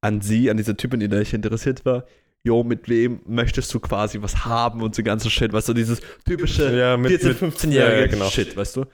an 0.00 0.20
sie, 0.20 0.50
an 0.50 0.56
diese 0.56 0.76
Typin, 0.76 1.00
in 1.00 1.10
der 1.10 1.20
ich 1.20 1.34
interessiert 1.34 1.84
war, 1.84 2.04
jo, 2.44 2.62
mit 2.62 2.88
wem 2.88 3.20
möchtest 3.26 3.72
du 3.72 3.80
quasi 3.80 4.20
was 4.22 4.44
haben 4.44 4.82
und 4.82 4.94
so 4.94 5.02
ganzen 5.02 5.30
Shit, 5.30 5.52
weißt 5.52 5.68
du, 5.70 5.72
dieses 5.74 6.00
typische 6.26 6.76
Ja, 6.76 6.96
mit- 6.96 7.10
14-, 7.12 7.26
mit- 7.42 7.54
15-jährige 7.56 8.00
ja, 8.02 8.06
genau. 8.06 8.28
Shit, 8.28 8.56
weißt 8.56 8.76
du. 8.76 8.84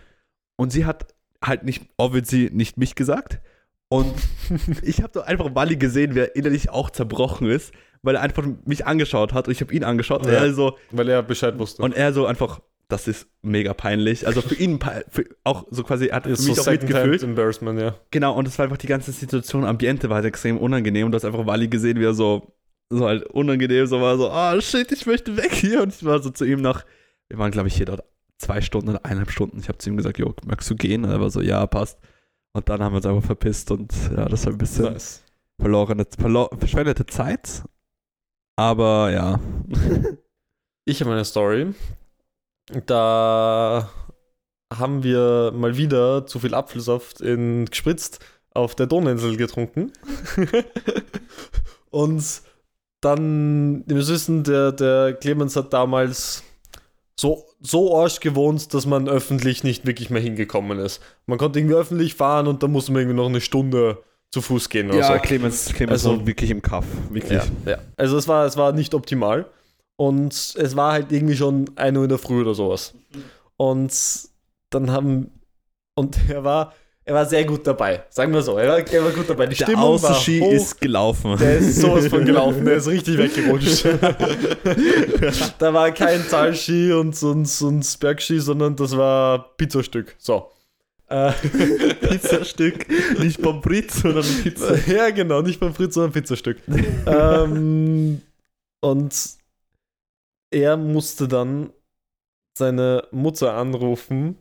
Und 0.57 0.71
sie 0.73 0.85
hat 0.85 1.15
halt 1.45 1.65
nicht, 1.65 1.83
obviously, 1.97 2.51
nicht 2.53 2.77
mich 2.79 2.95
gesagt. 2.95 3.41
Und 3.89 4.15
ich 4.83 5.03
habe 5.03 5.13
doch 5.13 5.27
einfach 5.27 5.55
Wally 5.55 5.77
gesehen, 5.77 6.15
wer 6.15 6.37
innerlich 6.37 6.71
auch 6.71 6.91
zerbrochen 6.91 7.49
ist, 7.51 7.73
weil 8.03 8.15
er 8.15 8.21
einfach 8.23 8.47
mich 8.65 8.87
angeschaut 8.87 9.33
hat 9.33 9.49
und 9.49 9.53
ich 9.53 9.61
habe 9.61 9.75
ihn 9.75 9.83
angeschaut 9.85 10.25
Ja. 10.27 10.33
er 10.33 10.55
so, 10.55 10.77
Weil 10.93 11.09
er 11.09 11.23
Bescheid 11.23 11.59
wusste. 11.59 11.83
und 11.83 11.95
er 11.97 12.13
so 12.13 12.27
einfach, 12.27 12.61
das 12.89 13.09
ist 13.09 13.27
mega 13.43 13.75
peinlich. 13.75 14.27
Also 14.29 14.43
für 14.43 14.55
ihn 14.55 14.79
für 15.11 15.25
auch 15.43 15.67
so 15.71 15.83
quasi, 15.83 16.07
er 16.07 16.17
hat 16.17 16.27
ist 16.27 16.47
mich 16.47 16.55
so 16.55 16.63
auch 16.63 16.67
mitgefühlt. 16.71 17.23
Embarrassment, 17.25 17.81
ja. 17.81 17.97
Genau, 18.13 18.35
und 18.37 18.47
es 18.47 18.57
war 18.59 18.65
einfach 18.65 18.79
die 18.79 18.87
ganze 18.87 19.11
Situation, 19.11 19.65
Ambiente 19.65 20.09
war 20.09 20.17
halt 20.17 20.27
extrem 20.27 20.57
unangenehm 20.57 21.07
und 21.07 21.13
du 21.13 21.17
hast 21.17 21.25
einfach 21.25 21.47
Wally 21.47 21.67
gesehen, 21.69 21.99
wie 21.99 22.05
er 22.05 22.15
so, 22.15 22.55
so 22.91 23.07
halt 23.07 23.25
unangenehm 23.29 23.87
so 23.87 24.01
war, 24.01 24.19
so, 24.19 24.31
ah 24.31 24.61
shit, 24.61 24.91
ich 24.93 25.07
möchte 25.07 25.37
weg 25.37 25.53
hier. 25.53 25.83
Und 25.83 25.95
ich 25.95 26.05
war 26.05 26.23
so 26.23 26.31
zu 26.31 26.45
ihm 26.45 26.61
nach, 26.61 26.85
wir 27.29 27.39
waren 27.39 27.53
glaube 27.53 27.69
ich 27.69 27.77
hier 27.77 27.87
dort 27.87 28.05
zwei 28.39 28.61
Stunden 28.61 28.91
oder 28.91 29.05
eineinhalb 29.05 29.31
Stunden. 29.31 29.61
Ich 29.61 29.69
habe 29.69 29.79
zu 29.79 29.91
ihm 29.91 29.97
gesagt, 29.97 30.19
jo, 30.19 30.35
magst 30.45 30.69
du 30.71 30.75
gehen? 30.75 31.05
Und 31.05 31.11
er 31.11 31.21
war 31.21 31.31
so, 31.31 31.41
ja, 31.41 31.67
passt. 31.67 31.99
Und 32.53 32.69
dann 32.69 32.83
haben 32.83 32.93
wir 32.93 32.97
uns 32.97 33.07
einfach 33.07 33.25
verpisst 33.25 33.71
und 33.71 33.93
ja, 34.17 34.25
das 34.27 34.45
war 34.45 34.53
ein 34.53 34.59
bisschen 34.59 34.93
Nice. 34.93 35.23
verlorene, 35.61 36.05
verlor, 36.19 36.51
verschwendete 36.59 37.07
Zeit. 37.07 37.63
Aber 38.57 39.11
ja. 39.11 39.41
Ich 40.87 41.01
habe 41.01 41.13
eine 41.13 41.25
Story. 41.25 41.73
Da 42.87 43.89
haben 44.73 45.03
wir 45.05 45.53
mal 45.55 45.77
wieder 45.77 46.27
zu 46.27 46.41
viel 46.41 46.55
Apfelsaft 46.55 47.21
in 47.21 47.67
gespritzt 47.67 48.19
auf 48.55 48.75
der 48.75 48.87
Donauinsel 48.87 49.37
getrunken. 49.37 49.93
und 51.91 52.43
dann, 53.01 53.83
wir 53.87 53.97
wissen, 53.97 54.45
der, 54.45 54.73
der 54.73 55.15
Clemens 55.15 55.57
hat 55.57 55.73
damals 55.73 56.43
so, 57.19 57.47
so 57.61 57.97
arsch 57.99 58.21
gewohnt, 58.21 58.73
dass 58.75 58.87
man 58.87 59.09
öffentlich 59.09 59.65
nicht 59.65 59.87
wirklich 59.87 60.11
mehr 60.11 60.23
hingekommen 60.23 60.79
ist. 60.79 61.01
Man 61.27 61.39
konnte 61.39 61.59
irgendwie 61.59 61.77
öffentlich 61.77 62.15
fahren 62.15 62.47
und 62.47 62.63
dann 62.63 62.73
musste 62.73 62.93
man 62.93 63.03
irgendwie 63.03 63.17
noch 63.17 63.29
eine 63.29 63.41
Stunde 63.41 63.99
zu 64.31 64.41
Fuß 64.43 64.69
gehen 64.69 64.89
oder 64.91 64.99
Ja, 65.01 65.15
so. 65.15 65.19
Clemens, 65.21 65.67
Clemens 65.73 66.05
Also- 66.07 66.27
wirklich 66.27 66.51
im 66.51 66.63
Kaff. 66.63 66.85
Wirklich. 67.11 67.43
Ja, 67.67 67.73
ja. 67.73 67.79
Also 67.97 68.17
es 68.17 68.29
war, 68.29 68.47
es 68.47 68.57
war 68.57 68.73
nicht 68.73 68.95
optimal. 68.95 69.47
Und 69.97 70.33
es 70.33 70.77
war 70.77 70.93
halt 70.93 71.13
irgendwie 71.13 71.37
schon 71.37 71.67
1 71.77 71.97
Uhr 71.99 72.05
in 72.05 72.09
der 72.09 72.19
Früh 72.19 72.41
oder 72.41 72.55
sowas. 72.55 72.95
Und 73.59 73.93
dann 74.71 74.91
haben. 74.91 75.31
Und 75.95 76.17
er 76.31 76.43
war, 76.45 76.73
er 77.11 77.15
war 77.17 77.27
sehr 77.27 77.45
gut 77.45 77.67
dabei. 77.67 78.05
Sagen 78.09 78.33
wir 78.33 78.41
so. 78.41 78.57
Er 78.57 78.69
war, 78.69 78.79
er 78.79 79.05
war 79.05 79.11
gut 79.11 79.29
dabei. 79.29 79.47
Die 79.47 79.57
Der 79.57 79.65
Stimmung 79.65 80.01
war 80.01 80.11
Außenski 80.13 80.39
hoch. 80.39 80.53
ist 80.53 80.81
gelaufen. 80.81 81.37
der 81.39 81.59
ist 81.59 81.81
sowas 81.81 82.07
von 82.07 82.25
gelaufen, 82.25 82.65
der 82.65 82.75
ist 82.77 82.87
richtig 82.87 83.19
weggerutscht. 83.19 83.85
da 85.59 85.75
war 85.75 85.91
kein 85.91 86.25
Talski 86.29 86.93
und, 86.93 87.21
und, 87.25 87.63
und 87.63 87.99
Bergski, 87.99 88.39
sondern 88.39 88.77
das 88.77 88.97
war 88.97 89.57
Pizzastück. 89.57 90.15
So. 90.19 90.53
Äh, 91.09 91.33
Pizzastück, 92.01 92.87
nicht 93.19 93.43
Pommes 93.43 93.65
frites, 93.65 94.03
sondern 94.03 94.25
Pizza. 94.45 94.79
ja, 94.87 95.11
genau, 95.11 95.43
nicht 95.43 95.59
beim 95.59 95.75
Fritz, 95.75 95.95
sondern 95.95 96.13
Pizzastück. 96.13 96.59
ähm, 97.07 98.23
und 98.81 99.17
er 100.53 100.77
musste 100.77 101.27
dann 101.27 101.71
seine 102.57 103.03
Mutter 103.11 103.55
anrufen, 103.55 104.39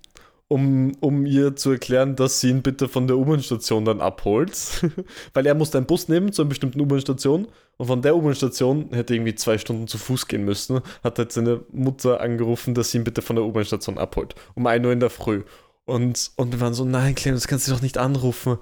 um, 0.49 0.93
um 0.99 1.25
ihr 1.27 1.55
zu 1.55 1.71
erklären, 1.71 2.15
dass 2.15 2.41
sie 2.41 2.49
ihn 2.49 2.63
bitte 2.63 2.87
von 2.87 3.07
der 3.07 3.17
U-Bahn-Station 3.17 3.85
dann 3.85 4.01
abholt. 4.01 4.51
Weil 5.33 5.45
er 5.45 5.53
musste 5.53 5.77
einen 5.77 5.87
Bus 5.87 6.09
nehmen 6.09 6.33
zu 6.33 6.41
einer 6.41 6.49
bestimmten 6.49 6.81
U-Bahn-Station 6.81 7.47
und 7.77 7.87
von 7.87 8.01
der 8.01 8.15
U-Bahn-Station 8.15 8.89
hätte 8.91 9.13
irgendwie 9.13 9.35
zwei 9.35 9.59
Stunden 9.59 9.87
zu 9.87 9.99
Fuß 9.99 10.27
gehen 10.27 10.43
müssen. 10.43 10.81
Hat 11.03 11.19
halt 11.19 11.31
seine 11.31 11.61
Mutter 11.71 12.19
angerufen, 12.19 12.73
dass 12.73 12.91
sie 12.91 12.97
ihn 12.97 13.03
bitte 13.03 13.21
von 13.21 13.35
der 13.35 13.45
U-Bahn-Station 13.45 13.99
abholt. 13.99 14.33
Um 14.55 14.65
1 14.65 14.85
Uhr 14.85 14.91
in 14.91 14.99
der 14.99 15.11
Früh. 15.11 15.43
Und, 15.85 16.31
und 16.35 16.51
wir 16.51 16.59
waren 16.59 16.73
so, 16.73 16.83
nein, 16.83 17.13
Clemens, 17.13 17.47
kannst 17.47 17.67
du 17.67 17.71
doch 17.71 17.81
nicht 17.81 17.99
anrufen. 17.99 18.57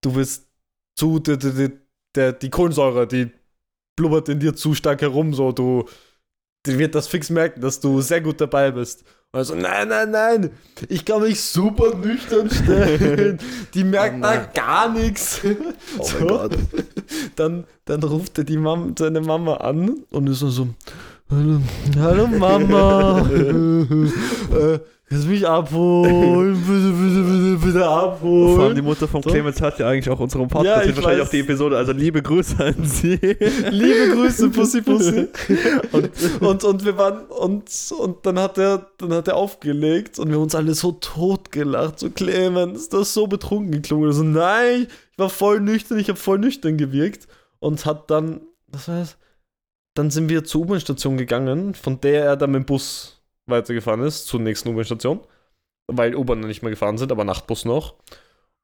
Du 0.00 0.14
bist 0.14 0.48
zu, 0.96 1.18
der, 1.18 1.36
der, 1.36 1.72
der, 2.14 2.32
die 2.32 2.50
Kohlensäure, 2.50 3.06
die 3.06 3.30
blubbert 3.94 4.30
in 4.30 4.40
dir 4.40 4.56
zu 4.56 4.74
stark 4.74 5.02
herum, 5.02 5.34
so, 5.34 5.52
du, 5.52 5.84
die 6.64 6.78
wird 6.78 6.94
das 6.94 7.08
fix 7.08 7.28
merken, 7.28 7.60
dass 7.60 7.80
du 7.80 8.00
sehr 8.00 8.22
gut 8.22 8.40
dabei 8.40 8.70
bist. 8.70 9.04
Und 9.32 9.40
er 9.40 9.44
so, 9.44 9.54
nein, 9.54 9.88
nein, 9.88 10.10
nein, 10.10 10.50
ich 10.88 11.04
kann 11.04 11.20
mich 11.20 11.40
super 11.42 11.94
nüchtern 11.94 12.48
stellen. 12.50 13.38
Die 13.74 13.84
merkt 13.84 14.16
Oh 14.18 14.22
da 14.22 14.36
gar 14.36 14.88
nichts. 14.92 15.40
Oh 15.98 16.02
So. 16.02 16.48
Dann, 17.36 17.64
dann 17.84 18.02
ruft 18.02 18.38
er 18.38 18.44
die 18.44 18.56
Mam 18.56 18.94
seine 18.98 19.20
Mama 19.20 19.56
an 19.58 20.04
und 20.10 20.26
ist 20.26 20.40
so 20.40 20.68
Hallo, 21.28 21.60
hallo 21.98 22.26
Mama. 22.28 23.18
äh, 23.32 24.78
kannst 25.08 25.26
mich 25.26 25.44
abholen? 25.44 26.54
Bitte, 26.64 26.92
bitte, 26.92 27.22
bitte, 27.24 27.66
bitte 27.66 27.80
Vor 27.80 27.88
allem 27.90 28.12
abholen. 28.12 28.74
die 28.76 28.82
Mutter 28.82 29.08
von 29.08 29.22
So. 29.24 29.30
Clemens 29.30 29.60
hört 29.60 29.76
ja 29.80 29.88
eigentlich 29.88 30.08
auch 30.08 30.20
unseren 30.20 30.46
Podcast. 30.46 30.84
Ja, 30.84 30.88
ich 30.88 30.94
wahrscheinlich 30.94 31.22
weiß. 31.22 31.26
auch 31.26 31.30
die 31.32 31.40
Episode. 31.40 31.76
Also 31.78 31.90
liebe 31.90 32.22
Grüße 32.22 32.64
an 32.64 32.76
sie. 32.84 33.16
Liebe 33.70 34.10
Grüße, 34.14 34.50
Pussy 34.50 34.82
Pussy. 34.82 35.26
Und, 35.90 36.10
und, 36.40 36.64
und 36.64 36.84
wir 36.84 36.96
waren, 36.96 37.24
und, 37.26 37.70
und 37.98 38.24
dann 38.24 38.38
hat 38.38 38.56
er, 38.58 38.86
dann 38.98 39.12
hat 39.12 39.26
er 39.26 39.34
aufgelegt 39.36 40.20
und 40.20 40.28
wir 40.28 40.36
haben 40.36 40.42
uns 40.44 40.54
alle 40.54 40.74
so 40.74 40.92
tot 40.92 41.50
gelacht. 41.50 41.98
So, 41.98 42.10
Clemens, 42.10 42.88
du 42.88 43.00
hast 43.00 43.14
so 43.14 43.26
betrunken 43.26 43.72
geklungen. 43.72 44.12
So, 44.12 44.22
nein, 44.22 44.86
ich 45.12 45.18
war 45.18 45.28
voll 45.28 45.60
nüchtern, 45.60 45.98
ich 45.98 46.08
habe 46.08 46.18
voll 46.20 46.38
nüchtern 46.38 46.76
gewirkt. 46.76 47.26
Und 47.58 47.84
hat 47.84 48.10
dann, 48.12 48.42
was 48.68 48.86
war 48.86 49.00
das? 49.00 49.16
Dann 49.96 50.10
sind 50.10 50.28
wir 50.28 50.44
zur 50.44 50.62
U-Bahn-Station 50.62 51.16
gegangen, 51.16 51.74
von 51.74 52.00
der 52.00 52.24
er 52.24 52.36
dann 52.36 52.50
mit 52.52 52.62
dem 52.62 52.66
Bus 52.66 53.20
weitergefahren 53.46 54.02
ist, 54.02 54.26
zur 54.26 54.40
nächsten 54.40 54.68
U-Bahn-Station. 54.68 55.20
Weil 55.88 56.14
U-Bahn 56.14 56.40
nicht 56.40 56.62
mehr 56.62 56.70
gefahren 56.70 56.98
sind, 56.98 57.12
aber 57.12 57.24
Nachtbus 57.24 57.64
noch. 57.64 57.94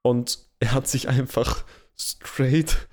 Und 0.03 0.39
er 0.61 0.72
hat 0.72 0.89
sich 0.89 1.09
einfach 1.09 1.64
straight 1.97 2.89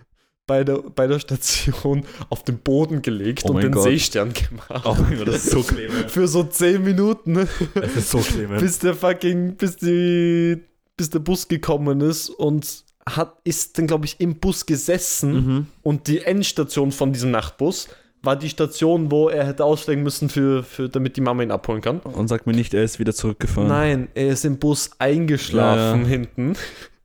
bei 0.48 0.64
der, 0.64 0.78
bei 0.80 1.06
der 1.08 1.20
Station 1.20 2.06
auf 2.30 2.44
den 2.44 2.60
Boden 2.60 3.02
gelegt 3.02 3.44
Oh 3.46 3.50
und 3.54 3.62
den 3.64 3.72
Gott. 3.72 3.84
Seestern 3.84 4.34
gemacht. 4.34 4.84
Oh 4.86 4.96
mein 5.00 5.18
Gott, 5.18 5.28
das 5.28 5.46
ist 5.46 5.52
so 5.52 5.62
Clemens. 5.64 6.06
Für 6.12 6.28
so 6.28 6.44
10 6.44 6.84
Minuten, 6.84 7.48
Das 7.76 7.96
ist 7.96 8.10
so 8.12 8.20
Clemens. 8.20 8.62
bis 8.62 8.80
der 8.80 8.96
fucking, 8.96 9.56
bis 9.58 9.76
die, 9.76 10.64
bis 10.98 11.10
der 11.12 11.20
Bus 11.20 11.48
gekommen 11.48 12.02
ist 12.02 12.30
und 12.30 12.84
hat, 13.08 13.38
ist 13.44 13.78
dann, 13.78 13.88
glaube 13.88 14.06
ich, 14.06 14.20
im 14.20 14.40
Bus 14.40 14.66
gesessen 14.66 15.34
Mhm. 15.34 15.68
und 15.84 16.08
die 16.08 16.20
Endstation 16.22 16.92
von 16.92 17.14
diesem 17.14 17.32
Nachtbus 17.32 17.88
war 18.22 18.36
die 18.36 18.50
Station, 18.50 19.12
wo 19.12 19.30
er 19.30 19.46
hätte 19.48 19.64
aussteigen 19.64 20.04
müssen, 20.04 20.30
für, 20.30 20.64
für, 20.64 20.90
damit 20.90 21.16
die 21.18 21.22
Mama 21.22 21.42
ihn 21.44 21.52
abholen 21.52 21.82
kann. 21.82 22.00
Und 22.00 22.28
sag 22.28 22.46
mir 22.48 22.54
nicht, 22.54 22.74
er 22.74 22.84
ist 22.84 23.00
wieder 23.00 23.14
zurückgefahren. 23.14 23.70
Nein, 23.70 24.08
er 24.14 24.30
ist 24.30 24.44
im 24.46 24.58
Bus 24.60 24.92
eingeschlafen 25.00 26.02
Ja, 26.02 26.04
ja. 26.04 26.08
hinten, 26.08 26.56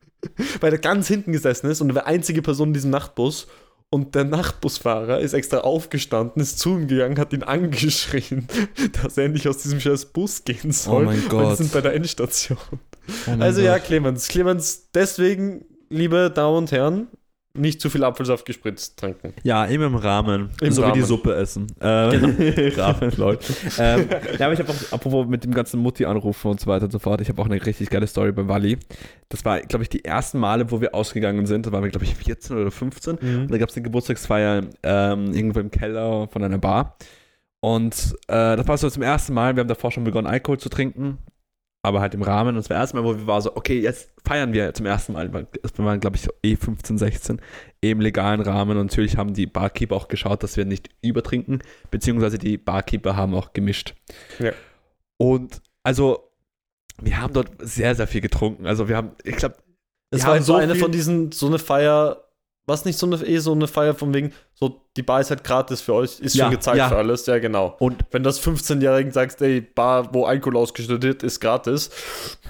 weil 0.61 0.73
er 0.73 0.79
ganz 0.79 1.07
hinten 1.09 1.33
gesessen 1.33 1.71
ist 1.71 1.81
und 1.81 1.91
er 1.91 1.95
war 1.97 2.07
einzige 2.07 2.43
Person 2.43 2.69
in 2.69 2.75
diesem 2.75 2.91
Nachtbus. 2.91 3.47
Und 3.91 4.17
der 4.17 4.25
Nachtbusfahrer 4.25 5.21
ist 5.21 5.35
extra 5.35 5.59
aufgestanden, 5.59 6.43
ist 6.43 6.59
zu 6.59 6.71
ihm 6.71 6.89
gegangen, 6.89 7.17
hat 7.17 7.33
ihn 7.33 7.45
angeschrien, 7.45 8.49
dass 9.03 9.17
er 9.17 9.29
nicht 9.29 9.47
aus 9.47 9.59
diesem 9.59 9.79
scheiß 9.79 10.07
Bus 10.07 10.43
gehen 10.43 10.73
soll. 10.73 11.03
Oh 11.03 11.07
mein 11.07 11.23
Weil 11.23 11.29
Gott. 11.29 11.49
wir 11.51 11.57
sind 11.57 11.73
bei 11.73 11.81
der 11.81 11.95
Endstation. 11.95 12.59
Oh 13.29 13.31
Also 13.39 13.61
Gott. 13.61 13.67
ja, 13.67 13.79
Clemens. 13.79 14.27
Clemens, 14.27 14.89
deswegen, 14.93 15.65
liebe 15.91 16.33
Damen 16.35 16.57
und 16.57 16.73
Herren, 16.73 17.07
nicht 17.57 17.81
zu 17.81 17.89
viel 17.89 18.03
Apfelsaft 18.03 18.47
gespritzt 18.47 18.99
trinken. 18.99 19.33
Ja, 19.45 19.65
immer 19.65 19.87
im 19.87 19.95
Rahmen. 19.95 20.51
Im 20.61 20.73
so 20.73 20.83
wie 20.83 20.87
die 20.87 21.01
Rahmen. 21.01 21.05
Suppe 21.05 21.35
essen. 21.35 21.67
Äh, 21.81 22.69
Rahmen, 22.77 23.13
Leute. 23.17 23.53
ähm, 23.79 24.09
ja, 24.39 24.47
aber 24.47 24.55
ich 24.55 24.59
habe 24.59 24.71
auch, 24.71 24.93
apropos 24.93 25.27
mit 25.27 25.45
dem 25.45 25.53
ganzen 25.55 25.81
Mutti-Anrufen 25.81 26.51
und 26.51 26.61
so 26.61 26.67
weiter 26.67 26.87
und 26.87 26.91
so 26.91 26.99
fort, 26.99 27.21
ich 27.21 27.29
habe 27.29 27.41
auch 27.41 27.47
eine 27.47 27.65
richtig 27.65 27.91
geile 27.91 28.07
Story 28.07 28.33
beim 28.33 28.49
Walli. 28.49 28.79
Das 29.29 29.45
war, 29.45 29.61
glaube 29.61 29.85
ich, 29.85 29.89
die 29.89 30.05
ersten 30.05 30.39
Male, 30.39 30.71
wo 30.71 30.81
wir 30.81 30.95
ausgegangen 30.95 31.47
sind. 31.47 31.67
Da 31.67 31.73
waren 31.73 31.85
wir, 31.85 31.91
glaube 31.91 32.05
ich, 32.05 32.15
14 32.15 32.57
oder 32.57 32.71
15. 32.71 33.17
Und 33.17 33.51
da 33.51 33.59
gab 33.59 33.69
es 33.69 33.77
eine 33.77 33.85
Geburtstagsfeier 33.85 34.63
ähm, 34.83 35.33
irgendwo 35.33 35.61
im 35.61 35.71
Keller 35.71 36.29
von 36.29 36.43
einer 36.43 36.59
Bar. 36.59 36.97
Und 37.61 38.15
äh, 38.29 38.57
das 38.57 38.69
war 38.69 38.77
so 38.77 38.91
zum 38.91 39.03
ersten 39.03 39.33
Mal. 39.33 39.57
Wir 39.57 39.61
haben 39.61 39.69
davor 39.69 39.91
schon 39.91 40.05
begonnen, 40.05 40.27
Alkohol 40.27 40.59
zu 40.59 40.69
trinken. 40.69 41.19
Aber 41.85 42.01
halt 42.01 42.15
im 42.15 42.23
Rahmen. 42.23 42.51
Und 42.51 42.57
das 42.57 42.71
war 42.71 42.79
das 42.79 42.85
erste 42.85 42.97
Mal, 42.97 43.05
wo 43.05 43.15
wir 43.15 43.27
waren 43.27 43.43
so, 43.43 43.55
okay, 43.55 43.79
jetzt 43.79 44.11
feiern 44.27 44.55
wir 44.55 44.73
zum 44.73 44.87
ersten 44.87 45.13
Mal. 45.13 45.31
Wir 45.33 45.47
waren, 45.85 46.01
glaube 46.01 46.17
ich, 46.17 46.23
so 46.23 46.31
eh 46.43 46.57
15, 46.57 46.97
16 46.97 47.41
im 47.83 48.01
legalen 48.01 48.41
Rahmen. 48.41 48.79
Und 48.79 48.87
natürlich 48.87 49.19
haben 49.19 49.35
die 49.35 49.47
Barkeeper 49.47 49.95
auch 49.95 50.09
geschaut, 50.09 50.43
dass 50.43 50.57
wir 50.57 50.65
nicht 50.65 50.89
übertrinken. 51.03 51.63
Beziehungsweise 51.91 52.39
die 52.39 52.57
Barkeeper 52.57 53.17
haben 53.17 53.35
auch 53.35 53.53
gemischt. 53.53 53.95
Ja. 54.39 54.53
Und 55.19 55.61
also, 55.83 56.31
wir 57.03 57.21
haben 57.21 57.35
dort 57.35 57.51
sehr, 57.59 57.95
sehr 57.95 58.07
viel 58.07 58.23
getrunken. 58.23 58.67
Also 58.67 58.89
wir 58.89 58.97
haben, 58.97 59.11
ich 59.23 59.37
glaube, 59.37 59.57
Es 60.11 60.27
war 60.27 60.39
so 60.39 60.45
so 60.45 60.55
eine 60.55 60.77
von 60.77 60.91
diesen, 60.91 61.33
so 61.33 61.49
eine 61.49 61.59
Feier, 61.59 62.24
was 62.67 62.85
nicht 62.85 62.99
so 62.99 63.07
eine, 63.07 63.17
eh 63.17 63.39
so 63.39 63.53
eine 63.53 63.67
Feier 63.67 63.95
von 63.95 64.15
wegen, 64.15 64.33
so 64.55 64.81
die 64.97 65.03
Bar 65.03 65.21
ist 65.21 65.31
halt 65.31 65.45
gratis 65.45 65.81
für 65.81 65.95
euch, 65.95 66.21
ist 66.21 66.35
Ja, 66.35 66.45
schon 66.45 66.55
gezahlt 66.55 66.79
ja. 66.79 66.89
für 66.89 66.97
alles, 66.97 67.27
ja 67.27 67.39
genau. 67.39 67.77
und 67.79 68.05
Wenn 68.11 68.23
das 68.23 68.41
15-Jährigen 68.41 69.13
sagst, 69.13 69.43
ey, 69.43 69.61
Bar, 69.61 70.15
wo 70.15 70.25
Alkohol 70.25 70.57
ausgeschüttet 70.57 71.03
wird, 71.03 71.23
ist 71.23 71.41
gratis. 71.41 71.91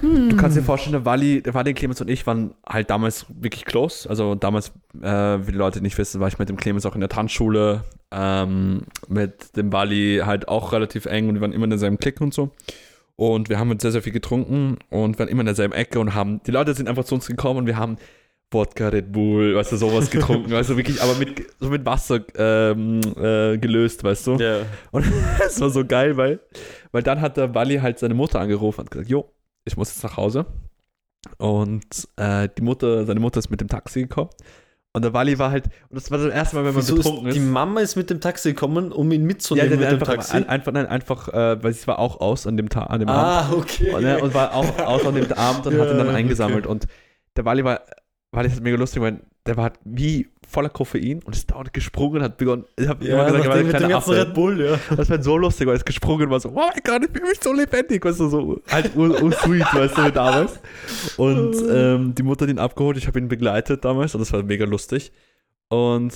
Du 0.03 0.37
kannst 0.37 0.57
dir 0.57 0.63
vorstellen, 0.63 0.93
der 0.93 1.05
Wally, 1.05 1.43
der 1.43 1.55
Wally, 1.55 1.75
Clemens 1.75 2.01
und 2.01 2.09
ich 2.09 2.27
waren 2.27 2.55
halt 2.69 2.91
damals 2.91 3.27
wirklich 3.29 3.65
close. 3.65 4.09
Also 4.09 4.35
damals, 4.35 4.73
äh, 5.03 5.07
wie 5.07 5.53
die 5.53 5.59
Leute 5.59 5.81
nicht 5.81 5.99
wissen, 5.99 6.21
war 6.21 6.29
ich 6.29 6.39
mit 6.39 6.49
dem 6.49 6.57
Clemens 6.57 6.87
auch 6.87 6.95
in 6.95 7.01
der 7.01 7.09
Tanzschule, 7.09 7.83
ähm, 8.13 8.83
mit 9.09 9.57
dem 9.57 9.73
Wally 9.73 10.23
halt 10.25 10.47
auch 10.49 10.73
relativ 10.73 11.07
eng 11.07 11.29
und 11.29 11.35
wir 11.35 11.41
waren 11.41 11.53
immer 11.53 11.65
in 11.65 11.71
derselben 11.71 11.99
Clique 11.99 12.23
und 12.23 12.33
so. 12.33 12.51
Und 13.17 13.49
wir 13.49 13.59
haben 13.59 13.69
halt 13.69 13.81
sehr, 13.81 13.93
sehr 13.93 14.03
viel 14.03 14.13
getrunken 14.13 14.79
und 14.91 15.19
waren 15.19 15.29
immer 15.29 15.41
in 15.41 15.47
derselben 15.47 15.73
Ecke 15.73 16.01
und 16.01 16.15
haben, 16.15 16.41
die 16.45 16.51
Leute 16.51 16.75
sind 16.75 16.89
einfach 16.89 17.05
zu 17.05 17.15
uns 17.15 17.27
gekommen 17.27 17.61
und 17.61 17.67
wir 17.67 17.77
haben 17.77 17.97
Wodka, 18.55 18.89
Red 18.89 19.13
Bull, 19.13 19.55
weißt 19.57 19.73
du, 19.73 19.77
sowas 19.77 20.11
getrunken, 20.11 20.51
weißt 20.51 20.71
du, 20.71 20.77
wirklich, 20.77 21.03
aber 21.03 21.15
mit, 21.17 21.47
so 21.61 21.69
mit 21.69 21.85
Wasser 21.85 22.21
ähm, 22.37 23.01
äh, 23.17 23.59
gelöst, 23.59 24.03
weißt 24.05 24.27
du. 24.29 24.37
Ja. 24.37 24.61
Und 24.93 25.05
es 25.47 25.61
war 25.61 25.71
so 25.71 25.85
geil, 25.85 26.17
weil, 26.17 26.41
weil 26.93 27.03
dann 27.03 27.21
hat 27.21 27.37
der 27.37 27.55
Wally 27.55 27.79
halt 27.79 27.99
seine 27.99 28.15
Mutter 28.15 28.41
angerufen 28.41 28.83
und 28.83 28.91
gesagt, 28.91 29.11
jo, 29.11 29.31
ich 29.65 29.77
muss 29.77 29.91
jetzt 29.91 30.03
nach 30.05 30.17
Hause. 30.17 30.47
Und 31.39 32.09
äh, 32.17 32.49
die 32.57 32.63
Mutter, 32.63 33.05
seine 33.05 33.21
Mutter 33.21 33.39
ist 33.39 33.51
mit 33.51 33.61
dem 33.61 33.69
Taxi 33.69 34.03
gekommen. 34.03 34.31
Und 34.97 35.03
der 35.03 35.13
Wally 35.13 35.37
war 35.41 35.51
halt, 35.51 35.67
und 35.89 35.97
das 35.97 36.09
war 36.13 36.19
das 36.19 36.33
erste 36.33 36.55
Mal, 36.55 36.67
wenn 36.67 36.75
man 36.75 36.83
Wieso 36.85 36.95
betrunken 36.95 37.27
ist, 37.27 37.37
ist. 37.37 37.43
die 37.43 37.51
Mama 37.51 37.81
ist 37.81 37.97
mit 37.97 38.11
dem 38.11 38.21
Taxi 38.21 38.51
gekommen, 38.51 38.93
um 38.93 39.11
ihn 39.11 39.23
ja, 39.23 39.27
mitzunehmen 39.27 39.71
der 39.71 39.79
mit 39.79 39.89
dem 39.89 39.95
einfach, 39.95 40.07
Taxi. 40.07 40.37
ein, 40.37 40.49
einfach, 40.49 40.71
nein, 40.73 40.87
einfach, 40.87 41.29
äh, 41.29 41.61
weil 41.65 41.73
sie 41.73 41.85
war 41.89 41.99
auch 41.99 42.21
aus 42.21 42.47
an 42.47 42.57
dem, 42.57 42.69
Ta 42.69 42.85
an 42.85 43.01
dem 43.01 43.09
Abend. 43.09 43.53
ah, 43.53 43.57
okay. 43.59 43.93
Und, 43.93 44.03
ne, 44.03 44.21
und 44.21 44.35
war 44.35 44.55
auch 44.55 44.79
aus 44.79 45.05
an 45.05 45.17
dem 45.17 45.33
Abend 45.33 45.67
und 45.67 45.81
hat 45.81 45.91
ihn 45.91 45.99
dann 45.99 46.07
Ja, 46.11 46.13
eingesammelt. 46.13 46.69
Und 46.69 46.87
der 47.37 47.45
Wally 47.45 47.65
war, 47.65 47.81
Wally 48.35 48.49
ist 48.49 48.63
mega 48.63 48.77
lustig, 48.77 49.03
weil 49.03 49.21
der 49.47 49.57
war 49.57 49.65
halt 49.65 49.75
wie 49.85 50.29
voller 50.49 50.69
Koffein 50.69 51.23
und 51.25 51.35
ist 51.35 51.51
dauernd 51.51 51.73
gesprungen, 51.73 52.23
hat 52.23 52.37
begonnen, 52.37 52.65
ich 52.77 52.89
habe 52.89 53.05
Ja, 53.05 53.15
immer 53.15 53.25
gesagt, 53.27 53.45
er 53.45 53.51
war 53.51 53.57
ein 53.57 53.69
kleiner 53.69 53.97
Affe. 53.97 54.17
Red 54.17 54.35
Bull, 54.35 54.61
ja. 54.61 54.79
Das 54.97 55.11
war 55.11 55.23
so 55.23 55.37
lustig, 55.37 55.67
weil 55.67 55.77
es 55.77 55.85
gesprungen 55.85 56.31
war 56.31 56.41
so, 56.41 56.51
oh 56.51 56.53
mein 56.55 56.81
Gott, 56.85 57.03
ich 57.05 57.11
fühle 57.11 57.29
mich 57.29 57.41
so 57.43 57.53
lebendig, 57.53 58.05
weißt 58.05 58.21
du, 58.21 58.29
so 58.29 58.61
halt 58.71 58.95
ur, 58.95 59.23
ur 59.23 59.33
sweet, 59.33 59.67
weißt 59.75 59.99
du, 59.99 60.13
damals. 60.13 60.61
Und 61.17 61.57
ähm, 61.71 62.15
die 62.15 62.23
Mutter 62.23 62.45
hat 62.45 62.51
ihn 62.51 62.59
abgeholt, 62.59 62.97
ich 62.97 63.07
habe 63.07 63.19
ihn 63.19 63.29
begleitet 63.29 63.85
damals 63.85 64.15
und 64.15 64.21
das 64.21 64.33
war 64.33 64.43
mega 64.43 64.65
lustig. 64.65 65.13
Und 65.69 66.13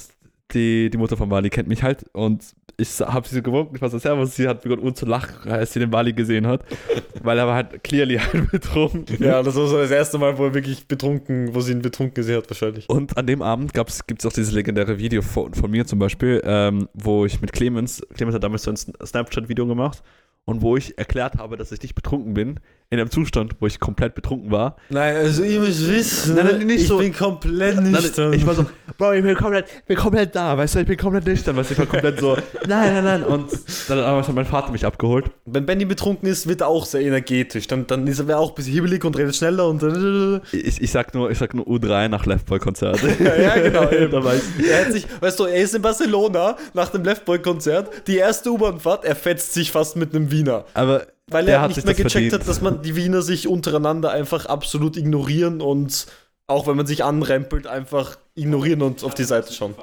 die, 0.53 0.91
die 0.91 0.99
Mutter 0.99 1.17
von 1.17 1.31
Wally 1.31 1.51
kennt 1.51 1.69
mich 1.69 1.83
halt 1.83 2.05
und 2.13 2.45
ich 2.81 3.01
habe 3.01 3.27
sie 3.27 3.35
so 3.37 3.43
gewunken, 3.43 3.75
ich 3.75 3.83
war 3.83 3.91
so 3.91 3.99
servus, 3.99 4.37
sie 4.37 4.47
hat 4.47 4.63
begonnen 4.63 4.95
zu 4.95 5.05
lachen, 5.05 5.51
als 5.51 5.73
sie 5.73 5.81
den 5.81 5.93
Wally 5.93 6.13
gesehen 6.13 6.47
hat, 6.47 6.65
weil 7.23 7.37
er 7.37 7.47
war 7.47 7.57
halt 7.57 7.83
clearly 7.83 8.19
halt 8.19 8.51
betrunken. 8.53 9.23
Ja, 9.23 9.43
das 9.43 9.57
war 9.57 9.67
so 9.67 9.77
das 9.77 9.91
erste 9.91 10.17
Mal, 10.19 10.39
wo 10.39 10.45
er 10.45 10.55
wirklich 10.55 10.87
betrunken, 10.87 11.55
wo 11.55 11.61
sie 11.61 11.73
ihn 11.73 11.83
betrunken 11.83 12.15
gesehen 12.15 12.37
hat, 12.37 12.49
wahrscheinlich. 12.49 12.89
Und 12.89 13.17
an 13.17 13.27
dem 13.27 13.43
Abend 13.43 13.75
gibt 13.75 14.21
es 14.21 14.27
auch 14.27 14.33
dieses 14.33 14.53
legendäre 14.53 14.99
Video 14.99 15.23
von, 15.23 15.53
von 15.55 15.71
mir 15.71 15.87
zum 15.87 15.99
Beispiel, 15.99 16.41
ähm, 16.45 16.89
wo 16.95 17.27
ich 17.27 17.41
mit 17.41 17.53
Clemens, 17.53 18.01
Clemens 18.15 18.37
hat 18.37 18.45
damals 18.45 18.63
so 18.63 18.71
ein 18.71 18.77
Snapchat-Video 18.77 19.67
gemacht 19.67 20.03
und 20.45 20.63
wo 20.63 20.77
ich 20.77 20.97
erklärt 20.97 21.37
habe, 21.37 21.57
dass 21.57 21.73
ich 21.73 21.83
nicht 21.83 21.97
betrunken 21.97 22.35
bin, 22.35 22.61
in 22.91 22.99
einem 22.99 23.11
Zustand, 23.11 23.53
wo 23.61 23.67
ich 23.67 23.79
komplett 23.81 24.15
betrunken 24.15 24.51
war. 24.51 24.77
Nein, 24.89 25.15
also 25.17 25.43
ihr 25.43 25.61
müsst 25.61 25.87
wissen, 25.91 26.35
Nein, 26.37 26.47
nein, 26.47 26.67
nicht 26.67 26.81
ich 26.83 26.89
so- 26.89 26.97
bin 26.99 27.13
komplett 27.13 27.79
nüchtern. 27.83 28.33
ich 28.33 28.47
war 28.47 28.55
so, 28.55 28.65
Bro, 28.97 29.13
ich 29.13 29.23
bin 29.23 29.37
komplett, 29.37 29.67
bin 29.87 29.97
komplett 29.97 30.35
da, 30.35 30.57
weißt 30.57 30.75
du, 30.77 30.79
ich 30.81 30.87
bin 30.87 30.97
komplett 30.97 31.27
nüchtern, 31.27 31.55
weißt 31.57 31.69
du, 31.69 31.73
ich 31.75 31.79
war 31.81 31.87
komplett 31.87 32.19
so, 32.19 32.35
nein, 32.67 32.95
nein, 32.95 33.05
nein. 33.05 33.23
Und 33.25 33.51
dann 33.89 33.99
hat 34.05 34.33
mein 34.35 34.47
Vater 34.47 34.73
mich 34.73 34.87
abgeholt. 34.87 35.27
Wenn 35.45 35.67
Benny 35.67 35.85
betrunken 35.85 36.27
ist, 36.31 36.49
wird 36.49 36.63
er 36.63 36.69
auch 36.69 36.87
sehr 36.87 37.03
energetisch. 37.03 37.67
Dann, 37.67 37.87
dann 37.87 38.07
ist 38.07 38.21
er 38.21 38.39
auch 38.39 38.51
ein 38.51 38.55
bisschen 38.55 38.73
hibbelig 38.73 39.05
und 39.05 39.19
redet 39.19 39.37
schneller 39.37 39.69
und 39.69 39.83
dann. 39.83 40.41
Ich, 40.53 40.81
ich 40.81 40.91
sag 40.91 41.15
nur, 41.15 41.31
ich 41.31 41.37
sag 41.37 41.53
nur 41.53 41.67
U3 41.67 42.09
nach 42.09 42.25
Left 42.25 42.47
Boy 42.47 42.59
Konzert. 42.59 42.99
Ja, 43.21 43.37
ja, 43.37 43.59
genau. 43.59 43.91
eben. 43.91 44.23
ich. 44.59 44.71
Er 44.71 44.85
hat 44.87 44.93
sich, 44.93 45.07
weißt 45.21 45.39
du, 45.41 45.45
er 45.45 45.57
ist 45.63 45.75
in 45.75 45.83
Barcelona 45.83 46.57
nach 46.73 46.89
dem 46.89 47.05
Left 47.05 47.25
Boy 47.27 47.39
Konzert. 47.41 47.91
Die 48.07 48.17
erste 48.17 48.51
U-Bahn-Fahrt, 48.51 49.05
er 49.05 49.15
fetzt 49.17 49.53
sich 49.55 49.71
fast 49.73 49.97
mit 49.97 50.15
einem 50.15 50.31
Wiener. 50.31 50.65
Aber 50.75 51.07
Weil 51.31 51.47
der 51.47 51.59
er 51.61 51.69
nicht 51.69 51.85
mehr 51.85 51.95
gecheckt 51.95 52.13
verdient. 52.13 52.33
hat, 52.35 52.49
dass 52.49 52.61
man 52.61 52.83
die 52.83 52.97
Wiener 52.97 53.23
sich 53.23 53.49
untereinander 53.49 54.11
einfach 54.11 54.47
absolut 54.47 54.97
ignorieren 54.97 55.61
und 55.61 56.07
auch 56.47 56.67
wenn 56.67 56.77
man 56.77 56.87
sich 56.87 57.05
anrempelt, 57.05 57.67
einfach 57.67 58.17
ignorieren 58.35 58.81
und 58.83 59.05
auf 59.05 59.15
die 59.15 59.25
Seite 59.25 59.53
schauen. 59.53 59.75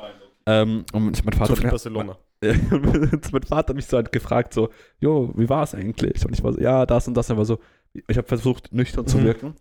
Ähm, 0.48 0.86
und 0.94 1.24
mein 1.26 1.34
Vater 1.34 1.56
So 1.56 1.62
viel 1.62 1.70
Barcelona. 1.70 2.18
Mein 2.42 3.44
Vater 3.44 3.70
hat 3.70 3.76
mich 3.76 3.88
so 3.88 3.98
halt 3.98 4.12
gefragt, 4.12 4.54
so, 4.54 4.70
jo, 5.00 5.32
wie 5.36 5.50
war 5.50 5.64
es 5.64 5.74
eigentlich? 5.74 6.24
Und 6.26 6.34
ich 6.34 6.44
war 6.44 6.54
so, 6.54 6.60
ja, 6.60 6.86
das 6.86 7.08
und 7.08 7.16
das. 7.16 7.30
Er 7.30 7.38
war 7.38 7.46
so, 7.46 7.60
ich 8.08 8.18
habe 8.18 8.28
versucht, 8.28 8.72
nüchtern 8.72 9.08
zu 9.08 9.18
Mhm. 9.18 9.24
wirken. 9.24 9.56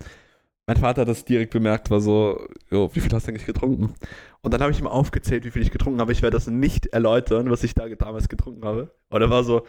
Mein 0.66 0.76
Vater 0.76 1.02
hat 1.02 1.08
das 1.08 1.24
direkt 1.24 1.52
bemerkt, 1.52 1.90
war 1.90 2.00
so, 2.00 2.38
jo, 2.70 2.90
wie 2.92 3.00
viel 3.00 3.12
hast 3.12 3.26
du 3.26 3.30
eigentlich 3.30 3.46
getrunken? 3.46 3.94
Und 4.42 4.52
dann 4.52 4.60
habe 4.60 4.72
ich 4.72 4.80
ihm 4.80 4.86
aufgezählt, 4.86 5.44
wie 5.44 5.50
viel 5.50 5.62
ich 5.62 5.70
getrunken 5.70 6.00
habe. 6.00 6.12
Ich 6.12 6.20
werde 6.22 6.36
das 6.36 6.46
nicht 6.46 6.86
erläutern, 6.86 7.50
was 7.50 7.62
ich 7.64 7.74
da 7.74 7.88
damals 7.88 8.28
getrunken 8.28 8.64
habe. 8.64 8.90
Und 9.10 9.22
er 9.22 9.30
war 9.30 9.44
so, 9.44 9.62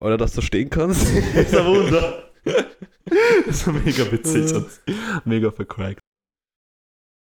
oder 0.00 0.16
dass 0.16 0.32
du 0.32 0.40
stehen 0.42 0.70
kannst. 0.70 1.06
das 1.34 1.46
ist 1.46 1.56
ein 1.56 1.66
Wunder. 1.66 2.30
das 3.46 3.66
war 3.66 3.74
mega 3.74 4.10
witzig 4.10 4.54
und 4.54 4.68
mega 5.24 5.50
vercrackt. 5.50 6.00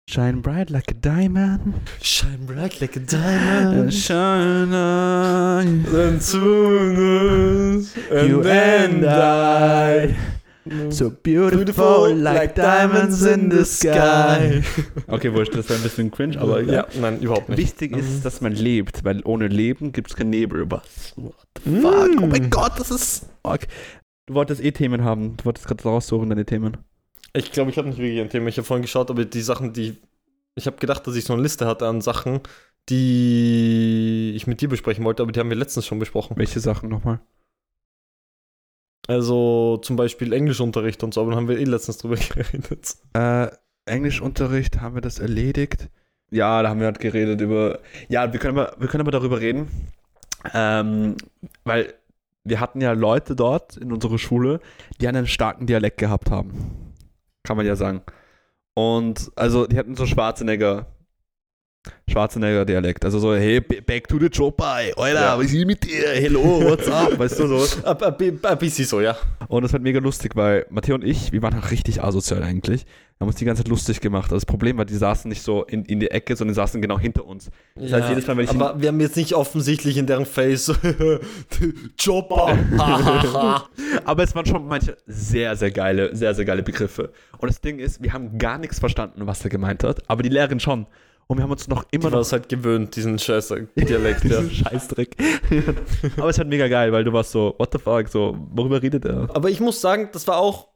Shine 0.09 0.41
bright 0.41 0.71
like 0.71 0.89
a 0.89 0.95
diamond. 0.95 1.75
Shine 2.01 2.47
bright 2.47 2.81
like 2.81 2.95
a 2.95 2.99
diamond. 2.99 3.93
Shine 3.93 4.73
on. 4.73 5.85
And 5.85 6.19
soon 6.19 7.77
as 7.77 8.27
You 8.27 8.41
and 8.41 9.05
I. 9.05 10.15
So 10.89 11.09
beautiful, 11.11 12.13
like 12.13 12.55
diamonds 12.55 13.21
in 13.23 13.49
the 13.51 13.63
sky. 13.65 14.61
Okay, 15.07 15.33
wurscht, 15.33 15.55
das 15.55 15.69
war 15.69 15.75
ein 15.77 15.83
bisschen 15.83 16.11
cringe, 16.11 16.39
aber 16.39 16.61
ja, 16.61 16.85
nein, 16.99 17.19
überhaupt 17.21 17.49
nicht. 17.49 17.57
Wichtig 17.57 17.95
ist, 17.95 18.23
dass 18.25 18.41
man 18.41 18.53
lebt, 18.53 19.03
weil 19.03 19.21
ohne 19.25 19.47
Leben 19.47 19.91
gibt 19.91 20.09
es 20.11 20.15
kein 20.15 20.29
Nebel. 20.29 20.69
Was? 20.69 21.13
What 21.15 21.33
the 21.63 21.69
Mm. 21.71 21.81
fuck? 21.81 22.09
Oh 22.21 22.27
mein 22.27 22.49
Gott, 22.49 22.73
das 22.77 22.91
ist. 22.91 23.25
Fuck. 23.45 23.61
Du 24.27 24.33
wolltest 24.35 24.63
eh 24.63 24.71
Themen 24.71 25.03
haben. 25.03 25.35
Du 25.37 25.45
wolltest 25.45 25.67
gerade 25.67 25.83
raussuchen, 25.83 26.29
deine 26.29 26.45
Themen. 26.45 26.77
Ich 27.33 27.51
glaube, 27.51 27.71
ich 27.71 27.77
habe 27.77 27.87
nicht 27.89 27.97
wirklich 27.99 28.19
ein 28.21 28.29
Thema. 28.29 28.49
Ich 28.49 28.57
habe 28.57 28.65
vorhin 28.65 28.81
geschaut, 28.83 29.09
aber 29.09 29.25
die 29.25 29.41
Sachen, 29.41 29.73
die. 29.73 29.97
Ich 30.55 30.67
habe 30.67 30.77
gedacht, 30.77 31.05
dass 31.07 31.15
ich 31.15 31.25
so 31.25 31.33
eine 31.33 31.41
Liste 31.41 31.65
hatte 31.65 31.87
an 31.87 32.01
Sachen, 32.01 32.41
die 32.89 34.33
ich 34.35 34.47
mit 34.47 34.61
dir 34.61 34.69
besprechen 34.69 35.03
wollte, 35.05 35.23
aber 35.23 35.31
die 35.31 35.39
haben 35.39 35.49
wir 35.49 35.57
letztens 35.57 35.85
schon 35.85 35.99
besprochen. 35.99 36.37
Welche 36.37 36.59
Sachen 36.59 36.89
nochmal? 36.89 37.19
Also 39.09 39.77
zum 39.77 39.95
Beispiel 39.95 40.33
Englischunterricht 40.33 41.03
und 41.03 41.15
so, 41.15 41.21
aber 41.21 41.31
dann 41.31 41.39
haben 41.39 41.47
wir 41.47 41.57
eh 41.57 41.63
letztens 41.63 41.97
drüber 41.97 42.15
geredet. 42.35 42.95
Äh, 43.13 43.47
Englischunterricht, 43.85 44.81
haben 44.81 44.93
wir 44.93 45.01
das 45.01 45.17
erledigt? 45.17 45.89
Ja, 46.29 46.61
da 46.61 46.69
haben 46.69 46.79
wir 46.79 46.85
halt 46.85 46.99
geredet 46.99 47.41
über. 47.41 47.79
Ja, 48.07 48.31
wir 48.31 48.39
können 48.39 48.55
aber, 48.59 48.75
wir 48.79 48.87
können 48.87 49.01
aber 49.01 49.09
darüber 49.09 49.39
reden. 49.39 49.67
Ähm, 50.53 51.17
weil 51.63 51.95
wir 52.43 52.59
hatten 52.59 52.81
ja 52.81 52.91
Leute 52.91 53.35
dort 53.35 53.77
in 53.77 53.91
unserer 53.91 54.19
Schule, 54.19 54.59
die 55.01 55.07
einen 55.07 55.25
starken 55.25 55.65
Dialekt 55.65 55.97
gehabt 55.97 56.29
haben. 56.29 56.93
Kann 57.41 57.57
man 57.57 57.65
ja 57.65 57.75
sagen. 57.75 58.03
Und 58.75 59.31
also 59.35 59.65
die 59.65 59.77
hatten 59.79 59.95
so 59.95 60.05
Schwarzenegger. 60.05 60.85
Schwarzenegger-Dialekt. 62.09 63.05
Also 63.05 63.19
so, 63.19 63.35
hey, 63.35 63.59
back 63.61 64.07
to 64.07 64.19
the 64.19 64.27
job, 64.27 64.61
ey. 64.61 64.93
Alter, 64.95 65.19
Ja. 65.21 65.37
was 65.37 65.51
ist 65.51 65.65
mit 65.65 65.83
dir? 65.83 66.09
Hello, 66.13 66.61
what's 66.63 66.87
up? 66.87 67.17
Weißt 67.17 67.39
du 67.39 67.47
so? 67.47 67.83
Ein, 67.85 68.57
bisschen 68.57 68.85
so, 68.85 69.01
ja. 69.01 69.15
Und 69.47 69.63
das 69.63 69.73
war 69.73 69.79
mega 69.79 69.99
lustig, 69.99 70.35
weil 70.35 70.65
Matteo 70.69 70.95
und 70.95 71.03
ich, 71.03 71.31
wir 71.31 71.41
waren 71.41 71.57
auch 71.59 71.71
richtig 71.71 72.03
asozial 72.03 72.43
eigentlich. 72.43 72.85
Wir 73.17 73.25
haben 73.25 73.29
uns 73.29 73.35
die 73.37 73.45
ganze 73.45 73.63
Zeit 73.63 73.69
lustig 73.69 73.99
gemacht. 73.99 74.25
Also 74.25 74.37
das 74.37 74.45
Problem 74.45 74.77
war, 74.77 74.85
die 74.85 74.95
saßen 74.95 75.27
nicht 75.27 75.41
so 75.41 75.63
in, 75.65 75.83
in 75.85 75.99
die 75.99 76.09
Ecke, 76.09 76.35
sondern 76.37 76.53
die 76.53 76.55
saßen 76.55 76.81
genau 76.81 76.97
hinter 76.97 77.25
uns. 77.25 77.49
Das 77.75 77.91
heißt, 77.91 78.09
jedes 78.09 78.25
Mal, 78.27 78.37
wenn 78.37 78.45
ich 78.45 78.51
aber 78.51 78.81
wir 78.81 78.87
haben 78.87 78.99
jetzt 79.01 79.17
nicht 79.17 79.33
offensichtlich 79.33 79.97
in 79.97 80.05
deren 80.05 80.25
Face 80.25 80.71
Chopper. 82.01 82.57
Aber 84.05 84.23
es 84.23 84.33
waren 84.35 84.45
schon 84.45 84.65
manche 84.67 84.95
sehr, 85.05 85.55
sehr 85.55 85.71
geile, 85.71 86.15
sehr, 86.15 86.33
sehr 86.33 86.45
geile 86.45 86.63
Begriffe. 86.63 87.11
Und 87.37 87.49
das 87.49 87.59
Ding 87.61 87.79
ist, 87.79 88.01
wir 88.01 88.13
haben 88.13 88.37
gar 88.37 88.57
nichts 88.57 88.79
verstanden, 88.79 89.27
was 89.27 89.43
er 89.43 89.49
gemeint 89.49 89.83
hat, 89.83 90.01
aber 90.09 90.23
die 90.23 90.29
Lehrerin 90.29 90.59
schon. 90.59 90.87
Und 91.31 91.37
wir 91.37 91.43
haben 91.43 91.51
uns 91.51 91.67
noch 91.67 91.85
immer 91.91 92.05
war 92.05 92.11
noch 92.11 92.19
es 92.21 92.31
halt 92.31 92.49
gewöhnt, 92.49 92.95
diesen 92.95 93.19
scheiß 93.19 93.53
Dialekt, 93.75 94.23
ja. 94.25 94.41
diesen 94.41 94.51
Scheißdreck. 94.51 95.15
aber 96.17 96.29
es 96.29 96.39
halt 96.39 96.49
mega 96.49 96.67
geil, 96.67 96.91
weil 96.91 97.03
du 97.03 97.13
warst 97.13 97.31
so, 97.31 97.53
what 97.59 97.69
the 97.71 97.77
fuck, 97.77 98.07
so, 98.07 98.35
worüber 98.51 98.81
redet 98.81 99.05
er? 99.05 99.29
Aber 99.35 99.49
ich 99.49 99.59
muss 99.59 99.79
sagen, 99.79 100.09
das 100.11 100.27
war 100.27 100.37
auch 100.37 100.69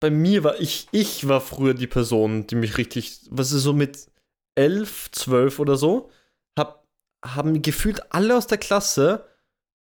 bei 0.00 0.10
mir 0.10 0.44
war 0.44 0.60
ich 0.60 0.88
ich 0.92 1.26
war 1.26 1.40
früher 1.40 1.74
die 1.74 1.86
Person, 1.86 2.46
die 2.46 2.54
mich 2.54 2.76
richtig, 2.76 3.20
was 3.30 3.52
ist 3.52 3.62
so 3.62 3.72
mit 3.72 4.10
elf, 4.54 5.10
zwölf 5.12 5.58
oder 5.58 5.76
so, 5.76 6.10
hab 6.58 6.86
haben 7.24 7.62
gefühlt 7.62 8.12
alle 8.12 8.36
aus 8.36 8.46
der 8.46 8.58
Klasse 8.58 9.24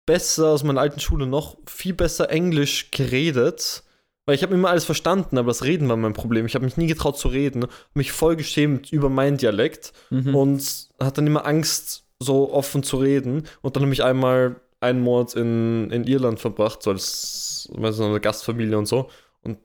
besser 0.05 0.49
aus 0.49 0.63
meiner 0.63 0.81
alten 0.81 0.99
Schule 0.99 1.25
noch 1.25 1.57
viel 1.65 1.93
besser 1.93 2.29
Englisch 2.29 2.91
geredet, 2.91 3.83
weil 4.31 4.35
ich 4.37 4.43
habe 4.43 4.53
immer 4.53 4.69
alles 4.69 4.85
verstanden, 4.85 5.37
aber 5.37 5.47
das 5.47 5.65
Reden 5.65 5.89
war 5.89 5.97
mein 5.97 6.13
Problem. 6.13 6.45
Ich 6.45 6.55
habe 6.55 6.63
mich 6.63 6.77
nie 6.77 6.87
getraut 6.87 7.17
zu 7.17 7.27
reden, 7.27 7.65
mich 7.93 8.13
voll 8.13 8.37
geschämt 8.37 8.89
über 8.93 9.09
meinen 9.09 9.35
Dialekt 9.35 9.91
Mhm. 10.09 10.33
und 10.33 10.87
hatte 11.01 11.15
dann 11.15 11.27
immer 11.27 11.45
Angst, 11.45 12.05
so 12.17 12.53
offen 12.53 12.81
zu 12.81 12.95
reden. 12.95 13.43
Und 13.61 13.75
dann 13.75 13.83
habe 13.83 13.91
ich 13.91 14.05
einmal 14.05 14.55
einen 14.79 15.01
Monat 15.01 15.33
in, 15.35 15.91
in 15.91 16.05
Irland 16.05 16.39
verbracht, 16.39 16.81
so 16.81 16.91
als 16.91 17.67
weiß 17.73 17.97
nicht, 17.97 18.07
eine 18.07 18.21
Gastfamilie 18.21 18.77
und 18.77 18.85
so. 18.85 19.09
Und 19.41 19.57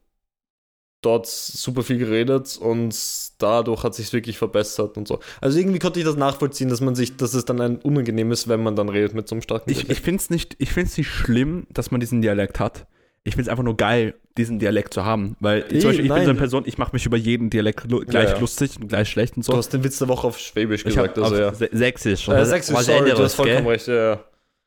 dort 1.00 1.28
super 1.28 1.84
viel 1.84 1.98
geredet 1.98 2.58
und 2.60 2.92
dadurch 3.38 3.84
hat 3.84 3.94
sich 3.94 4.12
wirklich 4.12 4.36
verbessert 4.36 4.96
und 4.96 5.06
so. 5.06 5.20
Also 5.40 5.60
irgendwie 5.60 5.78
konnte 5.78 6.00
ich 6.00 6.04
das 6.06 6.16
nachvollziehen, 6.16 6.70
dass 6.70 6.80
man 6.80 6.96
sich, 6.96 7.16
dass 7.16 7.34
es 7.34 7.44
dann 7.44 7.60
ein 7.60 7.76
unangenehm 7.76 8.32
ist, 8.32 8.48
wenn 8.48 8.64
man 8.64 8.74
dann 8.74 8.88
redet 8.88 9.14
mit 9.14 9.28
so 9.28 9.36
einem 9.36 9.42
starken 9.42 9.70
Ich, 9.70 9.88
ich 9.88 10.00
finde 10.00 10.20
es 10.22 10.28
nicht, 10.28 10.56
ich 10.58 10.72
find's 10.72 10.98
nicht 10.98 11.08
schlimm, 11.08 11.68
dass 11.70 11.92
man 11.92 12.00
diesen 12.00 12.20
Dialekt 12.20 12.58
hat. 12.58 12.88
Ich 13.22 13.34
finde 13.34 13.42
es 13.42 13.48
einfach 13.48 13.62
nur 13.64 13.76
geil, 13.76 14.14
diesen 14.36 14.58
Dialekt 14.58 14.94
zu 14.94 15.04
haben. 15.04 15.36
Weil 15.40 15.64
Eh, 15.70 15.78
zum 15.78 15.90
Beispiel, 15.90 16.04
ich 16.04 16.08
bin 16.08 16.08
nein. 16.08 16.24
so 16.24 16.30
eine 16.30 16.38
Person, 16.38 16.62
ich 16.66 16.78
mache 16.78 16.90
mich 16.92 17.06
über 17.06 17.16
jeden 17.16 17.50
Dialekt 17.50 17.86
gleich 18.06 18.30
Ja, 18.30 18.38
lustig 18.38 18.72
und 18.80 18.88
gleich 18.88 19.08
schlecht 19.08 19.36
und 19.36 19.44
so. 19.44 19.52
Du 19.52 19.58
hast 19.58 19.72
den 19.72 19.82
Witz 19.84 19.98
der 19.98 20.08
Woche 20.08 20.26
auf 20.26 20.38
Schwäbisch 20.38 20.80
ich 20.80 20.94
gesagt, 20.94 21.18
also 21.18 21.36
ja. 21.36 21.52
Sächsisch. 21.54 22.28
Äh, 22.28 22.44
Sächsisch, 22.44 22.74
was 22.74 22.86
sorry, 22.86 23.10
du 23.10 23.18
hast 23.18 23.34
vollkommen 23.34 23.64
gell? 23.64 23.72
recht, 23.72 23.88
ja. 23.88 24.20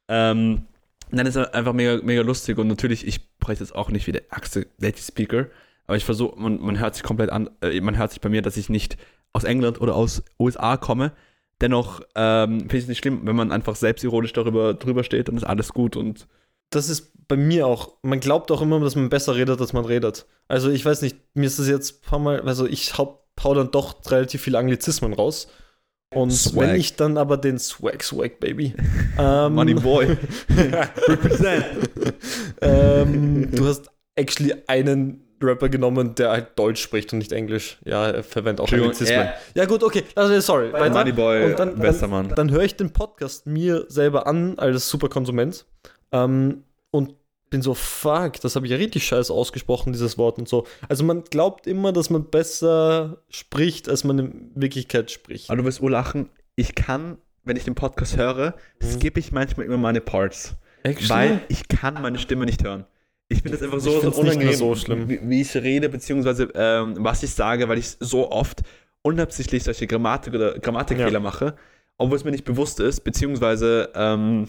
Ähm, 0.07 0.63
dann 1.11 1.25
ist 1.25 1.35
er 1.35 1.53
einfach 1.55 1.73
mega, 1.73 1.99
mega 2.03 2.21
lustig 2.21 2.57
und 2.57 2.67
natürlich, 2.67 3.07
ich 3.07 3.15
spreche 3.41 3.63
jetzt 3.63 3.75
auch 3.75 3.89
nicht 3.89 4.05
wie 4.07 4.11
der 4.11 4.31
ärgste 4.31 4.67
Native 4.77 5.03
Speaker, 5.03 5.47
aber 5.87 5.97
ich 5.97 6.05
versuche, 6.05 6.39
man, 6.39 6.59
man 6.61 6.79
hört 6.79 6.95
sich 6.95 7.03
komplett 7.03 7.31
an, 7.31 7.49
äh, 7.61 7.79
man 7.81 7.97
hört 7.97 8.11
sich 8.11 8.21
bei 8.21 8.29
mir, 8.29 8.41
dass 8.41 8.57
ich 8.57 8.69
nicht 8.69 8.97
aus 9.33 9.43
England 9.43 9.81
oder 9.81 9.95
aus 9.95 10.23
USA 10.39 10.77
komme. 10.77 11.11
Dennoch 11.61 12.01
ähm, 12.15 12.61
finde 12.61 12.77
ich 12.77 12.83
es 12.83 12.87
nicht 12.87 12.99
schlimm, 12.99 13.21
wenn 13.23 13.35
man 13.35 13.51
einfach 13.51 13.75
selbstironisch 13.75 14.33
darüber 14.33 14.73
drüber 14.73 15.03
steht, 15.03 15.27
dann 15.27 15.35
ist 15.37 15.43
alles 15.43 15.73
gut 15.73 15.95
und 15.95 16.27
das 16.69 16.89
ist 16.89 17.11
bei 17.27 17.35
mir 17.37 17.67
auch. 17.67 17.93
Man 18.01 18.19
glaubt 18.19 18.51
auch 18.51 18.61
immer, 18.61 18.79
dass 18.79 18.95
man 18.95 19.09
besser 19.09 19.35
redet, 19.35 19.59
als 19.61 19.73
man 19.73 19.85
redet. 19.85 20.25
Also 20.47 20.69
ich 20.69 20.83
weiß 20.85 21.01
nicht, 21.03 21.17
mir 21.35 21.45
ist 21.47 21.59
das 21.59 21.67
jetzt 21.67 21.91
ein 22.03 22.09
paar 22.09 22.19
Mal, 22.19 22.41
also 22.41 22.65
ich 22.65 22.97
hau, 22.97 23.23
hau 23.43 23.53
dann 23.53 23.71
doch 23.71 23.95
relativ 24.09 24.41
viele 24.41 24.57
Anglizismen 24.57 25.13
raus. 25.13 25.47
Und 26.11 26.31
Swag. 26.31 26.69
wenn 26.69 26.75
ich 26.75 26.95
dann 26.95 27.17
aber 27.19 27.37
den 27.37 27.59
Swag, 27.59 28.01
Swag, 28.01 28.39
Baby. 28.39 28.73
ähm, 29.19 29.53
Money 29.53 29.75
Boy. 29.75 30.17
Represent. 31.07 31.65
ähm, 32.61 33.51
du 33.51 33.67
hast 33.67 33.91
actually 34.15 34.55
einen 34.67 35.23
Rapper 35.41 35.69
genommen, 35.69 36.15
der 36.15 36.31
halt 36.31 36.47
Deutsch 36.57 36.81
spricht 36.81 37.13
und 37.13 37.19
nicht 37.19 37.31
Englisch. 37.31 37.77
Ja, 37.85 38.09
er 38.09 38.23
verwendet 38.23 38.59
auch 38.65 38.71
Anglizismen. 38.71 39.19
er- 39.19 39.35
Ja, 39.55 39.65
gut, 39.65 39.83
okay. 39.83 40.03
Also, 40.15 40.37
sorry. 40.41 40.73
Weiter. 40.73 40.89
Moneyboy, 40.95 41.45
Und 41.51 41.59
dann, 41.59 41.77
bester 41.79 42.01
dann, 42.01 42.09
Mann. 42.09 42.33
Dann 42.35 42.51
höre 42.51 42.63
ich 42.63 42.75
den 42.75 42.91
Podcast 42.91 43.45
mir 43.45 43.85
selber 43.87 44.27
an 44.27 44.57
als 44.59 44.89
Superkonsument 44.89 45.65
ähm, 46.11 46.63
und 46.91 47.15
bin 47.49 47.61
so, 47.61 47.73
fuck, 47.73 48.39
das 48.41 48.55
habe 48.55 48.65
ich 48.67 48.71
ja 48.71 48.77
richtig 48.77 49.05
scheiße 49.07 49.33
ausgesprochen, 49.33 49.91
dieses 49.91 50.17
Wort 50.17 50.37
und 50.37 50.47
so. 50.47 50.67
Also 50.87 51.03
man 51.03 51.23
glaubt 51.23 51.65
immer, 51.67 51.91
dass 51.91 52.09
man 52.09 52.25
besser 52.25 53.17
spricht, 53.29 53.89
als 53.89 54.03
man 54.03 54.19
in 54.19 54.51
Wirklichkeit 54.55 55.09
spricht. 55.09 55.49
Aber 55.49 55.57
du 55.57 55.65
wirst 55.65 55.81
wohl 55.81 55.91
lachen, 55.91 56.29
ich 56.55 56.75
kann, 56.75 57.17
wenn 57.43 57.57
ich 57.57 57.63
den 57.63 57.75
Podcast 57.75 58.17
höre, 58.17 58.53
skippe 58.83 59.19
ich 59.19 59.31
manchmal 59.31 59.65
immer 59.65 59.77
meine 59.77 60.01
Parts. 60.01 60.55
Weil 61.07 61.41
ich 61.49 61.67
kann 61.67 62.01
meine 62.01 62.19
Stimme 62.19 62.45
nicht 62.45 62.63
hören. 62.63 62.85
Ich 63.29 63.41
finde 63.41 63.57
das 63.57 63.63
einfach 63.63 63.79
so, 63.79 63.99
so 63.99 64.21
unangenehm, 64.21 64.53
so 64.55 64.75
schlimm. 64.75 65.07
Wie, 65.09 65.19
wie 65.23 65.41
ich 65.41 65.55
rede, 65.55 65.89
beziehungsweise 65.89 66.49
ähm, 66.55 66.95
was 66.99 67.21
ich 67.23 67.31
sage, 67.31 67.67
weil 67.69 67.77
ich 67.77 67.95
so 67.99 68.31
oft 68.31 68.61
unabsichtlich 69.01 69.63
solche 69.63 69.87
Grammatik- 69.87 70.33
oder 70.33 70.57
Grammatikfehler 70.59 71.11
Ja. 71.11 71.19
mache, 71.19 71.55
obwohl 71.97 72.17
es 72.17 72.23
mir 72.23 72.31
nicht 72.31 72.45
bewusst 72.45 72.79
ist, 72.79 73.01
beziehungsweise 73.01 73.89
ähm, 73.93 74.47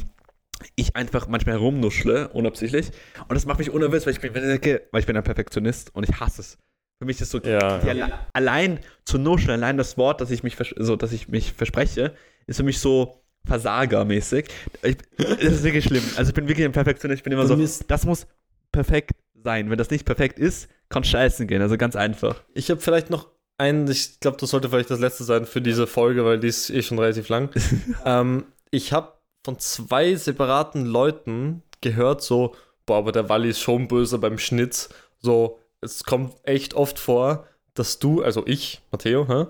ich 0.76 0.96
einfach 0.96 1.28
manchmal 1.28 1.56
herumnuschle, 1.56 2.28
unabsichtlich. 2.28 2.90
Und 3.28 3.34
das 3.34 3.46
macht 3.46 3.58
mich 3.58 3.70
unnervös, 3.70 4.06
weil 4.06 4.12
ich 4.12 4.20
bin, 4.20 4.34
weil 4.34 5.00
ich 5.00 5.06
bin 5.06 5.16
ein 5.16 5.22
Perfektionist 5.22 5.94
und 5.94 6.08
ich 6.08 6.20
hasse 6.20 6.42
es. 6.42 6.58
Für 6.98 7.06
mich 7.06 7.20
ist 7.20 7.30
so, 7.30 7.38
Ja, 7.38 7.78
die 7.78 7.86
ja. 7.86 8.04
alle, 8.04 8.18
allein 8.34 8.80
zu 9.04 9.18
nuscheln, 9.18 9.62
allein 9.62 9.78
das 9.78 9.96
Wort, 9.96 10.20
dass 10.20 10.30
ich 10.30 10.42
mich, 10.42 10.56
so, 10.76 10.96
dass 10.96 11.12
ich 11.12 11.28
mich 11.28 11.52
verspreche, 11.52 12.14
ist 12.46 12.58
für 12.58 12.62
mich 12.62 12.78
so 12.78 13.22
versagermäßig. 13.46 14.48
Ich, 14.82 14.96
das 15.16 15.42
ist 15.42 15.62
wirklich 15.62 15.84
schlimm. 15.84 16.02
Also 16.16 16.28
ich 16.30 16.34
bin 16.34 16.46
wirklich 16.46 16.66
ein 16.66 16.72
Perfektionist. 16.72 17.20
Ich 17.20 17.24
bin 17.24 17.32
immer 17.32 17.48
Bei 17.48 17.66
so, 17.66 17.84
das 17.88 18.04
muss 18.04 18.26
perfekt 18.70 19.12
sein. 19.42 19.70
Wenn 19.70 19.78
das 19.78 19.90
nicht 19.90 20.04
perfekt 20.04 20.38
ist, 20.38 20.68
kann 20.90 21.04
scheißen 21.04 21.46
gehen. 21.46 21.62
Also 21.62 21.78
ganz 21.78 21.96
einfach. 21.96 22.42
Ich 22.52 22.70
habe 22.70 22.80
vielleicht 22.80 23.08
noch 23.08 23.28
einen, 23.56 23.90
ich 23.90 24.20
glaube, 24.20 24.36
das 24.38 24.50
sollte 24.50 24.68
vielleicht 24.68 24.90
das 24.90 25.00
letzte 25.00 25.24
sein 25.24 25.46
für 25.46 25.60
diese 25.60 25.86
Folge, 25.86 26.24
weil 26.24 26.38
die 26.40 26.48
ist 26.48 26.70
eh 26.70 26.82
schon 26.82 26.98
relativ 26.98 27.28
lang. 27.28 27.50
ähm, 28.04 28.44
ich 28.70 28.92
habe 28.92 29.12
von 29.44 29.58
zwei 29.58 30.14
separaten 30.14 30.84
Leuten 30.86 31.62
gehört, 31.80 32.22
so, 32.22 32.54
boah, 32.86 32.98
aber 32.98 33.12
der 33.12 33.28
Walli 33.28 33.50
ist 33.50 33.60
schon 33.60 33.88
böse 33.88 34.18
beim 34.18 34.38
Schnitt. 34.38 34.88
So, 35.18 35.58
es 35.80 36.04
kommt 36.04 36.34
echt 36.44 36.74
oft 36.74 36.98
vor, 36.98 37.46
dass 37.74 37.98
du, 37.98 38.22
also 38.22 38.46
ich, 38.46 38.82
Matteo, 38.90 39.26
hä, 39.28 39.46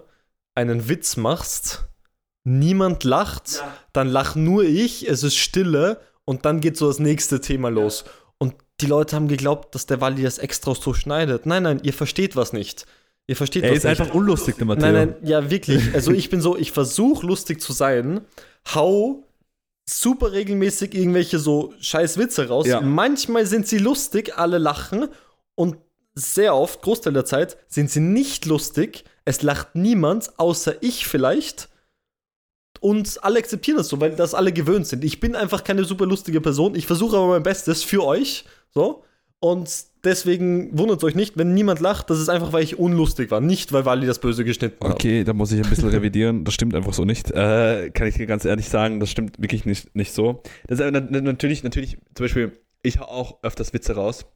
einen 0.54 0.88
Witz 0.88 1.16
machst, 1.16 1.88
niemand 2.44 3.04
lacht, 3.04 3.62
dann 3.92 4.08
lach 4.08 4.34
nur 4.36 4.62
ich, 4.64 5.08
es 5.08 5.22
ist 5.22 5.36
Stille 5.36 6.00
und 6.24 6.44
dann 6.44 6.60
geht 6.60 6.76
so 6.76 6.86
das 6.86 6.98
nächste 6.98 7.40
Thema 7.40 7.68
los. 7.68 8.04
Und 8.38 8.54
die 8.80 8.86
Leute 8.86 9.16
haben 9.16 9.28
geglaubt, 9.28 9.74
dass 9.74 9.86
der 9.86 10.00
Walli 10.00 10.22
das 10.22 10.38
extra 10.38 10.74
so 10.74 10.94
schneidet. 10.94 11.46
Nein, 11.46 11.64
nein, 11.64 11.80
ihr 11.82 11.92
versteht 11.92 12.36
was 12.36 12.52
nicht. 12.52 12.86
Ihr 13.26 13.36
versteht 13.36 13.64
Er 13.64 13.70
was 13.70 13.78
ist 13.78 13.84
nicht. 13.84 14.00
einfach 14.00 14.14
unlustig, 14.14 14.56
der 14.56 14.66
Matteo. 14.66 14.90
Nein, 14.90 14.94
nein, 15.20 15.28
ja, 15.28 15.50
wirklich. 15.50 15.94
Also 15.94 16.12
ich 16.12 16.30
bin 16.30 16.40
so, 16.40 16.56
ich 16.56 16.72
versuche 16.72 17.26
lustig 17.26 17.60
zu 17.60 17.72
sein, 17.72 18.22
hau 18.74 19.24
super 19.98 20.32
regelmäßig 20.32 20.94
irgendwelche 20.94 21.38
so 21.38 21.74
scheiß 21.80 22.18
Witze 22.18 22.48
raus. 22.48 22.66
Ja. 22.66 22.80
Manchmal 22.80 23.46
sind 23.46 23.66
sie 23.66 23.78
lustig, 23.78 24.36
alle 24.38 24.58
lachen 24.58 25.08
und 25.54 25.76
sehr 26.14 26.54
oft, 26.54 26.82
Großteil 26.82 27.12
der 27.12 27.24
Zeit, 27.24 27.56
sind 27.68 27.90
sie 27.90 28.00
nicht 28.00 28.46
lustig. 28.46 29.04
Es 29.24 29.42
lacht 29.42 29.74
niemand, 29.74 30.38
außer 30.38 30.82
ich 30.82 31.06
vielleicht. 31.06 31.68
Und 32.80 33.22
alle 33.22 33.38
akzeptieren 33.38 33.76
das 33.76 33.88
so, 33.88 34.00
weil 34.00 34.16
das 34.16 34.34
alle 34.34 34.52
gewöhnt 34.52 34.86
sind. 34.86 35.04
Ich 35.04 35.20
bin 35.20 35.36
einfach 35.36 35.64
keine 35.64 35.84
super 35.84 36.06
lustige 36.06 36.40
Person. 36.40 36.74
Ich 36.74 36.86
versuche 36.86 37.16
aber 37.16 37.28
mein 37.28 37.42
Bestes 37.42 37.82
für 37.82 38.04
euch. 38.04 38.44
So. 38.70 39.04
Und 39.40 39.84
deswegen 40.04 40.78
wundert 40.78 41.02
euch 41.02 41.14
nicht, 41.14 41.38
wenn 41.38 41.54
niemand 41.54 41.80
lacht. 41.80 42.10
Das 42.10 42.18
ist 42.18 42.28
einfach, 42.28 42.52
weil 42.52 42.62
ich 42.62 42.78
unlustig 42.78 43.30
war. 43.30 43.40
Nicht, 43.40 43.72
weil 43.72 43.86
Wally 43.86 44.06
das 44.06 44.18
Böse 44.18 44.44
geschnitten 44.44 44.86
hat. 44.86 44.94
Okay, 44.94 45.24
da 45.24 45.32
muss 45.32 45.50
ich 45.50 45.62
ein 45.62 45.68
bisschen 45.68 45.88
revidieren. 45.90 46.44
Das 46.44 46.52
stimmt 46.52 46.74
einfach 46.74 46.92
so 46.92 47.06
nicht. 47.06 47.30
Äh, 47.30 47.90
kann 47.90 48.06
ich 48.06 48.16
dir 48.16 48.26
ganz 48.26 48.44
ehrlich 48.44 48.68
sagen, 48.68 49.00
das 49.00 49.10
stimmt 49.10 49.40
wirklich 49.40 49.64
nicht, 49.64 49.94
nicht 49.96 50.12
so. 50.12 50.42
Das 50.66 50.78
ist 50.80 50.92
natürlich, 50.92 51.62
natürlich, 51.62 51.98
zum 52.14 52.24
Beispiel, 52.24 52.52
ich 52.82 53.00
hau 53.00 53.04
auch 53.04 53.42
öfters 53.42 53.72
Witze 53.72 53.94
raus 53.94 54.26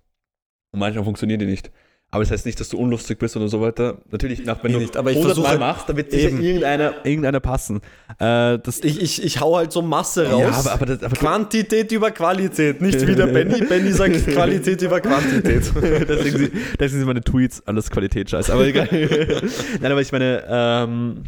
und 0.73 0.81
manchmal 0.81 1.05
funktionieren 1.05 1.41
die 1.41 1.47
nicht. 1.47 1.71
Aber 2.15 2.23
das 2.24 2.31
heißt 2.31 2.47
nicht, 2.47 2.59
dass 2.61 2.69
du 2.69 2.78
unlustig 2.78 3.19
bist 3.19 3.36
oder 3.36 3.49
so 3.49 3.61
weiter. 3.61 3.99
Natürlich, 4.11 4.45
nach, 4.45 4.62
wenn 4.62 4.70
Eh 4.70 4.74
du 4.74 4.81
nicht, 4.81 4.97
aber 4.97 5.11
ich 5.11 5.16
100 5.19 5.36
Mal 5.36 5.43
versuche- 5.45 5.59
machst, 5.59 5.89
dann 5.89 5.97
wird 5.97 6.11
sicher 6.12 6.31
irgendeiner, 6.31 6.95
irgendeiner 7.05 7.41
passen. 7.41 7.78
Äh, 8.19 8.59
das, 8.61 8.81
Ich, 8.82 9.03
ich, 9.03 9.23
ich 9.24 9.41
hau 9.41 9.57
halt 9.57 9.73
so 9.73 9.82
Masse 9.82 10.31
raus. 10.31 10.41
ja, 10.41 10.49
aber, 10.51 10.73
aber, 10.73 10.86
das, 10.86 11.03
aber 11.03 11.16
Quantität 11.16 11.91
über 11.93 12.11
Qualität. 12.12 12.81
Nicht 12.81 13.07
wie 13.07 13.15
der 13.15 13.27
Benny. 13.27 13.61
Benny 13.65 13.93
sagt 13.93 14.27
Qualität 14.32 14.81
über 14.81 15.01
Quantität. 15.01 15.62
deswegen, 16.09 16.39
sind- 16.39 16.53
deswegen 16.78 16.99
sind 17.01 17.07
meine 17.07 17.20
Tweets 17.23 17.62
alles 17.66 17.91
Qualitätsscheiß. 17.91 18.49
Aber 18.51 18.65
egal. 18.66 18.89
Nein, 19.81 19.93
aber 19.93 20.01
ich 20.01 20.12
meine, 20.12 20.45
ähm, 20.49 21.24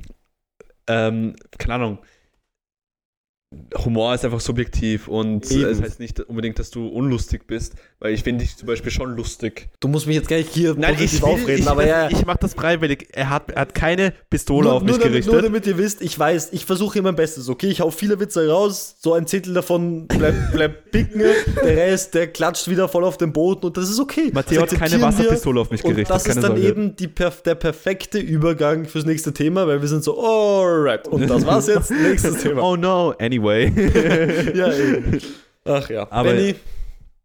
ähm, 0.89 1.35
keine 1.59 1.75
Ahnung. 1.75 1.99
Humor 3.85 4.13
ist 4.13 4.25
einfach 4.25 4.41
subjektiv 4.41 5.07
und 5.07 5.49
Eben. 5.53 5.67
es 5.71 5.81
heißt 5.81 6.01
nicht 6.01 6.19
unbedingt, 6.21 6.59
dass 6.59 6.71
du 6.71 6.89
unlustig 6.89 7.47
bist, 7.47 7.75
weil 8.01 8.13
ich 8.13 8.25
finde 8.25 8.45
dich 8.45 8.57
zum 8.57 8.67
Beispiel 8.67 8.91
schon 8.91 9.15
lustig. 9.15 9.69
Du 9.79 9.87
musst 9.87 10.09
mich 10.09 10.17
jetzt 10.17 10.29
gar 10.29 10.37
nicht 10.37 10.53
hier 10.53 10.75
positiv 10.75 11.23
will- 11.23 11.29
aufreden, 11.29 11.63
ich, 11.63 11.69
aber 11.69 11.87
ja. 11.87 12.11
ich 12.11 12.27
mache 12.27 12.39
das 12.41 12.55
freiwillig. 12.55 13.07
Er 13.13 13.31
hat, 13.31 13.53
er 13.53 13.61
hat 13.61 13.73
keine 13.75 14.13
Pistole 14.31 14.65
nur, 14.67 14.75
auf 14.75 14.83
mich 14.83 14.91
nur, 14.91 14.99
damit, 14.99 15.13
gerichtet. 15.13 15.33
nur 15.33 15.43
damit 15.43 15.67
ihr 15.69 15.79
wisst, 15.79 16.03
ich 16.03 16.19
weiß, 16.19 16.49
ich 16.55 16.65
versuche 16.65 16.95
hier 16.95 17.03
mein 17.03 17.15
Bestes, 17.15 17.49
okay? 17.49 17.69
Ich 17.69 17.81
hau 17.81 17.91
viele 17.93 18.19
Witze 18.19 18.49
raus, 18.49 18.97
so 18.99 19.15
ein 19.15 19.29
Zettel 19.29 19.55
davon 19.55 20.09
bleibt 20.09 20.39
bleib 20.53 20.91
picken, 20.91 21.21
der 21.63 21.77
Rest, 21.77 22.15
der 22.15 22.27
klatscht 22.27 22.67
wieder 22.69 22.89
voll 22.89 23.05
auf 23.05 23.17
den 23.17 23.33
Boden 23.33 23.65
und 23.67 23.77
das 23.77 23.89
ist 23.89 24.01
okay. 24.01 24.31
Matteo 24.35 24.63
hat 24.63 24.71
keine. 24.71 25.01
Wasserpistole 25.01 25.61
auf 25.61 25.71
mich 25.71 25.85
Und 25.85 25.91
gerichtet. 25.93 26.15
das 26.17 26.27
ist 26.27 26.35
dann 26.43 26.57
Sorge. 26.57 26.63
eben 26.67 26.97
die, 26.97 27.07
der 27.09 27.55
perfekte 27.55 28.19
Übergang 28.19 28.87
fürs 28.87 29.05
nächste 29.07 29.33
Thema, 29.33 29.69
weil 29.69 29.81
wir 29.81 29.89
sind 29.89 30.03
so, 30.03 30.19
alright. 30.21 31.07
Und 31.07 31.29
das 31.31 31.47
war's 31.47 31.69
jetzt, 31.69 31.91
nächstes 32.03 32.43
Thema. 32.43 32.61
Oh 32.63 32.77
no, 32.77 33.11
anyway. 33.21 33.36
Ja, 34.55 34.73
eben. 34.73 35.21
Ach 35.65 35.89
ja, 35.91 36.07
Aber- 36.11 36.31
Benny, 36.33 36.55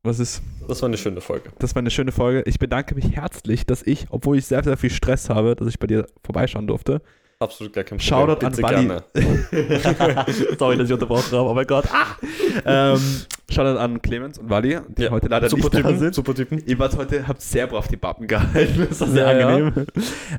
Was 0.03 0.19
ist? 0.19 0.41
das 0.67 0.81
war 0.81 0.87
eine 0.89 0.97
schöne 0.97 1.21
Folge. 1.21 1.49
Das 1.59 1.75
war 1.75 1.79
eine 1.81 1.91
schöne 1.91 2.11
Folge. 2.11 2.43
Ich 2.47 2.57
bedanke 2.59 2.95
mich 2.95 3.11
herzlich, 3.15 3.65
dass 3.65 3.83
ich, 3.83 4.07
obwohl 4.09 4.37
ich 4.37 4.45
sehr, 4.45 4.63
sehr 4.63 4.77
viel 4.77 4.89
Stress 4.89 5.29
habe, 5.29 5.55
dass 5.55 5.67
ich 5.67 5.79
bei 5.79 5.87
dir 5.87 6.07
vorbeischauen 6.23 6.65
durfte. 6.67 7.01
Absolut 7.41 7.73
gar 7.73 7.83
kein 7.83 7.97
Problem. 7.97 8.07
Shoutout 8.07 8.45
an 8.45 8.51
Bitte 8.51 8.61
Buddy. 8.61 8.87
gerne. 8.87 10.25
Sorry, 10.59 10.77
dass 10.77 10.87
ich 10.87 10.93
unterbrochen 10.93 11.31
habe, 11.37 11.49
oh 11.49 11.53
mein 11.53 11.65
Gott. 11.65 11.85
Ah! 11.91 12.15
Ähm, 12.93 12.99
Shoutout 13.49 13.79
an 13.79 14.01
Clemens 14.01 14.37
und 14.37 14.49
Wally, 14.49 14.77
die 14.95 15.03
Ja, 15.03 15.09
heute 15.09 15.27
leider 15.27 15.49
super 15.49 15.63
nicht 15.63 15.73
da 15.73 15.77
Typen, 15.79 15.99
sind. 15.99 16.15
super 16.15 16.35
Typen. 16.35 16.61
Ihr 16.65 16.77
wart 16.79 16.95
heute, 16.95 17.27
habt 17.27 17.41
sehr 17.41 17.67
brav 17.67 17.87
die 17.87 17.97
Pappen 17.97 18.27
gehalten. 18.27 18.85
Das 18.87 19.01
war 19.01 19.07
sehr 19.09 19.25
Ja, 19.33 19.39
ja. 19.39 19.47
angenehm. 19.47 19.85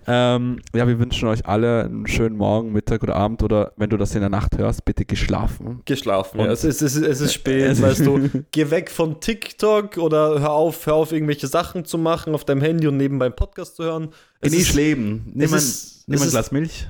Ähm, 0.07 0.59
ja, 0.75 0.87
wir 0.87 0.99
wünschen 0.99 1.29
euch 1.29 1.45
alle 1.45 1.85
einen 1.85 2.07
schönen 2.07 2.37
Morgen, 2.37 2.73
Mittag 2.73 3.03
oder 3.03 3.17
Abend 3.17 3.43
oder 3.43 3.73
wenn 3.77 3.91
du 3.91 3.97
das 3.97 4.15
in 4.15 4.21
der 4.21 4.31
Nacht 4.31 4.57
hörst, 4.57 4.85
bitte 4.85 5.05
geschlafen. 5.05 5.83
Geschlafen. 5.85 6.39
Und- 6.41 6.47
Ja. 6.47 6.53
Es, 6.53 6.65
ist, 6.65 6.81
es, 6.83 6.95
ist, 6.97 7.05
es 7.05 7.21
ist 7.21 7.35
spät, 7.35 7.65
Es 7.71 7.83
weißt 7.83 8.07
du. 8.07 8.29
Geh 8.53 8.71
weg 8.71 8.91
von 8.91 9.21
TikTok 9.21 9.99
oder 9.99 10.41
hör 10.41 10.53
auf, 10.53 10.87
hör 10.87 10.95
auf, 10.95 11.13
irgendwelche 11.13 11.49
Sachen 11.49 11.85
zu 11.85 11.99
machen 11.99 12.35
auf 12.35 12.45
deinem 12.45 12.61
Handy 12.63 12.87
und 12.87 12.97
nebenbei 12.97 13.27
einen 13.27 13.37
Podcast 13.37 13.77
zu 13.77 13.83
hören. 13.85 14.09
Es 14.41 14.53
Genieß 14.53 14.69
ist, 14.71 14.75
Leben. 14.75 15.33
Nimm 15.35 15.53
es 15.53 15.53
ist- 15.53 16.02
nimm 16.13 16.19
es 16.19 16.23
ein 16.23 16.27
ist- 16.29 16.33
Glas 16.33 16.53
Milch. 16.53 16.89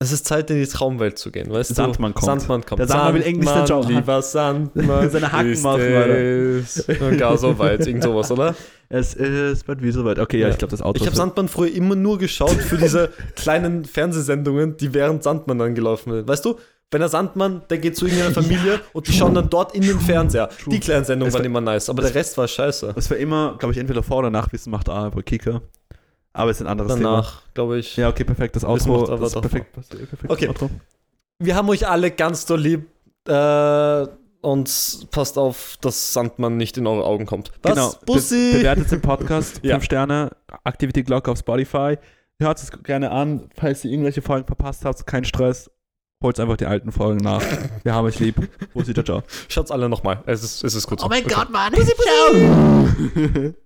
es 0.00 0.12
ist 0.12 0.26
Zeit, 0.26 0.50
in 0.50 0.56
die 0.58 0.66
Traumwelt 0.66 1.18
zu 1.18 1.30
gehen, 1.30 1.50
weißt 1.50 1.74
Sandmann 1.74 2.12
du? 2.12 2.20
kommt. 2.20 2.40
Sandmann 2.40 2.66
kommt. 2.66 2.78
Der 2.80 2.86
Sandmann 2.88 3.14
will 3.14 3.22
Englisch 3.22 3.50
Job 3.68 3.84
haben. 3.84 3.94
Lieber 3.94 4.20
Sandmann. 4.22 5.10
Seine 5.10 5.32
Hacken 5.32 5.62
machen, 5.62 5.80
es. 5.80 6.80
Und 7.00 7.16
gar 7.18 7.38
so 7.38 7.58
weit, 7.58 7.86
irgend 7.86 8.02
sowas, 8.02 8.30
oder? 8.30 8.54
Es 8.90 9.14
ist 9.14 9.66
bald 9.66 9.82
wie 9.82 9.90
soweit. 9.92 10.18
Okay, 10.18 10.38
ja, 10.38 10.46
Ja. 10.48 10.52
ich 10.52 10.58
glaube, 10.58 10.70
das 10.72 10.82
Auto 10.82 11.00
Ich 11.00 11.06
habe 11.06 11.16
Sandmann 11.16 11.48
früher 11.48 11.72
immer 11.72 11.96
nur 11.96 12.18
geschaut 12.18 12.50
für 12.52 12.76
diese 12.76 13.10
kleinen 13.36 13.84
Fernsehsendungen, 13.84 14.76
die 14.76 14.92
während 14.92 15.22
Sandmann 15.22 15.58
dann 15.58 15.74
gelaufen 15.74 16.12
sind. 16.12 16.28
Weißt 16.28 16.44
du, 16.44 16.58
wenn 16.90 17.00
der 17.00 17.08
Sandmann, 17.08 17.62
der 17.70 17.78
geht 17.78 17.96
zu 17.96 18.04
irgendeiner 18.04 18.32
Familie 18.34 18.78
und 18.92 19.08
die 19.08 19.12
schauen 19.12 19.34
dann 19.34 19.48
dort 19.50 19.74
in 19.74 19.82
den 19.82 19.98
Fernseher. 19.98 20.48
Die 20.66 20.78
kleinen 20.78 21.04
Sendungen 21.04 21.28
Es 21.28 21.34
waren 21.34 21.40
war- 21.40 21.46
immer 21.46 21.60
nice, 21.62 21.88
aber 21.88 22.02
der 22.02 22.14
Rest 22.14 22.36
war 22.38 22.46
scheiße. 22.46 22.92
Das 22.94 23.10
war 23.10 23.16
immer, 23.16 23.56
glaube 23.58 23.72
ich, 23.72 23.78
entweder 23.78 24.02
vor 24.04 24.18
oder 24.18 24.30
nach 24.30 24.52
Wissen 24.52 24.70
macht 24.70 24.88
A 24.88 25.08
bei 25.08 25.22
Kika. 25.22 25.62
Aber 26.34 26.50
es 26.50 26.58
ist 26.58 26.66
ein 26.66 26.68
anderes 26.68 26.92
Danach, 26.94 27.42
glaube 27.54 27.78
ich. 27.78 27.94
Thema. 27.94 28.08
Ja, 28.08 28.10
okay, 28.10 28.24
perfekt. 28.24 28.56
Das 28.56 28.64
Outro. 28.64 29.06
Das 29.06 29.20
ist 29.20 29.36
doch 29.36 29.40
perfekt. 29.40 29.72
perfekt 29.72 30.28
Okay. 30.28 30.48
Outro. 30.48 30.68
Wir 31.38 31.54
haben 31.54 31.68
euch 31.68 31.88
alle 31.88 32.10
ganz 32.10 32.44
doll 32.44 32.60
lieb. 32.60 32.88
Äh, 33.26 34.06
und 34.42 35.08
passt 35.10 35.38
auf, 35.38 35.78
dass 35.80 36.12
Sandmann 36.12 36.58
nicht 36.58 36.76
in 36.76 36.86
eure 36.86 37.04
Augen 37.04 37.24
kommt. 37.24 37.50
Was? 37.62 37.72
Genau. 37.72 37.90
Be 37.92 37.98
Bussi! 38.06 38.52
bewertet 38.52 38.90
den 38.90 39.00
Podcast. 39.00 39.60
Ja. 39.62 39.76
5 39.76 39.84
Sterne. 39.84 40.30
Aktivity 40.64 41.02
Glocke 41.02 41.30
auf 41.30 41.38
Spotify. 41.38 41.96
Hört 42.38 42.58
es 42.58 42.70
gerne 42.82 43.10
an. 43.10 43.48
Falls 43.56 43.84
ihr 43.84 43.92
irgendwelche 43.92 44.20
Folgen 44.20 44.46
verpasst 44.46 44.84
habt, 44.84 45.06
kein 45.06 45.24
Stress. 45.24 45.70
Holt 46.22 46.38
einfach 46.40 46.56
die 46.56 46.66
alten 46.66 46.92
Folgen 46.92 47.20
nach. 47.20 47.42
Wir 47.84 47.94
haben 47.94 48.04
euch 48.06 48.18
lieb. 48.18 48.36
Bussi, 48.74 48.92
ciao, 48.92 49.04
ciao. 49.04 49.22
Schaut's 49.48 49.70
alle 49.70 49.88
nochmal. 49.88 50.22
Es 50.26 50.42
ist, 50.42 50.64
es 50.64 50.74
ist 50.74 50.88
so. 50.88 50.96
Oh 51.02 51.08
mein 51.08 51.24
Okay. 51.24 51.34
Gott, 51.34 51.50
Mann. 51.50 51.72
Ciao. 51.74 53.54